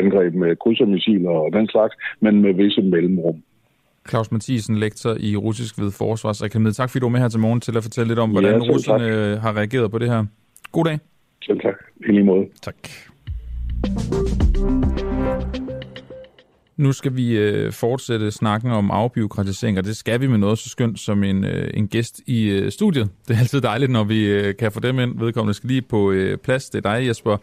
angreb 0.00 0.34
med 0.34 0.56
krydsermissiler 0.56 1.30
og 1.30 1.52
den 1.52 1.68
slags, 1.68 1.94
men 2.20 2.42
med 2.42 2.54
visse 2.54 2.82
mellemrum. 2.82 3.42
Claus 4.08 4.32
Mathisen, 4.32 4.76
lektor 4.78 5.16
i 5.20 5.36
russisk 5.36 5.78
ved 5.78 5.90
Forsvarsakademiet. 5.90 6.76
Tak 6.76 6.90
fordi 6.90 7.00
du 7.00 7.06
er 7.06 7.10
med 7.10 7.20
her 7.20 7.28
til 7.28 7.40
morgen 7.40 7.60
til 7.60 7.76
at 7.76 7.82
fortælle 7.82 8.08
lidt 8.08 8.18
om, 8.18 8.30
hvordan 8.30 8.62
ja, 8.62 8.72
russerne 8.72 9.34
tak. 9.34 9.42
har 9.42 9.56
reageret 9.56 9.90
på 9.90 9.98
det 9.98 10.08
her. 10.10 10.24
God 10.72 10.84
dag. 10.84 10.98
Selv 11.42 11.60
tak. 11.60 11.74
I 12.08 12.12
lige 12.12 12.24
måde. 12.24 12.46
Tak. 12.62 12.76
Nu 16.80 16.92
skal 16.92 17.16
vi 17.16 17.36
øh, 17.36 17.72
fortsætte 17.72 18.30
snakken 18.30 18.70
om 18.70 18.90
afbiokratisering, 18.90 19.78
og 19.78 19.84
det 19.84 19.96
skal 19.96 20.20
vi 20.20 20.26
med 20.26 20.38
noget 20.38 20.58
så 20.58 20.68
skønt 20.68 21.00
som 21.00 21.24
en, 21.24 21.44
øh, 21.44 21.70
en 21.74 21.88
gæst 21.88 22.20
i 22.26 22.44
øh, 22.44 22.72
studiet. 22.72 23.08
Det 23.28 23.36
er 23.36 23.40
altid 23.40 23.60
dejligt, 23.60 23.90
når 23.90 24.04
vi 24.04 24.24
øh, 24.24 24.56
kan 24.56 24.72
få 24.72 24.80
dem 24.80 24.98
ind. 24.98 25.18
Vedkommende 25.18 25.54
skal 25.54 25.68
lige 25.68 25.82
på 25.82 26.10
øh, 26.10 26.38
plads. 26.38 26.70
Det 26.70 26.86
er 26.86 26.94
dig, 26.94 27.06
Jesper 27.06 27.36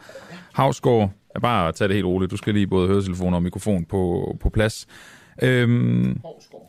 Havsgaard. 0.54 1.12
Jeg 1.34 1.42
bare 1.42 1.72
tage 1.72 1.88
det 1.88 1.96
helt 1.96 2.06
roligt. 2.06 2.32
Du 2.32 2.38
skal 2.38 2.54
lige 2.54 2.68
både 2.68 2.88
høretelefon 2.88 3.34
og 3.34 3.44
mikrofon 3.44 3.86
på, 3.86 4.36
på 4.42 4.50
plads. 4.50 4.88
Øhm, 5.42 6.22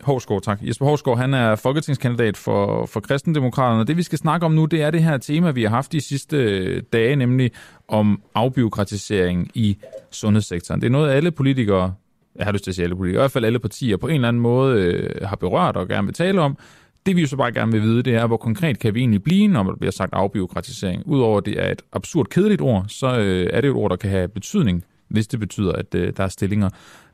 Hårsgaard, 0.02 0.42
tak. 0.42 0.58
Jesper 0.62 0.86
Hårsgaard, 0.86 1.18
han 1.18 1.34
er 1.34 1.56
folketingskandidat 1.56 2.36
for, 2.36 2.86
for 2.86 3.00
kristendemokraterne. 3.00 3.84
Det 3.84 3.96
vi 3.96 4.02
skal 4.02 4.18
snakke 4.18 4.46
om 4.46 4.52
nu, 4.52 4.64
det 4.64 4.82
er 4.82 4.90
det 4.90 5.02
her 5.02 5.16
tema, 5.16 5.50
vi 5.50 5.62
har 5.62 5.70
haft 5.70 5.92
de 5.92 6.00
sidste 6.00 6.80
dage, 6.80 7.16
nemlig 7.16 7.50
om 7.88 8.22
afbiokratisering 8.34 9.50
i 9.54 9.78
sundhedssektoren. 10.10 10.80
Det 10.80 10.86
er 10.86 10.90
noget, 10.90 11.10
alle 11.10 11.30
politikere, 11.30 11.94
jeg 12.38 12.46
har 12.46 12.52
lyst 12.52 12.64
til 12.64 12.70
at 12.70 12.74
sige 12.74 12.84
alle 12.84 12.96
politikere, 12.96 13.20
i 13.20 13.22
hvert 13.22 13.30
fald 13.30 13.44
alle 13.44 13.58
partier, 13.58 13.96
på 13.96 14.08
en 14.08 14.14
eller 14.14 14.28
anden 14.28 14.42
måde 14.42 14.82
øh, 14.82 15.28
har 15.28 15.36
berørt 15.36 15.76
og 15.76 15.88
gerne 15.88 16.06
vil 16.06 16.14
tale 16.14 16.40
om. 16.40 16.58
Det 17.06 17.16
vi 17.16 17.20
jo 17.20 17.26
så 17.26 17.36
bare 17.36 17.52
gerne 17.52 17.72
vil 17.72 17.82
vide, 17.82 18.02
det 18.02 18.14
er, 18.14 18.26
hvor 18.26 18.36
konkret 18.36 18.78
kan 18.78 18.94
vi 18.94 19.00
egentlig 19.00 19.22
blive, 19.22 19.48
når 19.48 19.62
der 19.62 19.76
bliver 19.76 19.92
sagt 19.92 20.14
afbiokratisering. 20.14 21.02
Udover 21.06 21.38
at 21.38 21.46
det 21.46 21.62
er 21.62 21.72
et 21.72 21.82
absurd 21.92 22.26
kedeligt 22.26 22.60
ord, 22.60 22.84
så 22.88 23.18
øh, 23.18 23.50
er 23.52 23.60
det 23.60 23.68
et 23.68 23.74
ord, 23.74 23.90
der 23.90 23.96
kan 23.96 24.10
have 24.10 24.28
betydning, 24.28 24.84
hvis 25.08 25.26
det 25.26 25.40
betyder, 25.40 25.72
at 25.72 25.94
øh, 25.94 26.12
der 26.16 26.24
er 26.24 26.28
stillinger, 26.28 26.68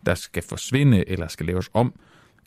der 0.07 0.15
skal 0.15 0.43
forsvinde 0.49 1.09
eller 1.09 1.29
skal 1.29 1.47
laves 1.47 1.71
om 1.75 1.95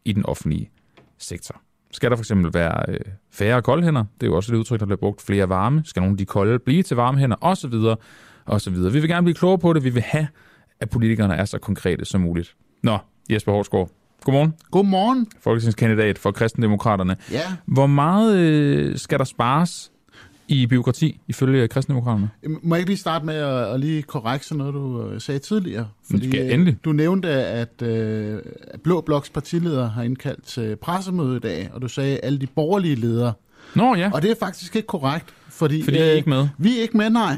i 0.06 0.14
den 0.14 0.26
offentlige 0.26 0.70
sektor. 1.18 1.62
Skal 1.92 2.10
der 2.10 2.16
for 2.16 2.22
eksempel 2.22 2.54
være 2.54 2.84
øh, 2.88 3.00
færre 3.32 3.62
koldhænder? 3.62 4.06
Det 4.22 4.28
er 4.28 4.32
jo 4.32 4.36
også 4.36 4.54
et 4.54 4.58
udtryk, 4.58 4.80
der 4.80 4.86
bliver 4.86 4.98
brugt. 4.98 5.22
Flere 5.22 5.50
varme? 5.50 5.82
Skal 5.86 6.00
nogle 6.00 6.14
af 6.14 6.18
de 6.18 6.26
kolde 6.26 6.60
blive 6.60 6.84
til 6.84 6.96
varme 6.96 7.20
hænder? 7.20 7.36
Og 7.36 7.58
så 7.58 7.68
videre, 7.68 7.96
og 8.46 8.62
så 8.62 8.70
videre. 8.70 8.94
Vi 8.94 9.00
vil 9.00 9.10
gerne 9.10 9.26
blive 9.26 9.36
klogere 9.36 9.60
på 9.60 9.74
det. 9.74 9.84
Vi 9.84 9.90
vil 9.90 10.02
have, 10.02 10.28
at 10.80 10.90
politikerne 10.90 11.36
er 11.36 11.46
så 11.46 11.60
konkrete 11.60 12.06
som 12.06 12.22
muligt. 12.22 12.56
Nå, 12.84 12.98
Jesper 13.30 13.52
Horsgaard. 13.52 13.90
Godmorgen. 14.24 14.54
Godmorgen. 14.72 15.28
Folketingskandidat 15.42 16.18
for 16.18 16.32
Kristendemokraterne. 16.32 17.16
Ja. 17.32 17.42
Hvor 17.66 17.88
meget 17.88 18.38
øh, 18.38 18.98
skal 18.98 19.20
der 19.20 19.26
spares 19.26 19.92
i 20.48 20.68
byråkrati, 20.68 21.20
ifølge 21.28 21.68
kristendemokraterne? 21.68 22.30
Må 22.64 22.76
jeg 22.76 22.80
ikke 22.80 22.90
lige 22.90 23.00
starte 23.00 23.26
med 23.26 23.36
at, 23.36 23.74
at 23.74 23.80
lige 23.80 24.02
korrekt 24.02 24.46
sådan 24.46 24.58
noget, 24.58 24.74
du 24.74 25.10
øh, 25.10 25.22
sagde 25.22 25.40
tidligere? 25.40 25.88
Fordi 26.10 26.30
skal 26.30 26.52
endelig. 26.52 26.78
du 26.86 26.92
nævnte, 26.92 27.30
at 27.30 27.82
øh, 27.82 28.40
Blå 28.84 29.02
Bloks 29.02 29.30
partileder 29.30 29.90
har 29.90 30.04
indkaldt 30.04 30.44
til 30.46 30.76
pressemøde 30.76 31.38
i 31.38 31.40
dag, 31.40 31.70
og 31.74 31.82
du 31.82 31.88
sagde, 31.88 32.14
at 32.14 32.20
alle 32.24 32.40
de 32.40 32.48
borgerlige 32.48 32.96
ledere. 32.96 33.34
Nå 33.76 33.96
ja. 33.96 34.12
Og 34.14 34.22
det 34.22 34.32
er 34.32 34.36
faktisk 34.40 34.76
ikke 34.76 34.88
korrekt. 34.88 35.26
Fordi, 35.50 35.84
fordi 35.84 35.98
øh, 35.98 36.06
I 36.06 36.10
er 36.10 36.14
ikke 36.14 36.30
med? 36.30 36.48
Vi 36.58 36.78
er 36.78 36.82
ikke 36.82 36.98
med, 36.98 37.10
nej. 37.10 37.38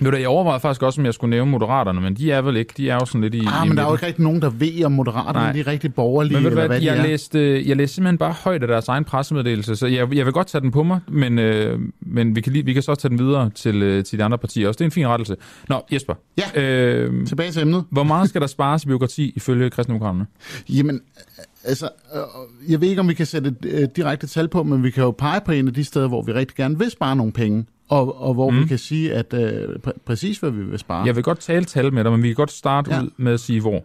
Nu 0.00 0.10
da, 0.10 0.20
jeg 0.20 0.28
overvejede 0.28 0.60
faktisk 0.60 0.82
også, 0.82 1.00
om 1.00 1.04
jeg 1.04 1.14
skulle 1.14 1.30
nævne 1.30 1.50
moderaterne, 1.50 2.00
men 2.00 2.14
de 2.14 2.32
er 2.32 2.42
vel 2.42 2.56
ikke. 2.56 2.74
De 2.76 2.90
er 2.90 2.94
jo 2.94 3.04
sådan 3.04 3.20
lidt 3.20 3.34
i... 3.34 3.38
Ah, 3.46 3.66
i 3.66 3.68
men 3.68 3.76
der 3.76 3.82
er 3.82 3.88
jo 3.88 3.94
ikke 3.94 4.06
rigtig 4.06 4.22
nogen, 4.22 4.42
der 4.42 4.50
ved, 4.50 4.84
om 4.84 4.92
moderaterne 4.92 5.38
Nej. 5.38 5.52
de 5.52 5.60
er 5.60 5.66
rigtig 5.66 5.94
borgerlige, 5.94 6.34
men 6.34 6.44
ved 6.44 6.50
eller 6.50 6.60
hvad, 6.60 6.68
hvad 6.68 6.86
jeg 6.86 6.96
de 6.96 7.02
er. 7.02 7.06
Læste, 7.06 7.68
jeg 7.68 7.76
læste 7.76 7.94
simpelthen 7.94 8.18
bare 8.18 8.34
højt 8.44 8.62
af 8.62 8.68
deres 8.68 8.88
egen 8.88 9.04
pressemeddelelse, 9.04 9.76
så 9.76 9.86
jeg, 9.86 10.14
jeg 10.14 10.24
vil 10.26 10.32
godt 10.32 10.46
tage 10.46 10.62
den 10.62 10.70
på 10.70 10.82
mig, 10.82 11.00
men, 11.08 11.38
øh, 11.38 11.78
men 12.00 12.36
vi, 12.36 12.40
kan 12.40 12.52
lige, 12.52 12.64
vi 12.64 12.72
kan 12.72 12.82
så 12.82 12.94
tage 12.94 13.10
den 13.10 13.18
videre 13.18 13.50
til, 13.50 13.82
øh, 13.82 14.04
til 14.04 14.18
de 14.18 14.24
andre 14.24 14.38
partier 14.38 14.68
også. 14.68 14.78
Det 14.78 14.84
er 14.84 14.88
en 14.88 14.92
fin 14.92 15.08
rettelse. 15.08 15.36
Nå, 15.68 15.80
Jesper. 15.92 16.14
Ja, 16.38 16.62
øh, 16.62 17.26
tilbage 17.26 17.50
til 17.50 17.62
emnet. 17.62 17.84
Hvor 17.90 18.04
meget 18.04 18.28
skal 18.28 18.40
der 18.40 18.46
spares 18.46 18.84
i 18.84 18.86
byråkrati 18.86 19.32
ifølge 19.36 19.70
kristendemokraterne? 19.70 20.26
Jamen, 20.68 21.00
altså, 21.64 21.88
øh, 22.14 22.70
jeg 22.72 22.80
ved 22.80 22.88
ikke, 22.88 23.00
om 23.00 23.08
vi 23.08 23.14
kan 23.14 23.26
sætte 23.26 23.48
et 23.48 23.64
øh, 23.64 23.88
direkte 23.96 24.26
tal 24.26 24.48
på, 24.48 24.62
men 24.62 24.82
vi 24.82 24.90
kan 24.90 25.02
jo 25.04 25.10
pege 25.10 25.40
på 25.40 25.52
en 25.52 25.68
af 25.68 25.74
de 25.74 25.84
steder, 25.84 26.08
hvor 26.08 26.22
vi 26.22 26.32
rigtig 26.32 26.56
gerne 26.56 26.78
vil 26.78 26.90
spare 26.90 27.16
nogle 27.16 27.32
penge 27.32 27.66
og, 27.88 28.20
og 28.20 28.34
hvor 28.34 28.50
mm. 28.50 28.60
vi 28.60 28.66
kan 28.66 28.78
sige, 28.78 29.14
at 29.14 29.34
øh, 29.34 29.68
pr- 29.86 29.98
præcis 30.04 30.38
hvad 30.38 30.50
vi 30.50 30.64
vil 30.64 30.78
spare. 30.78 31.06
Jeg 31.06 31.16
vil 31.16 31.24
godt 31.24 31.38
tale 31.38 31.64
tal 31.64 31.92
med 31.92 32.04
dig, 32.04 32.12
men 32.12 32.22
vi 32.22 32.28
kan 32.28 32.34
godt 32.34 32.50
starte 32.50 32.94
ja. 32.94 33.02
ud 33.02 33.10
med 33.16 33.32
at 33.32 33.40
sige, 33.40 33.60
hvor. 33.60 33.84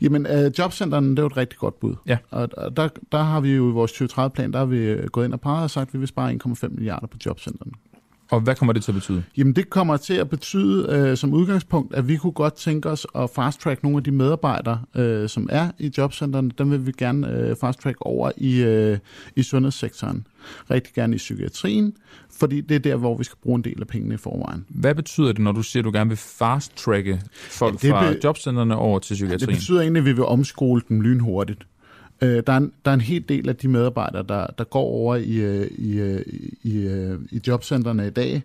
Jamen, 0.00 0.26
øh, 0.26 0.52
jobcenterne, 0.58 1.10
det 1.10 1.18
er 1.18 1.22
jo 1.22 1.26
et 1.26 1.36
rigtig 1.36 1.58
godt 1.58 1.80
bud. 1.80 1.94
Ja. 2.06 2.18
Og, 2.30 2.48
og 2.56 2.76
der, 2.76 2.88
der 3.12 3.22
har 3.22 3.40
vi 3.40 3.54
jo 3.54 3.70
i 3.70 3.72
vores 3.72 3.92
2030-plan, 3.92 4.52
der 4.52 4.58
har 4.58 4.66
vi 4.66 4.96
gået 5.12 5.24
ind 5.24 5.32
og 5.32 5.40
peget 5.40 5.62
og 5.62 5.70
sagt, 5.70 5.88
at 5.88 5.94
vi 5.94 5.98
vil 5.98 6.08
spare 6.08 6.38
1,5 6.46 6.68
milliarder 6.68 7.06
på 7.06 7.16
jobcentrene. 7.26 7.72
Og 8.30 8.40
hvad 8.40 8.54
kommer 8.54 8.72
det 8.72 8.84
til 8.84 8.90
at 8.90 8.94
betyde? 8.94 9.22
Jamen 9.36 9.52
det 9.52 9.70
kommer 9.70 9.96
til 9.96 10.14
at 10.14 10.30
betyde 10.30 10.86
øh, 10.90 11.16
som 11.16 11.32
udgangspunkt, 11.32 11.94
at 11.94 12.08
vi 12.08 12.16
kunne 12.16 12.32
godt 12.32 12.54
tænke 12.54 12.90
os 12.90 13.06
at 13.14 13.30
fast-track 13.30 13.82
nogle 13.82 13.98
af 13.98 14.04
de 14.04 14.10
medarbejdere, 14.10 14.80
øh, 14.96 15.28
som 15.28 15.48
er 15.52 15.70
i 15.78 15.92
jobcentrene. 15.98 16.50
Dem 16.58 16.70
vil 16.70 16.86
vi 16.86 16.92
gerne 16.98 17.28
øh, 17.28 17.56
fast-track 17.56 17.96
over 18.00 18.30
i, 18.36 18.62
øh, 18.62 18.98
i 19.36 19.42
sundhedssektoren. 19.42 20.26
Rigtig 20.70 20.94
gerne 20.94 21.14
i 21.14 21.16
psykiatrien, 21.16 21.92
fordi 22.38 22.60
det 22.60 22.74
er 22.74 22.78
der, 22.78 22.96
hvor 22.96 23.16
vi 23.16 23.24
skal 23.24 23.36
bruge 23.42 23.56
en 23.56 23.64
del 23.64 23.80
af 23.80 23.86
pengene 23.86 24.14
i 24.14 24.18
forvejen. 24.18 24.64
Hvad 24.68 24.94
betyder 24.94 25.32
det, 25.32 25.38
når 25.38 25.52
du 25.52 25.62
siger, 25.62 25.80
at 25.80 25.84
du 25.84 25.90
gerne 25.92 26.10
vil 26.10 26.16
fast-tracke 26.16 27.20
folk 27.34 27.84
ja, 27.84 27.92
fra 27.92 28.12
be- 28.12 28.18
jobcentrene 28.24 28.76
over 28.76 28.98
til 28.98 29.14
psykiatrien? 29.14 29.40
Ja, 29.40 29.46
det 29.46 29.60
betyder 29.60 29.80
egentlig, 29.80 30.00
at 30.00 30.06
vi 30.06 30.12
vil 30.12 30.24
omskole 30.24 30.82
dem 30.88 31.00
lynhurtigt. 31.00 31.66
Øh, 32.22 32.42
der, 32.46 32.52
er 32.52 32.56
en, 32.56 32.72
der 32.84 32.90
er 32.90 32.94
en 32.94 33.00
hel 33.00 33.24
del 33.28 33.48
af 33.48 33.56
de 33.56 33.68
medarbejdere, 33.68 34.22
der, 34.22 34.46
der 34.46 34.64
går 34.64 34.80
over 34.80 35.16
i, 35.16 35.34
øh, 35.34 35.70
i, 35.70 35.98
øh, 35.98 36.22
i, 36.26 36.54
i, 36.62 37.16
i 37.30 37.40
jobcentrene 37.46 38.06
i 38.06 38.10
dag. 38.10 38.42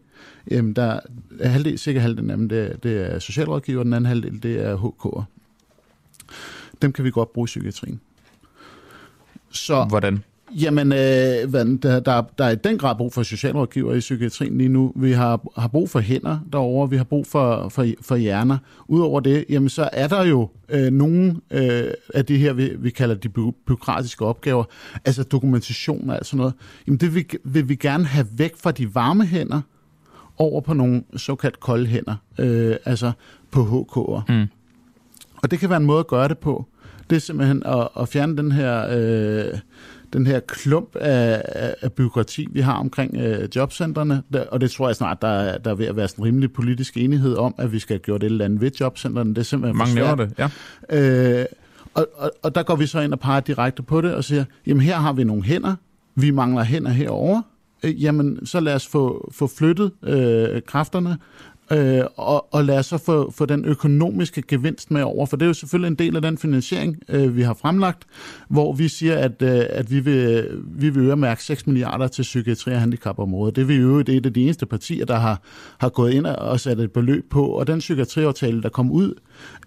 Jamen, 0.52 0.74
der 0.74 1.00
er 1.40 1.48
halvdel, 1.48 1.80
cirka 1.80 2.00
halvdelen 2.00 2.30
af 2.30 2.38
dem, 2.38 2.50
det, 2.50 2.72
er, 2.72 2.78
det 2.78 3.14
er 3.14 3.20
socialrådgiver, 3.20 3.84
den 3.84 3.94
anden 3.94 4.06
halvdel, 4.06 4.44
det 4.44 4.66
er 4.66 4.78
HK'er. 4.78 5.24
Dem 6.82 6.94
kan 6.94 7.06
vi 7.06 7.12
godt 7.12 7.34
bruge 7.34 7.46
i 7.46 7.48
psykiatrien. 7.48 8.00
Så, 9.52 9.84
Hvordan? 9.84 10.24
Jamen, 10.52 10.92
øh, 10.92 10.98
der, 10.98 12.00
der, 12.00 12.24
der 12.38 12.46
er 12.46 12.50
i 12.50 12.56
den 12.56 12.78
grad 12.78 12.96
brug 12.96 13.14
for 13.14 13.24
socialrådgiver 13.24 13.94
i 13.94 14.00
psykiatrien 14.00 14.58
lige 14.58 14.70
nu. 14.70 14.94
Vi 14.96 15.12
har, 15.12 15.42
har 15.58 15.68
brug 15.68 15.90
for 15.90 16.00
hænder 16.00 16.40
derovre, 16.54 16.90
vi 16.90 16.98
har 16.98 17.04
brug 17.04 17.28
for, 17.28 17.70
for, 17.70 17.86
for 18.02 18.16
hjerner. 18.16 18.58
Udover 18.88 19.20
det, 19.20 19.46
jamen, 19.50 19.70
så 19.70 19.90
er 19.94 20.08
der 20.08 20.24
jo 20.24 20.50
øh, 20.70 20.92
nogle 20.92 21.36
øh, 21.52 21.92
af 22.14 22.26
de 22.26 22.38
her, 22.38 22.54
vi, 22.54 22.72
vi 22.78 22.90
kalder 22.90 23.16
de 23.16 23.30
byråkratiske 23.30 24.26
opgaver, 24.26 24.64
altså 25.06 25.24
dokumentation 25.24 26.10
og 26.10 26.16
alt 26.16 26.26
sådan 26.26 26.38
noget. 26.38 26.54
Jamen, 26.88 26.98
det 26.98 27.16
vil, 27.16 27.26
vil 27.44 27.70
vi 27.70 27.76
gerne 27.76 28.06
have 28.06 28.28
væk 28.32 28.54
fra 28.58 28.72
de 28.72 28.96
varme 28.96 29.26
hænder 29.26 29.62
over 30.38 30.62
på 30.62 30.74
nogle 30.74 31.04
såkaldt 31.16 31.60
kolde 31.60 31.86
hænder, 31.86 32.16
øh, 32.40 32.76
altså 32.86 33.12
på 33.52 33.62
HK'er. 33.62 34.34
Mm. 34.34 34.48
Og 35.44 35.52
det 35.52 35.60
kan 35.60 35.70
være 35.70 35.80
en 35.80 35.86
måde 35.86 36.00
at 36.00 36.08
gøre 36.08 36.28
det 36.28 36.38
på. 36.38 36.66
Det 37.10 37.16
er 37.16 37.20
simpelthen 37.20 37.64
at, 37.66 37.88
at 38.00 38.10
fjerne 38.10 38.38
den 38.38 38.52
her... 38.52 38.88
Øh, 38.90 39.60
den 40.14 40.27
her 40.27 40.40
klump 40.40 40.95
af, 40.95 41.41
af, 41.45 41.76
af 41.82 41.94
byråkrati, 41.94 42.48
vi 42.52 42.61
har 42.61 42.73
omkring 42.73 43.18
øh, 43.18 43.48
jobcentrene, 43.56 44.23
der, 44.34 44.45
og 44.45 44.61
det 44.61 44.72
tror 44.72 44.88
jeg 44.88 44.95
snart, 44.95 45.22
der, 45.22 45.57
der 45.57 45.72
er 45.72 45.76
ved 45.76 45.86
at 45.86 45.95
være 45.95 46.07
sådan 46.07 46.23
en 46.23 46.27
rimelig 46.27 46.53
politisk 46.53 46.98
enighed 46.98 47.36
om, 47.36 47.56
at 47.57 47.72
vi 47.72 47.80
skal 47.80 47.99
gøre 47.99 48.18
det 48.18 48.26
eller 48.26 48.45
andet 48.45 48.61
ved 48.61 48.72
jobcentrene. 48.80 49.30
Det 49.30 49.38
er 49.38 49.44
simpelthen 49.44 49.77
Mange 49.77 49.95
nævner 49.95 50.15
det, 50.15 50.34
ja. 50.40 51.40
Øh, 51.40 51.45
og, 51.94 52.07
og, 52.15 52.32
og 52.44 52.56
der 52.56 52.64
går 52.64 52.76
vi 52.76 52.86
så 52.86 52.99
ind 52.99 53.14
og 53.14 53.19
peger 53.19 53.40
direkte 53.40 53.84
på 53.84 54.02
det 54.02 54.14
og 54.14 54.23
siger, 54.23 54.45
jamen 54.68 54.82
her 54.82 54.95
har 54.95 55.14
vi 55.14 55.23
nogle 55.23 55.44
hænder, 55.44 55.76
vi 56.15 56.32
mangler 56.32 56.64
hænder 56.64 56.91
herover. 56.91 57.41
Øh, 57.84 58.03
jamen 58.03 58.45
så 58.45 58.60
lad 58.60 58.76
os 58.76 58.88
få, 58.88 59.32
få 59.34 59.48
flyttet 59.48 59.91
øh, 60.03 60.61
kræfterne 60.61 61.18
øh, 61.72 62.04
og, 62.16 62.54
og 62.54 62.66
lad 62.66 62.80
os 62.80 62.86
så 62.86 62.98
få, 62.98 63.32
få 63.32 63.46
den 63.46 63.66
økonomiske 63.66 64.42
gevinst 64.42 64.92
med 64.92 65.02
over, 65.02 65.26
for 65.26 65.38
det 65.38 65.46
er 65.46 65.48
jo 65.48 65.54
selvfølgelig 65.54 65.88
en 65.88 65.96
del 65.96 66.16
af 66.16 66.22
den 66.22 66.38
finansiering, 66.38 66.98
øh, 67.10 67.36
vi 67.36 67.42
har 67.42 67.54
fremlagt, 67.54 68.04
hvor 68.50 68.74
vi 68.74 68.88
siger, 68.88 69.18
at, 69.18 69.42
øh, 69.42 69.66
at 69.70 69.92
vi, 69.92 70.00
vil, 70.00 70.48
vi 70.66 70.90
vil 70.90 71.04
øremærke 71.04 71.44
6 71.44 71.68
milliarder 71.68 72.08
til 72.08 72.22
psykiatri 72.22 72.72
og 72.72 72.80
handicapområdet. 72.80 73.56
Det 73.56 73.68
vil 73.68 73.82
jo 73.82 74.02
det 74.02 74.14
er 74.14 74.18
et 74.18 74.26
af 74.26 74.34
de 74.34 74.44
eneste 74.44 74.66
partier, 74.66 75.06
der 75.06 75.16
har, 75.16 75.42
har 75.78 75.90
gået 75.90 76.14
ind 76.14 76.26
og 76.26 76.60
sat 76.60 76.80
et 76.80 76.92
beløb 76.92 77.30
på, 77.30 77.46
og 77.46 77.68
den 77.68 77.80
psykiatriaftale, 77.80 78.62
der 78.62 78.70
kom 78.70 78.92
ud 78.92 79.14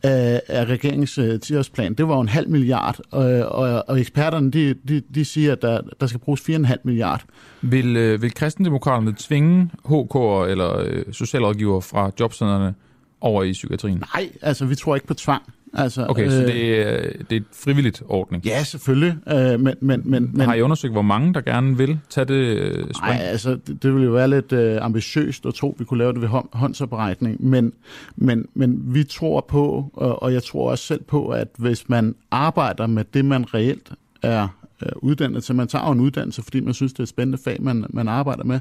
af, 0.03 0.43
af 0.49 0.65
regeringens 0.65 1.19
øh, 1.19 1.41
10-årsplan, 1.45 1.95
det 1.95 2.09
var 2.09 2.15
jo 2.15 2.21
en 2.21 2.29
halv 2.29 2.49
milliard, 2.49 2.99
og, 3.11 3.25
og, 3.39 3.85
og 3.89 4.01
eksperterne, 4.01 4.51
de, 4.51 4.75
de, 4.89 5.03
de 5.15 5.25
siger, 5.25 5.53
at 5.53 5.63
der, 5.63 5.81
der 6.01 6.07
skal 6.07 6.21
bruges 6.21 6.41
4,5 6.41 6.75
milliard. 6.85 7.25
Vil, 7.63 7.97
øh, 7.97 8.23
vil 8.23 8.35
kristendemokraterne 8.35 9.15
tvinge 9.19 9.71
HK'er 9.85 10.45
eller 10.47 10.79
øh, 10.79 11.05
socialrådgiver 11.13 11.81
fra 11.81 12.11
jobcentrene 12.21 12.75
over 13.21 13.43
i 13.43 13.53
psykiatrien? 13.53 14.03
Nej, 14.15 14.29
altså 14.43 14.65
vi 14.67 14.75
tror 14.75 14.95
ikke 14.95 15.07
på 15.07 15.15
tvang. 15.15 15.43
Altså, 15.75 16.07
okay, 16.09 16.25
øh, 16.25 16.31
så 16.31 16.41
det 16.41 16.81
er, 16.81 17.01
det 17.31 17.33
er 17.33 17.41
et 17.41 17.45
frivilligt 17.53 18.03
ordning? 18.09 18.45
Ja, 18.45 18.65
selvfølgelig. 18.65 19.17
Øh, 19.29 19.61
men, 19.61 19.61
men, 19.61 20.03
men, 20.05 20.31
men, 20.33 20.41
Har 20.41 20.55
I 20.55 20.63
undersøgt, 20.63 20.93
hvor 20.93 21.03
mange 21.03 21.35
der 21.35 21.41
gerne 21.41 21.77
vil 21.77 21.99
tage 22.11 22.25
det 22.25 22.35
øh, 22.35 22.73
spring? 22.75 22.95
Nej, 23.01 23.17
altså 23.17 23.59
det, 23.67 23.83
det 23.83 23.93
ville 23.93 24.07
jo 24.07 24.13
være 24.13 24.29
lidt 24.29 24.53
øh, 24.53 24.79
ambitiøst 24.85 25.47
at 25.47 25.55
tro, 25.55 25.73
at 25.73 25.81
vi 25.81 25.85
kunne 25.85 25.99
lave 25.99 26.13
det 26.13 26.23
ved 26.23 26.29
håndsoprækning. 26.53 27.45
Men, 27.45 27.73
men, 28.17 28.47
men 28.55 28.95
vi 28.95 29.05
tror 29.05 29.47
på, 29.49 29.91
og, 29.93 30.23
og 30.23 30.33
jeg 30.33 30.43
tror 30.43 30.71
også 30.71 30.85
selv 30.85 31.03
på, 31.03 31.29
at 31.29 31.49
hvis 31.57 31.89
man 31.89 32.15
arbejder 32.31 32.87
med 32.87 33.05
det, 33.15 33.25
man 33.25 33.55
reelt 33.55 33.93
er 34.23 34.49
uddannet 34.97 35.45
til. 35.45 35.55
Man 35.55 35.69
tager 35.69 35.87
jo 35.87 35.93
en 35.93 36.01
uddannelse, 36.01 36.43
fordi 36.43 36.61
man 36.61 36.75
synes, 36.75 36.93
det 36.93 36.99
er 36.99 37.03
et 37.03 37.09
spændende 37.09 37.39
fag, 37.45 37.63
man, 37.63 37.85
man 37.91 38.09
arbejder 38.09 38.45
med. 38.45 38.61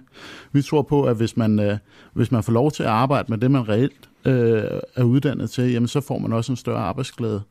Vi 0.51 0.61
tror 0.61 0.81
på, 0.81 1.03
at 1.03 1.15
hvis 1.15 1.37
man, 1.37 1.59
øh, 1.59 1.77
hvis 2.13 2.31
man 2.31 2.43
får 2.43 2.53
lov 2.53 2.71
til 2.71 2.83
at 2.83 2.89
arbejde 2.89 3.25
med 3.29 3.37
det, 3.37 3.51
man 3.51 3.69
reelt 3.69 4.09
øh, 4.25 4.63
er 4.95 5.03
uddannet 5.03 5.49
til, 5.49 5.71
jamen 5.71 5.87
så 5.87 6.01
får 6.01 6.17
man 6.17 6.33
også 6.33 6.51
en 6.51 6.55
større 6.55 6.79
arbejdsglæde. 6.79 7.41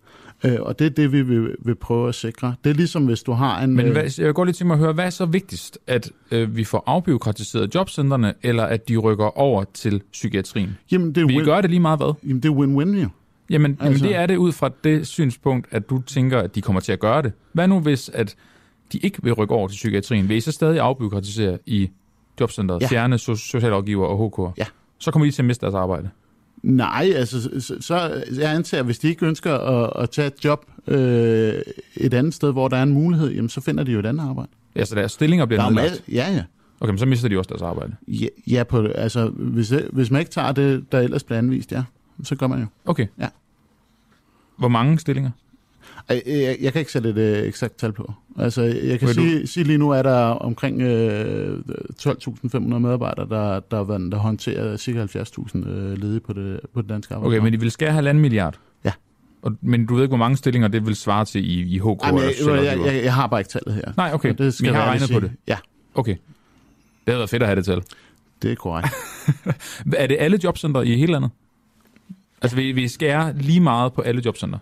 Øh, 0.45 0.57
og 0.61 0.79
det 0.79 0.87
er 0.87 0.91
det, 0.91 1.13
vi 1.13 1.23
vil, 1.23 1.57
vil 1.59 1.75
prøve 1.75 2.09
at 2.09 2.15
sikre. 2.15 2.55
Det 2.65 2.71
er 2.71 2.75
ligesom, 2.75 3.07
hvis 3.07 3.23
du 3.23 3.33
har 3.33 3.63
en... 3.63 3.75
Men 3.75 3.93
hvad, 3.93 4.19
jeg 4.19 4.35
går 4.35 4.45
lige 4.45 4.55
til 4.55 4.67
mig 4.67 4.75
at 4.75 4.81
høre, 4.81 4.93
hvad 4.93 5.05
er 5.07 5.11
så 5.11 5.25
vigtigst? 5.27 5.79
At 5.87 6.11
øh, 6.31 6.57
vi 6.57 6.65
får 6.65 6.85
afbiokratiseret 6.87 7.75
jobcentrene, 7.75 8.35
eller 8.43 8.63
at 8.65 8.89
de 8.89 8.97
rykker 8.97 9.39
over 9.39 9.65
til 9.75 10.03
psykiatrien? 10.13 10.77
Jamen, 10.93 11.15
det 11.15 11.23
er 11.23 11.27
vi 11.27 11.37
win- 11.37 11.45
gør 11.45 11.61
det 11.61 11.71
lige 11.71 11.81
meget 11.81 11.99
hvad? 11.99 12.15
Jamen, 12.25 12.43
det 12.43 12.49
er 12.49 12.53
win-win 12.53 13.03
jo. 13.03 13.09
Jamen, 13.51 13.71
altså. 13.71 13.85
jamen, 13.85 14.01
det 14.01 14.17
er 14.17 14.27
det 14.27 14.37
ud 14.37 14.53
fra 14.53 14.71
det 14.85 15.07
synspunkt, 15.07 15.67
at 15.71 15.91
du 15.91 16.03
tænker, 16.07 16.39
at 16.39 16.55
de 16.55 16.61
kommer 16.61 16.81
til 16.81 16.93
at 16.93 17.01
gøre 17.01 17.23
det. 17.23 17.33
Hvad 17.53 17.69
nu 17.69 17.81
hvis, 17.81 18.09
at 18.09 18.37
de 18.93 18.99
ikke 18.99 19.19
vil 19.23 19.33
rykke 19.33 19.55
over 19.55 19.69
til 19.69 19.75
psykiatrien? 19.77 20.29
Vil 20.29 20.37
I 20.37 20.41
så 20.41 20.53
stadig 20.53 20.81
afbyråkratisere 20.81 21.59
i 21.67 21.91
jobcenteret, 22.41 22.83
ja. 22.83 22.87
fjerne 22.87 23.19
socialrådgiver 23.19 24.07
og 24.07 24.51
HK? 24.51 24.59
Ja. 24.59 24.65
Så 24.99 25.11
kommer 25.11 25.27
de 25.27 25.33
til 25.33 25.43
at 25.43 25.47
miste 25.47 25.67
deres 25.67 25.75
arbejde? 25.75 26.11
Nej, 26.63 27.13
altså, 27.15 27.61
så, 27.61 27.77
så 27.81 28.25
jeg 28.37 28.55
antager, 28.55 28.81
at 28.81 28.85
hvis 28.85 28.99
de 28.99 29.09
ikke 29.09 29.27
ønsker 29.27 29.55
at, 29.55 30.03
at 30.03 30.11
tage 30.11 30.27
et 30.27 30.45
job 30.45 30.67
øh, 30.87 31.55
et 31.97 32.15
andet 32.15 32.35
sted, 32.35 32.53
hvor 32.53 32.69
der 32.69 32.77
er 32.77 32.83
en 32.83 32.93
mulighed, 32.93 33.31
jamen, 33.31 33.49
så 33.49 33.61
finder 33.61 33.85
de 33.85 33.93
jo 33.93 33.99
et 33.99 34.07
andet 34.07 34.25
arbejde. 34.25 34.51
Ja, 34.77 34.85
så 34.85 34.95
deres 34.95 35.13
stillinger 35.13 35.47
bliver 35.47 35.71
nedlagt? 35.71 36.03
Ja, 36.09 36.33
ja. 36.33 36.45
Okay, 36.81 36.91
men 36.91 36.99
så 36.99 37.07
mister 37.07 37.29
de 37.29 37.39
også 37.39 37.49
deres 37.49 37.63
arbejde? 37.63 37.97
Ja, 38.09 38.27
ja 38.47 38.65
på, 38.65 38.87
altså, 38.87 39.29
hvis, 39.29 39.73
hvis 39.93 40.11
man 40.11 40.19
ikke 40.21 40.31
tager 40.31 40.53
det, 40.53 40.93
der 40.93 41.01
ellers 41.01 41.25
bliver 41.25 41.39
anvist, 41.39 41.73
ja, 41.73 41.85
så 42.25 42.37
gør 42.37 42.47
man 42.47 42.61
jo. 42.61 42.67
Okay. 42.85 43.07
Ja. 43.19 43.29
Hvor 44.57 44.69
mange 44.69 44.99
stillinger? 44.99 45.31
Jeg, 46.09 46.23
jeg, 46.27 46.57
jeg 46.61 46.73
kan 46.73 46.81
ikke 46.81 46.93
sætte 46.93 47.11
et 47.11 47.41
uh, 47.41 47.49
eksakt 47.49 47.79
tal 47.79 47.93
på. 47.93 48.13
Altså, 48.39 48.63
jeg 48.63 48.99
kan 48.99 49.09
sige, 49.09 49.47
sige 49.47 49.65
lige 49.65 49.79
nu, 49.79 49.91
er 49.91 50.03
der 50.03 50.19
omkring 50.19 50.83
uh, 50.83 50.89
12.500 50.89 52.59
medarbejdere, 52.59 53.29
der, 53.29 53.61
der, 53.61 53.85
der, 53.85 53.99
der 53.99 54.17
håndterer 54.17 54.77
ca. 54.77 54.91
70.000 54.91 55.57
uh, 55.57 55.99
ledige 55.99 56.21
på 56.21 56.33
det, 56.33 56.61
på 56.75 56.83
det 56.83 56.89
danske 56.91 57.15
arbejde. 57.15 57.37
Okay, 57.37 57.45
men 57.45 57.53
de 57.53 57.61
vil 57.61 57.71
skære 57.71 57.93
halvanden 57.93 58.23
milliard? 58.23 58.59
Ja. 58.85 58.93
Og, 59.43 59.53
men 59.61 59.87
du 59.87 59.95
ved 59.95 60.03
ikke, 60.03 60.11
hvor 60.11 60.17
mange 60.17 60.37
stillinger 60.37 60.69
det 60.69 60.87
vil 60.87 60.97
svare 60.97 61.25
til 61.25 61.51
i, 61.51 61.75
i 61.75 61.79
HK? 61.79 62.07
Jamen, 62.07 62.23
jeg, 62.23 62.65
jeg, 62.65 62.79
jeg, 62.87 63.05
jeg 63.05 63.15
har 63.15 63.27
bare 63.27 63.41
ikke 63.41 63.51
tallet 63.51 63.75
her. 63.75 63.93
Nej, 63.97 64.11
okay. 64.15 64.35
Det 64.39 64.55
skal 64.55 64.65
men 64.65 64.75
jeg 64.75 64.83
har 64.83 64.91
regnet 64.91 65.11
på 65.13 65.21
det? 65.21 65.33
Ja. 65.49 65.57
Okay. 65.95 66.17
Det 67.07 67.13
havde 67.13 67.19
været 67.19 67.31
fedt 67.31 67.43
at 67.43 67.49
have 67.49 67.57
det 67.57 67.65
tal. 67.65 67.83
Det 68.43 68.53
er 68.53 68.55
korrekt. 68.55 68.89
er 70.03 70.07
det 70.07 70.17
alle 70.21 70.39
jobcenter 70.45 70.83
i 70.83 70.97
hele 70.97 71.13
landet? 71.13 71.31
Altså, 72.43 72.57
vi, 72.57 72.73
vi 72.73 72.89
skærer 72.89 73.33
lige 73.33 73.61
meget 73.61 73.93
på 73.93 74.03
alle 74.03 74.23
jobcenter? 74.25 74.59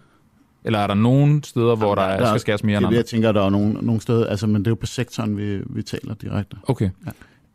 Eller 0.64 0.78
er 0.78 0.86
der 0.86 0.94
nogle 0.94 1.44
steder, 1.44 1.76
hvor 1.76 1.94
der, 1.94 2.16
der 2.16 2.26
skal 2.26 2.40
skæres 2.40 2.64
mere 2.64 2.76
end 2.76 2.86
andre? 2.86 2.96
Jeg 2.96 3.06
tænker, 3.06 3.32
der 3.32 3.42
er 3.42 3.50
nogle, 3.50 3.72
nogle 3.72 4.00
steder, 4.00 4.26
altså, 4.26 4.46
men 4.46 4.56
det 4.56 4.66
er 4.66 4.70
jo 4.70 4.74
på 4.74 4.86
sektoren, 4.86 5.36
vi, 5.36 5.60
vi 5.66 5.82
taler 5.82 6.14
direkte. 6.14 6.56
Okay. 6.62 6.90
Ja. 7.06 7.10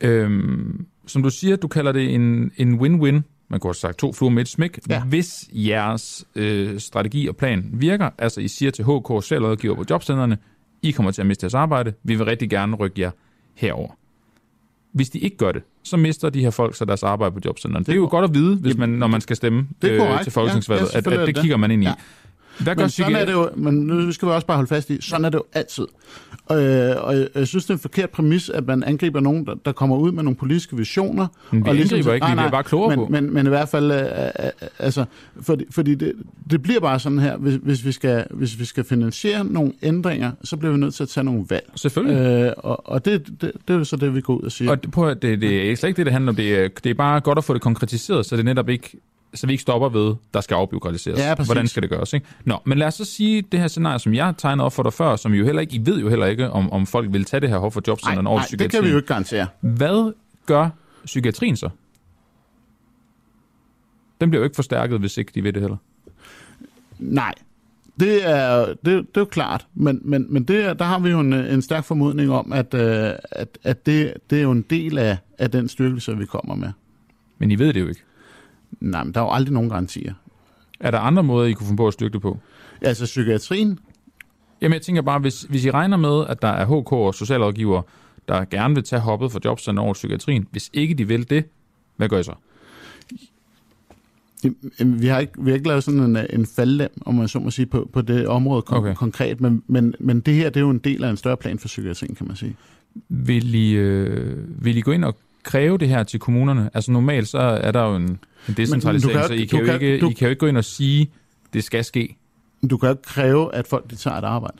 Øhm, 0.08 0.86
som 1.08 1.24
du 1.24 1.30
siger, 1.30 1.56
du 1.56 1.68
kalder 1.68 1.92
det 1.92 2.14
en, 2.14 2.52
en 2.58 2.80
win-win. 2.80 3.22
Man 3.50 3.60
kunne 3.60 3.72
også 3.72 3.82
sagt 3.82 3.98
to 3.98 4.14
fluer 4.14 4.30
med 4.30 4.42
et 4.42 4.48
smæk. 4.48 4.80
Ja. 4.90 5.04
Hvis 5.04 5.50
jeres 5.54 6.26
øh, 6.36 6.80
strategi 6.80 7.28
og 7.28 7.36
plan 7.36 7.70
virker, 7.74 8.10
altså 8.18 8.42
I 8.42 8.48
siger 8.48 8.72
til 8.72 8.86
HK 8.86 9.24
selvrådgiver 9.24 9.76
på 9.76 9.86
jobcentrene, 9.90 10.38
I 10.82 10.92
kommer 10.92 11.12
til 11.12 11.22
at 11.22 11.28
miste 11.28 11.44
jeres 11.44 11.54
arbejde, 11.54 11.94
vi 12.04 12.16
vil 12.16 12.26
rigtig 12.26 12.50
gerne 12.50 12.76
rykke 12.76 13.02
jer 13.02 13.12
herover. 13.56 13.90
Hvis 14.92 15.10
de 15.10 15.20
ikke 15.20 15.38
gør 15.38 15.52
det, 15.52 15.64
så 15.84 15.98
mister 15.98 16.30
de 16.30 16.42
her 16.42 16.50
folk 16.50 16.76
så 16.76 16.86
deres 16.86 17.04
arbejde 17.04 17.34
på 17.34 17.40
jobcenterne. 17.46 17.80
Det, 17.80 17.88
det 17.88 17.94
er 17.94 17.98
jo 17.98 18.08
godt 18.12 18.26
at 18.26 18.34
vide, 18.34 18.56
hvis 18.56 18.78
man, 18.78 18.90
når 18.90 19.08
man 19.08 19.22
skal 19.22 19.36
stemme 19.36 19.68
det 19.82 19.90
øh, 19.90 20.24
til 20.24 20.32
folketingsvalget, 20.32 20.94
ja, 20.94 21.00
ja, 21.06 21.12
at, 21.12 21.20
at 21.20 21.28
det 21.28 21.36
kigger 21.36 21.58
man 21.58 21.72
ind 21.72 21.84
i. 21.84 21.86
Ja. 21.86 21.94
Hvad 22.60 22.76
gør 22.76 22.84
men 22.84 22.90
sådan 22.90 23.16
er 23.16 23.26
det 23.26 23.32
jo, 23.32 23.50
men 23.56 23.74
nu 23.74 24.12
skal 24.12 24.28
vi 24.28 24.34
også 24.34 24.48
bare 24.48 24.58
holde 24.58 24.68
fast 24.68 24.90
i, 24.90 25.02
sådan 25.02 25.26
er 25.26 25.30
det 25.30 25.38
jo 25.38 25.44
altid. 25.54 25.88
Øh, 26.52 26.58
og 26.98 27.18
jeg, 27.18 27.28
jeg 27.36 27.48
synes, 27.48 27.66
det 27.66 27.70
er 27.70 27.74
en 27.74 27.80
forkert 27.80 28.10
præmis, 28.10 28.50
at 28.50 28.68
man 28.68 28.84
angriber 28.84 29.20
nogen, 29.20 29.46
der, 29.46 29.56
der 29.66 29.72
kommer 29.72 29.98
ud 29.98 30.12
med 30.12 30.24
nogle 30.24 30.38
politiske 30.38 30.78
visioner. 30.78 31.28
Men 31.52 31.64
vi 31.64 31.70
og 31.70 31.76
ligesom, 31.76 31.98
angriber 31.98 32.14
ikke, 32.14 32.28
vi 32.28 32.34
bliver 32.34 32.50
bare 32.50 32.64
klogere 32.64 32.90
men, 32.90 33.06
på. 33.06 33.12
Men, 33.12 33.34
men 33.34 33.46
i 33.46 33.50
hvert 33.50 33.70
fald, 33.70 33.92
øh, 33.92 34.02
øh, 34.02 34.70
altså, 34.80 35.06
fordi, 35.42 35.66
fordi 35.72 35.96
det, 35.96 36.14
det 36.52 36.62
bliver 36.62 36.80
bare 36.80 37.00
sådan 37.00 37.20
her, 37.20 37.38
hvis, 37.38 37.56
hvis, 37.56 37.86
vi 37.86 37.92
skal, 37.92 38.26
hvis 38.32 38.60
vi 38.60 38.66
skal 38.66 38.84
finansiere 38.84 39.46
nogle 39.46 39.74
ændringer, 39.82 40.32
så 40.44 40.58
bliver 40.58 40.72
vi 40.72 40.80
nødt 40.80 40.94
til 40.94 41.04
at 41.04 41.10
tage 41.10 41.24
nogle 41.24 41.46
valg. 41.50 41.72
Selvfølgelig. 41.76 42.18
Øh, 42.18 42.54
og 42.58 42.90
og 42.90 43.06
det, 43.06 43.28
det, 43.28 43.42
det 43.42 43.74
er 43.74 43.78
jo 43.78 43.84
så 43.84 43.96
det, 43.96 44.16
vi 44.16 44.22
går 44.22 44.36
ud 44.36 44.42
og 44.42 44.52
siger. 44.52 44.72
Og 44.72 44.84
det, 44.84 44.92
på, 44.92 45.10
det, 45.10 45.22
det 45.22 45.72
er 45.72 45.76
slet 45.76 45.90
ikke 45.90 45.98
det, 45.98 46.06
det 46.06 46.14
handler 46.14 46.32
om. 46.32 46.36
Det 46.36 46.60
er, 46.60 46.68
det 46.84 46.90
er 46.90 46.94
bare 46.94 47.20
godt 47.20 47.38
at 47.38 47.44
få 47.44 47.54
det 47.54 47.62
konkretiseret, 47.62 48.26
så 48.26 48.38
det 48.38 48.46
netop 48.46 48.70
ikke 48.70 48.98
så 49.34 49.48
vi 49.48 49.54
ikke 49.54 49.62
stopper 49.62 49.90
ved, 49.90 50.16
der 50.34 50.42
skal 50.42 50.56
afbiokratiseres. 50.56 51.20
Ja, 51.20 51.36
Hvordan 51.36 51.68
skal 51.68 51.82
det 51.82 51.90
gøres? 51.90 52.14
Ikke? 52.14 52.28
Nå, 52.46 52.58
men 52.66 52.78
lad 52.78 52.88
os 52.88 52.94
så 52.94 53.06
sige 53.06 53.42
det 53.42 53.60
her 53.60 53.68
scenarie, 53.68 54.00
som 54.00 54.14
jeg 54.14 54.34
tegnede 54.38 54.66
op 54.66 54.74
for 54.74 54.84
dig 54.84 54.94
før, 54.94 55.16
som 55.16 55.34
jo 55.34 55.46
heller 55.46 55.62
ikke, 55.62 55.76
I 55.76 55.86
ved 55.86 56.00
jo 56.00 56.10
heller 56.10 56.26
ikke, 56.26 56.50
om, 56.50 56.72
om 56.72 56.88
folk 56.88 57.14
vil 57.14 57.26
tage 57.26 57.42
det 57.42 57.50
her 57.50 57.58
hår 57.58 57.70
for 57.70 57.82
jobcenterne 57.88 58.30
over 58.30 58.42
psykiatrien. 58.42 58.70
det 58.70 58.78
kan 58.78 58.84
vi 58.86 58.92
jo 58.92 58.98
ikke 58.98 59.08
garantere. 59.08 59.48
Hvad 59.62 60.14
gør 60.46 60.70
psykiatrien 61.06 61.56
så? 61.56 61.70
Den 64.22 64.30
bliver 64.30 64.40
jo 64.40 64.44
ikke 64.44 64.56
forstærket, 64.56 65.00
hvis 65.00 65.18
ikke 65.18 65.32
de 65.36 65.44
ved 65.44 65.54
det 65.54 65.62
heller. 65.62 65.78
Nej, 67.00 67.34
det 68.00 68.30
er, 68.30 68.66
det, 68.66 68.86
det 68.86 68.96
er 68.96 69.22
jo 69.22 69.26
klart, 69.26 69.68
men, 69.76 70.02
men, 70.04 70.26
men 70.30 70.44
det, 70.44 70.80
der 70.80 70.86
har 70.86 71.00
vi 71.00 71.10
jo 71.10 71.20
en, 71.20 71.34
en 71.34 71.62
stærk 71.62 71.84
formodning 71.84 72.32
om, 72.32 72.54
at, 72.54 72.74
øh, 72.74 73.12
at, 73.32 73.58
at 73.64 73.86
det, 73.86 74.14
det 74.30 74.38
er 74.38 74.44
jo 74.44 74.52
en 74.52 74.62
del 74.62 74.98
af, 74.98 75.18
af 75.38 75.52
den 75.52 75.68
styrkelse, 75.68 76.18
vi 76.18 76.26
kommer 76.26 76.56
med. 76.56 76.70
Men 77.38 77.52
I 77.52 77.60
ved 77.60 77.74
det 77.74 77.82
jo 77.82 77.88
ikke. 77.88 78.02
Nej, 78.80 79.04
men 79.04 79.14
der 79.14 79.22
er 79.22 79.26
jo 79.26 79.32
aldrig 79.32 79.54
nogen 79.54 79.70
garantier. 79.70 80.14
Er 80.80 80.92
der 80.92 81.00
andre 81.00 81.24
måder, 81.24 81.48
I 81.48 81.54
kunne 81.54 81.68
få 81.68 81.76
på 81.76 81.88
at 81.88 81.94
styrke 81.94 82.14
det 82.14 82.22
på? 82.22 82.40
Altså 82.82 83.06
psykiatrien? 83.06 83.80
Jamen 84.62 84.74
jeg 84.74 84.82
tænker 84.82 85.02
bare, 85.02 85.20
hvis, 85.20 85.42
hvis 85.42 85.66
I 85.66 85.72
regner 85.72 85.98
med, 85.98 86.26
at 86.28 86.42
der 86.42 86.48
er 86.48 86.66
HK 86.66 86.92
og 86.92 87.16
socialrådgiver, 87.16 87.82
der 88.28 88.46
gerne 88.46 88.76
vil 88.76 88.84
tage 88.84 89.00
hoppet 89.00 89.32
for 89.32 89.40
jobcenter 89.46 89.84
over 89.84 89.94
psykiatrien, 89.94 90.48
hvis 90.52 90.70
ikke 90.74 90.94
de 90.94 91.08
vil 91.08 91.30
det, 91.30 91.46
hvad 91.98 92.10
gør 92.10 92.20
I 92.20 92.24
så? 92.24 92.34
Vi 94.80 95.08
har 95.08 95.20
ikke, 95.20 95.34
vi 95.38 95.50
har 95.50 95.56
ikke 95.56 95.68
lavet 95.68 95.84
sådan 95.84 96.00
en, 96.00 96.18
en 96.30 96.46
faldlem, 96.46 97.02
om 97.06 97.16
man 97.16 97.28
så 97.28 97.40
må 97.40 97.52
sige, 97.52 97.66
på, 97.66 97.90
på 97.94 98.02
det 98.02 98.28
område 98.28 98.64
kon- 98.70 98.76
okay. 98.76 98.94
konkret, 98.96 99.42
men, 99.42 99.64
men, 99.68 99.96
men 100.00 100.20
det 100.20 100.34
her 100.34 100.50
det 100.50 100.58
er 100.58 100.62
jo 100.62 100.70
en 100.70 100.78
del 100.78 101.04
af 101.04 101.10
en 101.10 101.18
større 101.18 101.38
plan 101.38 101.60
for 101.60 101.68
psykiatrien, 101.68 102.16
kan 102.16 102.28
man 102.28 102.36
sige. 102.36 102.56
Vil 103.10 103.56
I, 103.56 103.72
øh, 103.72 104.66
vil 104.66 104.78
I 104.78 104.82
gå 104.82 104.92
ind 104.92 105.06
og 105.06 105.16
kræve 105.44 105.78
det 105.78 105.88
her 105.88 106.04
til 106.04 106.20
kommunerne? 106.20 106.70
Altså 106.74 106.92
normalt 106.92 107.28
så 107.28 107.38
er 107.38 107.72
der 107.72 107.84
jo 107.84 107.96
en, 107.96 108.20
en 108.48 108.54
decentralisering, 108.54 109.20
kan, 109.20 109.28
så 109.28 109.34
I 109.34 109.46
kan, 109.46 109.60
jo 109.60 109.66
kan, 109.66 109.74
ikke, 109.74 110.00
du, 110.00 110.10
I 110.10 110.14
kan 110.14 110.26
jo 110.26 110.30
ikke 110.30 110.40
gå 110.40 110.46
ind 110.46 110.58
og 110.58 110.66
sige, 110.66 111.12
det 111.54 111.64
skal 111.64 111.84
ske. 111.84 112.18
Du 112.70 112.78
kan 112.78 112.88
jo 112.88 112.94
ikke 112.94 113.04
kræve, 113.04 113.56
at 113.56 113.68
folk 113.68 113.90
de 113.90 113.96
tager 113.96 114.18
et 114.18 114.24
arbejde. 114.24 114.58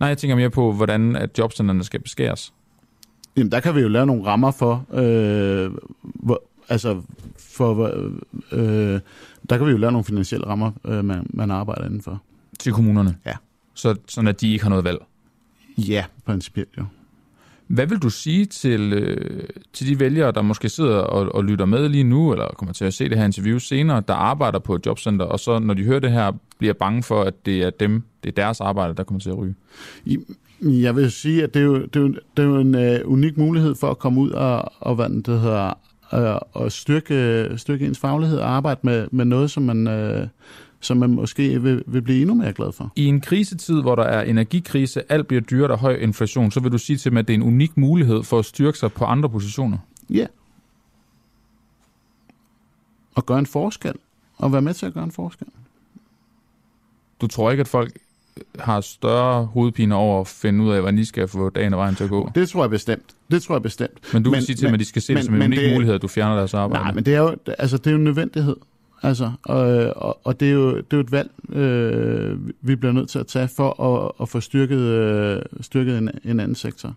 Nej, 0.00 0.08
jeg 0.08 0.18
tænker 0.18 0.36
mere 0.36 0.50
på, 0.50 0.72
hvordan 0.72 1.16
at 1.16 1.38
jobcentrene 1.38 1.84
skal 1.84 2.00
beskæres. 2.00 2.52
Jamen, 3.36 3.52
der 3.52 3.60
kan 3.60 3.74
vi 3.74 3.80
jo 3.80 3.88
lave 3.88 4.06
nogle 4.06 4.24
rammer 4.24 4.50
for, 4.50 4.86
øh, 4.92 5.70
hvor, 6.02 6.42
altså, 6.68 7.02
for, 7.38 7.90
øh, 8.52 9.00
der 9.50 9.58
kan 9.58 9.66
vi 9.66 9.70
jo 9.70 9.76
lave 9.76 9.92
nogle 9.92 10.04
finansielle 10.04 10.46
rammer, 10.46 10.70
øh, 10.84 11.04
man, 11.04 11.26
man 11.30 11.50
arbejder 11.50 11.84
indenfor. 11.84 12.22
Til 12.58 12.72
kommunerne? 12.72 13.16
Ja. 13.26 13.32
Så, 13.74 13.96
sådan 14.08 14.28
at 14.28 14.40
de 14.40 14.52
ikke 14.52 14.62
har 14.62 14.70
noget 14.70 14.84
valg? 14.84 14.98
Ja, 15.78 16.04
principielt 16.26 16.70
jo. 16.78 16.84
Hvad 17.66 17.86
vil 17.86 17.98
du 17.98 18.10
sige 18.10 18.46
til, 18.46 18.92
øh, 18.92 19.48
til 19.72 19.88
de 19.88 20.00
vælgere, 20.00 20.32
der 20.32 20.42
måske 20.42 20.68
sidder 20.68 20.96
og, 20.96 21.34
og 21.34 21.44
lytter 21.44 21.64
med 21.64 21.88
lige 21.88 22.04
nu, 22.04 22.32
eller 22.32 22.46
kommer 22.46 22.72
til 22.72 22.84
at 22.84 22.94
se 22.94 23.08
det 23.08 23.18
her 23.18 23.24
interview 23.24 23.58
senere, 23.58 24.02
der 24.08 24.14
arbejder 24.14 24.58
på 24.58 24.74
et 24.74 24.86
jobcenter, 24.86 25.24
og 25.24 25.40
så 25.40 25.58
når 25.58 25.74
de 25.74 25.84
hører 25.84 26.00
det 26.00 26.12
her, 26.12 26.32
bliver 26.58 26.74
bange 26.74 27.02
for, 27.02 27.22
at 27.22 27.46
det 27.46 27.62
er 27.62 27.70
dem, 27.70 28.02
det 28.22 28.28
er 28.28 28.42
deres 28.42 28.60
arbejde, 28.60 28.94
der 28.94 29.04
kommer 29.04 29.20
til 29.20 29.30
at 29.30 29.38
ryge? 29.38 29.54
Jeg 30.60 30.96
vil 30.96 31.10
sige, 31.10 31.42
at 31.42 31.54
det 31.54 31.60
er 31.60 31.64
jo, 31.64 31.82
det 31.82 31.96
er 31.96 32.00
jo, 32.00 32.08
det 32.08 32.42
er 32.42 32.46
jo 32.46 32.56
en 32.56 32.74
øh, 32.74 33.00
unik 33.04 33.36
mulighed 33.38 33.74
for 33.74 33.90
at 33.90 33.98
komme 33.98 34.20
ud 34.20 34.30
og, 34.30 34.72
og 34.80 34.94
hvad 34.94 35.08
det 35.08 35.40
hedder, 35.40 35.78
øh, 36.14 36.40
og 36.52 36.72
styrke, 36.72 37.48
styrke 37.56 37.86
ens 37.86 37.98
faglighed 37.98 38.38
og 38.38 38.50
arbejde 38.50 38.80
med, 38.82 39.06
med 39.10 39.24
noget, 39.24 39.50
som 39.50 39.62
man... 39.62 39.86
øh, 39.86 40.26
som 40.84 40.96
man 40.96 41.10
måske 41.10 41.62
vil, 41.62 41.82
vil 41.86 42.02
blive 42.02 42.20
endnu 42.20 42.34
mere 42.34 42.52
glad 42.52 42.72
for. 42.72 42.92
I 42.96 43.06
en 43.06 43.20
krisetid, 43.20 43.80
hvor 43.80 43.94
der 43.94 44.02
er 44.02 44.22
energikrise, 44.22 45.12
alt 45.12 45.26
bliver 45.26 45.40
dyrt 45.40 45.70
og 45.70 45.78
høj 45.78 45.94
inflation, 45.94 46.50
så 46.50 46.60
vil 46.60 46.72
du 46.72 46.78
sige 46.78 46.96
til 46.96 47.12
mig, 47.12 47.20
at 47.20 47.28
det 47.28 47.34
er 47.34 47.38
en 47.38 47.42
unik 47.42 47.76
mulighed 47.76 48.22
for 48.22 48.38
at 48.38 48.44
styrke 48.44 48.78
sig 48.78 48.92
på 48.92 49.04
andre 49.04 49.28
positioner? 49.28 49.78
Ja. 50.10 50.14
Yeah. 50.14 50.28
Og 53.14 53.26
gøre 53.26 53.38
en 53.38 53.46
forskel. 53.46 53.94
Og 54.36 54.52
være 54.52 54.62
med 54.62 54.74
til 54.74 54.86
at 54.86 54.94
gøre 54.94 55.04
en 55.04 55.12
forskel. 55.12 55.46
Du 57.20 57.26
tror 57.26 57.50
ikke, 57.50 57.60
at 57.60 57.68
folk 57.68 57.92
har 58.58 58.80
større 58.80 59.44
hovedpine 59.44 59.94
over 59.94 60.20
at 60.20 60.26
finde 60.26 60.64
ud 60.64 60.70
af, 60.70 60.80
hvordan 60.80 60.96
de 60.96 61.06
skal 61.06 61.28
få 61.28 61.50
dagen 61.50 61.74
og 61.74 61.78
vejen 61.78 61.94
til 61.94 62.04
at 62.04 62.10
gå? 62.10 62.30
Det 62.34 62.48
tror 62.48 62.62
jeg 62.62 62.70
bestemt. 62.70 63.14
Det 63.30 63.42
tror 63.42 63.54
jeg 63.54 63.62
bestemt. 63.62 64.12
Men 64.12 64.22
du 64.22 64.30
vil 64.30 64.42
sige 64.42 64.56
til 64.56 64.66
men, 64.66 64.74
at 64.74 64.80
de 64.80 64.84
skal 64.84 65.02
se 65.02 65.12
men, 65.12 65.16
det 65.16 65.24
som 65.24 65.34
en 65.34 65.42
unik 65.42 65.58
det, 65.58 65.72
mulighed, 65.72 65.94
at 65.94 66.02
du 66.02 66.08
fjerner 66.08 66.36
deres 66.36 66.54
arbejde? 66.54 66.84
Nej, 66.84 66.92
men 66.92 67.04
det 67.04 67.14
er 67.14 67.18
jo, 67.18 67.36
altså, 67.58 67.76
det 67.76 67.86
er 67.86 67.90
jo 67.90 67.96
en 67.96 68.04
nødvendighed. 68.04 68.56
Altså, 69.04 69.32
og, 69.42 69.58
og, 69.96 70.20
og 70.24 70.40
det, 70.40 70.48
er 70.48 70.52
jo, 70.52 70.76
det 70.76 70.92
er 70.92 70.96
jo 70.96 71.00
et 71.00 71.12
valg, 71.12 71.30
øh, 71.52 72.38
vi 72.60 72.76
bliver 72.76 72.92
nødt 72.92 73.08
til 73.08 73.18
at 73.18 73.26
tage 73.26 73.48
for 73.48 73.82
at, 73.82 74.12
at 74.20 74.28
få 74.28 74.40
styrket, 74.40 74.78
øh, 74.78 75.42
styrket 75.60 75.98
en, 75.98 76.10
en 76.24 76.40
anden 76.40 76.54
sektor. 76.54 76.94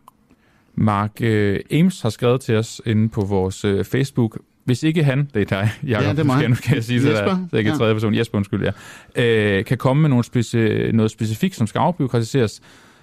Mark 0.76 1.12
øh, 1.22 1.60
Ames 1.72 2.02
har 2.02 2.10
skrevet 2.10 2.42
til 2.42 2.56
os 2.56 2.82
inde 2.86 3.10
på 3.10 3.22
vores 3.22 3.66
øh, 3.66 3.86
Facebook. 3.86 4.40
Hvis 4.64 4.84
ikke 4.84 5.04
han, 5.04 5.30
det 5.34 5.42
er 5.42 5.46
dig, 5.46 5.70
Jacob, 5.90 6.06
ja, 6.06 6.12
det 6.12 6.20
er 6.20 6.24
mig. 6.24 6.50
Nu 6.50 6.56
kan 6.56 6.76
jeg 6.76 6.84
sige 6.84 7.10
Jesper. 7.10 7.30
det, 7.30 7.54
er 7.54 7.58
ikke 7.58 7.72
ja. 7.72 7.78
tredje 7.78 7.94
person, 7.94 8.16
Jesper, 8.16 8.38
undskyld, 8.38 8.72
ja, 9.16 9.58
øh, 9.58 9.66
kan 9.66 9.78
komme 9.78 10.02
med 10.02 10.10
nogle 10.10 10.24
speci- 10.26 10.92
noget 10.92 11.12
specifikt, 11.12 11.56
som 11.56 11.68
skal 11.68 11.80
afbyråkratiseres, 11.80 12.62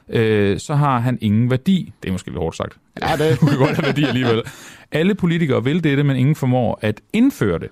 øh, 0.09 0.59
så 0.59 0.75
har 0.75 0.99
han 0.99 1.19
ingen 1.21 1.51
værdi. 1.51 1.93
Det 2.03 2.09
er 2.09 2.13
måske 2.13 2.29
lidt 2.29 2.39
hårdt 2.39 2.57
sagt. 2.57 2.79
Ja, 3.03 3.17
det 3.17 3.37
du 3.41 3.47
kan 3.47 3.59
godt 3.59 3.77
have 3.77 3.87
værdi 3.87 4.05
alligevel. 4.05 4.43
Alle 4.93 5.15
politikere 5.15 5.65
vil 5.65 5.85
dette, 5.85 6.03
men 6.03 6.17
ingen 6.17 6.35
formår 6.35 6.79
at 6.83 7.01
indføre 7.13 7.59
det. 7.59 7.69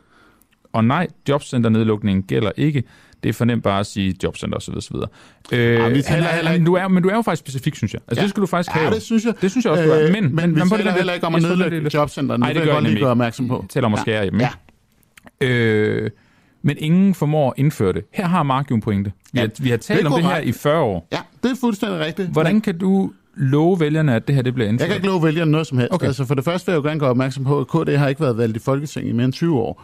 Og 0.73 0.85
nej, 0.85 1.07
jobcenternedlukningen 1.28 2.23
gælder 2.23 2.51
ikke. 2.57 2.82
Det 3.23 3.28
er 3.28 3.32
fornemt 3.32 3.62
bare 3.62 3.81
at 3.81 3.86
sige 3.86 4.15
jobcenter 4.23 4.57
osv. 4.57 4.74
osv. 4.77 4.97
Øh, 5.53 5.74
ja, 5.74 5.89
vi 5.89 6.03
heller 6.09 6.53
ikke... 6.53 6.66
du 6.66 6.74
er, 6.74 6.89
men 6.89 7.03
du 7.03 7.09
er 7.09 7.15
jo 7.15 7.23
faktisk 7.23 7.40
specifik, 7.40 7.74
synes 7.77 7.93
jeg. 7.94 8.01
Altså, 8.09 8.20
ja. 8.20 8.23
det 8.23 8.31
skal 8.31 8.40
du 8.40 8.47
faktisk 8.47 8.70
have. 8.70 8.85
Ja, 8.85 8.90
det 8.90 9.03
synes 9.03 9.24
jeg. 9.24 9.35
Det 9.40 9.51
synes 9.51 9.65
jeg 9.65 9.73
også, 9.73 9.85
du 9.85 9.90
er. 9.90 10.12
Men, 10.12 10.23
men, 10.23 10.35
men 10.36 10.55
vi 10.55 10.61
taler 10.61 10.77
heller, 10.77 10.93
heller 10.93 11.12
ikke 11.12 11.27
om 11.27 11.35
at 11.35 11.43
nedlægge 11.43 11.90
jobcenterne. 11.94 12.40
Nej, 12.40 12.49
det, 12.49 12.57
det 12.57 12.65
gør 12.65 12.74
jeg 12.74 12.82
lige 12.82 13.01
gøre 13.01 13.11
opmærksom 13.11 13.49
på. 13.49 13.66
Taler 13.69 13.86
om 13.86 13.94
at 13.94 14.01
skære 14.01 14.27
dem. 14.27 14.40
Ja. 14.40 14.51
Øh, 15.40 16.11
men 16.62 16.77
ingen 16.78 17.15
formår 17.15 17.51
at 17.51 17.55
indføre 17.57 17.93
det. 17.93 18.05
Her 18.12 18.27
har 18.27 18.43
Mark 18.43 18.70
jo 18.70 18.74
en 18.74 18.81
pointe. 18.81 19.12
Vi, 19.32 19.40
ja, 19.40 19.47
har, 19.47 19.51
vi 19.62 19.70
har 19.70 19.77
talt 19.77 19.99
det 19.99 20.07
om 20.07 20.12
det 20.12 20.24
her 20.24 20.39
i 20.39 20.53
40 20.53 20.81
år. 20.81 21.09
Ja, 21.12 21.19
det 21.43 21.51
er 21.51 21.57
fuldstændig 21.61 22.01
rigtigt. 22.01 22.28
Hvordan 22.28 22.61
kan 22.61 22.78
du 22.78 23.12
love 23.37 23.81
vælgerne, 23.81 24.15
at 24.15 24.27
det 24.27 24.35
her 24.35 24.43
det 24.43 24.55
bliver 24.55 24.69
indført? 24.69 24.81
Jeg 24.81 24.89
kan 24.89 24.97
ikke 24.97 25.07
love 25.07 25.23
vælgerne 25.23 25.51
noget 25.51 25.67
som 25.67 25.79
helst. 25.79 25.95
Okay. 25.95 26.07
Altså 26.07 26.25
for 26.25 26.35
det 26.35 26.45
første 26.45 26.67
vil 26.67 26.73
jeg 26.73 26.85
jo 26.85 26.89
gerne 26.89 27.01
gøre 27.01 27.11
opmærksom 27.11 27.45
på, 27.45 27.61
at 27.61 27.69
KD 27.69 27.97
har 27.97 28.09
ikke 28.09 28.21
været 28.21 28.39
valgt 28.39 28.57
i 28.57 28.61
Folketinget 28.61 29.11
i 29.11 29.13
mere 29.13 29.25
end 29.25 29.33
20 29.33 29.59
år. 29.61 29.83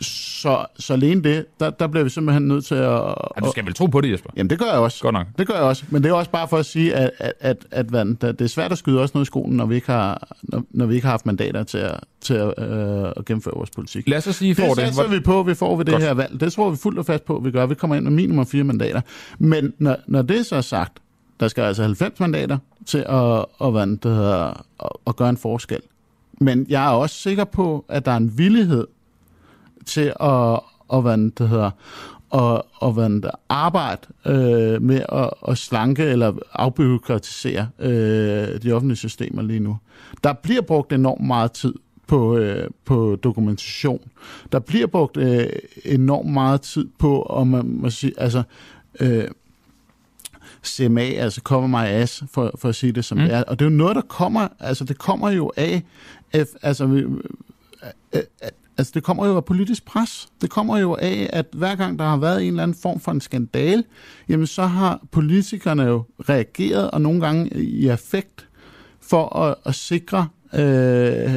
Så, 0.00 0.66
så 0.78 0.92
alene 0.92 1.22
det, 1.22 1.46
der, 1.60 1.70
der 1.70 1.86
bliver 1.86 2.04
vi 2.04 2.10
simpelthen 2.10 2.48
nødt 2.48 2.64
til 2.64 2.74
at... 2.74 2.92
Ja, 2.92 3.40
du 3.44 3.50
skal 3.50 3.64
vel 3.66 3.74
tro 3.74 3.86
på 3.86 4.00
det, 4.00 4.12
Jesper? 4.12 4.30
Jamen 4.36 4.50
det 4.50 4.58
gør 4.58 4.66
jeg 4.66 4.74
også. 4.74 5.02
Godt 5.02 5.12
nok. 5.12 5.26
Det 5.38 5.46
gør 5.46 5.54
jeg 5.54 5.62
også. 5.62 5.84
Men 5.90 6.02
det 6.02 6.08
er 6.08 6.12
også 6.12 6.30
bare 6.30 6.48
for 6.48 6.56
at 6.56 6.66
sige, 6.66 6.94
at, 6.94 7.10
at, 7.18 7.32
at, 7.40 7.56
at, 7.70 7.94
at 7.94 8.38
det 8.38 8.40
er 8.40 8.48
svært 8.48 8.72
at 8.72 8.78
skyde 8.78 9.00
også 9.00 9.12
noget 9.14 9.24
i 9.24 9.26
skolen, 9.26 9.56
når 9.56 9.66
vi 9.66 9.74
ikke 9.74 9.86
har, 9.86 10.28
når, 10.42 10.62
når 10.70 10.86
vi 10.86 10.94
ikke 10.94 11.04
har 11.04 11.12
haft 11.12 11.26
mandater 11.26 11.62
til 11.62 11.78
at, 11.78 12.00
til 12.20 12.34
at, 12.34 12.54
øh, 12.58 13.12
at 13.16 13.24
gennemføre 13.24 13.54
vores 13.56 13.70
politik. 13.70 14.08
Lad 14.08 14.18
os 14.18 14.24
så 14.24 14.32
sige, 14.32 14.54
for 14.54 14.62
det. 14.62 14.76
Det 14.76 14.84
satser 14.84 15.08
vi 15.08 15.20
på, 15.20 15.42
vi 15.42 15.54
får 15.54 15.76
ved 15.76 15.84
det 15.84 15.92
Godt. 15.92 16.02
her 16.02 16.14
valg. 16.14 16.40
Det 16.40 16.52
tror 16.52 16.70
vi 16.70 16.76
fuldt 16.76 16.98
og 16.98 17.06
fast 17.06 17.24
på, 17.24 17.40
vi 17.44 17.50
gør. 17.50 17.66
Vi 17.66 17.74
kommer 17.74 17.96
ind 17.96 18.04
med 18.04 18.12
minimum 18.12 18.46
fire 18.46 18.64
mandater. 18.64 19.00
Men 19.38 19.72
når, 19.78 19.96
når 20.06 20.22
det 20.22 20.46
så 20.46 20.56
er 20.56 20.60
sagt, 20.60 20.92
der 21.40 21.48
skal 21.48 21.62
altså 21.62 21.82
90 21.82 22.20
mandater 22.20 22.58
til 22.88 23.04
at, 23.08 23.44
at, 23.60 23.72
hvad 23.72 23.86
det 23.86 24.16
hedder, 24.16 24.64
at, 24.84 24.90
at 25.06 25.16
gøre 25.16 25.28
en 25.28 25.36
forskel. 25.36 25.80
Men 26.40 26.66
jeg 26.68 26.86
er 26.86 26.90
også 26.90 27.16
sikker 27.16 27.44
på, 27.44 27.84
at 27.88 28.04
der 28.04 28.12
er 28.12 28.16
en 28.16 28.38
villighed 28.38 28.86
til 29.86 30.12
at, 30.20 30.60
at 30.92 31.02
hvad 31.02 31.30
det 31.38 31.48
hedder, 31.48 31.70
og, 32.30 32.66
og 32.74 32.92
hvad 32.92 33.10
det, 33.10 33.30
arbejde 33.48 34.00
øh, 34.26 34.82
med 34.82 35.02
at, 35.12 35.30
at 35.48 35.58
slanke 35.58 36.02
eller 36.02 36.32
afbyråkratisere 36.52 37.68
øh, 37.78 38.62
de 38.62 38.72
offentlige 38.72 38.96
systemer 38.96 39.42
lige 39.42 39.60
nu. 39.60 39.78
Der 40.24 40.32
bliver 40.32 40.62
brugt 40.62 40.92
enormt 40.92 41.26
meget 41.26 41.52
tid 41.52 41.74
på, 42.06 42.36
øh, 42.36 42.70
på 42.84 43.16
dokumentation. 43.22 44.00
Der 44.52 44.58
bliver 44.58 44.86
brugt 44.86 45.16
øh, 45.16 45.46
enormt 45.84 46.32
meget 46.32 46.60
tid 46.60 46.88
på, 46.98 47.22
om 47.22 47.46
man 47.46 47.64
må 47.66 47.90
sige, 47.90 48.12
altså, 48.16 48.42
øh, 49.00 49.24
CMA, 50.64 51.00
altså 51.00 51.40
cover 51.40 51.66
my 51.66 51.86
ass, 51.86 52.24
for, 52.30 52.52
for 52.58 52.68
at 52.68 52.74
sige 52.74 52.92
det 52.92 53.04
som 53.04 53.18
mm. 53.18 53.24
det 53.24 53.34
er. 53.34 53.42
Og 53.42 53.58
det 53.58 53.64
er 53.64 53.70
jo 53.70 53.76
noget, 53.76 53.96
der 53.96 54.02
kommer, 54.02 54.48
altså 54.60 54.84
det 54.84 54.98
kommer 54.98 55.30
jo 55.30 55.52
af, 55.56 55.82
af 56.32 56.44
altså, 56.62 56.86
øh, 56.86 57.12
øh, 58.14 58.22
altså 58.78 58.92
det 58.94 59.02
kommer 59.02 59.26
jo 59.26 59.36
af 59.36 59.44
politisk 59.44 59.84
pres. 59.84 60.28
Det 60.40 60.50
kommer 60.50 60.78
jo 60.78 60.96
af, 61.00 61.30
at 61.32 61.46
hver 61.52 61.74
gang 61.74 61.98
der 61.98 62.04
har 62.04 62.16
været 62.16 62.42
en 62.42 62.48
eller 62.48 62.62
anden 62.62 62.76
form 62.82 63.00
for 63.00 63.12
en 63.12 63.20
skandal, 63.20 63.84
jamen 64.28 64.46
så 64.46 64.62
har 64.62 65.00
politikerne 65.10 65.82
jo 65.82 66.04
reageret, 66.28 66.90
og 66.90 67.00
nogle 67.00 67.20
gange 67.20 67.62
i 67.62 67.88
effekt, 67.88 68.48
for 69.00 69.36
at, 69.36 69.54
at 69.64 69.74
sikre 69.74 70.28
øh, 70.54 71.34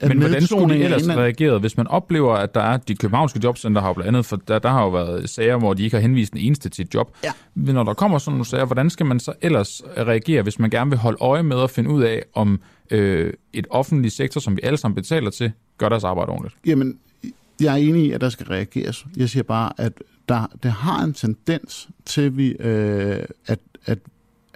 men 0.00 0.18
hvordan 0.18 0.46
skulle 0.46 0.74
de 0.74 0.82
ellers 0.84 1.08
reagere, 1.08 1.58
hvis 1.58 1.76
man 1.76 1.86
oplever, 1.86 2.34
at 2.34 2.54
der 2.54 2.60
er 2.60 2.76
de 2.76 2.94
københavnske 2.94 3.40
jobcenter 3.44 3.80
har 3.80 3.88
jo 3.88 3.94
blandt 3.94 4.08
andet, 4.08 4.26
for 4.26 4.36
der, 4.36 4.58
der 4.58 4.68
har 4.68 4.82
jo 4.82 4.88
været 4.88 5.30
sager, 5.30 5.56
hvor 5.56 5.74
de 5.74 5.84
ikke 5.84 5.96
har 5.96 6.02
henvist 6.02 6.32
den 6.32 6.40
eneste 6.40 6.68
til 6.68 6.84
et 6.84 6.94
job. 6.94 7.16
Ja. 7.24 7.32
Men 7.54 7.74
når 7.74 7.82
der 7.82 7.94
kommer 7.94 8.18
sådan 8.18 8.32
nogle 8.32 8.44
sager, 8.44 8.64
hvordan 8.64 8.90
skal 8.90 9.06
man 9.06 9.20
så 9.20 9.32
ellers 9.42 9.82
reagere, 9.96 10.42
hvis 10.42 10.58
man 10.58 10.70
gerne 10.70 10.90
vil 10.90 10.98
holde 10.98 11.18
øje 11.20 11.42
med 11.42 11.62
at 11.62 11.70
finde 11.70 11.90
ud 11.90 12.02
af, 12.02 12.22
om 12.34 12.60
øh, 12.90 13.32
et 13.52 13.66
offentligt 13.70 14.14
sektor, 14.14 14.40
som 14.40 14.56
vi 14.56 14.60
alle 14.62 14.76
sammen 14.76 14.94
betaler 14.94 15.30
til, 15.30 15.52
gør 15.78 15.88
deres 15.88 16.04
arbejde 16.04 16.30
ordentligt? 16.30 16.56
Jamen, 16.66 16.98
jeg 17.60 17.72
er 17.72 17.76
enig 17.76 18.06
i, 18.06 18.12
at 18.12 18.20
der 18.20 18.28
skal 18.28 18.46
reageres. 18.46 19.06
Jeg 19.16 19.28
siger 19.28 19.42
bare, 19.42 19.72
at 19.76 19.92
der, 20.28 20.46
det 20.62 20.70
har 20.70 21.04
en 21.04 21.12
tendens 21.12 21.88
til, 22.04 22.36
vi, 22.36 22.48
øh, 22.48 23.24
at, 23.46 23.58
at, 23.86 23.98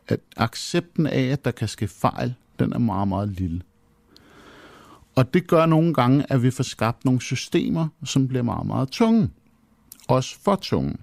at 0.09 0.21
accepten 0.37 1.07
af, 1.07 1.23
at 1.23 1.45
der 1.45 1.51
kan 1.51 1.69
ske 1.69 1.89
fejl, 1.89 2.35
den 2.59 2.73
er 2.73 2.79
meget, 2.79 3.09
meget 3.09 3.29
lille. 3.29 3.61
Og 5.21 5.35
det 5.35 5.47
gør 5.47 5.67
nogle 5.67 5.95
gange, 5.95 6.25
at 6.33 6.43
vi 6.43 6.51
får 6.51 6.65
skabt 6.65 7.05
nogle 7.05 7.21
systemer, 7.21 7.89
som 8.05 8.29
bliver 8.29 8.43
meget, 8.43 8.67
meget 8.67 8.89
tunge. 8.89 9.31
Også 10.09 10.37
for 10.43 10.57
tunge. 10.57 10.97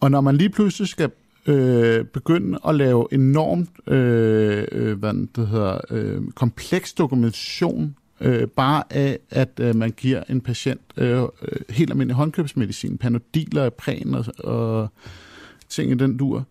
Og 0.00 0.10
når 0.10 0.20
man 0.20 0.36
lige 0.36 0.50
pludselig 0.50 0.88
skal 0.88 1.10
øh, 1.46 2.04
begynde 2.04 2.58
at 2.68 2.74
lave 2.74 3.08
enormt 3.12 3.70
øh, 3.86 4.66
øh 4.72 4.98
hvad 4.98 5.14
det 5.36 5.48
hedder, 5.48 5.80
øh, 5.90 6.22
kompleks 6.34 6.92
dokumentation, 6.92 7.96
øh, 8.20 8.48
bare 8.48 8.82
af, 8.90 9.18
at 9.30 9.60
øh, 9.60 9.76
man 9.76 9.90
giver 9.90 10.22
en 10.28 10.40
patient 10.40 10.80
øh, 10.96 11.22
øh 11.22 11.28
helt 11.70 11.90
almindelig 11.90 12.16
håndkøbsmedicin, 12.16 12.98
panodiler, 12.98 13.70
præn 13.70 14.14
og, 14.14 14.24
og 14.38 14.88
ting 15.68 15.90
i 15.90 15.94
den 15.94 16.16
dur, 16.16 16.44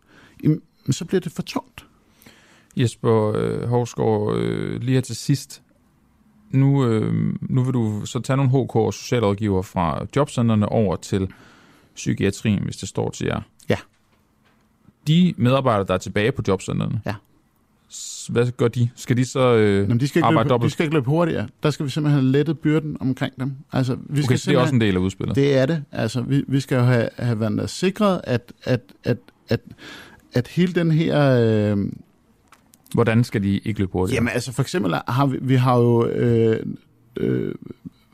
jamen, 0.44 0.62
så 0.92 1.06
bliver 1.06 1.22
det 1.22 1.32
for 1.32 1.42
tungt. 1.42 1.86
Jesper 2.78 3.32
øh, 3.36 3.70
Hovsgaard, 3.70 4.38
øh, 4.38 4.82
lige 4.82 4.94
her 4.94 5.02
til 5.02 5.16
sidst, 5.16 5.62
nu, 6.56 6.88
øh, 6.88 7.36
nu 7.42 7.64
vil 7.64 7.74
du 7.74 8.06
så 8.06 8.20
tage 8.20 8.38
nogle 8.38 8.52
HK 8.52 8.76
og 8.76 8.94
socialrådgiver 8.94 9.62
fra 9.62 10.06
jobcenterne 10.16 10.70
over 10.70 10.96
til 10.96 11.28
psykiatrien, 11.96 12.64
hvis 12.64 12.78
det 12.78 12.90
står 12.90 13.10
til 13.10 13.26
jer. 13.26 13.42
Ja. 13.70 13.78
De 15.08 15.34
medarbejdere, 15.38 15.88
der 15.88 15.94
er 15.94 15.98
tilbage 15.98 16.32
på 16.32 16.42
jobcenterne, 16.48 17.02
ja. 17.06 17.16
hvad 18.30 18.52
gør 18.52 18.68
de? 18.68 18.90
Skal 18.96 19.18
de 19.18 19.26
så 19.26 19.56
øh, 19.56 19.82
Jamen, 19.82 20.00
de 20.00 20.08
skal 20.08 20.20
ikke 20.20 20.26
arbejde 20.26 20.48
løbe, 20.48 20.54
dobbelt? 20.54 20.70
De 20.70 20.74
skal 20.74 20.84
ikke 20.84 20.96
løbe 20.96 21.10
hurtigere. 21.10 21.48
Der 21.64 21.70
skal 21.70 21.86
vi 21.86 21.92
simpelthen 21.92 22.22
have 22.22 22.32
lettet 22.32 22.60
byrden 22.60 22.98
omkring 23.00 23.40
dem. 23.40 23.56
Altså, 23.72 23.96
vi 23.96 24.24
okay, 24.24 24.36
skal 24.36 24.52
det 24.52 24.58
er 24.58 24.62
også 24.62 24.74
en 24.74 24.82
del 24.82 24.96
af 24.96 25.00
udspillet? 25.00 25.36
Det 25.36 25.58
er 25.58 25.66
det. 25.66 25.84
Altså, 25.92 26.22
vi, 26.22 26.44
vi 26.48 26.60
skal 26.60 26.76
jo 26.76 26.84
have, 26.84 27.10
have 27.18 27.40
været 27.40 27.70
sikret, 27.70 28.22
at, 28.24 28.54
at, 28.64 28.82
at, 29.04 29.18
at, 29.50 29.60
at 30.34 30.48
hele 30.48 30.74
den 30.74 30.92
her... 30.92 31.40
Øh, 31.72 31.92
Hvordan 32.96 33.24
skal 33.24 33.44
de 33.44 33.58
ikke 33.58 33.80
løbe 33.80 33.92
hurtigere? 33.92 34.16
Jamen 34.16 34.34
altså 34.34 34.52
for 34.52 34.62
eksempel 34.62 34.94
har 35.08 35.26
vi, 35.26 35.38
vi 35.42 35.56
har 35.56 35.78
jo 35.78 36.08
øh, 36.08 36.66
øh, 37.18 37.56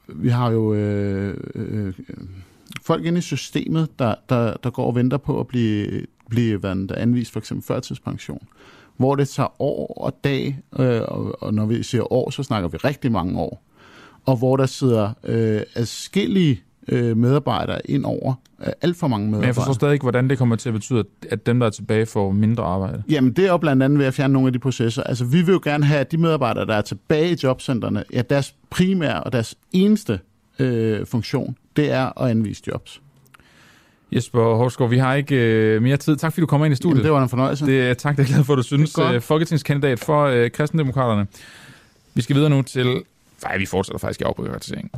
vi 0.07 0.29
har 0.29 0.51
jo 0.51 0.73
øh, 0.73 1.37
øh, 1.55 1.87
øh 1.87 1.93
folk 2.81 3.05
inde 3.05 3.17
i 3.17 3.21
systemet, 3.21 3.99
der, 3.99 4.15
der, 4.29 4.53
der 4.63 4.69
går 4.69 4.85
og 4.85 4.95
venter 4.95 5.17
på 5.17 5.39
at 5.39 5.47
blive, 5.47 6.05
blive 6.29 6.57
hvad 6.57 6.91
anvist 6.97 7.31
for 7.31 7.39
eksempel 7.39 7.65
førtidspension, 7.65 8.47
hvor 8.97 9.15
det 9.15 9.29
tager 9.29 9.61
år 9.61 9.93
og 9.97 10.17
dag, 10.23 10.59
øh, 10.79 11.01
og, 11.01 11.43
og 11.43 11.53
når 11.53 11.65
vi 11.65 11.83
siger 11.83 12.13
år, 12.13 12.29
så 12.29 12.43
snakker 12.43 12.69
vi 12.69 12.77
rigtig 12.77 13.11
mange 13.11 13.39
år, 13.39 13.63
og 14.25 14.37
hvor 14.37 14.57
der 14.57 14.65
sidder 14.65 15.13
øh, 15.23 15.61
adskillige 15.75 16.63
øh, 16.87 17.17
medarbejdere 17.17 17.81
ind 17.85 18.05
over. 18.05 18.33
Øh, 18.65 18.73
alt 18.81 18.97
for 18.97 19.07
mange 19.07 19.25
medarbejdere. 19.25 19.41
Men 19.41 19.47
jeg 19.47 19.55
forstår 19.55 19.73
stadig 19.73 19.93
ikke, 19.93 20.03
hvordan 20.03 20.29
det 20.29 20.37
kommer 20.37 20.55
til 20.55 20.69
at 20.69 20.73
betyde, 20.73 21.03
at 21.29 21.45
dem, 21.45 21.59
der 21.59 21.65
er 21.65 21.71
tilbage, 21.71 22.05
får 22.05 22.31
mindre 22.31 22.63
arbejde. 22.63 23.03
Jamen, 23.09 23.33
det 23.33 23.45
er 23.45 23.49
jo 23.49 23.57
blandt 23.57 23.83
andet 23.83 23.99
ved 23.99 24.05
at 24.05 24.13
fjerne 24.13 24.33
nogle 24.33 24.47
af 24.47 24.53
de 24.53 24.59
processer. 24.59 25.03
Altså, 25.03 25.25
vi 25.25 25.41
vil 25.41 25.51
jo 25.51 25.61
gerne 25.63 25.85
have, 25.85 25.99
at 25.99 26.11
de 26.11 26.17
medarbejdere, 26.17 26.65
der 26.65 26.75
er 26.75 26.81
tilbage 26.81 27.31
i 27.31 27.37
jobcentrene, 27.43 28.03
ja, 28.13 28.21
deres 28.21 28.55
primære 28.69 29.23
og 29.23 29.33
deres 29.33 29.55
eneste 29.71 30.19
øh, 30.59 31.05
funktion, 31.05 31.55
det 31.75 31.91
er 31.91 32.21
at 32.21 32.29
anvise 32.29 32.63
jobs. 32.67 33.01
Jesper 34.11 34.55
Horsgaard, 34.55 34.89
vi 34.89 34.97
har 34.97 35.15
ikke 35.15 35.35
øh, 35.35 35.81
mere 35.81 35.97
tid. 35.97 36.15
Tak 36.15 36.33
fordi 36.33 36.41
du 36.41 36.45
kommer 36.47 36.65
ind 36.65 36.73
i 36.73 36.75
studiet. 36.75 36.95
Jamen, 36.95 37.03
det 37.03 37.11
var 37.11 37.23
en 37.23 37.29
fornøjelse. 37.29 37.65
Det, 37.65 37.97
tak, 37.97 38.17
det 38.17 38.23
er 38.23 38.27
glad 38.27 38.43
for, 38.43 38.53
at 38.53 38.57
du 38.57 38.63
synes. 38.63 38.97
Øh, 38.97 39.21
Folketingskandidat 39.21 39.99
for 39.99 40.25
øh, 40.25 40.49
kristendemokraterne. 40.49 41.27
Vi 42.13 42.21
skal 42.21 42.35
videre 42.35 42.49
nu 42.49 42.61
til... 42.61 43.01
Nej, 43.43 43.57
vi 43.57 43.65
fortsætter 43.65 43.99
faktisk 43.99 44.21
i 44.21 44.23
afbryderiseringen. 44.23 44.89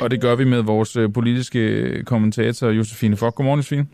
Og 0.00 0.10
det 0.10 0.20
gør 0.20 0.34
vi 0.34 0.44
med 0.44 0.62
vores 0.62 0.96
øh, 0.96 1.12
politiske 1.12 2.02
kommentator, 2.06 2.68
Josefine 2.68 3.16
Fock. 3.16 3.34
Godmorgen, 3.34 3.58
Josefine. 3.58 3.86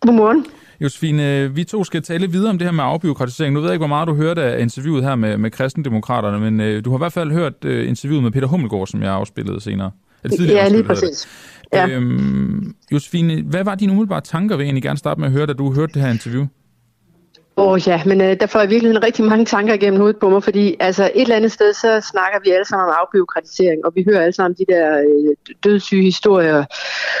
Godmorgen. 0.00 0.46
Josefine, 0.80 1.54
vi 1.54 1.64
to 1.64 1.84
skal 1.84 2.02
tale 2.02 2.30
videre 2.30 2.50
om 2.50 2.58
det 2.58 2.66
her 2.66 2.72
med 2.72 2.84
afbiokratisering. 2.84 3.54
Nu 3.54 3.60
ved 3.60 3.68
jeg 3.68 3.74
ikke, 3.74 3.80
hvor 3.80 3.86
meget 3.86 4.08
du 4.08 4.14
hørte 4.14 4.42
af 4.42 4.60
interviewet 4.60 5.04
her 5.04 5.14
med, 5.14 5.38
med 5.38 5.50
kristendemokraterne, 5.50 6.50
men 6.50 6.60
øh, 6.60 6.84
du 6.84 6.90
har 6.90 6.98
i 6.98 7.00
hvert 7.00 7.12
fald 7.12 7.32
hørt 7.32 7.64
øh, 7.64 7.88
interviewet 7.88 8.22
med 8.22 8.30
Peter 8.30 8.46
Hummelgaard, 8.46 8.86
som 8.86 9.02
jeg 9.02 9.12
afspillede 9.12 9.60
senere. 9.60 9.90
Eller 10.24 10.44
ja, 10.44 10.68
lige 10.68 10.84
præcis. 10.84 11.28
Ja. 11.72 11.88
Øhm, 11.88 12.74
Josefine, 12.92 13.42
hvad 13.42 13.64
var 13.64 13.74
dine 13.74 13.92
umiddelbare 13.92 14.20
tanker, 14.20 14.56
vil 14.56 14.64
jeg 14.64 14.68
egentlig 14.68 14.82
gerne 14.82 14.98
starte 14.98 15.20
med 15.20 15.28
at 15.28 15.32
høre, 15.32 15.46
da 15.46 15.52
du 15.52 15.72
hørte 15.74 15.94
det 15.94 16.02
her 16.02 16.10
interview? 16.10 16.46
Åh 17.58 17.72
oh, 17.72 17.88
ja, 17.88 18.02
men 18.06 18.20
øh, 18.20 18.40
der 18.40 18.46
får 18.46 18.60
jeg 18.60 18.70
virkelig 18.70 19.02
rigtig 19.02 19.24
mange 19.24 19.44
tanker 19.44 19.74
igennem 19.74 20.00
hovedet 20.00 20.20
på 20.20 20.28
mig, 20.28 20.42
fordi 20.42 20.76
altså 20.80 21.04
et 21.14 21.22
eller 21.22 21.36
andet 21.36 21.52
sted, 21.52 21.72
så 21.72 22.08
snakker 22.12 22.38
vi 22.44 22.50
alle 22.50 22.64
sammen 22.64 22.88
om 22.88 22.94
afbiokratisering, 23.00 23.86
og 23.86 23.92
vi 23.94 24.04
hører 24.08 24.20
alle 24.20 24.32
sammen 24.32 24.56
de 24.58 24.64
der 24.72 24.98
øh, 24.98 25.54
dødssyge 25.64 26.02
historier 26.02 26.64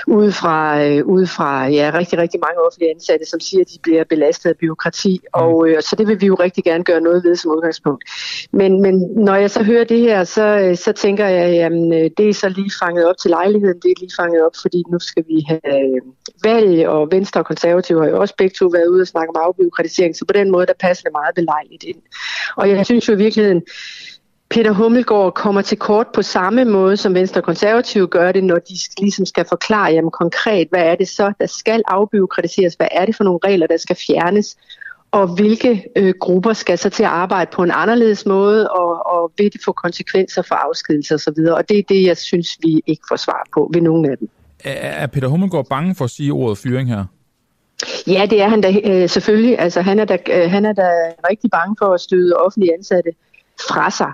ude 0.06 0.32
fra, 0.32 0.84
øh, 0.84 1.06
ude 1.06 1.26
fra 1.26 1.66
ja, 1.66 1.90
rigtig, 1.94 2.18
rigtig 2.18 2.40
mange 2.40 2.58
offentlige 2.66 2.90
ansatte, 2.90 3.26
som 3.26 3.40
siger, 3.40 3.60
at 3.60 3.70
de 3.74 3.78
bliver 3.82 4.04
belastet 4.04 4.50
af 4.50 4.56
byråkrati, 4.56 5.20
mm. 5.22 5.40
og 5.42 5.68
øh, 5.68 5.82
så 5.82 5.96
det 5.96 6.08
vil 6.08 6.20
vi 6.20 6.26
jo 6.26 6.34
rigtig 6.34 6.64
gerne 6.64 6.84
gøre 6.84 7.00
noget 7.00 7.24
ved 7.24 7.36
som 7.36 7.50
udgangspunkt. 7.50 8.04
Men, 8.52 8.82
men 8.82 8.94
når 9.16 9.34
jeg 9.34 9.50
så 9.50 9.62
hører 9.62 9.84
det 9.84 10.00
her, 10.00 10.24
så, 10.24 10.46
øh, 10.46 10.76
så 10.76 10.92
tænker 10.92 11.26
jeg, 11.26 11.52
jamen 11.52 11.92
øh, 11.92 12.10
det 12.18 12.28
er 12.28 12.34
så 12.34 12.48
lige 12.48 12.70
fanget 12.82 13.06
op 13.06 13.18
til 13.18 13.30
lejligheden, 13.30 13.80
det 13.82 13.90
er 13.90 14.00
lige 14.00 14.12
fanget 14.20 14.44
op, 14.46 14.56
fordi 14.62 14.82
nu 14.92 14.98
skal 14.98 15.24
vi 15.28 15.44
have 15.48 15.60
øh, 15.66 16.00
valg, 16.44 16.88
og 16.88 17.08
Venstre 17.10 17.40
og 17.40 17.46
Konservative 17.46 18.00
har 18.02 18.08
jo 18.08 18.20
også 18.20 18.34
begge 18.38 18.54
to 18.58 18.66
været 18.66 18.86
ude 18.86 19.00
og 19.00 19.06
snakke 19.06 19.30
om 19.30 19.42
afbiokratisering, 19.46 20.16
så 20.16 20.24
på 20.28 20.32
den 20.32 20.50
måde, 20.50 20.66
der 20.66 20.72
passer 20.80 21.02
det 21.02 21.12
meget 21.12 21.34
belejligt 21.34 21.84
ind. 21.84 21.98
Og 22.56 22.70
jeg 22.70 22.86
synes 22.86 23.08
jo 23.08 23.12
i 23.12 23.16
virkeligheden, 23.16 23.62
Peter 24.50 24.72
Hummelgaard 24.72 25.34
kommer 25.34 25.62
til 25.62 25.78
kort 25.78 26.06
på 26.14 26.22
samme 26.22 26.64
måde, 26.64 26.96
som 26.96 27.14
Venstre 27.14 27.40
og 27.40 27.44
Konservative 27.44 28.06
gør 28.06 28.32
det, 28.32 28.44
når 28.44 28.58
de 28.58 28.74
ligesom 28.98 29.26
skal 29.26 29.44
forklare 29.48 29.92
jamen, 29.92 30.10
konkret, 30.10 30.68
hvad 30.70 30.82
er 30.82 30.94
det 30.94 31.08
så, 31.08 31.32
der 31.40 31.46
skal 31.46 31.82
afbyråkratiseres, 31.86 32.74
hvad 32.74 32.88
er 32.92 33.04
det 33.04 33.16
for 33.16 33.24
nogle 33.24 33.38
regler, 33.44 33.66
der 33.66 33.76
skal 33.76 33.96
fjernes, 34.06 34.56
og 35.10 35.34
hvilke 35.34 35.84
øh, 35.96 36.14
grupper 36.20 36.52
skal 36.52 36.78
så 36.78 36.90
til 36.90 37.02
at 37.02 37.08
arbejde 37.08 37.50
på 37.54 37.62
en 37.62 37.70
anderledes 37.74 38.26
måde, 38.26 38.70
og, 38.70 39.06
og 39.06 39.32
vil 39.38 39.52
det 39.52 39.60
få 39.64 39.72
konsekvenser 39.72 40.42
for 40.42 40.54
afskedelse 40.54 41.14
osv. 41.14 41.38
Og 41.52 41.68
det 41.68 41.78
er 41.78 41.82
det, 41.88 42.02
jeg 42.02 42.16
synes, 42.16 42.48
vi 42.62 42.82
ikke 42.86 43.02
får 43.08 43.16
svar 43.16 43.46
på 43.54 43.70
ved 43.74 43.82
nogen 43.82 44.10
af 44.10 44.18
dem. 44.18 44.28
Er 44.64 45.06
Peter 45.06 45.28
Hummelgaard 45.28 45.66
bange 45.68 45.94
for 45.94 46.04
at 46.04 46.10
sige 46.10 46.32
ordet 46.32 46.58
fyring 46.58 46.88
her? 46.88 47.04
Ja, 48.06 48.26
det 48.30 48.42
er 48.42 48.48
han 48.48 48.60
da 48.60 48.80
øh, 48.84 49.08
selvfølgelig. 49.08 49.58
Altså, 49.58 49.80
han, 49.80 49.98
er 49.98 50.04
da, 50.04 50.18
øh, 50.30 50.50
han 50.50 50.64
er 50.64 50.72
da 50.72 50.90
rigtig 51.30 51.50
bange 51.50 51.76
for 51.78 51.94
at 51.94 52.00
støde 52.00 52.36
offentlige 52.36 52.74
ansatte 52.74 53.10
fra 53.68 53.90
sig. 53.90 54.12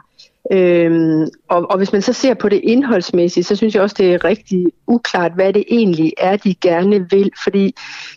Øhm, 0.53 1.27
og, 1.49 1.71
og 1.71 1.77
hvis 1.77 1.93
man 1.93 2.03
så 2.03 2.13
ser 2.13 2.35
på 2.35 2.49
det 2.49 2.61
indholdsmæssigt, 2.65 3.47
så 3.47 3.57
synes 3.57 3.75
jeg 3.75 3.83
også, 3.83 3.97
det 3.99 4.15
er 4.15 4.25
rigtig 4.25 4.67
uklart, 4.87 5.33
hvad 5.35 5.53
det 5.53 5.65
egentlig 5.69 6.13
er, 6.19 6.37
de 6.37 6.55
gerne 6.55 7.11
vil. 7.11 7.31
Fordi 7.45 7.75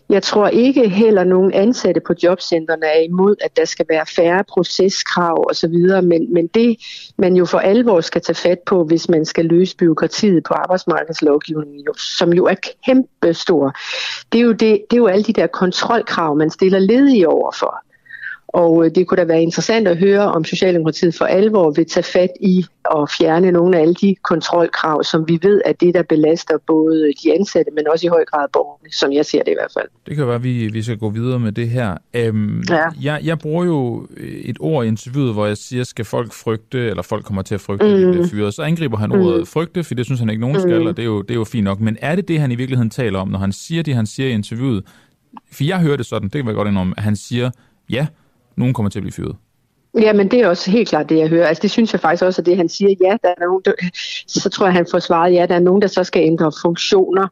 jeg 0.09 0.23
tror 0.23 0.47
ikke 0.47 0.89
heller 0.89 1.23
nogen 1.23 1.53
ansatte 1.53 2.01
på 2.07 2.13
jobcentrene 2.23 2.85
er 2.85 2.99
imod, 2.99 3.35
at 3.41 3.57
der 3.57 3.65
skal 3.65 3.85
være 3.89 4.05
færre 4.15 4.43
proceskrav 4.49 5.45
osv. 5.49 6.01
Men, 6.03 6.33
men 6.33 6.47
det, 6.47 6.77
man 7.17 7.35
jo 7.35 7.45
for 7.45 7.59
alvor 7.59 8.01
skal 8.01 8.21
tage 8.21 8.35
fat 8.35 8.59
på, 8.65 8.83
hvis 8.83 9.09
man 9.09 9.25
skal 9.25 9.45
løse 9.45 9.77
byråkratiet 9.77 10.43
på 10.43 10.53
arbejdsmarkedslovgivningen, 10.53 11.87
som 11.97 12.33
jo 12.33 12.45
er 12.45 12.55
kæmpestor, 12.85 13.75
det 14.31 14.39
er 14.39 14.43
jo, 14.43 14.51
det, 14.51 14.59
det 14.59 14.93
er 14.93 14.97
jo 14.97 15.07
alle 15.07 15.23
de 15.23 15.33
der 15.33 15.47
kontrolkrav, 15.47 16.35
man 16.35 16.49
stiller 16.49 16.79
ledige 16.79 17.29
over 17.29 17.51
for. 17.59 17.86
Og 18.47 18.85
øh, 18.85 18.91
det 18.95 19.07
kunne 19.07 19.17
da 19.17 19.23
være 19.23 19.41
interessant 19.41 19.87
at 19.87 19.97
høre, 19.97 20.31
om 20.31 20.43
Socialdemokratiet 20.43 21.15
for 21.15 21.25
alvor 21.25 21.71
vil 21.71 21.85
tage 21.85 22.03
fat 22.03 22.29
i 22.41 22.65
at 22.95 23.09
fjerne 23.17 23.51
nogle 23.51 23.77
af 23.77 23.81
alle 23.81 23.93
de 23.93 24.15
kontrolkrav, 24.23 25.03
som 25.03 25.27
vi 25.27 25.39
ved 25.41 25.61
er 25.65 25.73
det, 25.73 25.93
der 25.93 26.03
belaster 26.03 26.57
både 26.67 27.13
de 27.23 27.33
ansatte, 27.33 27.71
men 27.75 27.87
også 27.87 28.07
i 28.07 28.09
høj 28.09 28.25
grad 28.25 28.47
borgerne, 28.53 28.91
som 28.91 29.11
jeg 29.11 29.25
ser 29.25 29.43
det 29.43 29.51
i 29.51 29.55
hvert 29.59 29.71
fald. 29.73 29.87
Det 30.07 30.15
kan 30.15 30.27
være, 30.27 30.35
at 30.35 30.43
vi, 30.43 30.67
vi 30.67 30.83
skal 30.83 30.97
gå 30.97 31.09
videre 31.09 31.39
med 31.39 31.51
det 31.51 31.69
her. 31.69 31.97
Øhm, 32.13 32.63
ja. 32.69 32.85
jeg, 33.01 33.21
jeg 33.23 33.39
bruger 33.39 33.65
jo 33.65 34.07
et 34.19 34.57
ord 34.59 34.85
i 34.85 34.87
interviewet, 34.87 35.33
hvor 35.33 35.45
jeg 35.45 35.57
siger, 35.57 35.83
skal 35.83 36.05
folk 36.05 36.33
frygte, 36.33 36.89
eller 36.89 37.03
folk 37.03 37.25
kommer 37.25 37.41
til 37.41 37.55
at 37.55 37.61
frygte, 37.61 37.85
mm. 37.85 37.93
at 37.93 37.99
de 37.99 38.11
bliver 38.11 38.27
fyret. 38.27 38.53
Så 38.53 38.61
angriber 38.61 38.97
han 38.97 39.11
ordet 39.11 39.39
mm. 39.39 39.45
frygte, 39.45 39.83
for 39.83 39.93
det 39.93 40.05
synes 40.05 40.19
han 40.19 40.29
ikke 40.29 40.41
nogen 40.41 40.59
skal, 40.59 40.81
mm. 40.81 40.87
og 40.87 40.97
det 40.97 41.03
er, 41.03 41.07
jo, 41.07 41.21
det 41.21 41.31
er 41.31 41.35
jo 41.35 41.43
fint 41.43 41.63
nok. 41.63 41.79
Men 41.79 41.97
er 42.01 42.15
det 42.15 42.27
det, 42.27 42.39
han 42.39 42.51
i 42.51 42.55
virkeligheden 42.55 42.89
taler 42.89 43.19
om, 43.19 43.27
når 43.27 43.39
han 43.39 43.51
siger 43.51 43.83
det, 43.83 43.95
han 43.95 44.05
siger 44.05 44.29
i 44.29 44.31
interviewet? 44.31 44.83
For 45.51 45.63
jeg 45.63 45.79
hører 45.79 45.97
det 45.97 46.05
sådan, 46.05 46.23
det 46.29 46.31
kan 46.31 46.45
være 46.45 46.55
godt 46.55 46.67
indrømme, 46.67 46.93
at 46.97 47.03
han 47.03 47.15
siger, 47.15 47.51
ja, 47.89 48.07
nogen 48.57 48.73
kommer 48.73 48.89
til 48.89 48.99
at 48.99 49.03
blive 49.03 49.13
fyret. 49.13 49.35
Ja, 49.99 50.13
men 50.13 50.31
det 50.31 50.41
er 50.41 50.47
også 50.47 50.71
helt 50.71 50.89
klart 50.89 51.09
det, 51.09 51.17
jeg 51.17 51.29
hører. 51.29 51.47
Altså, 51.47 51.61
det 51.61 51.71
synes 51.71 51.93
jeg 51.93 52.01
faktisk 52.01 52.23
også, 52.23 52.41
at 52.41 52.45
det, 52.45 52.57
han 52.57 52.69
siger, 52.69 52.95
ja, 53.01 53.17
der 53.23 53.29
er 53.29 53.45
nogen, 53.45 53.61
der, 53.65 53.71
så 54.27 54.49
tror 54.49 54.65
jeg, 54.65 54.73
han 54.73 54.87
får 54.91 54.99
svaret, 54.99 55.33
ja, 55.33 55.45
der 55.45 55.55
er 55.55 55.59
nogen, 55.59 55.81
der 55.81 55.87
så 55.87 56.03
skal 56.03 56.23
ændre 56.23 56.51
funktioner. 56.61 57.27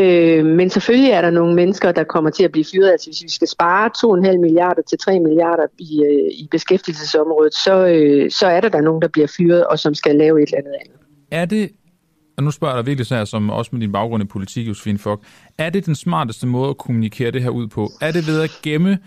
Øh, 0.00 0.44
men 0.46 0.70
selvfølgelig 0.70 1.10
er 1.10 1.20
der 1.20 1.30
nogle 1.30 1.54
mennesker, 1.54 1.92
der 1.92 2.04
kommer 2.04 2.30
til 2.30 2.44
at 2.44 2.52
blive 2.52 2.64
fyret. 2.72 2.90
Altså, 2.90 3.10
hvis 3.10 3.22
vi 3.22 3.28
skal 3.28 3.48
spare 3.48 3.90
2,5 4.32 4.38
milliarder 4.38 4.82
til 4.82 4.98
3 4.98 5.20
milliarder 5.20 5.66
i, 5.78 6.02
øh, 6.04 6.30
i 6.32 6.48
beskæftigelsesområdet, 6.50 7.54
så, 7.54 7.86
øh, 7.86 8.30
så 8.30 8.46
er 8.46 8.60
der 8.60 8.68
der 8.68 8.80
nogen, 8.80 9.02
der 9.02 9.08
bliver 9.08 9.28
fyret, 9.36 9.66
og 9.66 9.78
som 9.78 9.94
skal 9.94 10.16
lave 10.16 10.42
et 10.42 10.46
eller 10.46 10.58
andet 10.58 10.74
andet. 10.80 11.00
Er 11.30 11.44
det, 11.44 11.70
og 12.36 12.42
nu 12.42 12.50
spørger 12.50 12.74
jeg 12.74 12.84
dig 12.84 12.86
virkelig 12.86 13.06
så 13.06 13.16
her, 13.16 13.24
som 13.24 13.50
også 13.50 13.70
med 13.72 13.80
din 13.80 13.92
baggrund 13.92 14.22
i 14.22 14.26
politik, 14.26 14.68
Josefine 14.68 14.98
Fock, 14.98 15.22
er 15.58 15.70
det 15.70 15.86
den 15.86 15.94
smarteste 15.94 16.46
måde 16.46 16.70
at 16.70 16.78
kommunikere 16.78 17.30
det 17.30 17.42
her 17.42 17.50
ud 17.50 17.66
på? 17.66 17.90
Er 18.00 18.12
det 18.12 18.26
ved 18.26 18.40
at 18.42 18.50
gemme 18.62 18.98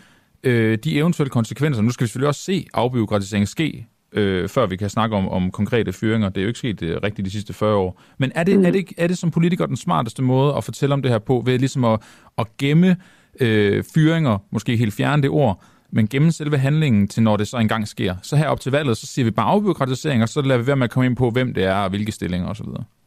øh, 0.43 0.77
de 0.83 0.97
eventuelle 0.97 1.29
konsekvenser, 1.29 1.81
nu 1.81 1.89
skal 1.89 2.03
vi 2.03 2.07
selvfølgelig 2.07 2.27
også 2.27 2.41
se 2.41 2.67
afbiokratisering 2.73 3.47
ske, 3.47 3.87
øh, 4.13 4.49
før 4.49 4.65
vi 4.65 4.75
kan 4.75 4.89
snakke 4.89 5.15
om, 5.15 5.29
om 5.29 5.51
konkrete 5.51 5.93
fyringer. 5.93 6.29
Det 6.29 6.37
er 6.37 6.41
jo 6.41 6.47
ikke 6.47 6.59
sket 6.59 6.81
øh, 6.81 6.97
rigtigt 7.03 7.25
de 7.25 7.31
sidste 7.31 7.53
40 7.53 7.75
år. 7.75 8.01
Men 8.17 8.31
er 8.35 8.43
det, 8.43 8.59
mm. 8.59 8.65
er, 8.65 8.71
det, 8.71 8.85
er 8.97 9.07
det 9.07 9.17
som 9.17 9.31
politiker 9.31 9.65
den 9.65 9.77
smarteste 9.77 10.21
måde 10.21 10.55
at 10.55 10.63
fortælle 10.63 10.93
om 10.93 11.01
det 11.01 11.11
her 11.11 11.19
på, 11.19 11.43
ved 11.45 11.59
ligesom 11.59 11.83
at, 11.83 11.99
at 12.37 12.47
gemme 12.57 12.97
øh, 13.39 13.83
fyringer, 13.93 14.37
måske 14.51 14.77
helt 14.77 14.93
fjerne 14.93 15.21
det 15.21 15.29
ord, 15.29 15.63
men 15.91 16.07
gemme 16.07 16.31
selve 16.31 16.57
handlingen 16.57 17.07
til, 17.07 17.23
når 17.23 17.37
det 17.37 17.47
så 17.47 17.57
engang 17.57 17.87
sker. 17.87 18.15
Så 18.21 18.35
her 18.35 18.47
op 18.47 18.59
til 18.59 18.71
valget, 18.71 18.97
så 18.97 19.07
siger 19.07 19.25
vi 19.25 19.31
bare 19.31 19.45
afbyråkratisering, 19.45 20.23
og 20.23 20.29
så 20.29 20.41
lader 20.41 20.59
vi 20.59 20.67
være 20.67 20.75
med 20.75 20.83
at 20.83 20.91
komme 20.91 21.05
ind 21.05 21.15
på, 21.15 21.29
hvem 21.29 21.53
det 21.53 21.63
er, 21.63 21.75
og 21.75 21.89
hvilke 21.89 22.11
stillinger 22.11 22.47
osv. 22.47 22.65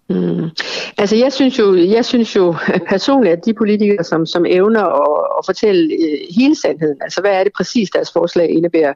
Mm. 0.09 0.51
Altså 0.99 1.17
jeg 1.17 1.33
synes 1.33 1.59
jo, 1.59 1.75
jeg 1.77 2.05
synes 2.05 2.37
jo 2.37 2.55
personligt, 2.89 3.33
at 3.33 3.45
de 3.45 3.55
politikere, 3.55 4.05
som, 4.05 4.27
som 4.27 4.47
evner 4.47 4.83
at, 4.83 5.39
at 5.39 5.47
fortælle 5.47 5.95
øh, 5.95 6.19
hele 6.37 6.57
sandheden, 6.57 6.97
altså 7.01 7.21
hvad 7.21 7.31
er 7.31 7.45
det 7.45 7.53
præcis, 7.53 7.91
deres 7.91 8.13
forslag 8.13 8.51
indebærer, 8.51 8.95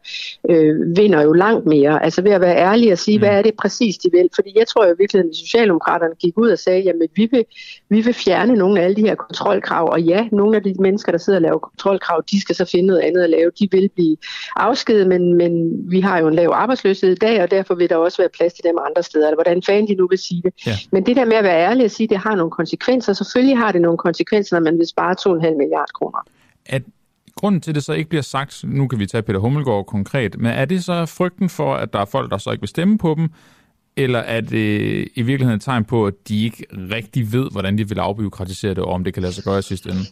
øh, 0.51 0.97
vinder 0.97 1.23
jo 1.23 1.33
langt 1.33 1.67
mere. 1.67 2.05
Altså 2.05 2.23
ved 2.23 2.31
at 2.31 2.41
være 2.41 2.57
ærlig 2.57 2.93
og 2.93 2.99
sige, 2.99 3.19
mm. 3.19 3.23
hvad 3.23 3.39
er 3.39 3.43
det 3.43 3.55
præcis, 3.59 3.99
de 3.99 4.09
vil. 4.13 4.29
Fordi 4.35 4.53
jeg 4.59 4.67
tror 4.69 4.87
jo 4.87 4.95
virkelig, 4.99 5.21
at 5.21 5.37
Socialdemokraterne 5.37 6.15
gik 6.15 6.39
ud 6.39 6.51
og 6.51 6.59
sagde, 6.59 6.81
jamen 6.81 7.09
vi 7.15 7.29
vil, 7.31 7.45
vi 7.91 8.01
vil 8.01 8.15
fjerne 8.15 8.55
nogle 8.55 8.81
af 8.81 8.85
alle 8.85 8.97
de 8.97 9.01
her 9.01 9.15
kontrolkrav, 9.15 9.89
og 9.93 10.03
ja, 10.03 10.29
nogle 10.33 10.57
af 10.57 10.63
de 10.63 10.75
mennesker, 10.81 11.13
der 11.13 11.19
sidder 11.19 11.39
og 11.39 11.43
laver 11.43 11.59
kontrolkrav, 11.59 12.25
de 12.31 12.41
skal 12.41 12.55
så 12.55 12.65
finde 12.65 12.87
noget 12.87 13.01
andet 13.01 13.23
at 13.23 13.31
lave. 13.31 13.51
De 13.59 13.69
vil 13.73 13.91
blive 13.95 14.17
afskedet, 14.57 15.07
men, 15.07 15.35
men 15.35 15.53
vi 15.91 16.01
har 16.01 16.19
jo 16.19 16.29
en 16.29 16.35
lav 16.35 16.51
arbejdsløshed 16.55 17.13
i 17.13 17.15
dag, 17.15 17.43
og 17.43 17.51
derfor 17.51 17.75
vil 17.75 17.91
der 17.91 17.97
også 17.97 18.23
være 18.23 18.29
plads 18.37 18.53
til 18.53 18.65
dem 18.65 18.79
andre 18.89 19.03
steder, 19.03 19.27
eller 19.27 19.37
hvordan 19.37 19.63
fanden 19.63 19.89
de 19.89 19.95
nu 19.95 20.07
vil 20.09 20.19
sige 20.19 20.43
det. 20.43 20.67
Ja. 20.67 20.77
Men 20.93 21.07
det 21.07 21.17
der 21.17 21.25
med 21.25 21.37
at 21.37 21.45
være 21.45 21.61
ærlig 21.61 21.85
og 21.85 21.91
sige, 21.91 22.05
at 22.05 22.11
det 22.11 22.19
har 22.19 22.35
nogle 22.35 22.51
konsekvenser, 22.51 23.13
selvfølgelig 23.13 23.59
har 23.59 23.73
det 23.73 23.81
nogle 23.81 23.99
konsekvenser, 23.99 24.57
når 24.57 24.65
man 24.65 24.79
vil 24.79 24.87
spare 24.87 25.15
2,5 25.21 25.57
milliarder 25.57 25.93
kroner. 25.95 26.19
At 26.67 26.83
grunden 27.37 27.61
til, 27.61 27.71
at 27.71 27.75
det 27.75 27.85
så 27.85 27.93
ikke 27.93 28.09
bliver 28.09 28.23
sagt, 28.23 28.65
nu 28.65 28.89
kan 28.89 28.99
vi 28.99 29.07
tage 29.07 29.23
Peter 29.23 29.39
Hummelgaard 29.39 29.87
konkret, 29.87 30.39
men 30.39 30.53
er 30.53 30.65
det 30.65 30.85
så 30.85 31.07
frygten 31.07 31.49
for, 31.49 31.75
at 31.75 31.93
der 31.93 31.99
er 31.99 32.05
folk, 32.05 32.31
der 32.31 32.39
så 32.39 32.51
ikke 32.51 32.63
vil 32.63 32.69
stemme 32.69 32.99
på 32.99 33.15
dem, 33.19 33.29
eller 34.03 34.19
er 34.19 34.41
det 34.41 35.09
i 35.15 35.23
virkeligheden 35.23 35.57
et 35.57 35.63
tegn 35.63 35.85
på, 35.85 36.07
at 36.07 36.15
de 36.29 36.45
ikke 36.45 36.67
rigtig 36.73 37.33
ved, 37.33 37.51
hvordan 37.51 37.79
de 37.79 37.89
vil 37.89 37.99
afbyråkratisere 37.99 38.75
det, 38.75 38.79
og 38.79 38.93
om 38.93 39.05
det 39.05 39.15
kan 39.15 39.23
lade 39.23 39.33
sig 39.33 39.45
gøre 39.45 39.59
i 39.59 39.63
sidste 39.63 39.91
ende? 39.91 40.03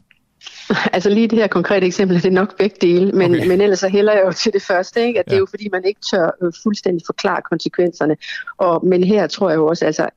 Altså 0.95 1.11
lige 1.11 1.29
det 1.29 1.39
her 1.39 1.47
konkrete 1.47 1.87
eksempel 1.87 2.17
er 2.17 2.21
det 2.21 2.33
nok 2.33 2.59
begge 2.59 2.77
dele, 2.81 3.13
men, 3.13 3.35
okay. 3.35 3.47
men 3.47 3.61
ellers 3.61 3.79
så 3.79 3.89
hælder 3.89 4.13
jeg 4.13 4.23
jo 4.27 4.33
til 4.33 4.53
det 4.53 4.63
første, 4.63 5.07
ikke? 5.07 5.19
at 5.19 5.25
ja. 5.27 5.31
det 5.31 5.37
er 5.37 5.41
jo 5.41 5.47
fordi, 5.51 5.69
man 5.73 5.85
ikke 5.85 6.01
tør 6.11 6.31
øh, 6.43 6.53
fuldstændig 6.63 7.03
forklare 7.07 7.43
konsekvenserne. 7.51 8.17
Og, 8.59 8.87
men 8.87 9.05
her 9.05 9.27
tror 9.27 9.51
jeg 9.51 9.57
jo 9.57 9.67
også, 9.67 9.87
altså 9.87 10.09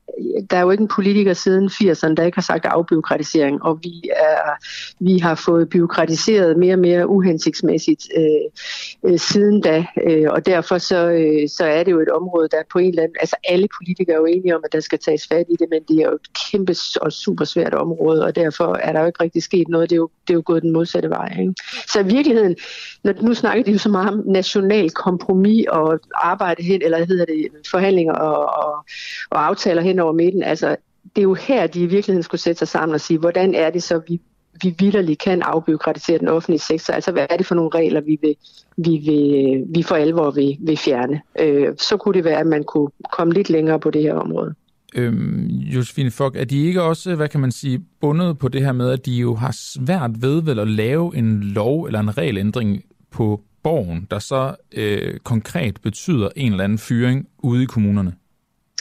der 0.49 0.57
er 0.57 0.61
jo 0.61 0.71
ikke 0.71 0.81
en 0.81 0.87
politiker 0.87 1.33
siden 1.33 1.67
80'erne, 1.67 2.13
der 2.13 2.23
ikke 2.23 2.37
har 2.37 2.41
sagt 2.41 2.65
afbiokratisering, 2.65 3.63
og 3.63 3.79
vi, 3.83 4.09
er, 4.15 4.51
vi 4.99 5.17
har 5.17 5.35
fået 5.35 5.69
byråkratiseret 5.69 6.57
mere 6.57 6.73
og 6.73 6.79
mere 6.79 7.07
uhensigtsmæssigt 7.07 8.07
øh, 8.17 9.11
øh, 9.11 9.19
siden 9.19 9.61
da, 9.61 9.85
øh, 10.07 10.27
og 10.29 10.45
derfor 10.45 10.77
så, 10.77 11.09
øh, 11.09 11.49
så 11.49 11.65
er 11.65 11.83
det 11.83 11.91
jo 11.91 11.99
et 11.99 12.09
område, 12.09 12.47
der 12.51 12.57
på 12.71 12.79
en 12.79 12.89
eller 12.89 13.03
anden, 13.03 13.17
altså 13.19 13.35
alle 13.43 13.67
politikere 13.79 14.15
er 14.15 14.19
jo 14.19 14.25
enige 14.25 14.55
om, 14.55 14.61
at 14.65 14.73
der 14.73 14.79
skal 14.79 14.99
tages 14.99 15.27
fat 15.27 15.45
i 15.49 15.55
det, 15.59 15.67
men 15.69 15.83
det 15.87 15.97
er 15.97 16.09
jo 16.09 16.15
et 16.15 16.33
kæmpe 16.51 16.75
og 17.01 17.11
super 17.11 17.45
svært 17.45 17.73
område, 17.73 18.23
og 18.25 18.35
derfor 18.35 18.75
er 18.75 18.91
der 18.93 18.99
jo 18.99 19.05
ikke 19.05 19.23
rigtig 19.23 19.43
sket 19.43 19.67
noget, 19.67 19.89
det 19.89 19.95
er 19.95 19.97
jo, 19.97 20.09
det 20.27 20.33
er 20.33 20.37
jo 20.37 20.40
gået 20.41 20.63
den 20.63 20.73
modsatte 20.73 21.09
vej. 21.09 21.37
Ikke? 21.39 21.53
Så 21.87 21.99
i 21.99 22.03
virkeligheden, 22.03 22.55
når, 23.03 23.13
nu 23.21 23.33
snakker 23.33 23.63
de 23.63 23.71
jo 23.71 23.77
så 23.77 23.89
meget 23.89 24.09
om 24.09 24.23
national 24.25 24.89
kompromis 24.89 25.65
og 25.69 25.99
arbejde 26.13 26.63
hen, 26.63 26.81
eller 26.81 27.05
hedder 27.05 27.25
det, 27.25 27.47
forhandlinger 27.71 28.13
og, 28.13 28.65
og, 28.65 28.85
og 29.29 29.47
aftaler 29.47 29.81
hen 29.81 29.99
over 29.99 30.13
midten. 30.13 30.43
Altså, 30.43 30.75
det 31.15 31.21
er 31.21 31.23
jo 31.23 31.33
her, 31.33 31.67
de 31.67 31.79
i 31.79 31.85
virkeligheden 31.85 32.23
skulle 32.23 32.41
sætte 32.41 32.59
sig 32.59 32.67
sammen 32.67 32.93
og 32.93 33.01
sige, 33.01 33.17
hvordan 33.17 33.55
er 33.55 33.69
det 33.69 33.83
så, 33.83 34.01
vi, 34.07 34.21
vi 34.63 34.75
vidderligt 34.79 35.21
kan 35.21 35.41
afbyråkratisere 35.41 36.17
den 36.17 36.27
offentlige 36.27 36.59
sektor? 36.59 36.93
Altså, 36.93 37.11
hvad 37.11 37.27
er 37.29 37.37
det 37.37 37.45
for 37.45 37.55
nogle 37.55 37.71
regler, 37.75 38.01
vi, 38.01 38.17
vil, 38.21 38.35
vi, 38.77 38.97
vil, 38.97 39.63
vi 39.75 39.83
for 39.83 39.95
alvor 39.95 40.31
vil, 40.31 40.57
vil 40.59 40.77
fjerne? 40.77 41.21
Øh, 41.39 41.67
så 41.77 41.97
kunne 41.97 42.13
det 42.13 42.23
være, 42.23 42.39
at 42.39 42.47
man 42.47 42.63
kunne 42.63 42.89
komme 43.11 43.33
lidt 43.33 43.49
længere 43.49 43.79
på 43.79 43.89
det 43.89 44.01
her 44.01 44.13
område. 44.13 44.55
Øhm, 44.95 45.45
Josefine 45.47 46.11
Fock, 46.11 46.35
er 46.35 46.43
de 46.43 46.65
ikke 46.65 46.81
også, 46.81 47.15
hvad 47.15 47.29
kan 47.29 47.39
man 47.39 47.51
sige, 47.51 47.81
bundet 48.01 48.37
på 48.37 48.47
det 48.47 48.61
her 48.61 48.71
med, 48.71 48.91
at 48.91 49.05
de 49.05 49.11
jo 49.11 49.35
har 49.35 49.51
svært 49.51 50.21
ved 50.21 50.41
vel 50.41 50.59
at 50.59 50.67
lave 50.67 51.15
en 51.15 51.43
lov 51.43 51.83
eller 51.83 51.99
en 51.99 52.17
regelændring 52.17 52.83
på 53.11 53.41
borgen, 53.63 54.07
der 54.11 54.19
så 54.19 54.55
øh, 54.71 55.19
konkret 55.19 55.79
betyder 55.83 56.29
en 56.35 56.51
eller 56.51 56.63
anden 56.63 56.77
fyring 56.77 57.27
ude 57.37 57.63
i 57.63 57.65
kommunerne? 57.65 58.13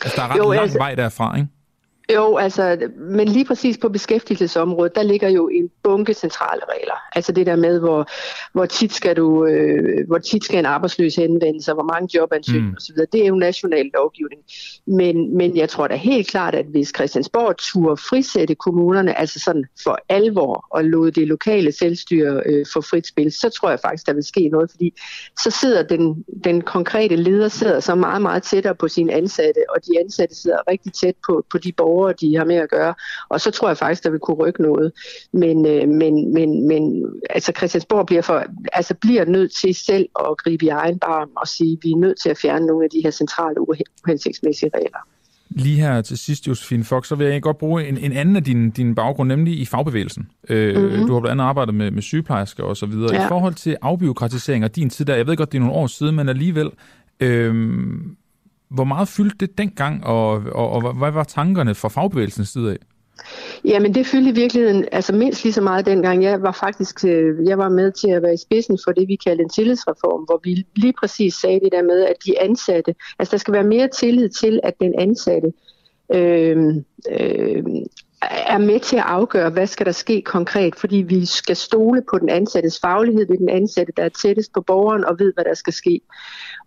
Altså, 0.03 0.17
der 0.17 0.23
er 0.23 0.29
ret 0.29 0.39
jo, 0.39 0.51
lang 0.51 0.63
altså, 0.63 0.79
vej 0.79 0.95
derfra, 0.95 1.37
ikke? 1.37 1.49
Jo, 2.15 2.37
altså, 2.37 2.79
men 2.97 3.29
lige 3.29 3.45
præcis 3.45 3.79
på 3.79 3.89
beskæftigelsesområdet, 3.89 4.95
der 4.95 5.03
ligger 5.03 5.29
jo 5.29 5.49
en 5.49 5.71
bunke 5.83 6.15
centrale 6.15 6.63
regler. 6.69 6.95
Altså 7.13 7.33
det 7.33 7.47
der 7.47 7.57
med, 7.57 7.79
hvor, 7.79 8.09
hvor, 8.53 8.67
tit, 8.67 8.93
skal 8.93 9.17
du, 9.17 9.47
øh, 9.47 10.07
hvor 10.07 10.19
tit 10.19 10.45
skal 10.45 10.59
en 10.59 10.67
arbejdsløs 10.67 11.17
henvende 11.17 11.63
sig, 11.63 11.75
hvor 11.75 11.83
mange 11.83 12.09
jobansøgninger 12.15 12.71
mm. 12.71 12.77
osv., 12.77 12.97
det 13.13 13.23
er 13.23 13.29
jo 13.29 13.35
national 13.35 13.91
lovgivning. 13.95 14.43
Men, 14.87 15.37
men 15.37 15.57
jeg 15.57 15.69
tror 15.69 15.87
da 15.87 15.95
helt 15.95 16.27
klart, 16.29 16.55
at 16.55 16.67
hvis 16.67 16.93
Christiansborg 16.97 17.57
turde 17.59 17.97
frisætte 17.97 18.55
kommunerne, 18.55 19.19
altså 19.19 19.41
sådan 19.41 19.65
for 19.85 19.99
alvor, 20.09 20.67
og 20.71 20.85
lod 20.85 21.11
det 21.11 21.29
lokale 21.29 21.73
selvstyre 21.73 22.43
øh, 22.47 22.67
få 22.73 22.81
frit 22.81 23.07
spil, 23.07 23.33
så 23.33 23.49
tror 23.49 23.71
jeg 23.71 23.81
faktisk, 23.81 24.07
der 24.07 24.13
vil 24.13 24.25
ske 24.25 24.49
noget, 24.49 24.71
fordi 24.71 25.01
så 25.43 25.51
sidder 25.51 25.83
den, 25.83 26.25
den 26.45 26.61
konkrete 26.61 27.17
leder 27.17 27.49
sidder 27.49 27.81
så 27.81 27.95
meget, 27.95 28.23
meget 28.23 28.43
tættere 28.43 28.75
på 28.75 28.89
sine 28.89 29.13
ansatte, 29.13 29.61
og 29.69 29.87
de 29.87 30.01
ansatte 30.01 30.35
sidder 30.35 30.59
rigtig 30.71 30.93
tæt 30.93 31.15
på, 31.27 31.45
på 31.51 31.59
de 31.59 31.73
borgere, 31.73 32.00
borgere, 32.01 32.15
de 32.21 32.37
har 32.37 32.45
med 32.45 32.57
at 32.57 32.71
gøre. 32.71 32.95
Og 33.29 33.41
så 33.41 33.51
tror 33.51 33.69
jeg 33.69 33.77
faktisk, 33.77 34.05
der 34.05 34.11
vil 34.11 34.21
kunne 34.21 34.37
rykke 34.37 34.63
noget. 34.63 34.93
Men, 35.33 35.67
øh, 35.67 35.89
men, 35.89 36.35
men, 36.35 36.69
men 36.69 37.05
altså 37.31 37.53
Christiansborg 37.57 38.07
bliver, 38.07 38.23
for, 38.23 38.45
altså 38.73 38.95
bliver 38.95 39.25
nødt 39.25 39.53
til 39.61 39.75
selv 39.75 40.09
at 40.21 40.37
gribe 40.39 40.65
i 40.65 40.69
egen 40.69 40.99
barm 40.99 41.29
og 41.37 41.49
sige, 41.49 41.73
at 41.73 41.79
vi 41.83 41.91
er 41.91 41.97
nødt 41.97 42.21
til 42.21 42.31
at 42.31 42.39
fjerne 42.39 42.67
nogle 42.67 42.85
af 42.85 42.91
de 42.91 43.01
her 43.05 43.11
centrale 43.11 43.57
uhensigtsmæssige 43.61 44.71
regler. 44.75 44.99
Lige 45.51 45.81
her 45.81 46.03
til 46.03 46.19
sidst, 46.19 46.49
Josefine 46.49 46.85
Fox, 46.85 47.07
så 47.07 47.15
vil 47.15 47.27
jeg 47.27 47.43
godt 47.43 47.59
bruge 47.59 47.89
en, 47.89 47.99
en 47.99 48.13
anden 48.13 48.37
af 48.37 48.45
din, 48.45 48.71
din 48.71 48.95
baggrund, 48.95 49.29
nemlig 49.29 49.61
i 49.61 49.67
fagbevægelsen. 49.67 50.29
Øh, 50.49 50.77
mm-hmm. 50.77 51.07
Du 51.07 51.13
har 51.13 51.21
blandt 51.21 51.33
andet 51.33 51.45
arbejdet 51.45 51.75
med, 51.75 51.91
med 51.91 52.03
sygeplejersker 52.03 52.65
og 52.65 52.77
så 52.77 52.87
videre. 52.87 53.15
Ja. 53.15 53.27
I 53.27 53.29
forhold 53.29 53.55
til 53.55 53.77
afbiokratisering 53.83 54.65
og 54.65 54.77
din 54.77 54.91
tid 54.91 55.05
der, 55.05 55.15
jeg 55.15 55.27
ved 55.27 55.37
godt, 55.37 55.53
det 55.53 55.59
er 55.59 55.63
nogle 55.63 55.75
år 55.75 55.87
siden, 55.87 56.17
men 56.17 56.29
alligevel, 56.29 56.71
øh, 57.21 57.55
hvor 58.71 58.85
meget 58.85 59.09
fyldte 59.09 59.37
det 59.47 59.59
dengang, 59.59 60.07
og, 60.07 60.31
og, 60.31 60.71
og 60.71 60.93
hvad 60.93 61.11
var 61.11 61.25
tankerne 61.25 61.75
fra 61.75 61.89
fagbevægelsens 61.89 62.49
side 62.49 62.71
af? 62.71 62.77
Jamen 63.65 63.95
det 63.95 64.07
fyldte 64.07 64.31
i 64.31 64.35
virkeligheden 64.35 64.85
altså 64.93 65.15
mindst 65.15 65.45
lige 65.45 65.53
så 65.53 65.61
meget 65.61 65.87
dengang. 65.87 66.23
Jeg 66.23 66.43
var 66.43 66.53
faktisk 66.53 67.05
øh, 67.05 67.49
jeg 67.49 67.59
var 67.59 67.69
med 67.69 67.93
til 67.93 68.09
at 68.09 68.23
være 68.23 68.35
i 68.35 68.37
spidsen 68.37 68.79
for 68.85 68.93
det, 68.93 69.09
vi 69.09 69.17
kaldte 69.17 69.43
en 69.43 69.49
tillidsreform, 69.49 70.25
hvor 70.25 70.41
vi 70.45 70.67
lige 70.77 70.95
præcis 71.01 71.35
sagde 71.35 71.61
det 71.61 71.73
der 71.73 71.83
med, 71.83 72.03
at 72.03 72.17
de 72.27 72.43
ansatte, 72.43 72.95
altså 73.19 73.33
der 73.33 73.39
skal 73.39 73.55
være 73.55 73.65
mere 73.65 73.89
tillid 73.89 74.29
til, 74.29 74.61
at 74.63 74.75
den 74.81 74.95
ansatte 74.99 75.53
øh, 76.15 76.75
øh, 77.11 77.65
er 78.23 78.59
med 78.59 78.81
til 78.81 78.97
at 78.97 79.03
afgøre, 79.07 79.51
hvad 79.51 79.67
skal 79.67 79.87
der 79.87 79.93
ske 79.93 80.23
konkret, 80.23 80.77
fordi 80.77 80.97
vi 80.97 81.27
skal 81.27 81.57
stole 81.57 82.03
på 82.11 82.19
den 82.19 82.29
ansattes 82.29 82.81
faglighed, 82.81 83.27
det 83.27 83.35
er 83.35 83.39
den 83.39 83.49
ansatte, 83.49 83.93
der 83.97 84.03
er 84.03 84.09
tættest 84.09 84.53
på 84.53 84.61
borgeren 84.61 85.05
og 85.05 85.19
ved, 85.19 85.33
hvad 85.35 85.45
der 85.45 85.55
skal 85.55 85.73
ske. 85.73 86.01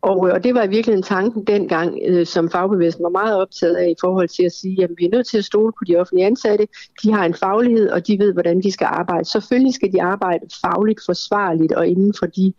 Og, 0.04 0.28
øh, 0.28 0.34
og 0.34 0.44
det 0.44 0.54
var 0.56 0.64
i 0.64 0.70
virkeligheden 0.70 1.04
tanken 1.04 1.44
dengang, 1.44 2.00
øh, 2.08 2.26
som 2.26 2.50
fagbevægelsen 2.50 3.04
var 3.04 3.10
meget 3.10 3.38
optaget 3.38 3.76
af 3.76 3.90
i 3.90 3.96
forhold 4.02 4.30
til 4.30 4.44
at 4.44 4.52
sige, 4.52 4.84
at 4.84 4.90
vi 4.98 5.06
er 5.06 5.10
nødt 5.10 5.28
til 5.28 5.38
at 5.38 5.46
stole 5.46 5.72
på 5.72 5.84
de 5.88 5.96
offentlige 5.96 6.26
ansatte. 6.26 6.68
De 7.04 7.14
har 7.14 7.26
en 7.26 7.34
faglighed, 7.34 7.90
og 7.90 8.08
de 8.08 8.20
ved, 8.20 8.34
hvordan 8.34 8.62
de 8.62 8.72
skal 8.72 8.88
arbejde. 8.92 9.26
Selvfølgelig 9.26 9.74
skal 9.74 9.92
de 9.92 10.02
arbejde 10.02 10.46
fagligt 10.62 11.00
forsvarligt 11.06 11.72
og 11.72 11.88
inden 11.88 12.14
for 12.20 12.26
de 12.26 12.54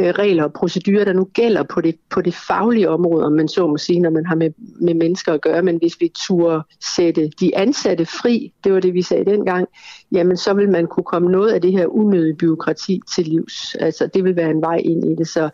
øh, 0.00 0.10
regler 0.10 0.44
og 0.44 0.52
procedurer, 0.52 1.04
der 1.04 1.12
nu 1.12 1.24
gælder 1.24 1.62
på 1.62 1.80
det, 1.80 1.96
på 2.10 2.20
det 2.20 2.34
faglige 2.34 2.90
område, 2.90 3.24
om 3.24 3.32
man 3.32 3.48
så 3.48 3.66
må 3.66 3.76
sige, 3.76 4.00
når 4.00 4.10
man 4.10 4.26
har 4.26 4.34
med, 4.34 4.50
med 4.80 4.94
mennesker 4.94 5.32
at 5.32 5.40
gøre. 5.40 5.62
Men 5.62 5.76
hvis 5.76 5.96
vi 6.00 6.12
turde 6.26 6.62
sætte 6.96 7.30
de 7.40 7.56
ansatte 7.56 8.06
fri, 8.06 8.52
det 8.64 8.72
var 8.72 8.80
det, 8.80 8.94
vi 8.94 9.02
sagde 9.02 9.24
dengang, 9.24 9.68
jamen 10.12 10.36
så 10.36 10.54
vil 10.54 10.68
man 10.70 10.86
kunne 10.86 11.04
komme 11.04 11.30
noget 11.30 11.52
af 11.52 11.60
det 11.60 11.72
her 11.72 11.86
unødige 11.86 12.34
byråkrati 12.34 13.00
til 13.14 13.24
livs. 13.24 13.74
Altså 13.74 14.06
det 14.14 14.24
vil 14.24 14.36
være 14.36 14.50
en 14.50 14.60
vej 14.60 14.76
ind 14.76 15.04
i 15.04 15.14
det. 15.14 15.28
Så, 15.28 15.50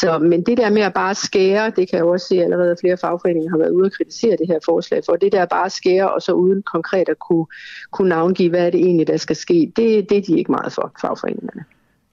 så, 0.00 0.18
men 0.18 0.42
det 0.42 0.58
der 0.58 0.70
med 0.70 0.82
at 0.82 0.94
bare 0.94 1.14
skære, 1.14 1.72
det 1.76 1.90
kan 1.90 1.96
jeg 1.96 2.04
også 2.04 2.26
se 2.26 2.42
allerede, 2.42 2.70
at 2.70 2.78
flere 2.80 2.96
fagforeninger 2.96 3.50
har 3.50 3.58
været 3.58 3.70
ude 3.70 3.84
og 3.84 3.92
kritisere 3.92 4.36
det 4.36 4.46
her 4.46 4.58
forslag 4.64 5.02
for. 5.06 5.12
Det 5.12 5.32
der 5.32 5.46
bare 5.46 5.70
skære, 5.70 6.14
og 6.14 6.22
så 6.22 6.32
uden 6.32 6.62
konkret 6.62 7.08
at 7.08 7.18
kunne, 7.18 7.46
kunne 7.92 8.08
navngive, 8.08 8.50
hvad 8.50 8.66
er 8.66 8.70
det 8.70 8.80
egentlig, 8.80 9.06
der 9.06 9.16
skal 9.16 9.36
ske, 9.36 9.72
det, 9.76 10.10
det 10.10 10.18
er 10.18 10.22
de 10.22 10.38
ikke 10.38 10.52
meget 10.52 10.72
for, 10.72 10.92
fagforeningerne. 11.00 11.64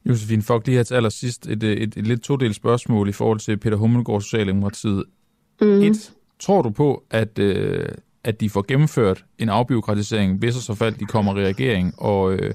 Josefine 0.05 0.41
Fogg, 0.41 0.65
det 0.65 0.73
her 0.73 0.84
til 0.84 0.95
allersidst 0.95 1.47
et, 1.47 1.64
et, 1.64 1.84
et, 1.84 1.97
et 1.97 2.07
lidt 2.07 2.22
todelt 2.23 2.55
spørgsmål 2.55 3.10
i 3.10 3.11
forhold 3.11 3.39
til 3.39 3.57
Peter 3.57 3.77
Hummelgaard 3.77 4.22
Socialdemokratiet. 4.22 5.03
Mm. 5.61 5.81
Et, 5.81 6.11
tror 6.39 6.61
du 6.61 6.69
på, 6.69 7.03
at, 7.11 7.39
øh, 7.39 7.85
at 8.24 8.41
de 8.41 8.50
får 8.50 8.66
gennemført 8.68 9.26
en 9.38 9.50
afbiokratisering, 9.50 10.38
hvis 10.38 10.56
og 10.56 10.62
så 10.62 10.76
fald 10.76 10.95
de 10.95 11.06
kommer 11.06 11.38
i 11.38 11.45
regering? 11.45 11.94
Og, 11.98 12.34
øh, 12.34 12.54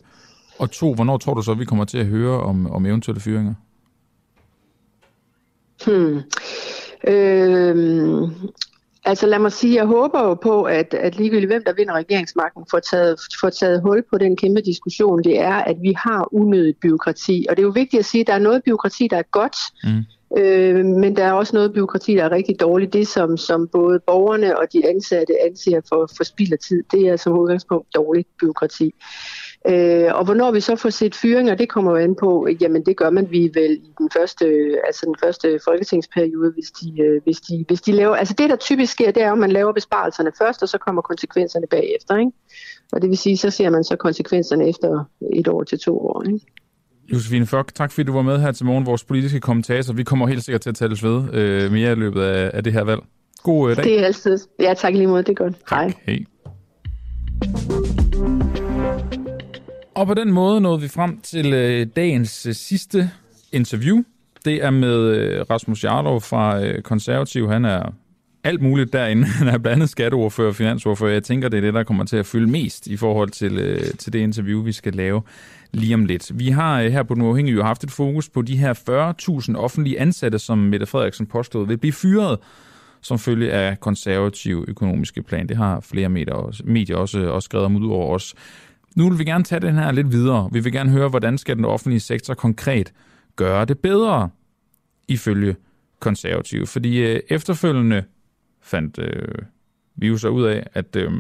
og 0.59 0.71
to, 0.71 0.95
hvornår 0.95 1.19
tror 1.19 1.35
du 1.35 1.43
så, 1.43 1.53
at 1.53 1.59
vi 1.59 1.65
kommer 1.65 1.85
til 1.85 1.99
at 1.99 2.07
høre 2.07 2.41
om, 2.41 2.71
om 2.71 2.87
eventuelle 2.87 3.21
fyringer? 3.21 3.55
Hmm. 5.87 6.21
Øh, 7.09 8.31
Altså 9.09 9.27
lad 9.27 9.39
mig 9.39 9.53
sige, 9.53 9.75
jeg 9.75 9.87
håber 9.87 10.23
jo 10.23 10.35
på, 10.35 10.63
at, 10.63 10.95
at 10.95 11.17
ligegyldigt 11.17 11.53
hvem 11.53 11.63
der 11.67 11.73
vinder 11.73 11.95
regeringsmagten, 11.95 12.65
får 12.71 12.79
taget, 12.79 13.21
får 13.41 13.51
taget 13.51 13.83
hul 13.83 14.05
på 14.11 14.19
den 14.19 14.37
kæmpe 14.37 14.61
diskussion, 14.61 15.25
det 15.25 15.39
er, 15.41 15.55
at 15.55 15.77
vi 15.83 15.93
har 15.97 16.35
unødigt 16.35 16.81
byråkrati. 16.81 17.47
Og 17.49 17.57
det 17.57 17.63
er 17.63 17.67
jo 17.67 17.73
vigtigt 17.75 18.01
at 18.01 18.05
sige, 18.05 18.21
at 18.21 18.27
der 18.27 18.33
er 18.33 18.39
noget 18.39 18.63
byråkrati, 18.65 19.09
der 19.11 19.17
er 19.17 19.23
godt, 19.23 19.57
mm 19.85 20.05
øh, 20.37 20.85
men 20.85 21.17
der 21.17 21.25
er 21.25 21.33
også 21.33 21.57
noget 21.57 21.73
byråkrati, 21.73 22.15
der 22.15 22.25
er 22.25 22.31
rigtig 22.31 22.61
dårligt. 22.61 22.93
Det, 22.93 23.09
som, 23.09 23.37
som 23.37 23.69
både 23.69 24.01
borgerne 24.07 24.59
og 24.59 24.73
de 24.73 24.89
ansatte 24.89 25.35
anser 25.47 25.81
for, 25.89 26.11
for 26.17 26.25
spild 26.25 26.53
af 26.53 26.59
tid, 26.59 26.83
det 26.93 27.09
er 27.09 27.17
som 27.17 27.39
udgangspunkt 27.39 27.95
dårligt 27.95 28.29
byråkrati. 28.41 28.95
Øh, 29.69 30.15
og 30.15 30.25
hvornår 30.25 30.51
vi 30.51 30.61
så 30.61 30.77
får 30.77 30.91
set 30.91 31.15
fyringer, 31.15 31.55
det 31.55 31.69
kommer 31.69 31.91
jo 31.91 31.97
an 31.97 32.15
på, 32.15 32.49
jamen 32.61 32.87
det 32.87 32.97
gør 32.97 33.11
man 33.11 33.31
vi 33.31 33.51
vel 33.55 33.73
i 33.73 33.93
den 33.99 34.11
første, 34.17 34.47
altså 34.87 35.07
den 35.07 35.17
første 35.23 35.61
folketingsperiode, 35.65 36.53
hvis 36.53 36.71
de, 36.71 37.03
øh, 37.03 37.23
hvis, 37.25 37.41
de, 37.41 37.65
hvis 37.69 37.81
de 37.81 37.93
laver, 37.93 38.17
altså 38.17 38.35
det 38.39 38.51
der 38.51 38.57
typisk 38.57 38.93
sker, 38.93 39.11
det 39.11 39.23
er 39.23 39.27
jo, 39.27 39.33
at 39.33 39.39
man 39.39 39.53
laver 39.53 39.73
besparelserne 39.73 40.33
først, 40.39 40.63
og 40.63 40.69
så 40.69 40.79
kommer 40.79 41.03
konsekvenserne 41.03 41.67
bagefter, 41.67 42.17
ikke? 42.17 42.33
Og 42.93 43.03
det 43.03 43.11
vil 43.11 43.19
sige, 43.19 43.37
så 43.37 43.51
ser 43.51 43.71
man 43.71 43.85
så 43.85 43.97
konsekvenserne 43.97 44.69
efter 44.69 45.05
et 45.35 45.49
år 45.49 45.63
til 45.63 45.79
to 45.79 45.99
år, 45.99 46.23
ikke? 46.23 46.47
Josefine 47.13 47.47
Fock, 47.47 47.75
tak 47.75 47.93
fordi 47.93 48.07
du 48.07 48.13
var 48.13 48.23
med 48.23 48.41
her 48.41 48.53
til 48.53 48.67
morgen, 48.67 48.87
vores 48.87 49.05
politiske 49.05 49.41
kommentator. 49.41 49.93
Vi 49.93 50.05
kommer 50.05 50.27
helt 50.27 50.45
sikkert 50.45 50.61
til 50.61 50.71
at 50.71 50.77
tales 50.77 51.05
ved 51.05 51.35
øh, 51.35 51.73
mere 51.73 51.93
i 51.93 51.95
løbet 51.95 52.23
af, 52.23 52.51
af 52.55 52.65
det 52.65 52.73
her 52.73 52.85
valg. 52.85 53.01
God 53.43 53.71
øh, 53.71 53.77
dag. 53.77 53.85
Det 53.85 54.01
er 54.01 54.05
altid. 54.05 54.39
Ja, 54.61 54.75
tak 54.75 54.93
lige 54.93 55.07
måde. 55.07 55.23
Det 55.23 55.29
er 55.29 55.35
godt. 55.35 55.55
Tak. 55.69 55.79
Hej. 55.79 55.93
Hej. 56.07 56.25
Og 59.95 60.07
på 60.07 60.15
den 60.15 60.33
måde 60.33 60.61
nåede 60.61 60.81
vi 60.81 60.89
frem 60.89 61.21
til 61.21 61.53
øh, 61.53 61.87
dagens 61.97 62.47
øh, 62.47 62.55
sidste 62.55 63.11
interview. 63.53 64.03
Det 64.45 64.65
er 64.65 64.71
med 64.71 64.97
øh, 64.99 65.45
Rasmus 65.51 65.85
Jarlov 65.85 66.21
fra 66.21 66.65
øh, 66.65 66.83
Konservativ. 66.83 67.51
Han 67.51 67.65
er 67.65 67.93
alt 68.49 68.63
muligt 68.63 68.93
derinde. 68.93 69.25
Han 69.39 69.49
er 69.49 69.59
blandt 69.59 69.75
andet 69.77 69.91
skatteordfører 69.91 70.49
og 70.49 70.55
finansordfører. 70.55 71.13
Jeg 71.13 71.23
tænker, 71.23 71.49
det 71.49 71.57
er 71.57 71.61
det, 71.61 71.75
der 71.75 71.83
kommer 71.83 72.05
til 72.05 72.17
at 72.17 72.27
fylde 72.27 72.51
mest 72.51 72.87
i 72.87 72.97
forhold 72.97 73.31
til, 73.31 73.59
øh, 73.59 73.81
til 73.99 74.13
det 74.13 74.19
interview, 74.19 74.63
vi 74.63 74.73
skal 74.73 74.93
lave 74.93 75.23
lige 75.73 75.95
om 75.95 76.05
lidt. 76.05 76.39
Vi 76.39 76.49
har 76.49 76.81
øh, 76.81 76.93
her 76.93 77.03
på 77.03 77.15
Den 77.15 77.23
Uafhængige 77.23 77.55
jo 77.55 77.63
haft 77.63 77.85
et 77.85 77.91
fokus 77.91 78.29
på 78.29 78.43
de 78.43 78.57
her 78.57 78.75
40.000 79.51 79.57
offentlige 79.57 80.01
ansatte, 80.01 80.39
som 80.39 80.59
Mette 80.59 80.87
Frederiksen 80.87 81.27
påstod 81.27 81.67
vil 81.67 81.79
blive 81.79 81.93
fyret 81.93 82.39
som 83.01 83.19
følge 83.19 83.53
af 83.53 83.81
konservativ 83.81 84.65
økonomiske 84.69 85.23
plan. 85.23 85.49
Det 85.49 85.57
har 85.57 85.81
flere 85.81 86.09
medier 86.09 86.35
også, 86.35 86.63
medier 86.67 86.97
også, 86.97 87.21
også 87.21 87.47
skrevet 87.47 87.65
om 87.65 87.77
ud 87.77 87.91
over 87.91 88.15
os. 88.15 88.35
Nu 88.97 89.09
vil 89.09 89.19
vi 89.19 89.25
gerne 89.25 89.45
tage 89.45 89.61
den 89.61 89.75
her 89.75 89.93
lidt 89.93 90.13
videre. 90.13 90.49
Vi 90.53 90.61
vil 90.61 90.73
gerne 90.73 90.91
høre, 90.91 91.09
hvordan 91.09 91.39
skal 91.39 91.57
den 91.57 91.65
offentlige 91.65 92.01
sektor 92.01 92.35
konkret 92.35 92.93
gøre 93.37 93.65
det 93.65 93.79
bedre, 93.79 94.31
ifølge 95.09 95.57
konservative. 96.01 96.67
Fordi 96.67 96.99
øh, 96.99 97.21
efterfølgende 97.29 98.03
fandt 98.69 98.99
øh, 98.99 99.35
vi 99.97 100.09
jo 100.09 100.19
så 100.19 100.29
ud 100.29 100.45
af, 100.45 100.67
at 100.75 100.97
øh, 100.97 101.13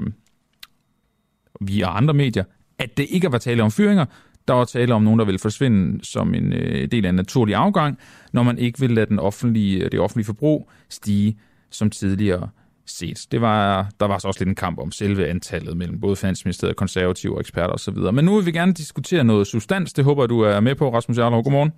vi 1.61 1.81
og 1.81 1.97
andre 1.97 2.15
medier, 2.15 2.45
at 2.79 2.97
det 2.97 3.07
ikke 3.11 3.33
var 3.33 3.39
tale 3.39 3.63
om 3.63 3.71
fyringer, 3.71 4.05
der 4.49 4.55
var 4.55 4.65
tale 4.65 4.95
om 4.95 5.03
nogen, 5.03 5.19
der 5.19 5.25
ville 5.25 5.39
forsvinde 5.39 6.05
som 6.05 6.35
en 6.35 6.53
øh, 6.53 6.89
del 6.91 7.05
af 7.05 7.09
en 7.09 7.15
naturlig 7.15 7.55
afgang, 7.55 7.99
når 8.33 8.43
man 8.43 8.59
ikke 8.59 8.81
vil 8.81 8.91
lade 8.91 9.07
den 9.07 9.19
offentlige, 9.19 9.85
øh, 9.85 9.93
det 9.93 10.01
offentlige 10.01 10.27
forbrug 10.27 10.71
stige 10.89 11.39
som 11.71 11.91
tidligere 11.91 12.49
set. 12.87 13.27
Det 13.33 13.41
var, 13.41 13.91
der 14.01 14.07
var 14.07 14.19
så 14.19 14.29
også 14.29 14.41
lidt 14.41 14.49
en 14.49 14.55
kamp 14.55 14.79
om 14.79 14.93
selve 14.93 15.27
antallet 15.27 15.77
mellem 15.77 16.01
både 16.01 16.17
Finansministeriet, 16.17 16.77
konservative 16.77 17.35
og 17.35 17.41
eksperter 17.41 17.75
osv. 17.75 17.97
Men 18.13 18.25
nu 18.25 18.37
vil 18.37 18.47
vi 18.47 18.53
gerne 18.53 18.73
diskutere 18.73 19.25
noget 19.25 19.47
substans. 19.47 19.93
Det 19.93 20.05
håber 20.05 20.27
du 20.27 20.41
er 20.41 20.61
med 20.61 20.75
på, 20.75 20.95
Rasmus 20.95 21.19
Jarlov. 21.19 21.43
Godmorgen. 21.43 21.73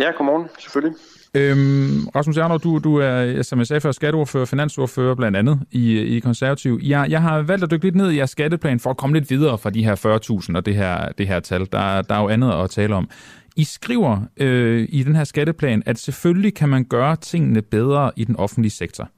Ja, 0.00 0.10
godmorgen, 0.10 0.48
selvfølgelig. 0.58 0.96
Øhm, 1.36 2.08
Rasmus 2.14 2.36
Jarlov, 2.36 2.60
du, 2.60 2.78
du 2.78 2.96
er, 2.96 3.42
som 3.42 3.58
jeg 3.58 3.66
sagde 3.66 3.80
før, 3.80 3.92
skatteordfører, 3.92 4.44
finansordfører 4.44 5.14
blandt 5.14 5.36
andet 5.36 5.60
i, 5.70 5.98
i 5.98 6.20
konservativ. 6.20 6.80
Jeg, 6.82 7.06
jeg 7.10 7.22
har 7.22 7.42
valgt 7.42 7.64
at 7.64 7.70
dykke 7.70 7.84
lidt 7.84 7.96
ned 7.96 8.10
i 8.10 8.16
jeres 8.16 8.30
skatteplan 8.30 8.80
for 8.80 8.90
at 8.90 8.96
komme 8.96 9.18
lidt 9.18 9.30
videre 9.30 9.58
fra 9.58 9.70
de 9.70 9.84
her 9.84 10.46
40.000 10.50 10.56
og 10.56 10.66
det 10.66 10.74
her, 10.74 11.08
det 11.08 11.28
her 11.28 11.40
tal. 11.40 11.60
Der, 11.72 12.02
der 12.02 12.14
er 12.14 12.20
jo 12.20 12.28
andet 12.28 12.52
at 12.52 12.70
tale 12.70 12.94
om. 12.94 13.10
I 13.56 13.64
skriver 13.64 14.20
øh, 14.36 14.88
i 14.88 15.02
den 15.02 15.16
her 15.16 15.24
skatteplan, 15.24 15.82
at 15.86 15.98
selvfølgelig 15.98 16.54
kan 16.54 16.68
man 16.68 16.84
gøre 16.84 17.16
tingene 17.16 17.62
bedre 17.62 18.10
i 18.16 18.24
den 18.24 18.36
offentlige 18.36 18.72
sektor. 18.72 19.08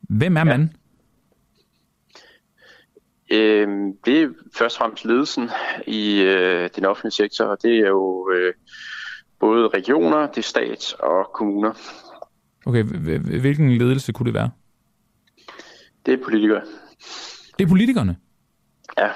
Hvem 0.00 0.36
er 0.36 0.40
ja. 0.40 0.44
man? 0.44 0.72
Øh, 3.30 3.68
det 4.04 4.22
er 4.22 4.28
først 4.58 4.76
og 4.76 4.78
fremmest 4.78 5.04
ledelsen 5.04 5.50
i 5.86 6.20
øh, 6.20 6.70
den 6.76 6.84
offentlige 6.84 7.12
sektor, 7.12 7.44
og 7.44 7.58
det 7.62 7.78
er 7.78 7.88
jo 7.88 8.30
øh, 8.34 8.52
både 9.40 9.68
regioner, 9.68 10.26
det 10.26 10.38
er 10.38 10.42
stat 10.42 10.94
og 10.98 11.30
kommuner. 11.34 11.72
Okay, 12.66 12.82
hvilken 13.40 13.78
ledelse 13.78 14.12
kunne 14.12 14.26
det 14.26 14.34
være? 14.34 14.50
Det 16.06 16.14
er 16.14 16.24
politikere. 16.24 16.60
Det 17.58 17.64
er 17.64 17.68
politikerne? 17.68 18.16
Ja. 18.98 19.08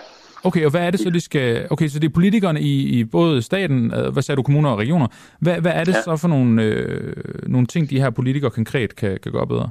Okay, 0.45 0.65
og 0.65 0.71
hvad 0.71 0.81
er 0.81 0.91
det 0.91 1.01
så, 1.01 1.11
de 1.11 1.21
skal... 1.21 1.67
Okay, 1.71 1.89
så 1.89 1.99
det 1.99 2.09
er 2.09 2.13
politikerne 2.13 2.61
i, 2.61 2.99
i 2.99 3.05
både 3.05 3.43
staten, 3.43 3.91
hvad 4.13 4.23
sagde 4.23 4.37
du, 4.37 4.43
kommuner 4.43 4.71
og 4.71 4.79
regioner. 4.79 5.07
Hvad, 5.41 5.61
hvad 5.61 5.73
er 5.73 5.85
det 5.85 5.93
ja. 5.93 6.03
så 6.03 6.17
for 6.17 6.29
nogle, 6.29 6.63
øh, 6.63 7.15
nogle 7.43 7.67
ting, 7.67 7.91
de 7.91 8.01
her 8.01 8.11
politikere 8.11 8.51
konkret 8.51 8.97
kan, 8.97 9.19
kan 9.23 9.33
gøre 9.33 9.47
bedre? 9.47 9.71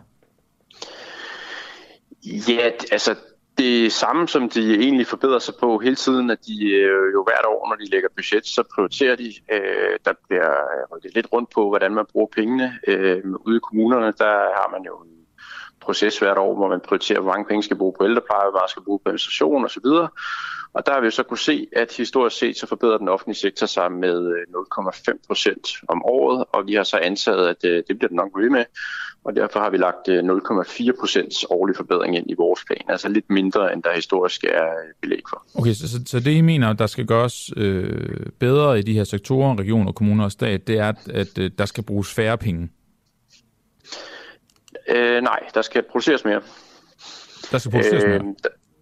Ja, 2.26 2.70
altså 2.92 3.16
det 3.60 3.92
samme, 3.92 4.28
som 4.28 4.50
de 4.50 4.76
egentlig 4.76 5.08
forbedrer 5.08 5.40
sig 5.40 5.54
på 5.60 5.78
hele 5.78 5.96
tiden, 5.96 6.30
at 6.30 6.40
de 6.48 6.70
øh, 6.72 7.14
jo 7.14 7.24
hvert 7.24 7.46
år, 7.46 7.70
når 7.70 7.76
de 7.76 7.90
lægger 7.90 8.10
budget, 8.16 8.48
så 8.48 8.64
prioriterer 8.76 9.16
de. 9.16 9.34
Øh, 9.52 9.96
der 10.06 10.14
bliver 10.28 10.52
rykket 10.96 11.14
lidt 11.16 11.28
rundt 11.34 11.50
på, 11.56 11.70
hvordan 11.70 11.94
man 11.94 12.06
bruger 12.12 12.28
pengene. 12.36 12.80
Øh, 12.88 13.22
ude 13.46 13.58
i 13.58 13.60
kommunerne, 13.60 14.14
der 14.18 14.36
har 14.60 14.70
man 14.72 14.86
jo 14.86 14.96
en 14.98 15.20
proces 15.82 16.20
hvert 16.20 16.38
år, 16.38 16.56
hvor 16.56 16.68
man 16.68 16.80
prioriterer, 16.80 17.22
hvor 17.22 17.32
mange 17.32 17.46
penge 17.46 17.64
skal 17.64 17.78
bruge 17.78 17.94
på 17.98 18.06
ældrepleje, 18.06 18.50
hvor 18.50 18.60
meget 18.60 18.70
skal 18.70 18.84
bruge 18.84 19.00
på 19.00 19.10
administration 19.10 19.66
osv. 19.66 19.86
Og 20.74 20.86
der 20.86 20.94
har 20.94 21.00
vi 21.00 21.06
jo 21.06 21.12
så 21.12 21.24
kunne 21.24 21.38
se, 21.38 21.68
at 21.76 21.94
historisk 21.98 22.38
set 22.38 22.58
så 22.58 22.68
forbedrer 22.68 22.98
den 22.98 23.10
offentlige 23.10 23.38
sektor 23.38 23.66
sig 23.66 23.92
med 23.92 24.18
øh, 24.36 24.42
0,5 24.78 25.20
procent 25.28 25.68
om 25.88 26.06
året, 26.06 26.46
og 26.52 26.68
vi 26.68 26.74
har 26.74 26.84
så 26.84 26.98
antaget, 26.98 27.48
at 27.48 27.66
øh, 27.66 27.84
det 27.88 27.98
bliver 27.98 28.08
den 28.08 28.16
nok 28.16 28.32
ved 28.36 28.50
med, 28.50 28.66
og 29.24 29.36
derfor 29.36 29.60
har 29.60 29.70
vi 29.70 29.78
lagt 29.78 30.08
0,4 30.08 30.88
øh, 30.88 30.94
procents 31.00 31.46
årlig 31.50 31.76
forbedring 31.76 32.16
ind 32.16 32.32
i 32.32 32.34
vores 32.34 32.60
plan, 32.68 32.84
altså 32.90 33.10
lidt 33.10 33.30
mindre, 33.30 33.74
end 33.74 33.84
der 33.84 33.96
historisk 33.96 34.44
er 34.44 34.72
belæg 35.02 35.22
for. 35.30 35.46
Okay, 35.56 35.74
så, 35.74 36.00
så, 36.06 36.20
det 36.20 36.32
I 36.32 36.42
mener, 36.42 36.74
der 36.74 36.88
skal 36.88 37.06
gøres 37.06 37.50
øh, 37.58 38.26
bedre 38.40 38.80
i 38.80 38.82
de 38.82 38.94
her 38.94 39.04
sektorer, 39.04 39.60
regioner, 39.60 39.92
kommuner 39.92 40.24
og 40.24 40.32
stat, 40.32 40.68
det 40.68 40.80
er, 40.80 40.88
at, 40.88 41.38
at 41.38 41.58
der 41.58 41.66
skal 41.66 41.84
bruges 41.84 42.14
færre 42.14 42.38
penge? 42.38 42.70
Øh, 44.90 45.22
nej, 45.22 45.40
der 45.54 45.62
skal 45.62 45.84
produceres 45.92 46.26
mere. 46.26 46.42
Der 47.52 47.58
skal 47.58 47.72
produceres 47.72 48.04
øh, 48.04 48.10
mere? 48.10 48.36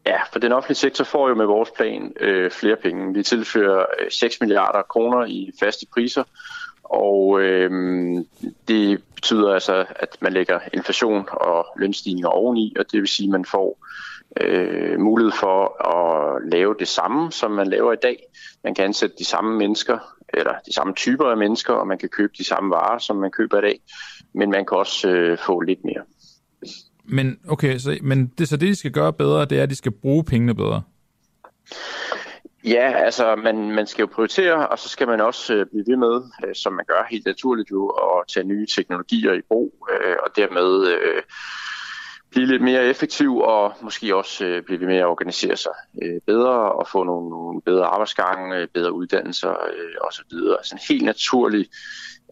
Ja, 0.05 0.19
for 0.31 0.39
den 0.39 0.51
offentlige 0.51 0.75
sektor 0.75 1.03
får 1.03 1.29
jo 1.29 1.35
med 1.35 1.45
vores 1.45 1.69
plan 1.77 2.13
øh, 2.19 2.51
flere 2.51 2.75
penge. 2.75 3.13
Vi 3.13 3.23
tilfører 3.23 3.85
øh, 3.99 4.11
6 4.11 4.41
milliarder 4.41 4.81
kroner 4.81 5.25
i 5.25 5.51
faste 5.59 5.85
priser, 5.93 6.23
og 6.89 7.41
øh, 7.41 7.71
det 8.67 9.03
betyder 9.15 9.53
altså, 9.53 9.85
at 9.95 10.17
man 10.21 10.33
lægger 10.33 10.59
inflation 10.73 11.25
og 11.31 11.65
lønstigninger 11.77 12.29
oveni, 12.29 12.75
og 12.79 12.85
det 12.91 12.99
vil 12.99 13.07
sige, 13.07 13.27
at 13.27 13.31
man 13.31 13.45
får 13.45 13.79
øh, 14.41 14.99
mulighed 14.99 15.31
for 15.39 15.87
at 15.87 16.41
lave 16.51 16.75
det 16.79 16.87
samme, 16.87 17.31
som 17.31 17.51
man 17.51 17.67
laver 17.67 17.93
i 17.93 17.97
dag. 18.01 18.23
Man 18.63 18.75
kan 18.75 18.85
ansætte 18.85 19.15
de 19.19 19.25
samme 19.25 19.57
mennesker, 19.57 19.97
eller 20.33 20.53
de 20.65 20.73
samme 20.73 20.93
typer 20.93 21.25
af 21.25 21.37
mennesker, 21.37 21.73
og 21.73 21.87
man 21.87 21.97
kan 21.97 22.09
købe 22.09 22.33
de 22.37 22.43
samme 22.43 22.69
varer, 22.69 22.99
som 22.99 23.15
man 23.15 23.31
køber 23.31 23.57
i 23.57 23.61
dag, 23.61 23.79
men 24.33 24.51
man 24.51 24.65
kan 24.65 24.77
også 24.77 25.09
øh, 25.09 25.37
få 25.45 25.59
lidt 25.59 25.79
mere. 25.85 26.03
Men 27.05 27.39
okay, 27.47 27.77
så, 27.77 27.97
men 28.01 28.27
det, 28.37 28.47
så 28.49 28.57
det, 28.57 28.67
de 28.67 28.75
skal 28.75 28.91
gøre 28.91 29.13
bedre, 29.13 29.45
det 29.45 29.59
er, 29.59 29.63
at 29.63 29.69
de 29.69 29.75
skal 29.75 29.91
bruge 29.91 30.23
pengene 30.23 30.55
bedre? 30.55 30.81
Ja, 32.67 32.91
altså 33.05 33.35
man, 33.35 33.71
man 33.71 33.87
skal 33.87 34.01
jo 34.01 34.07
prioritere, 34.13 34.67
og 34.67 34.79
så 34.79 34.89
skal 34.89 35.07
man 35.07 35.21
også 35.21 35.53
øh, 35.53 35.65
blive 35.65 35.83
ved 35.87 35.97
med, 35.97 36.21
øh, 36.45 36.55
som 36.55 36.73
man 36.73 36.85
gør 36.85 37.07
helt 37.09 37.25
naturligt 37.25 37.71
jo, 37.71 37.87
at 37.87 38.27
tage 38.27 38.47
nye 38.47 38.67
teknologier 38.75 39.33
i 39.33 39.41
brug, 39.41 39.87
øh, 39.91 40.15
og 40.25 40.35
dermed 40.35 40.87
øh, 40.87 41.21
blive 42.31 42.45
lidt 42.45 42.61
mere 42.61 42.85
effektiv 42.85 43.37
og 43.37 43.73
måske 43.81 44.15
også 44.15 44.45
øh, 44.45 44.63
blive 44.63 44.79
ved 44.79 44.87
med 44.87 44.97
at 44.97 45.05
organisere 45.05 45.57
sig 45.57 45.71
øh, 46.03 46.21
bedre 46.25 46.71
og 46.71 46.87
få 46.87 47.03
nogle, 47.03 47.29
nogle 47.29 47.61
bedre 47.61 47.85
arbejdsgange, 47.85 48.55
øh, 48.55 48.67
bedre 48.73 48.93
uddannelser 48.93 49.49
øh, 49.49 49.95
osv. 50.07 50.33
Altså 50.57 50.75
en 50.75 50.81
helt 50.89 51.05
naturlig 51.05 51.65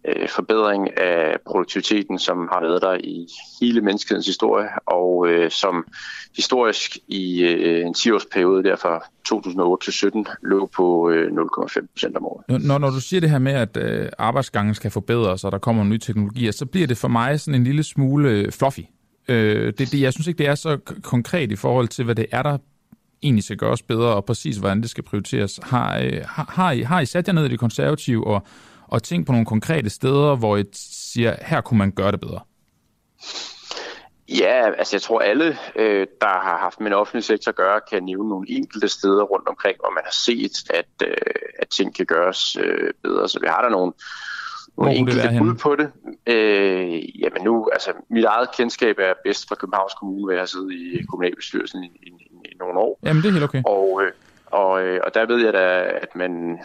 øh, 0.07 0.29
forbedring 0.29 0.97
af 0.97 1.37
produktiviteten, 1.47 2.19
som 2.19 2.49
har 2.51 2.61
været 2.61 2.81
der 2.81 2.97
i 3.03 3.27
hele 3.61 3.81
menneskehedens 3.81 4.25
historie, 4.25 4.67
og 4.85 5.27
øh, 5.27 5.51
som 5.51 5.85
historisk 6.35 6.97
i 7.07 7.43
øh, 7.43 7.85
en 7.85 7.95
10-årsperiode, 7.97 8.63
der 8.63 8.75
fra 8.75 9.05
2008 9.25 9.85
til 9.85 9.93
17, 9.93 10.27
lå 10.43 10.69
på 10.75 11.09
øh, 11.09 11.31
0,5 11.31 11.87
procent 11.93 12.17
om 12.17 12.25
året. 12.25 12.63
Når, 12.63 12.77
når 12.77 12.89
du 12.89 13.01
siger 13.01 13.21
det 13.21 13.29
her 13.29 13.39
med, 13.39 13.53
at 13.53 13.77
øh, 13.77 14.09
arbejdsgangen 14.17 14.75
skal 14.75 14.91
forbedres, 14.91 15.43
og 15.43 15.51
der 15.51 15.57
kommer 15.57 15.83
nye 15.83 15.97
teknologier, 15.97 16.51
så 16.51 16.65
bliver 16.65 16.87
det 16.87 16.97
for 16.97 17.07
mig 17.07 17.39
sådan 17.39 17.55
en 17.55 17.63
lille 17.63 17.83
smule 17.83 18.29
øh, 18.29 18.51
fluffy. 18.51 18.81
Øh, 19.27 19.73
det, 19.77 19.91
det, 19.91 20.01
jeg 20.01 20.13
synes 20.13 20.27
ikke, 20.27 20.37
det 20.37 20.47
er 20.47 20.55
så 20.55 20.77
konkret 21.03 21.51
i 21.51 21.55
forhold 21.55 21.87
til, 21.87 22.05
hvad 22.05 22.15
det 22.15 22.25
er, 22.31 22.43
der 22.43 22.57
egentlig 23.23 23.43
skal 23.43 23.57
gøres 23.57 23.81
bedre, 23.81 24.15
og 24.15 24.25
præcis 24.25 24.57
hvordan 24.57 24.81
det 24.81 24.89
skal 24.89 25.03
prioriteres. 25.03 25.59
Har, 25.63 25.99
øh, 25.99 26.21
har, 26.25 26.45
har, 26.49 26.71
I, 26.71 26.81
har 26.81 27.01
I 27.01 27.05
sat 27.05 27.27
jer 27.27 27.33
ned 27.33 27.45
i 27.45 27.49
det 27.49 27.59
konservative 27.59 28.27
og 28.27 28.47
og 28.95 29.03
tænk 29.03 29.25
på 29.25 29.31
nogle 29.31 29.45
konkrete 29.45 29.89
steder, 29.89 30.35
hvor 30.35 30.57
I 30.57 30.63
siger, 30.73 31.35
her 31.41 31.61
kunne 31.61 31.77
man 31.77 31.91
gøre 31.91 32.11
det 32.11 32.19
bedre? 32.19 32.39
Ja, 34.29 34.71
altså 34.77 34.95
jeg 34.95 35.01
tror 35.01 35.19
alle, 35.19 35.57
øh, 35.75 36.07
der 36.21 36.27
har 36.27 36.57
haft 36.57 36.79
med 36.79 36.87
en 36.87 36.93
offentlig 36.93 37.23
sektor 37.23 37.49
at 37.49 37.55
gøre, 37.55 37.79
kan 37.91 38.03
nævne 38.03 38.29
nogle 38.29 38.49
enkelte 38.49 38.87
steder 38.87 39.23
rundt 39.23 39.47
omkring, 39.47 39.77
hvor 39.79 39.91
man 39.97 40.03
har 40.05 40.11
set, 40.11 40.55
at, 40.69 41.07
øh, 41.07 41.15
at 41.59 41.67
ting 41.69 41.95
kan 41.95 42.05
gøres 42.05 42.57
øh, 42.63 42.93
bedre. 43.03 43.29
Så 43.29 43.39
vi 43.39 43.47
har 43.47 43.61
der 43.61 43.69
nogle, 43.69 43.93
nogle 44.77 44.93
enkelte 44.93 45.35
bud 45.39 45.53
på 45.55 45.75
det. 45.75 45.91
Øh, 46.33 47.21
jamen 47.21 47.41
nu, 47.43 47.69
altså 47.73 47.91
mit 48.09 48.25
eget 48.25 48.49
kendskab 48.57 48.95
er 48.99 49.13
bedst 49.23 49.47
fra 49.47 49.55
Københavns 49.55 49.93
Kommune, 49.99 50.23
hvor 50.23 50.31
jeg 50.31 50.41
har 50.41 50.45
siddet 50.45 50.71
i 50.71 51.05
kommunalbestyrelsen 51.09 51.83
i, 51.83 51.87
i, 51.87 52.09
i, 52.09 52.51
i 52.51 52.55
nogle 52.59 52.79
år. 52.79 52.99
Jamen 53.03 53.23
det 53.23 53.29
er 53.29 53.33
helt 53.33 53.43
okay. 53.43 53.61
Og, 53.65 54.01
øh, 54.03 54.11
og, 54.55 54.81
øh, 54.83 54.99
og 55.03 55.13
der 55.13 55.25
ved 55.25 55.43
jeg 55.43 55.53
da, 55.53 55.83
at 56.01 56.15
man 56.15 56.59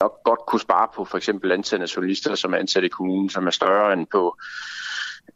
nok 0.00 0.22
godt 0.24 0.40
kunne 0.46 0.60
spare 0.60 0.88
på 0.94 1.04
for 1.04 1.16
eksempel 1.16 1.52
antallet 1.52 1.86
af 1.90 1.96
journalister, 1.96 2.34
som 2.34 2.54
er 2.54 2.58
ansat 2.58 2.84
i 2.84 2.88
kommunen, 2.88 3.30
som 3.30 3.46
er 3.46 3.50
større 3.50 3.92
end 3.92 4.06
på 4.06 4.36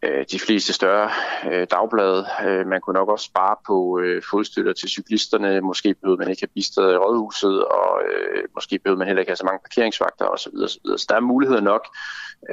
øh, 0.02 0.24
de 0.32 0.38
fleste 0.38 0.72
større 0.72 1.10
øh, 1.52 1.66
dagblade. 1.70 2.26
Øh, 2.46 2.66
man 2.66 2.80
kunne 2.80 2.94
nok 2.94 3.08
også 3.08 3.24
spare 3.24 3.56
på 3.66 3.98
øh, 3.98 4.22
fodstøtter 4.30 4.72
til 4.72 4.88
cyklisterne. 4.88 5.60
Måske 5.60 5.94
behøvede 5.94 6.18
man 6.18 6.30
ikke 6.30 6.42
have 6.42 6.54
bistået 6.54 6.94
i 6.94 6.96
rådhuset, 6.96 7.64
og 7.64 8.02
øh, 8.08 8.44
måske 8.54 8.78
behøvede 8.78 8.98
man 8.98 9.06
heller 9.06 9.20
ikke 9.20 9.30
have 9.30 9.36
så 9.36 9.44
mange 9.44 9.60
parkeringsvagter 9.64 10.26
osv. 10.26 10.50
Så, 10.68 10.78
videre. 10.84 10.98
så 10.98 11.06
der 11.08 11.16
er 11.16 11.20
muligheder 11.20 11.60
nok 11.60 11.86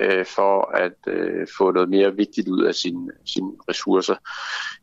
øh, 0.02 0.26
for 0.26 0.76
at 0.76 0.98
øh, 1.07 1.48
få 1.57 1.72
noget 1.72 1.90
mere 1.90 2.16
vigtigt 2.16 2.48
ud 2.48 2.64
af 2.64 2.76
sine, 2.76 3.11
sine 3.26 3.52
ressourcer. 3.70 4.16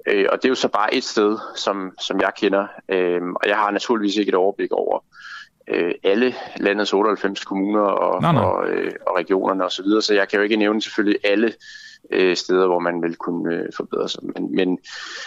Øh, 0.07 0.27
og 0.33 0.37
det 0.39 0.45
er 0.45 0.49
jo 0.49 0.55
så 0.55 0.69
bare 0.69 0.95
et 0.95 1.05
sted, 1.05 1.39
som, 1.57 1.93
som 2.01 2.21
jeg 2.21 2.33
kender, 2.37 2.67
øh, 2.89 3.23
og 3.23 3.49
jeg 3.49 3.57
har 3.57 3.71
naturligvis 3.71 4.17
ikke 4.17 4.29
et 4.29 4.35
overblik 4.35 4.73
over 4.73 5.01
øh, 5.69 5.95
alle 6.03 6.35
landets 6.57 6.93
98 6.93 7.45
kommuner 7.45 7.81
og, 7.81 8.23
nej, 8.23 8.33
nej. 8.33 8.43
og, 8.43 8.69
øh, 8.69 8.93
og 9.07 9.17
regionerne 9.17 9.65
osv., 9.65 9.71
så, 9.71 9.83
videre, 9.83 10.03
så 10.03 10.15
jeg 10.15 10.29
kan 10.29 10.37
jo 10.37 10.43
ikke 10.43 10.57
nævne 10.57 10.83
selvfølgelig 10.83 11.21
alle 11.25 11.53
øh, 12.11 12.37
steder, 12.37 12.67
hvor 12.67 12.79
man 12.79 13.03
vil 13.03 13.17
kunne 13.17 13.55
øh, 13.55 13.69
forbedre 13.77 14.09
sig. 14.09 14.23
Men, 14.25 14.55
men, 14.55 14.79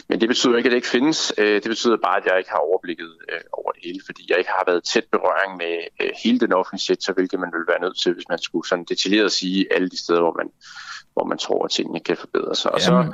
men 0.09 0.21
det 0.21 0.27
betyder 0.29 0.57
ikke, 0.57 0.67
at 0.67 0.71
det 0.71 0.77
ikke 0.77 0.87
findes. 0.87 1.33
Øh, 1.37 1.55
det 1.63 1.69
betyder 1.69 1.97
bare, 1.97 2.17
at 2.17 2.25
jeg 2.25 2.37
ikke 2.37 2.49
har 2.49 2.57
overblikket 2.57 3.11
øh, 3.31 3.41
over 3.53 3.71
det 3.71 3.81
hele, 3.83 3.99
fordi 4.05 4.25
jeg 4.29 4.37
ikke 4.37 4.49
har 4.49 4.63
været 4.67 4.83
tæt 4.83 5.05
berøring 5.11 5.57
med 5.57 5.75
øh, 6.01 6.09
hele 6.23 6.39
den 6.39 6.53
offentlige 6.53 6.81
sektor, 6.81 7.13
hvilket 7.13 7.39
man 7.39 7.51
ville 7.53 7.67
være 7.67 7.81
nødt 7.81 7.99
til, 7.99 8.13
hvis 8.13 8.29
man 8.29 8.39
skulle 8.39 8.67
sådan 8.67 8.85
detaljeret 8.85 9.31
sige 9.31 9.73
alle 9.73 9.89
de 9.89 9.99
steder, 10.03 10.21
hvor 10.21 10.35
man, 10.37 10.49
hvor 11.13 11.25
man 11.25 11.37
tror, 11.37 11.65
at 11.65 11.71
tingene 11.71 11.99
kan 11.99 12.17
forbedre 12.17 12.55
sig. 12.55 12.71
Og 12.71 12.81
så 12.81 13.13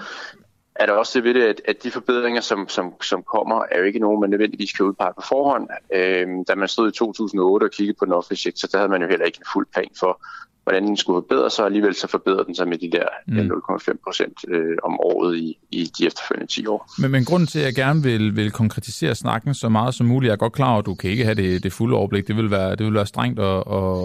er 0.76 0.86
der 0.86 0.94
også 0.94 1.20
det 1.20 1.24
ved 1.24 1.34
det, 1.34 1.44
at, 1.44 1.62
at 1.66 1.84
de 1.84 1.92
forbedringer, 1.92 2.42
som, 2.42 2.70
som, 2.70 3.02
som 3.02 3.24
kommer, 3.24 3.64
er 3.72 3.80
jo 3.80 3.84
ikke 3.84 4.00
nogen, 4.00 4.22
man 4.22 4.30
nødvendigvis 4.30 4.72
kan 4.72 4.86
udpege 4.86 5.14
på 5.16 5.22
forhånd. 5.22 5.70
Øhm, 5.94 6.46
da 6.46 6.56
man 6.56 6.68
stod 6.68 6.90
i 6.90 6.92
2008 6.92 7.64
og 7.64 7.72
kiggede 7.72 7.98
på 8.00 8.06
den 8.06 8.14
offentlige 8.14 8.42
sektor, 8.42 8.68
der 8.68 8.78
havde 8.78 8.90
man 8.90 9.02
jo 9.02 9.08
heller 9.08 9.26
ikke 9.26 9.40
en 9.40 9.52
fuld 9.54 9.68
plan 9.74 9.90
for, 10.00 10.22
hvordan 10.66 10.88
den 10.88 10.98
skulle 10.98 11.16
forbedre 11.16 11.50
sig, 11.50 11.64
og 11.64 11.66
alligevel 11.66 11.96
så 11.96 12.08
forbedrer 12.08 12.44
den 12.44 12.56
sig 12.56 12.68
med 12.68 12.78
de 12.78 12.92
der 12.92 13.08
mm. 13.28 13.38
0,5 13.38 14.04
procent 14.04 14.38
øh, 14.48 14.78
om 14.84 15.00
året 15.00 15.38
i, 15.38 15.58
i 15.72 15.92
de 15.98 16.06
efterfølgende 16.06 16.52
10 16.54 16.68
år. 16.68 16.92
Men, 17.02 17.12
men 17.12 17.26
grunden 17.26 17.48
til, 17.48 17.60
at 17.60 17.66
jeg 17.66 17.76
gerne 17.76 18.04
vil, 18.04 18.36
vil 18.36 18.52
konkretisere 18.52 19.16
snakken 19.16 19.54
så 19.54 19.70
meget 19.70 19.94
som 19.94 20.06
muligt, 20.08 20.28
jeg 20.28 20.34
er 20.34 20.38
godt 20.38 20.54
klar 20.54 20.70
over, 20.70 20.80
at 20.80 20.86
du 20.86 20.96
kan 20.96 21.10
ikke 21.10 21.24
have 21.24 21.36
det, 21.36 21.64
det 21.64 21.74
fulde 21.74 21.98
overblik, 21.98 22.28
det 22.28 22.38
vil 22.38 22.52
være, 22.52 22.76
det 22.76 22.86
vil 22.86 22.94
være 22.94 23.06
strengt 23.06 23.40
at, 23.40 23.46
at, 23.46 23.64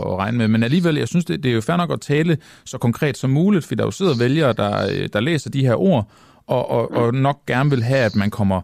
at 0.09 0.17
regne 0.19 0.39
med, 0.39 0.49
men 0.49 0.63
alligevel, 0.63 0.97
jeg 0.97 1.09
synes, 1.09 1.25
det, 1.25 1.43
det 1.43 1.51
er 1.51 1.55
jo 1.55 1.61
fair 1.61 1.77
nok 1.77 1.93
at 1.93 2.01
tale 2.01 2.39
så 2.65 2.79
konkret 2.79 3.17
som 3.17 3.31
muligt, 3.31 3.65
fordi 3.65 3.79
der 3.79 3.85
jo 3.85 3.91
sidder 3.91 4.19
vælgere, 4.19 4.53
der, 4.53 5.09
der 5.13 5.21
læser 5.21 5.51
de 5.51 5.67
her 5.67 5.75
ord, 5.75 6.11
og, 6.47 6.71
og, 6.71 6.93
og 6.93 7.15
nok 7.15 7.47
gerne 7.47 7.71
vil 7.71 7.83
have, 7.83 8.01
at 8.01 8.17
man 8.17 8.31
kommer 8.31 8.61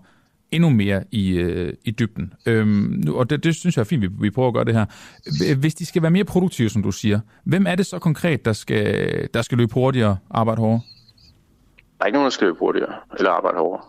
endnu 0.51 0.71
mere 0.71 1.05
i, 1.11 1.31
øh, 1.31 1.73
i 1.85 1.91
dybden. 1.91 2.35
Øhm, 2.47 3.05
og 3.15 3.31
det, 3.31 3.45
det 3.45 3.55
synes 3.55 3.77
jeg 3.77 3.81
er 3.81 3.85
fint, 3.85 4.03
vi, 4.03 4.09
vi 4.21 4.31
prøver 4.31 4.49
at 4.49 4.55
gøre 4.55 4.65
det 4.65 4.75
her. 4.75 4.87
Hvis 5.55 5.75
de 5.75 5.87
skal 5.87 6.03
være 6.03 6.11
mere 6.11 6.25
produktive, 6.25 6.69
som 6.69 6.83
du 6.83 6.93
siger, 6.93 7.21
hvem 7.45 7.67
er 7.67 7.75
det 7.75 7.87
så 7.87 7.99
konkret, 7.99 8.45
der 8.45 8.53
skal, 8.53 9.29
der 9.35 9.43
skal 9.43 9.59
løbe 9.59 9.75
hurtigere 9.75 10.17
arbejde 10.31 10.61
hårdere? 10.61 10.81
Der 11.99 12.03
er 12.05 12.07
ikke 12.07 12.17
nogen, 12.17 12.25
der 12.25 12.31
skal 12.31 12.47
løbe 12.47 12.59
hurtigere 12.59 12.95
eller 13.19 13.31
arbejde 13.31 13.59
hårdere. 13.59 13.83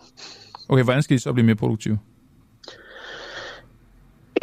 Okay, 0.69 0.83
hvordan 0.83 1.03
skal 1.03 1.17
de 1.17 1.21
så 1.21 1.33
blive 1.33 1.45
mere 1.45 1.55
produktive? 1.55 1.99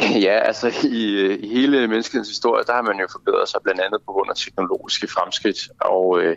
Ja, 0.01 0.39
altså 0.39 0.67
i, 0.83 1.35
i 1.35 1.47
hele 1.47 1.87
menneskets 1.87 2.29
historie, 2.29 2.63
der 2.67 2.73
har 2.73 2.81
man 2.81 2.99
jo 2.99 3.07
forbedret 3.11 3.49
sig 3.49 3.59
blandt 3.63 3.81
andet 3.81 4.01
på 4.05 4.11
grund 4.11 4.29
af 4.29 4.35
teknologiske 4.35 5.07
fremskridt, 5.07 5.69
og, 5.79 6.21
øh, 6.21 6.35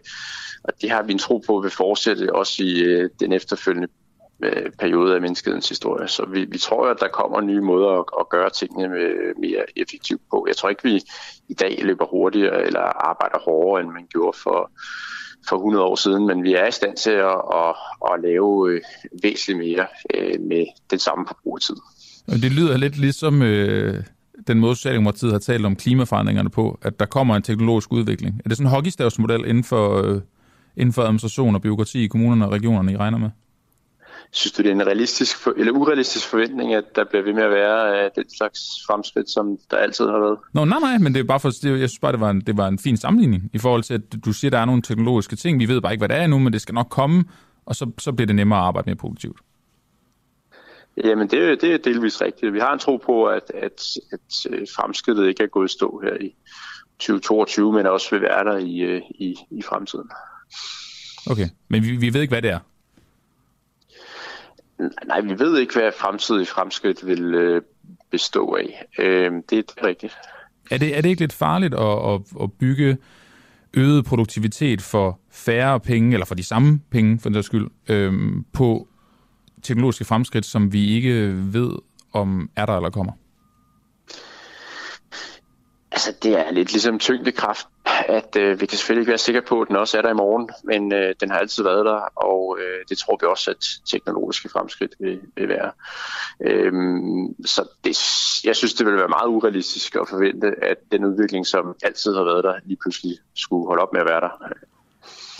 og 0.65 0.73
det 0.83 0.91
har 0.91 1.03
vi 1.03 1.13
en 1.13 1.19
tro 1.19 1.43
på 1.47 1.61
vil 1.61 1.71
fortsætte 1.71 2.35
også 2.35 2.63
i 2.63 2.81
øh, 2.81 3.11
den 3.21 3.33
efterfølgende 3.33 3.89
øh, 4.45 4.71
periode 4.79 5.15
af 5.15 5.21
menneskehedens 5.21 5.69
historie. 5.69 6.09
Så 6.09 6.27
vi, 6.33 6.45
vi 6.45 6.59
tror, 6.59 6.91
at 6.91 6.97
der 7.01 7.09
kommer 7.09 7.41
nye 7.41 7.61
måder 7.61 7.89
at, 7.89 8.05
at 8.21 8.29
gøre 8.29 8.51
tingene 8.51 8.89
med, 8.89 9.35
mere 9.41 9.65
effektivt 9.77 10.23
på. 10.31 10.45
Jeg 10.49 10.57
tror 10.57 10.69
ikke, 10.69 10.83
vi 10.83 11.03
i 11.49 11.55
dag 11.55 11.79
løber 11.83 12.07
hurtigere 12.07 12.67
eller 12.67 12.81
arbejder 12.81 13.39
hårdere, 13.39 13.83
end 13.83 13.93
man 13.93 14.07
gjorde 14.13 14.39
for, 14.43 14.71
for 15.49 15.57
100 15.57 15.85
år 15.85 15.95
siden, 15.95 16.27
men 16.27 16.43
vi 16.43 16.55
er 16.55 16.67
i 16.67 16.73
stand 16.73 16.97
til 16.97 17.11
at, 17.11 17.41
at, 17.55 17.75
at 18.13 18.21
lave 18.23 18.73
øh, 18.73 18.81
væsentligt 19.23 19.59
mere 19.59 19.87
øh, 20.15 20.41
med 20.41 20.67
den 20.91 20.99
samme 20.99 21.25
forbrugertid. 21.27 21.77
Det 22.27 22.53
lyder 22.53 22.77
lidt 22.77 22.97
ligesom 22.99 23.43
øh, 23.43 24.05
den 24.47 24.61
måde, 24.61 24.77
Socialdemokratiet 24.77 25.33
har 25.33 25.39
talt 25.39 25.67
om 25.67 25.77
klimaforandringerne 25.77 26.51
på, 26.51 26.79
at 26.83 27.01
der 27.01 27.07
kommer 27.07 27.37
en 27.37 27.43
teknologisk 27.43 27.93
udvikling. 27.93 28.41
Er 28.45 28.49
det 28.49 28.57
sådan 28.57 28.67
en 28.67 28.75
hockeystavsmodel 28.75 29.45
inden 29.47 29.65
for, 29.65 30.03
øh, 30.03 30.21
inden 30.77 30.93
for 30.93 31.03
administration 31.03 31.55
og 31.55 31.63
byråkrati 31.63 32.05
i 32.05 32.07
kommunerne 32.07 32.47
og 32.47 32.53
regionerne, 32.53 32.93
I 32.93 32.97
regner 32.97 33.19
med? 33.19 33.31
Synes 34.31 34.53
du, 34.53 34.63
det 34.63 34.69
er 34.69 34.75
en 34.75 34.87
realistisk 34.87 35.37
eller 35.57 35.73
urealistisk 35.73 36.29
forventning, 36.29 36.75
at 36.75 36.85
der 36.97 37.05
bliver 37.05 37.25
ved 37.25 37.33
med 37.33 37.43
at 37.43 37.51
være 37.51 38.05
uh, 38.05 38.11
den 38.17 38.31
slags 38.37 38.61
fremskridt, 38.87 39.31
som 39.31 39.59
der 39.71 39.77
altid 39.77 40.05
har 40.05 40.19
været? 40.19 40.39
Nå, 40.53 40.65
nej, 40.65 40.81
nej, 40.81 40.99
men 40.99 41.15
det 41.15 41.21
er 41.21 41.25
bare 41.25 41.41
for, 41.41 41.51
det, 41.51 41.81
jeg 41.81 41.89
synes 41.89 41.99
bare, 41.99 42.13
det 42.13 42.21
var, 42.21 42.31
en, 42.31 42.41
det 42.41 42.57
var 42.57 42.69
en 42.69 42.79
fin 42.79 42.97
sammenligning 42.97 43.51
i 43.53 43.59
forhold 43.59 43.83
til, 43.83 43.95
at 43.95 44.25
du 44.25 44.33
siger, 44.33 44.51
der 44.51 44.59
er 44.59 44.65
nogle 44.65 44.83
teknologiske 44.83 45.37
ting. 45.37 45.61
Vi 45.61 45.69
ved 45.69 45.81
bare 45.81 45.93
ikke, 45.93 46.01
hvad 46.01 46.09
det 46.09 46.17
er 46.17 46.25
endnu, 46.25 46.39
men 46.39 46.53
det 46.53 46.61
skal 46.61 46.75
nok 46.75 46.89
komme, 46.91 47.25
og 47.67 47.75
så, 47.75 47.91
så 47.99 48.13
bliver 48.13 48.27
det 48.27 48.37
nemmere 48.37 48.59
at 48.59 48.65
arbejde 48.65 48.89
mere 48.91 48.97
produktivt. 48.97 49.39
Jamen, 51.05 51.29
det, 51.29 51.39
er, 51.39 51.57
det 51.57 51.75
er 51.75 51.79
delvis 51.79 52.21
rigtigt. 52.21 52.53
Vi 52.53 52.59
har 52.59 52.73
en 52.73 52.79
tro 52.79 52.97
på, 52.97 53.25
at, 53.25 53.51
at, 53.55 53.83
at 54.13 54.47
øh, 54.51 54.67
fremskridtet 54.77 55.29
ikke 55.29 55.43
er 55.43 55.47
gået 55.47 55.71
stå 55.71 56.01
her 56.05 56.15
i 56.15 56.35
2022, 56.99 57.73
men 57.73 57.87
også 57.87 58.11
vil 58.11 58.23
være 58.23 58.45
der 58.45 58.57
i, 58.57 58.79
øh, 58.79 59.03
i, 59.11 59.37
i 59.51 59.63
fremtiden. 59.63 60.11
Okay, 61.31 61.49
men 61.69 61.83
vi, 61.83 61.97
vi 61.97 62.15
ved 62.15 62.21
ikke, 62.21 62.33
hvad 62.33 62.43
det 62.43 62.51
er? 62.51 62.59
Nej, 65.07 65.21
vi 65.21 65.39
ved 65.39 65.59
ikke, 65.59 65.75
hvad 65.75 65.93
fremtidige 66.01 66.47
fremskridt 66.47 67.07
vil 67.07 67.35
øh, 67.35 67.63
bestå 68.11 68.55
af. 68.55 68.85
Øh, 68.99 69.33
det, 69.33 69.51
det 69.51 69.73
er 69.77 69.87
rigtigt. 69.87 70.17
Er 70.71 70.79
det, 70.79 70.97
er 70.97 71.01
det 71.01 71.09
ikke 71.09 71.23
lidt 71.23 71.33
farligt 71.33 71.75
at, 71.75 72.15
at, 72.15 72.21
at 72.43 72.53
bygge 72.53 72.97
øget 73.75 74.05
produktivitet 74.05 74.83
for 74.83 75.21
færre 75.31 75.81
penge, 75.81 76.13
eller 76.13 76.27
for 76.27 76.35
de 76.35 76.43
samme 76.43 76.81
penge, 76.91 77.19
for 77.19 77.29
den 77.29 77.43
skyld, 77.43 77.69
øhm, 77.89 78.45
på 78.53 78.89
teknologiske 79.63 80.05
fremskridt, 80.05 80.47
som 80.47 80.73
vi 80.73 80.95
ikke 80.95 81.35
ved, 81.53 81.71
om 82.13 82.51
er 82.57 82.67
der 82.67 82.77
eller 82.77 82.91
kommer? 82.91 83.13
Altså, 85.99 86.13
det 86.23 86.39
er 86.39 86.51
lidt 86.51 86.73
ligesom 86.73 86.99
tyngdekraft, 86.99 87.67
at 88.09 88.37
øh, 88.37 88.61
vi 88.61 88.67
kan 88.67 88.79
selvfølgelig 88.79 89.03
ikke 89.03 89.11
være 89.11 89.19
sikre 89.19 89.43
på, 89.43 89.61
at 89.61 89.69
den 89.69 89.77
også 89.77 89.99
er 89.99 90.03
der 90.03 90.11
i 90.11 90.15
morgen, 90.15 90.51
men 90.65 90.93
øh, 90.93 91.15
den 91.21 91.31
har 91.31 91.39
altid 91.39 91.63
været 91.65 91.85
der, 91.87 92.01
og 92.17 92.59
øh, 92.61 92.85
det 92.89 92.99
tror 92.99 93.19
vi 93.21 93.27
også, 93.27 93.51
at 93.51 93.65
teknologiske 93.91 94.49
fremskridt 94.49 94.95
vil, 95.01 95.21
vil 95.37 95.49
være. 95.49 95.71
Øhm, 96.41 97.47
så 97.47 97.69
det, 97.85 97.91
jeg 98.45 98.57
synes, 98.57 98.75
det 98.75 98.87
ville 98.87 98.99
være 98.99 99.09
meget 99.09 99.29
urealistisk 99.29 99.95
at 99.95 100.09
forvente, 100.09 100.47
at 100.63 100.77
den 100.93 101.05
udvikling, 101.05 101.47
som 101.47 101.77
altid 101.83 102.15
har 102.15 102.25
været 102.25 102.45
der, 102.45 102.55
lige 102.65 102.79
pludselig 102.83 103.19
skulle 103.37 103.67
holde 103.67 103.83
op 103.83 103.93
med 103.93 104.01
at 104.01 104.07
være 104.07 104.21
der. 104.21 104.53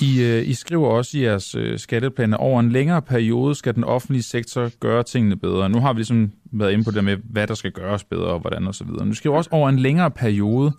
I, 0.01 0.23
øh, 0.23 0.49
I 0.49 0.55
skriver 0.55 0.89
også 0.89 1.19
i 1.19 1.23
jeres 1.23 1.55
øh, 1.55 1.79
skatteplaner, 1.79 2.37
over 2.37 2.61
en 2.61 2.73
længere 2.73 3.03
periode 3.03 3.55
skal 3.55 3.75
den 3.75 3.85
offentlige 3.85 4.23
sektor 4.23 4.71
gøre 4.81 5.03
tingene 5.03 5.37
bedre. 5.37 5.69
Nu 5.69 5.81
har 5.81 5.93
vi 5.93 5.99
ligesom 5.99 6.33
været 6.53 6.73
inde 6.73 6.85
på 6.85 6.91
det 6.91 7.05
med, 7.05 7.17
hvad 7.31 7.47
der 7.47 7.55
skal 7.55 7.73
gøres 7.73 8.05
bedre 8.05 8.27
og 8.27 8.41
hvordan 8.41 8.67
og 8.67 8.75
så 8.75 8.85
videre. 8.85 9.07
Nu 9.07 9.15
skriver 9.15 9.37
også 9.37 9.51
over 9.53 9.69
en 9.69 9.79
længere 9.79 10.11
periode. 10.11 10.73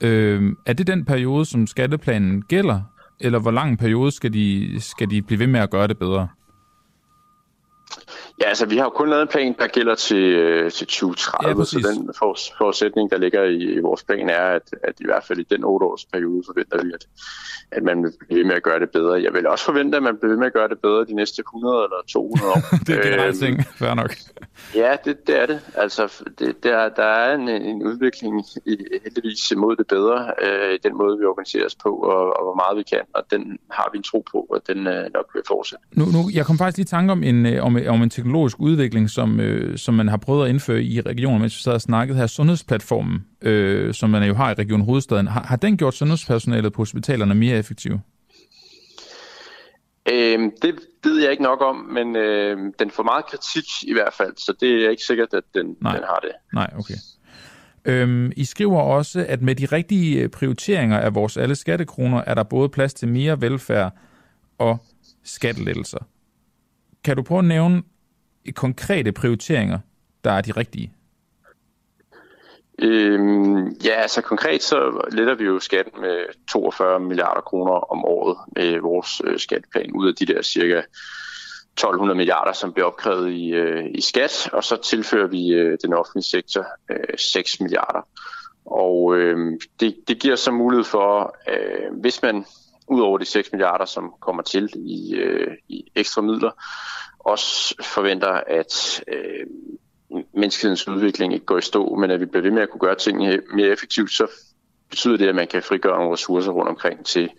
Øh, 0.00 0.52
er 0.66 0.72
det 0.72 0.86
den 0.86 1.04
periode, 1.04 1.44
som 1.44 1.66
skatteplanen 1.66 2.42
gælder? 2.42 2.80
Eller 3.20 3.38
hvor 3.38 3.50
lang 3.50 3.70
en 3.70 3.76
periode 3.76 4.10
skal 4.10 4.32
de, 4.32 4.76
skal 4.80 5.10
de 5.10 5.22
blive 5.22 5.38
ved 5.38 5.46
med 5.46 5.60
at 5.60 5.70
gøre 5.70 5.86
det 5.86 5.98
bedre? 5.98 6.28
Ja, 8.40 8.48
altså 8.48 8.66
vi 8.66 8.76
har 8.76 8.84
jo 8.84 8.90
kun 8.90 9.10
lavet 9.10 9.22
en 9.22 9.28
plan, 9.28 9.54
der 9.58 9.66
gælder 9.66 9.94
til, 9.94 10.24
øh, 10.24 10.70
til 10.70 10.86
2030, 10.86 11.58
ja, 11.58 11.64
så 11.64 11.78
den 11.78 12.10
for, 12.18 12.36
forudsætning, 12.58 13.10
der 13.10 13.18
ligger 13.18 13.42
i, 13.42 13.62
i 13.62 13.78
vores 13.78 14.02
plan, 14.04 14.28
er, 14.28 14.46
at, 14.58 14.74
at 14.82 14.94
i 15.00 15.04
hvert 15.04 15.24
fald 15.24 15.38
i 15.38 15.46
den 15.50 15.64
8 15.64 15.86
års 15.86 16.04
periode 16.12 16.42
forventer 16.46 16.84
vi, 16.84 16.92
at, 16.94 17.06
at 17.72 17.82
man 17.82 18.02
vil 18.02 18.12
blive 18.20 18.38
ved 18.38 18.46
med 18.46 18.54
at 18.54 18.62
gøre 18.62 18.80
det 18.80 18.90
bedre. 18.90 19.22
Jeg 19.22 19.32
vil 19.32 19.46
også 19.46 19.64
forvente, 19.64 19.96
at 19.96 20.02
man 20.02 20.16
bliver 20.18 20.32
ved 20.32 20.38
med 20.38 20.46
at 20.46 20.52
gøre 20.52 20.68
det 20.68 20.78
bedre 20.82 21.04
de 21.04 21.14
næste 21.14 21.40
100 21.40 21.84
eller 21.84 21.96
200 22.08 22.50
år. 22.50 22.60
det 22.86 22.92
er 22.98 23.02
generelt 23.02 23.38
ting, 23.38 23.54
øhm, 23.54 23.78
fair 23.80 23.94
nok. 23.94 24.12
Ja, 24.74 24.96
det, 25.04 25.26
det 25.26 25.42
er 25.42 25.46
det. 25.46 25.60
Altså, 25.74 26.22
det, 26.38 26.64
der, 26.64 26.88
der 26.88 27.04
er 27.04 27.34
en, 27.34 27.48
en 27.48 27.82
udvikling 27.82 28.44
i, 28.66 28.76
heldigvis 29.04 29.50
imod 29.50 29.76
det 29.76 29.86
bedre, 29.86 30.18
øh, 30.42 30.78
den 30.82 30.96
måde, 30.96 31.18
vi 31.18 31.24
organiserer 31.24 31.66
os 31.66 31.74
på, 31.74 31.88
og, 31.88 32.36
og 32.36 32.42
hvor 32.46 32.54
meget 32.62 32.74
vi 32.76 32.82
kan, 32.82 33.04
og 33.14 33.22
den 33.30 33.58
har 33.70 33.88
vi 33.92 33.96
en 33.98 34.02
tro 34.02 34.24
på, 34.32 34.38
og 34.50 34.58
den 34.68 34.78
øh, 34.86 35.04
nok 35.14 35.26
vil 35.34 35.42
fortsætte. 35.48 35.84
Nu, 35.92 36.04
nu, 36.04 36.20
jeg 36.34 36.46
kom 36.46 36.58
faktisk 36.58 36.76
lige 36.76 36.88
i 36.90 36.94
tanke 36.96 37.12
om 37.12 37.22
en, 37.22 37.46
øh, 37.46 37.64
om, 37.64 37.78
om 37.88 38.02
en 38.02 38.10
teknologisk 38.22 38.60
udvikling, 38.60 39.10
som, 39.10 39.40
øh, 39.40 39.78
som 39.78 39.94
man 39.94 40.08
har 40.08 40.16
prøvet 40.16 40.44
at 40.44 40.50
indføre 40.50 40.82
i 40.82 41.00
regionen, 41.00 41.40
mens 41.40 41.56
vi 41.56 41.62
sad 41.62 41.72
og 41.72 41.80
snakkede 41.80 42.18
her, 42.18 42.26
sundhedsplatformen, 42.26 43.26
øh, 43.42 43.94
som 43.94 44.10
man 44.10 44.22
jo 44.28 44.34
har 44.34 44.50
i 44.50 44.54
Region 44.54 44.80
Hovedstaden. 44.80 45.26
Har, 45.26 45.42
har 45.42 45.56
den 45.56 45.76
gjort 45.76 45.94
sundhedspersonalet 45.94 46.72
på 46.72 46.82
hospitalerne 46.82 47.34
mere 47.34 47.58
effektive? 47.58 48.00
Øhm, 50.12 50.50
det 50.62 50.74
ved 51.04 51.20
jeg 51.22 51.30
ikke 51.30 51.42
nok 51.42 51.62
om, 51.62 51.76
men 51.76 52.16
øh, 52.16 52.72
den 52.78 52.90
får 52.90 53.02
meget 53.02 53.26
kritik 53.26 53.64
i 53.82 53.92
hvert 53.92 54.14
fald, 54.16 54.32
så 54.36 54.54
det 54.60 54.84
er 54.84 54.90
ikke 54.90 55.02
sikkert, 55.02 55.34
at 55.34 55.44
den, 55.54 55.76
Nej. 55.80 55.96
den 55.96 56.04
har 56.04 56.18
det. 56.22 56.30
Nej, 56.52 56.70
okay. 56.78 56.94
Øhm, 57.84 58.32
I 58.36 58.44
skriver 58.44 58.80
også, 58.80 59.26
at 59.28 59.42
med 59.42 59.54
de 59.54 59.66
rigtige 59.66 60.28
prioriteringer 60.28 60.98
af 60.98 61.14
vores 61.14 61.36
alle 61.36 61.54
skattekroner, 61.54 62.22
er 62.26 62.34
der 62.34 62.42
både 62.42 62.68
plads 62.68 62.94
til 62.94 63.08
mere 63.08 63.40
velfærd 63.40 63.92
og 64.58 64.78
skattelettelser. 65.24 65.98
Kan 67.04 67.16
du 67.16 67.22
prøve 67.22 67.38
at 67.38 67.44
nævne 67.44 67.82
konkrete 68.50 69.12
prioriteringer, 69.12 69.78
der 70.24 70.30
er 70.30 70.40
de 70.40 70.52
rigtige? 70.52 70.92
Øhm, 72.78 73.68
ja, 73.68 73.90
altså 73.90 74.22
konkret 74.22 74.62
så 74.62 75.08
letter 75.12 75.34
vi 75.34 75.44
jo 75.44 75.58
skatten 75.58 76.00
med 76.00 76.24
42 76.50 77.00
milliarder 77.00 77.40
kroner 77.40 77.72
om 77.72 78.04
året 78.04 78.38
med 78.56 78.80
vores 78.80 79.22
øh, 79.24 79.38
skatteplan 79.38 79.92
ud 79.92 80.08
af 80.08 80.14
de 80.14 80.26
der 80.26 80.42
cirka 80.42 80.82
1200 81.72 82.16
milliarder, 82.16 82.52
som 82.52 82.72
bliver 82.72 82.86
opkrævet 82.86 83.32
i, 83.32 83.48
øh, 83.48 83.84
i 83.94 84.00
skat, 84.00 84.50
og 84.52 84.64
så 84.64 84.76
tilfører 84.76 85.26
vi 85.26 85.48
øh, 85.48 85.78
den 85.82 85.92
offentlige 85.92 86.24
sektor 86.24 86.66
øh, 86.90 87.18
6 87.18 87.60
milliarder. 87.60 88.08
Og 88.66 89.16
øh, 89.16 89.58
det, 89.80 89.96
det 90.08 90.20
giver 90.20 90.36
så 90.36 90.50
mulighed 90.50 90.84
for, 90.84 91.36
øh, 91.48 92.00
hvis 92.00 92.22
man 92.22 92.44
ud 92.88 93.00
over 93.00 93.18
de 93.18 93.24
6 93.24 93.52
milliarder, 93.52 93.84
som 93.84 94.14
kommer 94.20 94.42
til 94.42 94.70
i, 94.74 95.14
øh, 95.14 95.56
i 95.68 95.84
ekstra 95.94 96.22
midler, 96.22 96.50
også 97.24 97.74
forventer, 97.82 98.40
at 98.46 99.04
øh, 99.08 99.46
menneskehedens 100.34 100.88
udvikling 100.88 101.34
ikke 101.34 101.46
går 101.46 101.58
i 101.58 101.62
stå, 101.62 101.94
men 101.94 102.10
at 102.10 102.20
vi 102.20 102.26
bliver 102.26 102.42
ved 102.42 102.50
med 102.50 102.62
at 102.62 102.70
kunne 102.70 102.80
gøre 102.80 102.94
tingene 102.94 103.40
mere 103.54 103.68
effektivt, 103.68 104.12
så 104.12 104.26
betyder 104.90 105.16
det, 105.16 105.28
at 105.28 105.34
man 105.34 105.46
kan 105.46 105.62
frigøre 105.62 105.98
nogle 105.98 106.12
ressourcer 106.12 106.52
rundt 106.52 106.68
omkring 106.68 107.06
til 107.06 107.30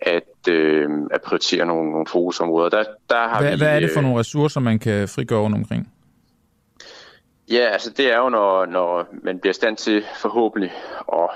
at, 0.00 0.48
øh, 0.48 0.90
at 1.10 1.22
prioritere 1.22 1.66
nogle, 1.66 1.90
nogle 1.90 2.06
fokusområder. 2.06 2.68
Der, 2.68 2.84
der 3.10 3.28
har 3.28 3.40
hvad, 3.40 3.50
vi, 3.50 3.56
hvad 3.58 3.76
er 3.76 3.80
det 3.80 3.90
for 3.90 4.00
øh, 4.00 4.04
nogle 4.04 4.18
ressourcer, 4.18 4.60
man 4.60 4.78
kan 4.78 5.08
frigøre 5.08 5.40
rundt 5.40 5.56
omkring? 5.56 5.92
Ja, 7.50 7.68
altså 7.72 7.90
det 7.90 8.12
er 8.12 8.18
jo, 8.18 8.28
når, 8.28 8.66
når 8.66 9.06
man 9.22 9.38
bliver 9.38 9.50
i 9.50 9.54
stand 9.54 9.76
til 9.76 10.04
forhåbentlig 10.16 10.72
at, 11.12 11.30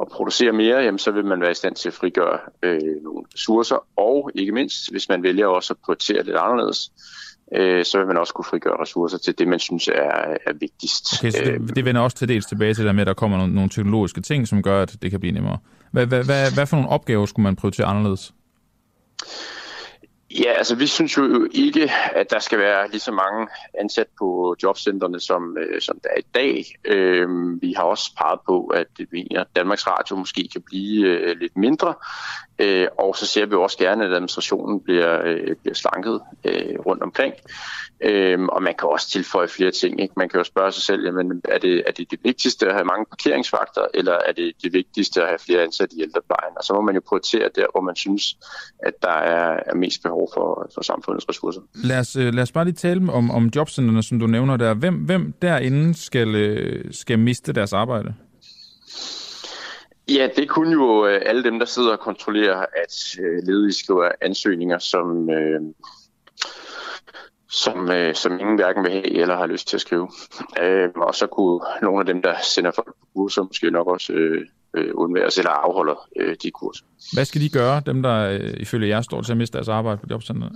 at 0.00 0.08
producere 0.08 0.52
mere, 0.52 0.78
jamen, 0.78 0.98
så 0.98 1.10
vil 1.10 1.24
man 1.24 1.40
være 1.40 1.50
i 1.50 1.54
stand 1.54 1.74
til 1.74 1.88
at 1.88 1.94
frigøre 1.94 2.38
øh, 2.62 3.02
nogle 3.02 3.24
ressourcer, 3.34 3.86
og 3.96 4.30
ikke 4.34 4.52
mindst, 4.52 4.90
hvis 4.90 5.08
man 5.08 5.22
vælger 5.22 5.46
også 5.46 5.72
at 5.72 5.78
prioritere 5.84 6.24
lidt 6.24 6.36
anderledes, 6.36 6.92
øh, 7.54 7.84
så 7.84 7.98
vil 7.98 8.06
man 8.06 8.16
også 8.16 8.34
kunne 8.34 8.44
frigøre 8.44 8.82
ressourcer 8.82 9.18
til 9.18 9.38
det, 9.38 9.48
man 9.48 9.58
synes 9.58 9.88
er, 9.88 10.36
er 10.46 10.52
vigtigst. 10.52 11.06
Okay, 11.18 11.30
så 11.30 11.42
det, 11.44 11.76
det 11.76 11.84
vender 11.84 12.00
også 12.00 12.16
til 12.16 12.28
dels 12.28 12.46
tilbage 12.46 12.74
til 12.74 12.84
det 12.84 12.94
med, 12.94 13.00
at 13.00 13.06
der 13.06 13.14
kommer 13.14 13.36
nogle, 13.36 13.54
nogle 13.54 13.70
teknologiske 13.70 14.20
ting, 14.20 14.48
som 14.48 14.62
gør, 14.62 14.82
at 14.82 14.96
det 15.02 15.10
kan 15.10 15.20
blive 15.20 15.32
nemmere. 15.32 15.58
Hvad, 15.92 16.06
hvad, 16.06 16.24
hvad, 16.24 16.54
hvad 16.54 16.66
for 16.66 16.76
nogle 16.76 16.90
opgaver 16.90 17.26
skulle 17.26 17.44
man 17.44 17.56
prioritere 17.56 17.86
anderledes? 17.86 18.34
Ja, 20.38 20.52
altså 20.52 20.74
vi 20.74 20.86
synes 20.86 21.16
jo 21.16 21.48
ikke, 21.52 21.90
at 22.14 22.30
der 22.30 22.38
skal 22.38 22.58
være 22.58 22.90
lige 22.90 23.00
så 23.00 23.12
mange 23.12 23.48
ansat 23.80 24.06
på 24.18 24.56
jobcentrene, 24.62 25.20
som, 25.20 25.56
øh, 25.58 25.80
som 25.80 26.00
der 26.02 26.08
er 26.10 26.18
i 26.18 26.26
dag. 26.34 26.64
Øh, 26.84 27.28
vi 27.62 27.72
har 27.72 27.82
også 27.82 28.14
peget 28.18 28.40
på, 28.46 28.66
at 28.66 28.86
vi 28.98 29.06
mener, 29.12 29.40
at 29.40 29.46
Danmarks 29.56 29.86
Radio 29.86 30.16
måske 30.16 30.48
kan 30.52 30.62
blive 30.62 31.08
øh, 31.08 31.36
lidt 31.40 31.56
mindre. 31.56 31.94
Øh, 32.60 32.86
og 32.98 33.16
så 33.16 33.26
ser 33.26 33.46
vi 33.46 33.54
også 33.54 33.78
gerne, 33.78 34.04
at 34.04 34.10
administrationen 34.10 34.80
bliver, 34.80 35.20
øh, 35.24 35.56
bliver 35.62 35.74
slanket 35.74 36.20
øh, 36.44 36.78
rundt 36.86 37.02
omkring. 37.02 37.34
Øh, 38.00 38.38
og 38.42 38.62
man 38.62 38.74
kan 38.78 38.88
også 38.88 39.10
tilføje 39.10 39.48
flere 39.48 39.70
ting. 39.70 40.00
Ikke? 40.00 40.14
Man 40.16 40.28
kan 40.28 40.38
jo 40.38 40.44
spørge 40.44 40.72
sig 40.72 40.82
selv, 40.82 41.04
jamen, 41.04 41.42
er, 41.48 41.58
det, 41.58 41.82
er 41.86 41.92
det 41.92 42.10
det 42.10 42.20
vigtigste 42.24 42.66
at 42.66 42.72
have 42.72 42.84
mange 42.84 43.06
parkeringsvagter, 43.10 43.84
eller 43.94 44.12
er 44.12 44.32
det 44.32 44.52
det 44.62 44.72
vigtigste 44.72 45.22
at 45.22 45.28
have 45.28 45.38
flere 45.38 45.62
ansatte 45.62 45.96
i 45.96 46.02
ældreplejen? 46.02 46.54
Og 46.56 46.64
så 46.64 46.72
må 46.74 46.80
man 46.80 46.94
jo 46.94 47.00
prioritere 47.08 47.48
der, 47.54 47.66
hvor 47.72 47.80
man 47.80 47.96
synes, 47.96 48.36
at 48.78 48.94
der 49.02 49.18
er, 49.36 49.60
er 49.66 49.74
mest 49.74 50.02
behov 50.02 50.30
for, 50.34 50.70
for 50.74 50.82
samfundets 50.82 51.28
ressourcer. 51.28 51.60
Lad 51.74 51.98
os, 51.98 52.16
øh, 52.16 52.34
lad 52.34 52.42
os 52.42 52.52
bare 52.52 52.64
lige 52.64 52.74
tale 52.74 53.12
om, 53.12 53.30
om 53.30 53.50
jobcentrene, 53.56 54.02
som 54.02 54.18
du 54.18 54.26
nævner 54.26 54.56
der. 54.56 54.74
Hvem, 54.74 54.94
hvem 54.94 55.34
derinde 55.42 55.94
skal, 55.94 56.34
øh, 56.34 56.84
skal 56.92 57.18
miste 57.18 57.52
deres 57.52 57.72
arbejde? 57.72 58.14
Ja, 60.08 60.28
det 60.36 60.48
kunne 60.48 60.72
jo 60.72 61.06
øh, 61.06 61.22
alle 61.26 61.44
dem, 61.44 61.58
der 61.58 61.66
sidder 61.66 61.92
og 61.92 62.00
kontrollerer, 62.00 62.66
at 62.76 63.16
ledige 63.42 63.72
skriver 63.72 64.10
ansøgninger, 64.20 64.78
som, 64.78 65.30
øh, 65.30 65.60
som, 67.50 67.90
øh, 67.90 68.14
som 68.14 68.40
ingen 68.40 68.56
hverken 68.56 68.84
vil 68.84 68.92
have 68.92 69.10
eller 69.10 69.36
har 69.36 69.46
lyst 69.46 69.68
til 69.68 69.76
at 69.76 69.80
skrive. 69.80 70.10
Øh, 70.60 70.88
og 70.96 71.14
så 71.14 71.26
kunne 71.26 71.60
nogle 71.82 72.00
af 72.00 72.06
dem, 72.06 72.22
der 72.22 72.34
sender 72.42 72.70
folk 72.70 72.86
på 72.86 73.06
kurser, 73.14 73.42
måske 73.42 73.70
nok 73.70 73.86
også 73.86 74.12
øh, 74.12 74.46
øh, 74.74 74.90
undværes 74.94 75.38
eller 75.38 75.50
afholder 75.50 76.08
øh, 76.16 76.36
de 76.42 76.50
kurser. 76.50 76.84
Hvad 77.12 77.24
skal 77.24 77.40
de 77.40 77.48
gøre, 77.48 77.82
dem 77.86 78.02
der 78.02 78.30
øh, 78.30 78.54
ifølge 78.56 78.88
jer 78.88 79.00
står 79.02 79.22
til 79.22 79.32
at 79.32 79.38
miste 79.38 79.56
deres 79.56 79.68
arbejde 79.68 79.98
på 79.98 80.06
jobcenteret? 80.10 80.52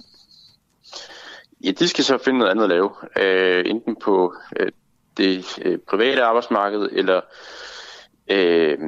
Ja, 1.65 1.71
de 1.71 1.89
skal 1.89 2.05
så 2.05 2.19
finde 2.19 2.39
noget 2.39 2.51
andet 2.51 2.65
at 2.65 2.71
lave. 2.71 2.91
Øh, 3.21 3.65
enten 3.67 3.97
på 3.97 4.35
øh, 4.57 4.73
det 5.17 5.59
øh, 5.63 5.79
private 5.89 6.23
arbejdsmarked 6.23 6.89
eller 6.93 7.21
øh, 8.31 8.79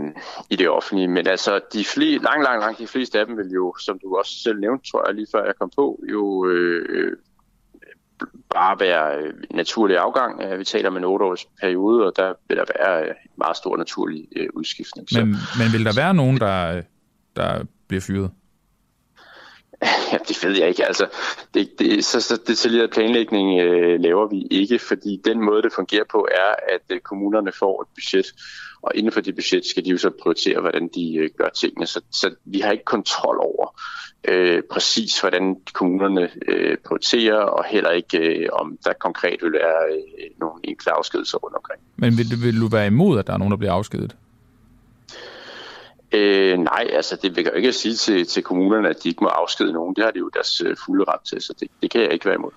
i 0.51 0.57
det 0.57 0.69
offentlige. 0.69 1.09
Men 1.09 1.27
altså, 1.27 1.61
de 1.73 1.85
fli, 1.85 2.19
lang, 2.19 2.43
lang, 2.43 2.61
lang 2.61 2.79
de 2.79 2.87
fleste 2.87 3.21
af 3.21 3.27
dem 3.27 3.37
vil 3.37 3.51
jo, 3.55 3.75
som 3.81 3.99
du 3.99 4.17
også 4.17 4.33
selv 4.43 4.61
nævnte, 4.61 4.91
tror 4.91 5.09
jeg, 5.09 5.15
lige 5.15 5.27
før 5.33 5.45
jeg 5.45 5.55
kom 5.61 5.71
på, 5.77 6.05
jo 6.11 6.47
øh, 6.47 7.17
bare 8.55 8.81
være 8.81 9.19
øh, 9.19 9.33
naturlig 9.51 9.99
afgang. 9.99 10.43
Øh, 10.43 10.59
vi 10.59 10.65
taler 10.65 10.89
om 10.89 10.97
en 10.97 11.05
8-års 11.05 11.49
periode, 11.61 12.07
og 12.07 12.13
der 12.17 12.33
vil 12.49 12.57
der 12.57 12.65
være 12.79 13.03
en 13.03 13.09
øh, 13.09 13.15
meget 13.39 13.57
stor 13.57 13.77
naturlig 13.77 14.29
udskiftning. 14.55 15.07
Men, 15.13 15.29
men 15.29 15.73
vil 15.73 15.85
der 15.85 15.93
være 15.97 16.15
nogen, 16.15 16.41
der, 16.41 16.83
der 17.37 17.65
bliver 17.89 18.01
fyret? 18.01 18.31
Ja, 20.13 20.19
det 20.29 20.45
ved 20.45 20.59
jeg 20.59 20.69
ikke. 20.69 20.87
Altså, 20.87 21.07
det, 21.55 21.71
det, 21.79 22.05
så, 22.05 22.21
så 22.21 22.41
detaljeret 22.47 22.91
planlægning 22.91 23.61
øh, 23.61 24.01
laver 24.01 24.29
vi 24.29 24.47
ikke, 24.51 24.79
fordi 24.79 25.21
den 25.25 25.41
måde, 25.41 25.63
det 25.63 25.73
fungerer 25.73 26.05
på, 26.11 26.29
er, 26.31 26.75
at 26.75 26.83
øh, 26.91 27.01
kommunerne 27.01 27.53
får 27.53 27.83
et 27.83 27.89
budget, 27.95 28.27
og 28.87 28.93
inden 28.95 29.13
for 29.13 29.21
det 29.21 29.35
budget 29.35 29.67
skal 29.67 29.85
de 29.85 29.91
jo 29.91 29.99
så 29.99 30.11
prioritere, 30.23 30.61
hvordan 30.61 30.89
de 30.95 31.15
øh, 31.17 31.31
gør 31.39 31.49
tingene. 31.49 31.87
Så, 31.87 32.01
så 32.11 32.35
vi 32.45 32.61
har 32.61 32.73
ikke 32.73 32.85
kontrol 32.85 33.39
over 33.41 33.81
øh, 34.29 34.63
præcis, 34.71 35.21
hvordan 35.21 35.57
kommunerne 35.73 36.31
øh, 36.49 36.77
prioriterer, 36.87 37.37
og 37.37 37.65
heller 37.65 37.91
ikke, 37.91 38.19
øh, 38.19 38.49
om 38.53 38.79
der 38.85 38.93
konkret 38.93 39.39
vil 39.43 39.53
være 39.53 39.83
øh, 39.93 40.31
nogle 40.41 40.61
enkle 40.65 40.93
afskedelser 40.93 41.39
rundt 41.39 41.57
omkring. 41.57 41.81
Men 41.97 42.19
vil, 42.19 42.27
vil 42.43 42.61
du 42.61 42.69
være 42.69 42.87
imod, 42.87 43.19
at 43.19 43.27
der 43.27 43.33
er 43.33 43.39
nogen, 43.39 43.51
der 43.51 43.59
bliver 43.59 43.73
afskedet? 43.73 44.17
Øh, 46.13 46.59
nej, 46.59 46.91
altså 46.93 47.19
det 47.23 47.37
vil 47.37 47.45
jeg 47.45 47.53
jo 47.53 47.57
ikke 47.57 47.73
sige 47.73 47.95
til, 47.95 48.27
til 48.27 48.43
kommunerne, 48.43 48.89
at 48.89 48.97
de 49.03 49.09
ikke 49.09 49.25
må 49.25 49.29
afskede 49.29 49.73
nogen. 49.73 49.97
Det 49.97 50.05
har 50.05 50.11
de 50.11 50.19
jo 50.19 50.29
deres 50.29 50.61
øh, 50.61 50.77
fulde 50.87 51.05
ret 51.09 51.21
til, 51.21 51.41
så 51.41 51.55
det, 51.61 51.69
det 51.83 51.91
kan 51.91 52.01
jeg 52.01 52.13
ikke 52.13 52.27
være 52.27 52.35
imod. 52.35 52.51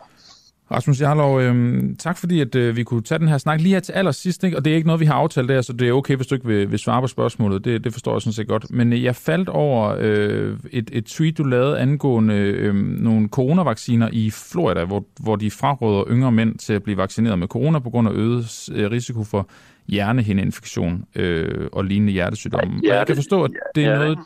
Rasmus 0.71 1.01
Jarlov, 1.01 1.41
øh, 1.41 1.83
tak 1.99 2.17
fordi 2.17 2.41
at, 2.41 2.55
øh, 2.55 2.75
vi 2.75 2.83
kunne 2.83 3.01
tage 3.01 3.19
den 3.19 3.27
her 3.27 3.37
snak 3.37 3.61
lige 3.61 3.73
her 3.73 3.79
til 3.79 3.93
allersidst, 3.93 4.43
ikke? 4.43 4.57
og 4.57 4.65
det 4.65 4.71
er 4.71 4.75
ikke 4.75 4.87
noget, 4.87 4.99
vi 4.99 5.05
har 5.05 5.13
aftalt 5.13 5.49
der, 5.49 5.61
så 5.61 5.73
det 5.73 5.87
er 5.87 5.93
okay, 5.93 6.15
hvis 6.15 6.27
du 6.27 6.35
ikke 6.35 6.47
vil, 6.47 6.71
vil 6.71 6.79
svare 6.79 7.01
på 7.01 7.07
spørgsmålet, 7.07 7.65
det, 7.65 7.83
det 7.83 7.93
forstår 7.93 8.15
jeg 8.15 8.21
sådan 8.21 8.33
set 8.33 8.47
godt. 8.47 8.71
Men 8.71 8.93
øh, 8.93 9.03
jeg 9.03 9.15
faldt 9.15 9.49
over 9.49 9.95
øh, 9.99 10.57
et, 10.71 10.89
et 10.93 11.05
tweet, 11.05 11.37
du 11.37 11.43
lavede 11.43 11.79
angående 11.79 12.33
øh, 12.33 12.75
nogle 12.75 13.29
coronavacciner 13.29 14.09
i 14.11 14.31
Florida, 14.31 14.85
hvor, 14.85 15.05
hvor 15.19 15.35
de 15.35 15.51
fraråder 15.51 16.03
yngre 16.09 16.31
mænd 16.31 16.57
til 16.57 16.73
at 16.73 16.83
blive 16.83 16.97
vaccineret 16.97 17.39
med 17.39 17.47
corona 17.47 17.79
på 17.79 17.89
grund 17.89 18.07
af 18.07 18.11
øget 18.11 18.69
øh, 18.75 18.91
risiko 18.91 19.23
for 19.23 19.49
hjernehindeinfektion 19.87 21.05
øh, 21.15 21.67
og 21.71 21.85
lignende 21.85 22.13
hjertesygdomme. 22.13 22.81
Ja, 22.83 22.91
og 22.91 22.97
jeg 22.97 23.07
kan 23.07 23.15
forstå, 23.15 23.43
at 23.43 23.51
det 23.75 23.85
er 23.85 23.95
noget, 23.95 24.19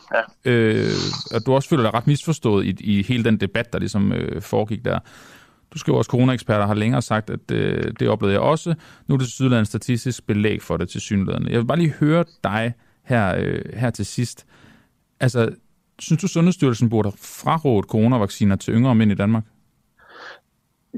øh, 0.44 0.86
at 1.34 1.42
du 1.46 1.54
også 1.54 1.68
føler 1.68 1.82
dig 1.82 1.94
ret 1.94 2.06
misforstået 2.06 2.66
i, 2.66 2.76
i 2.80 3.02
hele 3.02 3.24
den 3.24 3.36
debat, 3.36 3.72
der 3.72 3.78
ligesom 3.78 4.12
øh, 4.12 4.42
foregik 4.42 4.84
der. 4.84 4.98
Du 5.74 5.78
skriver 5.78 5.98
også, 5.98 6.08
coronaeksperter 6.08 6.66
har 6.66 6.74
længere 6.74 7.02
sagt, 7.02 7.30
at 7.30 7.50
øh, 7.52 7.92
det 8.00 8.08
oplevede 8.08 8.34
jeg 8.34 8.42
også. 8.42 8.74
Nu 9.06 9.14
er 9.14 9.18
det 9.18 9.28
Sydlands 9.28 9.68
statistisk 9.68 10.26
belæg 10.26 10.62
for 10.62 10.76
det 10.76 10.88
til 10.88 11.00
synligheden. 11.00 11.48
Jeg 11.48 11.58
vil 11.58 11.66
bare 11.66 11.78
lige 11.78 11.94
høre 12.00 12.24
dig 12.44 12.74
her, 13.04 13.34
øh, 13.38 13.62
her 13.76 13.90
til 13.90 14.06
sidst. 14.06 14.46
Altså, 15.20 15.54
synes 15.98 16.22
du, 16.22 16.28
Sundhedsstyrelsen 16.28 16.90
burde 16.90 17.08
have 17.08 17.18
frarådet 17.18 17.90
coronavacciner 17.90 18.56
til 18.56 18.74
yngre 18.74 18.94
mænd 18.94 19.12
i 19.12 19.14
Danmark? 19.14 19.44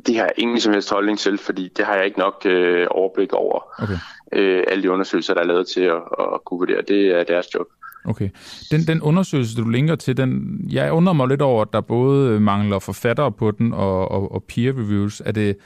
Det 0.06 0.16
har 0.16 0.22
jeg 0.22 0.32
ingen 0.36 0.60
som 0.60 0.72
helst 0.72 0.90
holdning 0.90 1.18
til, 1.18 1.38
fordi 1.38 1.68
det 1.76 1.84
har 1.86 1.94
jeg 1.94 2.04
ikke 2.04 2.18
nok 2.18 2.42
øh, 2.44 2.86
overblik 2.90 3.32
over. 3.32 3.82
Okay. 3.82 3.98
Øh, 4.32 4.64
alle 4.68 4.82
de 4.82 4.90
undersøgelser, 4.90 5.34
der 5.34 5.40
er 5.40 5.46
lavet 5.46 5.66
til 5.66 5.80
at, 5.80 6.02
at 6.18 6.44
kunne 6.44 6.58
vurdere, 6.58 6.82
det 6.88 7.20
er 7.20 7.24
deres 7.24 7.54
job. 7.54 7.66
Okay. 8.06 8.30
Den, 8.70 8.80
den 8.80 9.02
undersøgelse, 9.02 9.56
du 9.56 9.68
linker 9.68 9.94
til, 9.94 10.16
den, 10.16 10.60
jeg 10.70 10.92
undrer 10.92 11.12
mig 11.12 11.28
lidt 11.28 11.42
over, 11.42 11.62
at 11.62 11.68
der 11.72 11.80
både 11.80 12.40
mangler 12.40 12.78
forfattere 12.78 13.32
på 13.32 13.50
den 13.50 13.72
og, 13.72 14.10
og, 14.10 14.32
og 14.32 14.44
peer 14.44 14.72
reviews. 14.72 15.22
Er 15.24 15.32
det, 15.32 15.56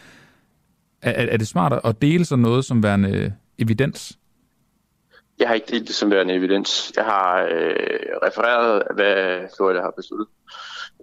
er, 1.03 1.27
er 1.27 1.37
det 1.37 1.49
smart 1.49 1.81
at 1.85 2.03
dele 2.03 2.25
sådan 2.25 2.43
noget 2.43 2.65
som 2.65 2.83
værende 2.83 3.33
evidens? 3.59 4.19
Jeg 5.39 5.49
har 5.49 5.55
ikke 5.55 5.67
delt 5.71 5.89
det 5.89 5.95
som 5.95 6.11
værende 6.11 6.35
evidens. 6.35 6.93
Jeg 6.97 7.05
har 7.05 7.43
øh, 7.43 7.77
refereret, 8.27 8.83
hvad 8.95 9.49
Florida 9.57 9.81
har 9.81 9.93
besluttet. 9.97 10.27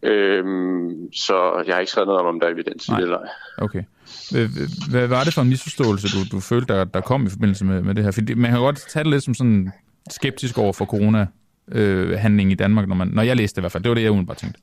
Øhm, 0.04 1.14
så 1.14 1.64
jeg 1.68 1.76
har 1.76 1.80
ikke 1.80 1.92
skrevet 1.92 2.08
noget 2.08 2.22
om, 2.22 2.28
om 2.28 2.40
der 2.40 2.48
er 2.48 2.52
evidens 2.52 2.90
Nej. 2.90 2.98
i 2.98 3.02
det 3.02 3.08
eller 3.08 3.18
ej. 3.18 3.30
Okay. 3.58 3.84
Hvad, 4.32 4.48
hvad 4.90 5.08
var 5.08 5.24
det 5.24 5.34
for 5.34 5.42
en 5.42 5.50
misforståelse, 5.50 6.08
du, 6.08 6.38
du 6.38 6.40
følte, 6.40 6.74
der, 6.74 6.84
der 6.84 7.02
kom 7.02 7.26
i 7.26 7.30
forbindelse 7.30 7.66
med, 7.66 7.82
med 7.82 7.96
det 7.96 8.04
her? 8.04 8.12
Fordi 8.12 8.34
man 8.34 8.52
kan 8.52 8.60
godt 8.60 8.80
tage 8.90 9.04
det 9.04 9.12
lidt 9.12 9.24
som 9.24 9.34
sådan 9.34 9.72
skeptisk 10.10 10.58
over 10.58 10.74
for 10.74 10.86
corona-handling 10.86 12.48
øh, 12.48 12.52
i 12.52 12.56
Danmark, 12.56 12.88
når, 12.88 12.96
man, 12.96 13.08
når 13.08 13.24
jeg 13.24 13.36
læste 13.36 13.56
det 13.56 13.62
i 13.62 13.64
hvert 13.64 13.72
fald. 13.72 13.84
Det 13.84 13.90
var 13.90 13.96
det, 13.96 14.04
jeg 14.04 14.26
bare 14.26 14.36
tænkte. 14.36 14.62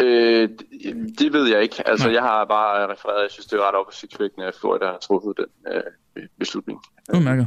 Øh, 0.00 0.48
det 1.18 1.32
ved 1.32 1.48
jeg 1.48 1.62
ikke. 1.62 1.88
Altså, 1.88 2.06
Nej. 2.06 2.14
jeg 2.14 2.22
har 2.22 2.44
bare 2.44 2.92
refereret, 2.92 3.22
jeg 3.22 3.30
synes, 3.30 3.46
det 3.46 3.56
er 3.56 3.68
ret 3.68 3.74
opsigtsvækkende, 3.86 4.46
at 4.46 4.54
Florida 4.60 4.84
har 4.84 4.98
truffet 5.02 5.32
den 5.36 5.72
øh, 6.16 6.22
beslutning. 6.38 6.80
Udmærket. 7.14 7.46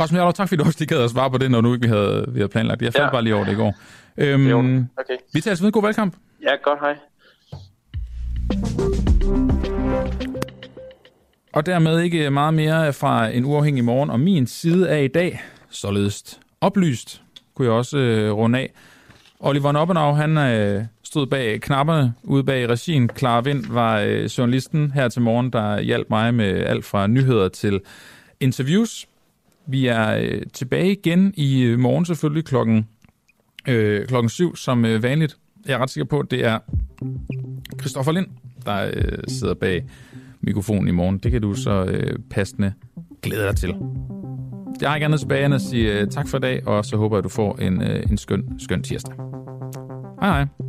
Rasmus 0.00 0.16
Jarlov, 0.16 0.32
tak 0.32 0.48
fordi 0.48 0.62
du 0.62 0.66
også 0.66 0.78
lige 0.78 0.88
gad 0.88 1.04
at 1.04 1.10
svare 1.10 1.30
på 1.30 1.38
det, 1.38 1.50
når 1.50 1.60
nu 1.60 1.74
ikke 1.74 1.86
vi 1.86 1.88
havde, 1.88 2.24
vi 2.28 2.38
havde 2.38 2.48
planlagt. 2.48 2.82
Jeg 2.82 2.92
faldt 2.92 3.04
ja. 3.06 3.10
bare 3.10 3.22
lige 3.22 3.34
over 3.34 3.44
det 3.44 3.52
i 3.52 3.56
går. 3.56 3.74
Øhm, 4.16 4.88
okay. 4.98 5.16
Vi 5.34 5.40
tager 5.40 5.62
ved. 5.62 5.72
God 5.72 5.82
valgkamp. 5.82 6.16
Ja, 6.42 6.56
godt. 6.62 6.80
Hej. 6.80 6.96
Og 11.56 11.66
dermed 11.66 12.00
ikke 12.00 12.30
meget 12.30 12.54
mere 12.54 12.92
fra 12.92 13.28
en 13.28 13.44
uafhængig 13.44 13.84
morgen. 13.84 14.10
Og 14.10 14.20
min 14.20 14.46
side 14.46 14.88
af 14.88 15.04
i 15.04 15.08
dag, 15.08 15.42
således 15.70 16.40
oplyst, 16.60 17.22
kunne 17.54 17.66
jeg 17.66 17.74
også 17.74 17.98
øh, 17.98 18.32
runde 18.32 18.58
af. 18.58 18.72
Oliver 19.40 19.72
Noppenau, 19.72 20.12
han 20.12 20.38
øh, 20.38 20.84
stod 21.02 21.26
bag 21.26 21.60
knapperne 21.60 22.14
ude 22.22 22.44
bag 22.44 22.68
regien. 22.68 23.10
Clara 23.18 23.40
Vind 23.40 23.66
var 23.66 24.00
øh, 24.00 24.24
journalisten 24.24 24.90
her 24.90 25.08
til 25.08 25.22
morgen, 25.22 25.50
der 25.50 25.80
hjalp 25.80 26.06
mig 26.10 26.34
med 26.34 26.46
alt 26.46 26.84
fra 26.84 27.06
nyheder 27.06 27.48
til 27.48 27.80
interviews. 28.40 29.06
Vi 29.66 29.86
er 29.86 30.16
øh, 30.16 30.42
tilbage 30.52 30.92
igen 30.92 31.34
i 31.36 31.62
øh, 31.62 31.78
morgen 31.78 32.04
selvfølgelig 32.04 32.44
klokken, 32.44 32.88
øh, 33.68 34.06
klokken 34.06 34.28
syv, 34.28 34.56
som 34.56 34.84
øh, 34.84 35.02
vanligt. 35.02 35.36
Jeg 35.66 35.74
er 35.74 35.78
ret 35.78 35.90
sikker 35.90 36.08
på, 36.08 36.20
at 36.20 36.30
det 36.30 36.44
er 36.44 36.58
Christoffer 37.80 38.12
Lind, 38.12 38.26
der 38.66 38.90
øh, 38.94 39.18
sidder 39.28 39.54
bag 39.54 39.84
mikrofonen 40.46 40.88
i 40.88 40.90
morgen. 40.90 41.18
Det 41.18 41.32
kan 41.32 41.42
du 41.42 41.54
så 41.54 41.84
øh, 41.84 42.18
passende 42.30 42.72
glæde 43.22 43.46
dig 43.46 43.56
til. 43.56 43.74
Jeg 44.80 44.90
har 44.90 44.96
ikke 44.96 45.04
andet 45.04 45.20
tilbage 45.20 45.46
end 45.46 45.54
at 45.54 45.60
sige 45.60 46.00
øh, 46.00 46.08
tak 46.08 46.28
for 46.28 46.38
i 46.38 46.40
dag, 46.40 46.66
og 46.66 46.84
så 46.84 46.96
håber 46.96 47.16
jeg, 47.16 47.18
at 47.18 47.24
du 47.24 47.28
får 47.28 47.56
en, 47.56 47.82
øh, 47.82 48.10
en 48.10 48.18
skøn, 48.18 48.58
skøn 48.58 48.82
tirsdag. 48.82 49.14
Hej 50.20 50.30
hej. 50.30 50.65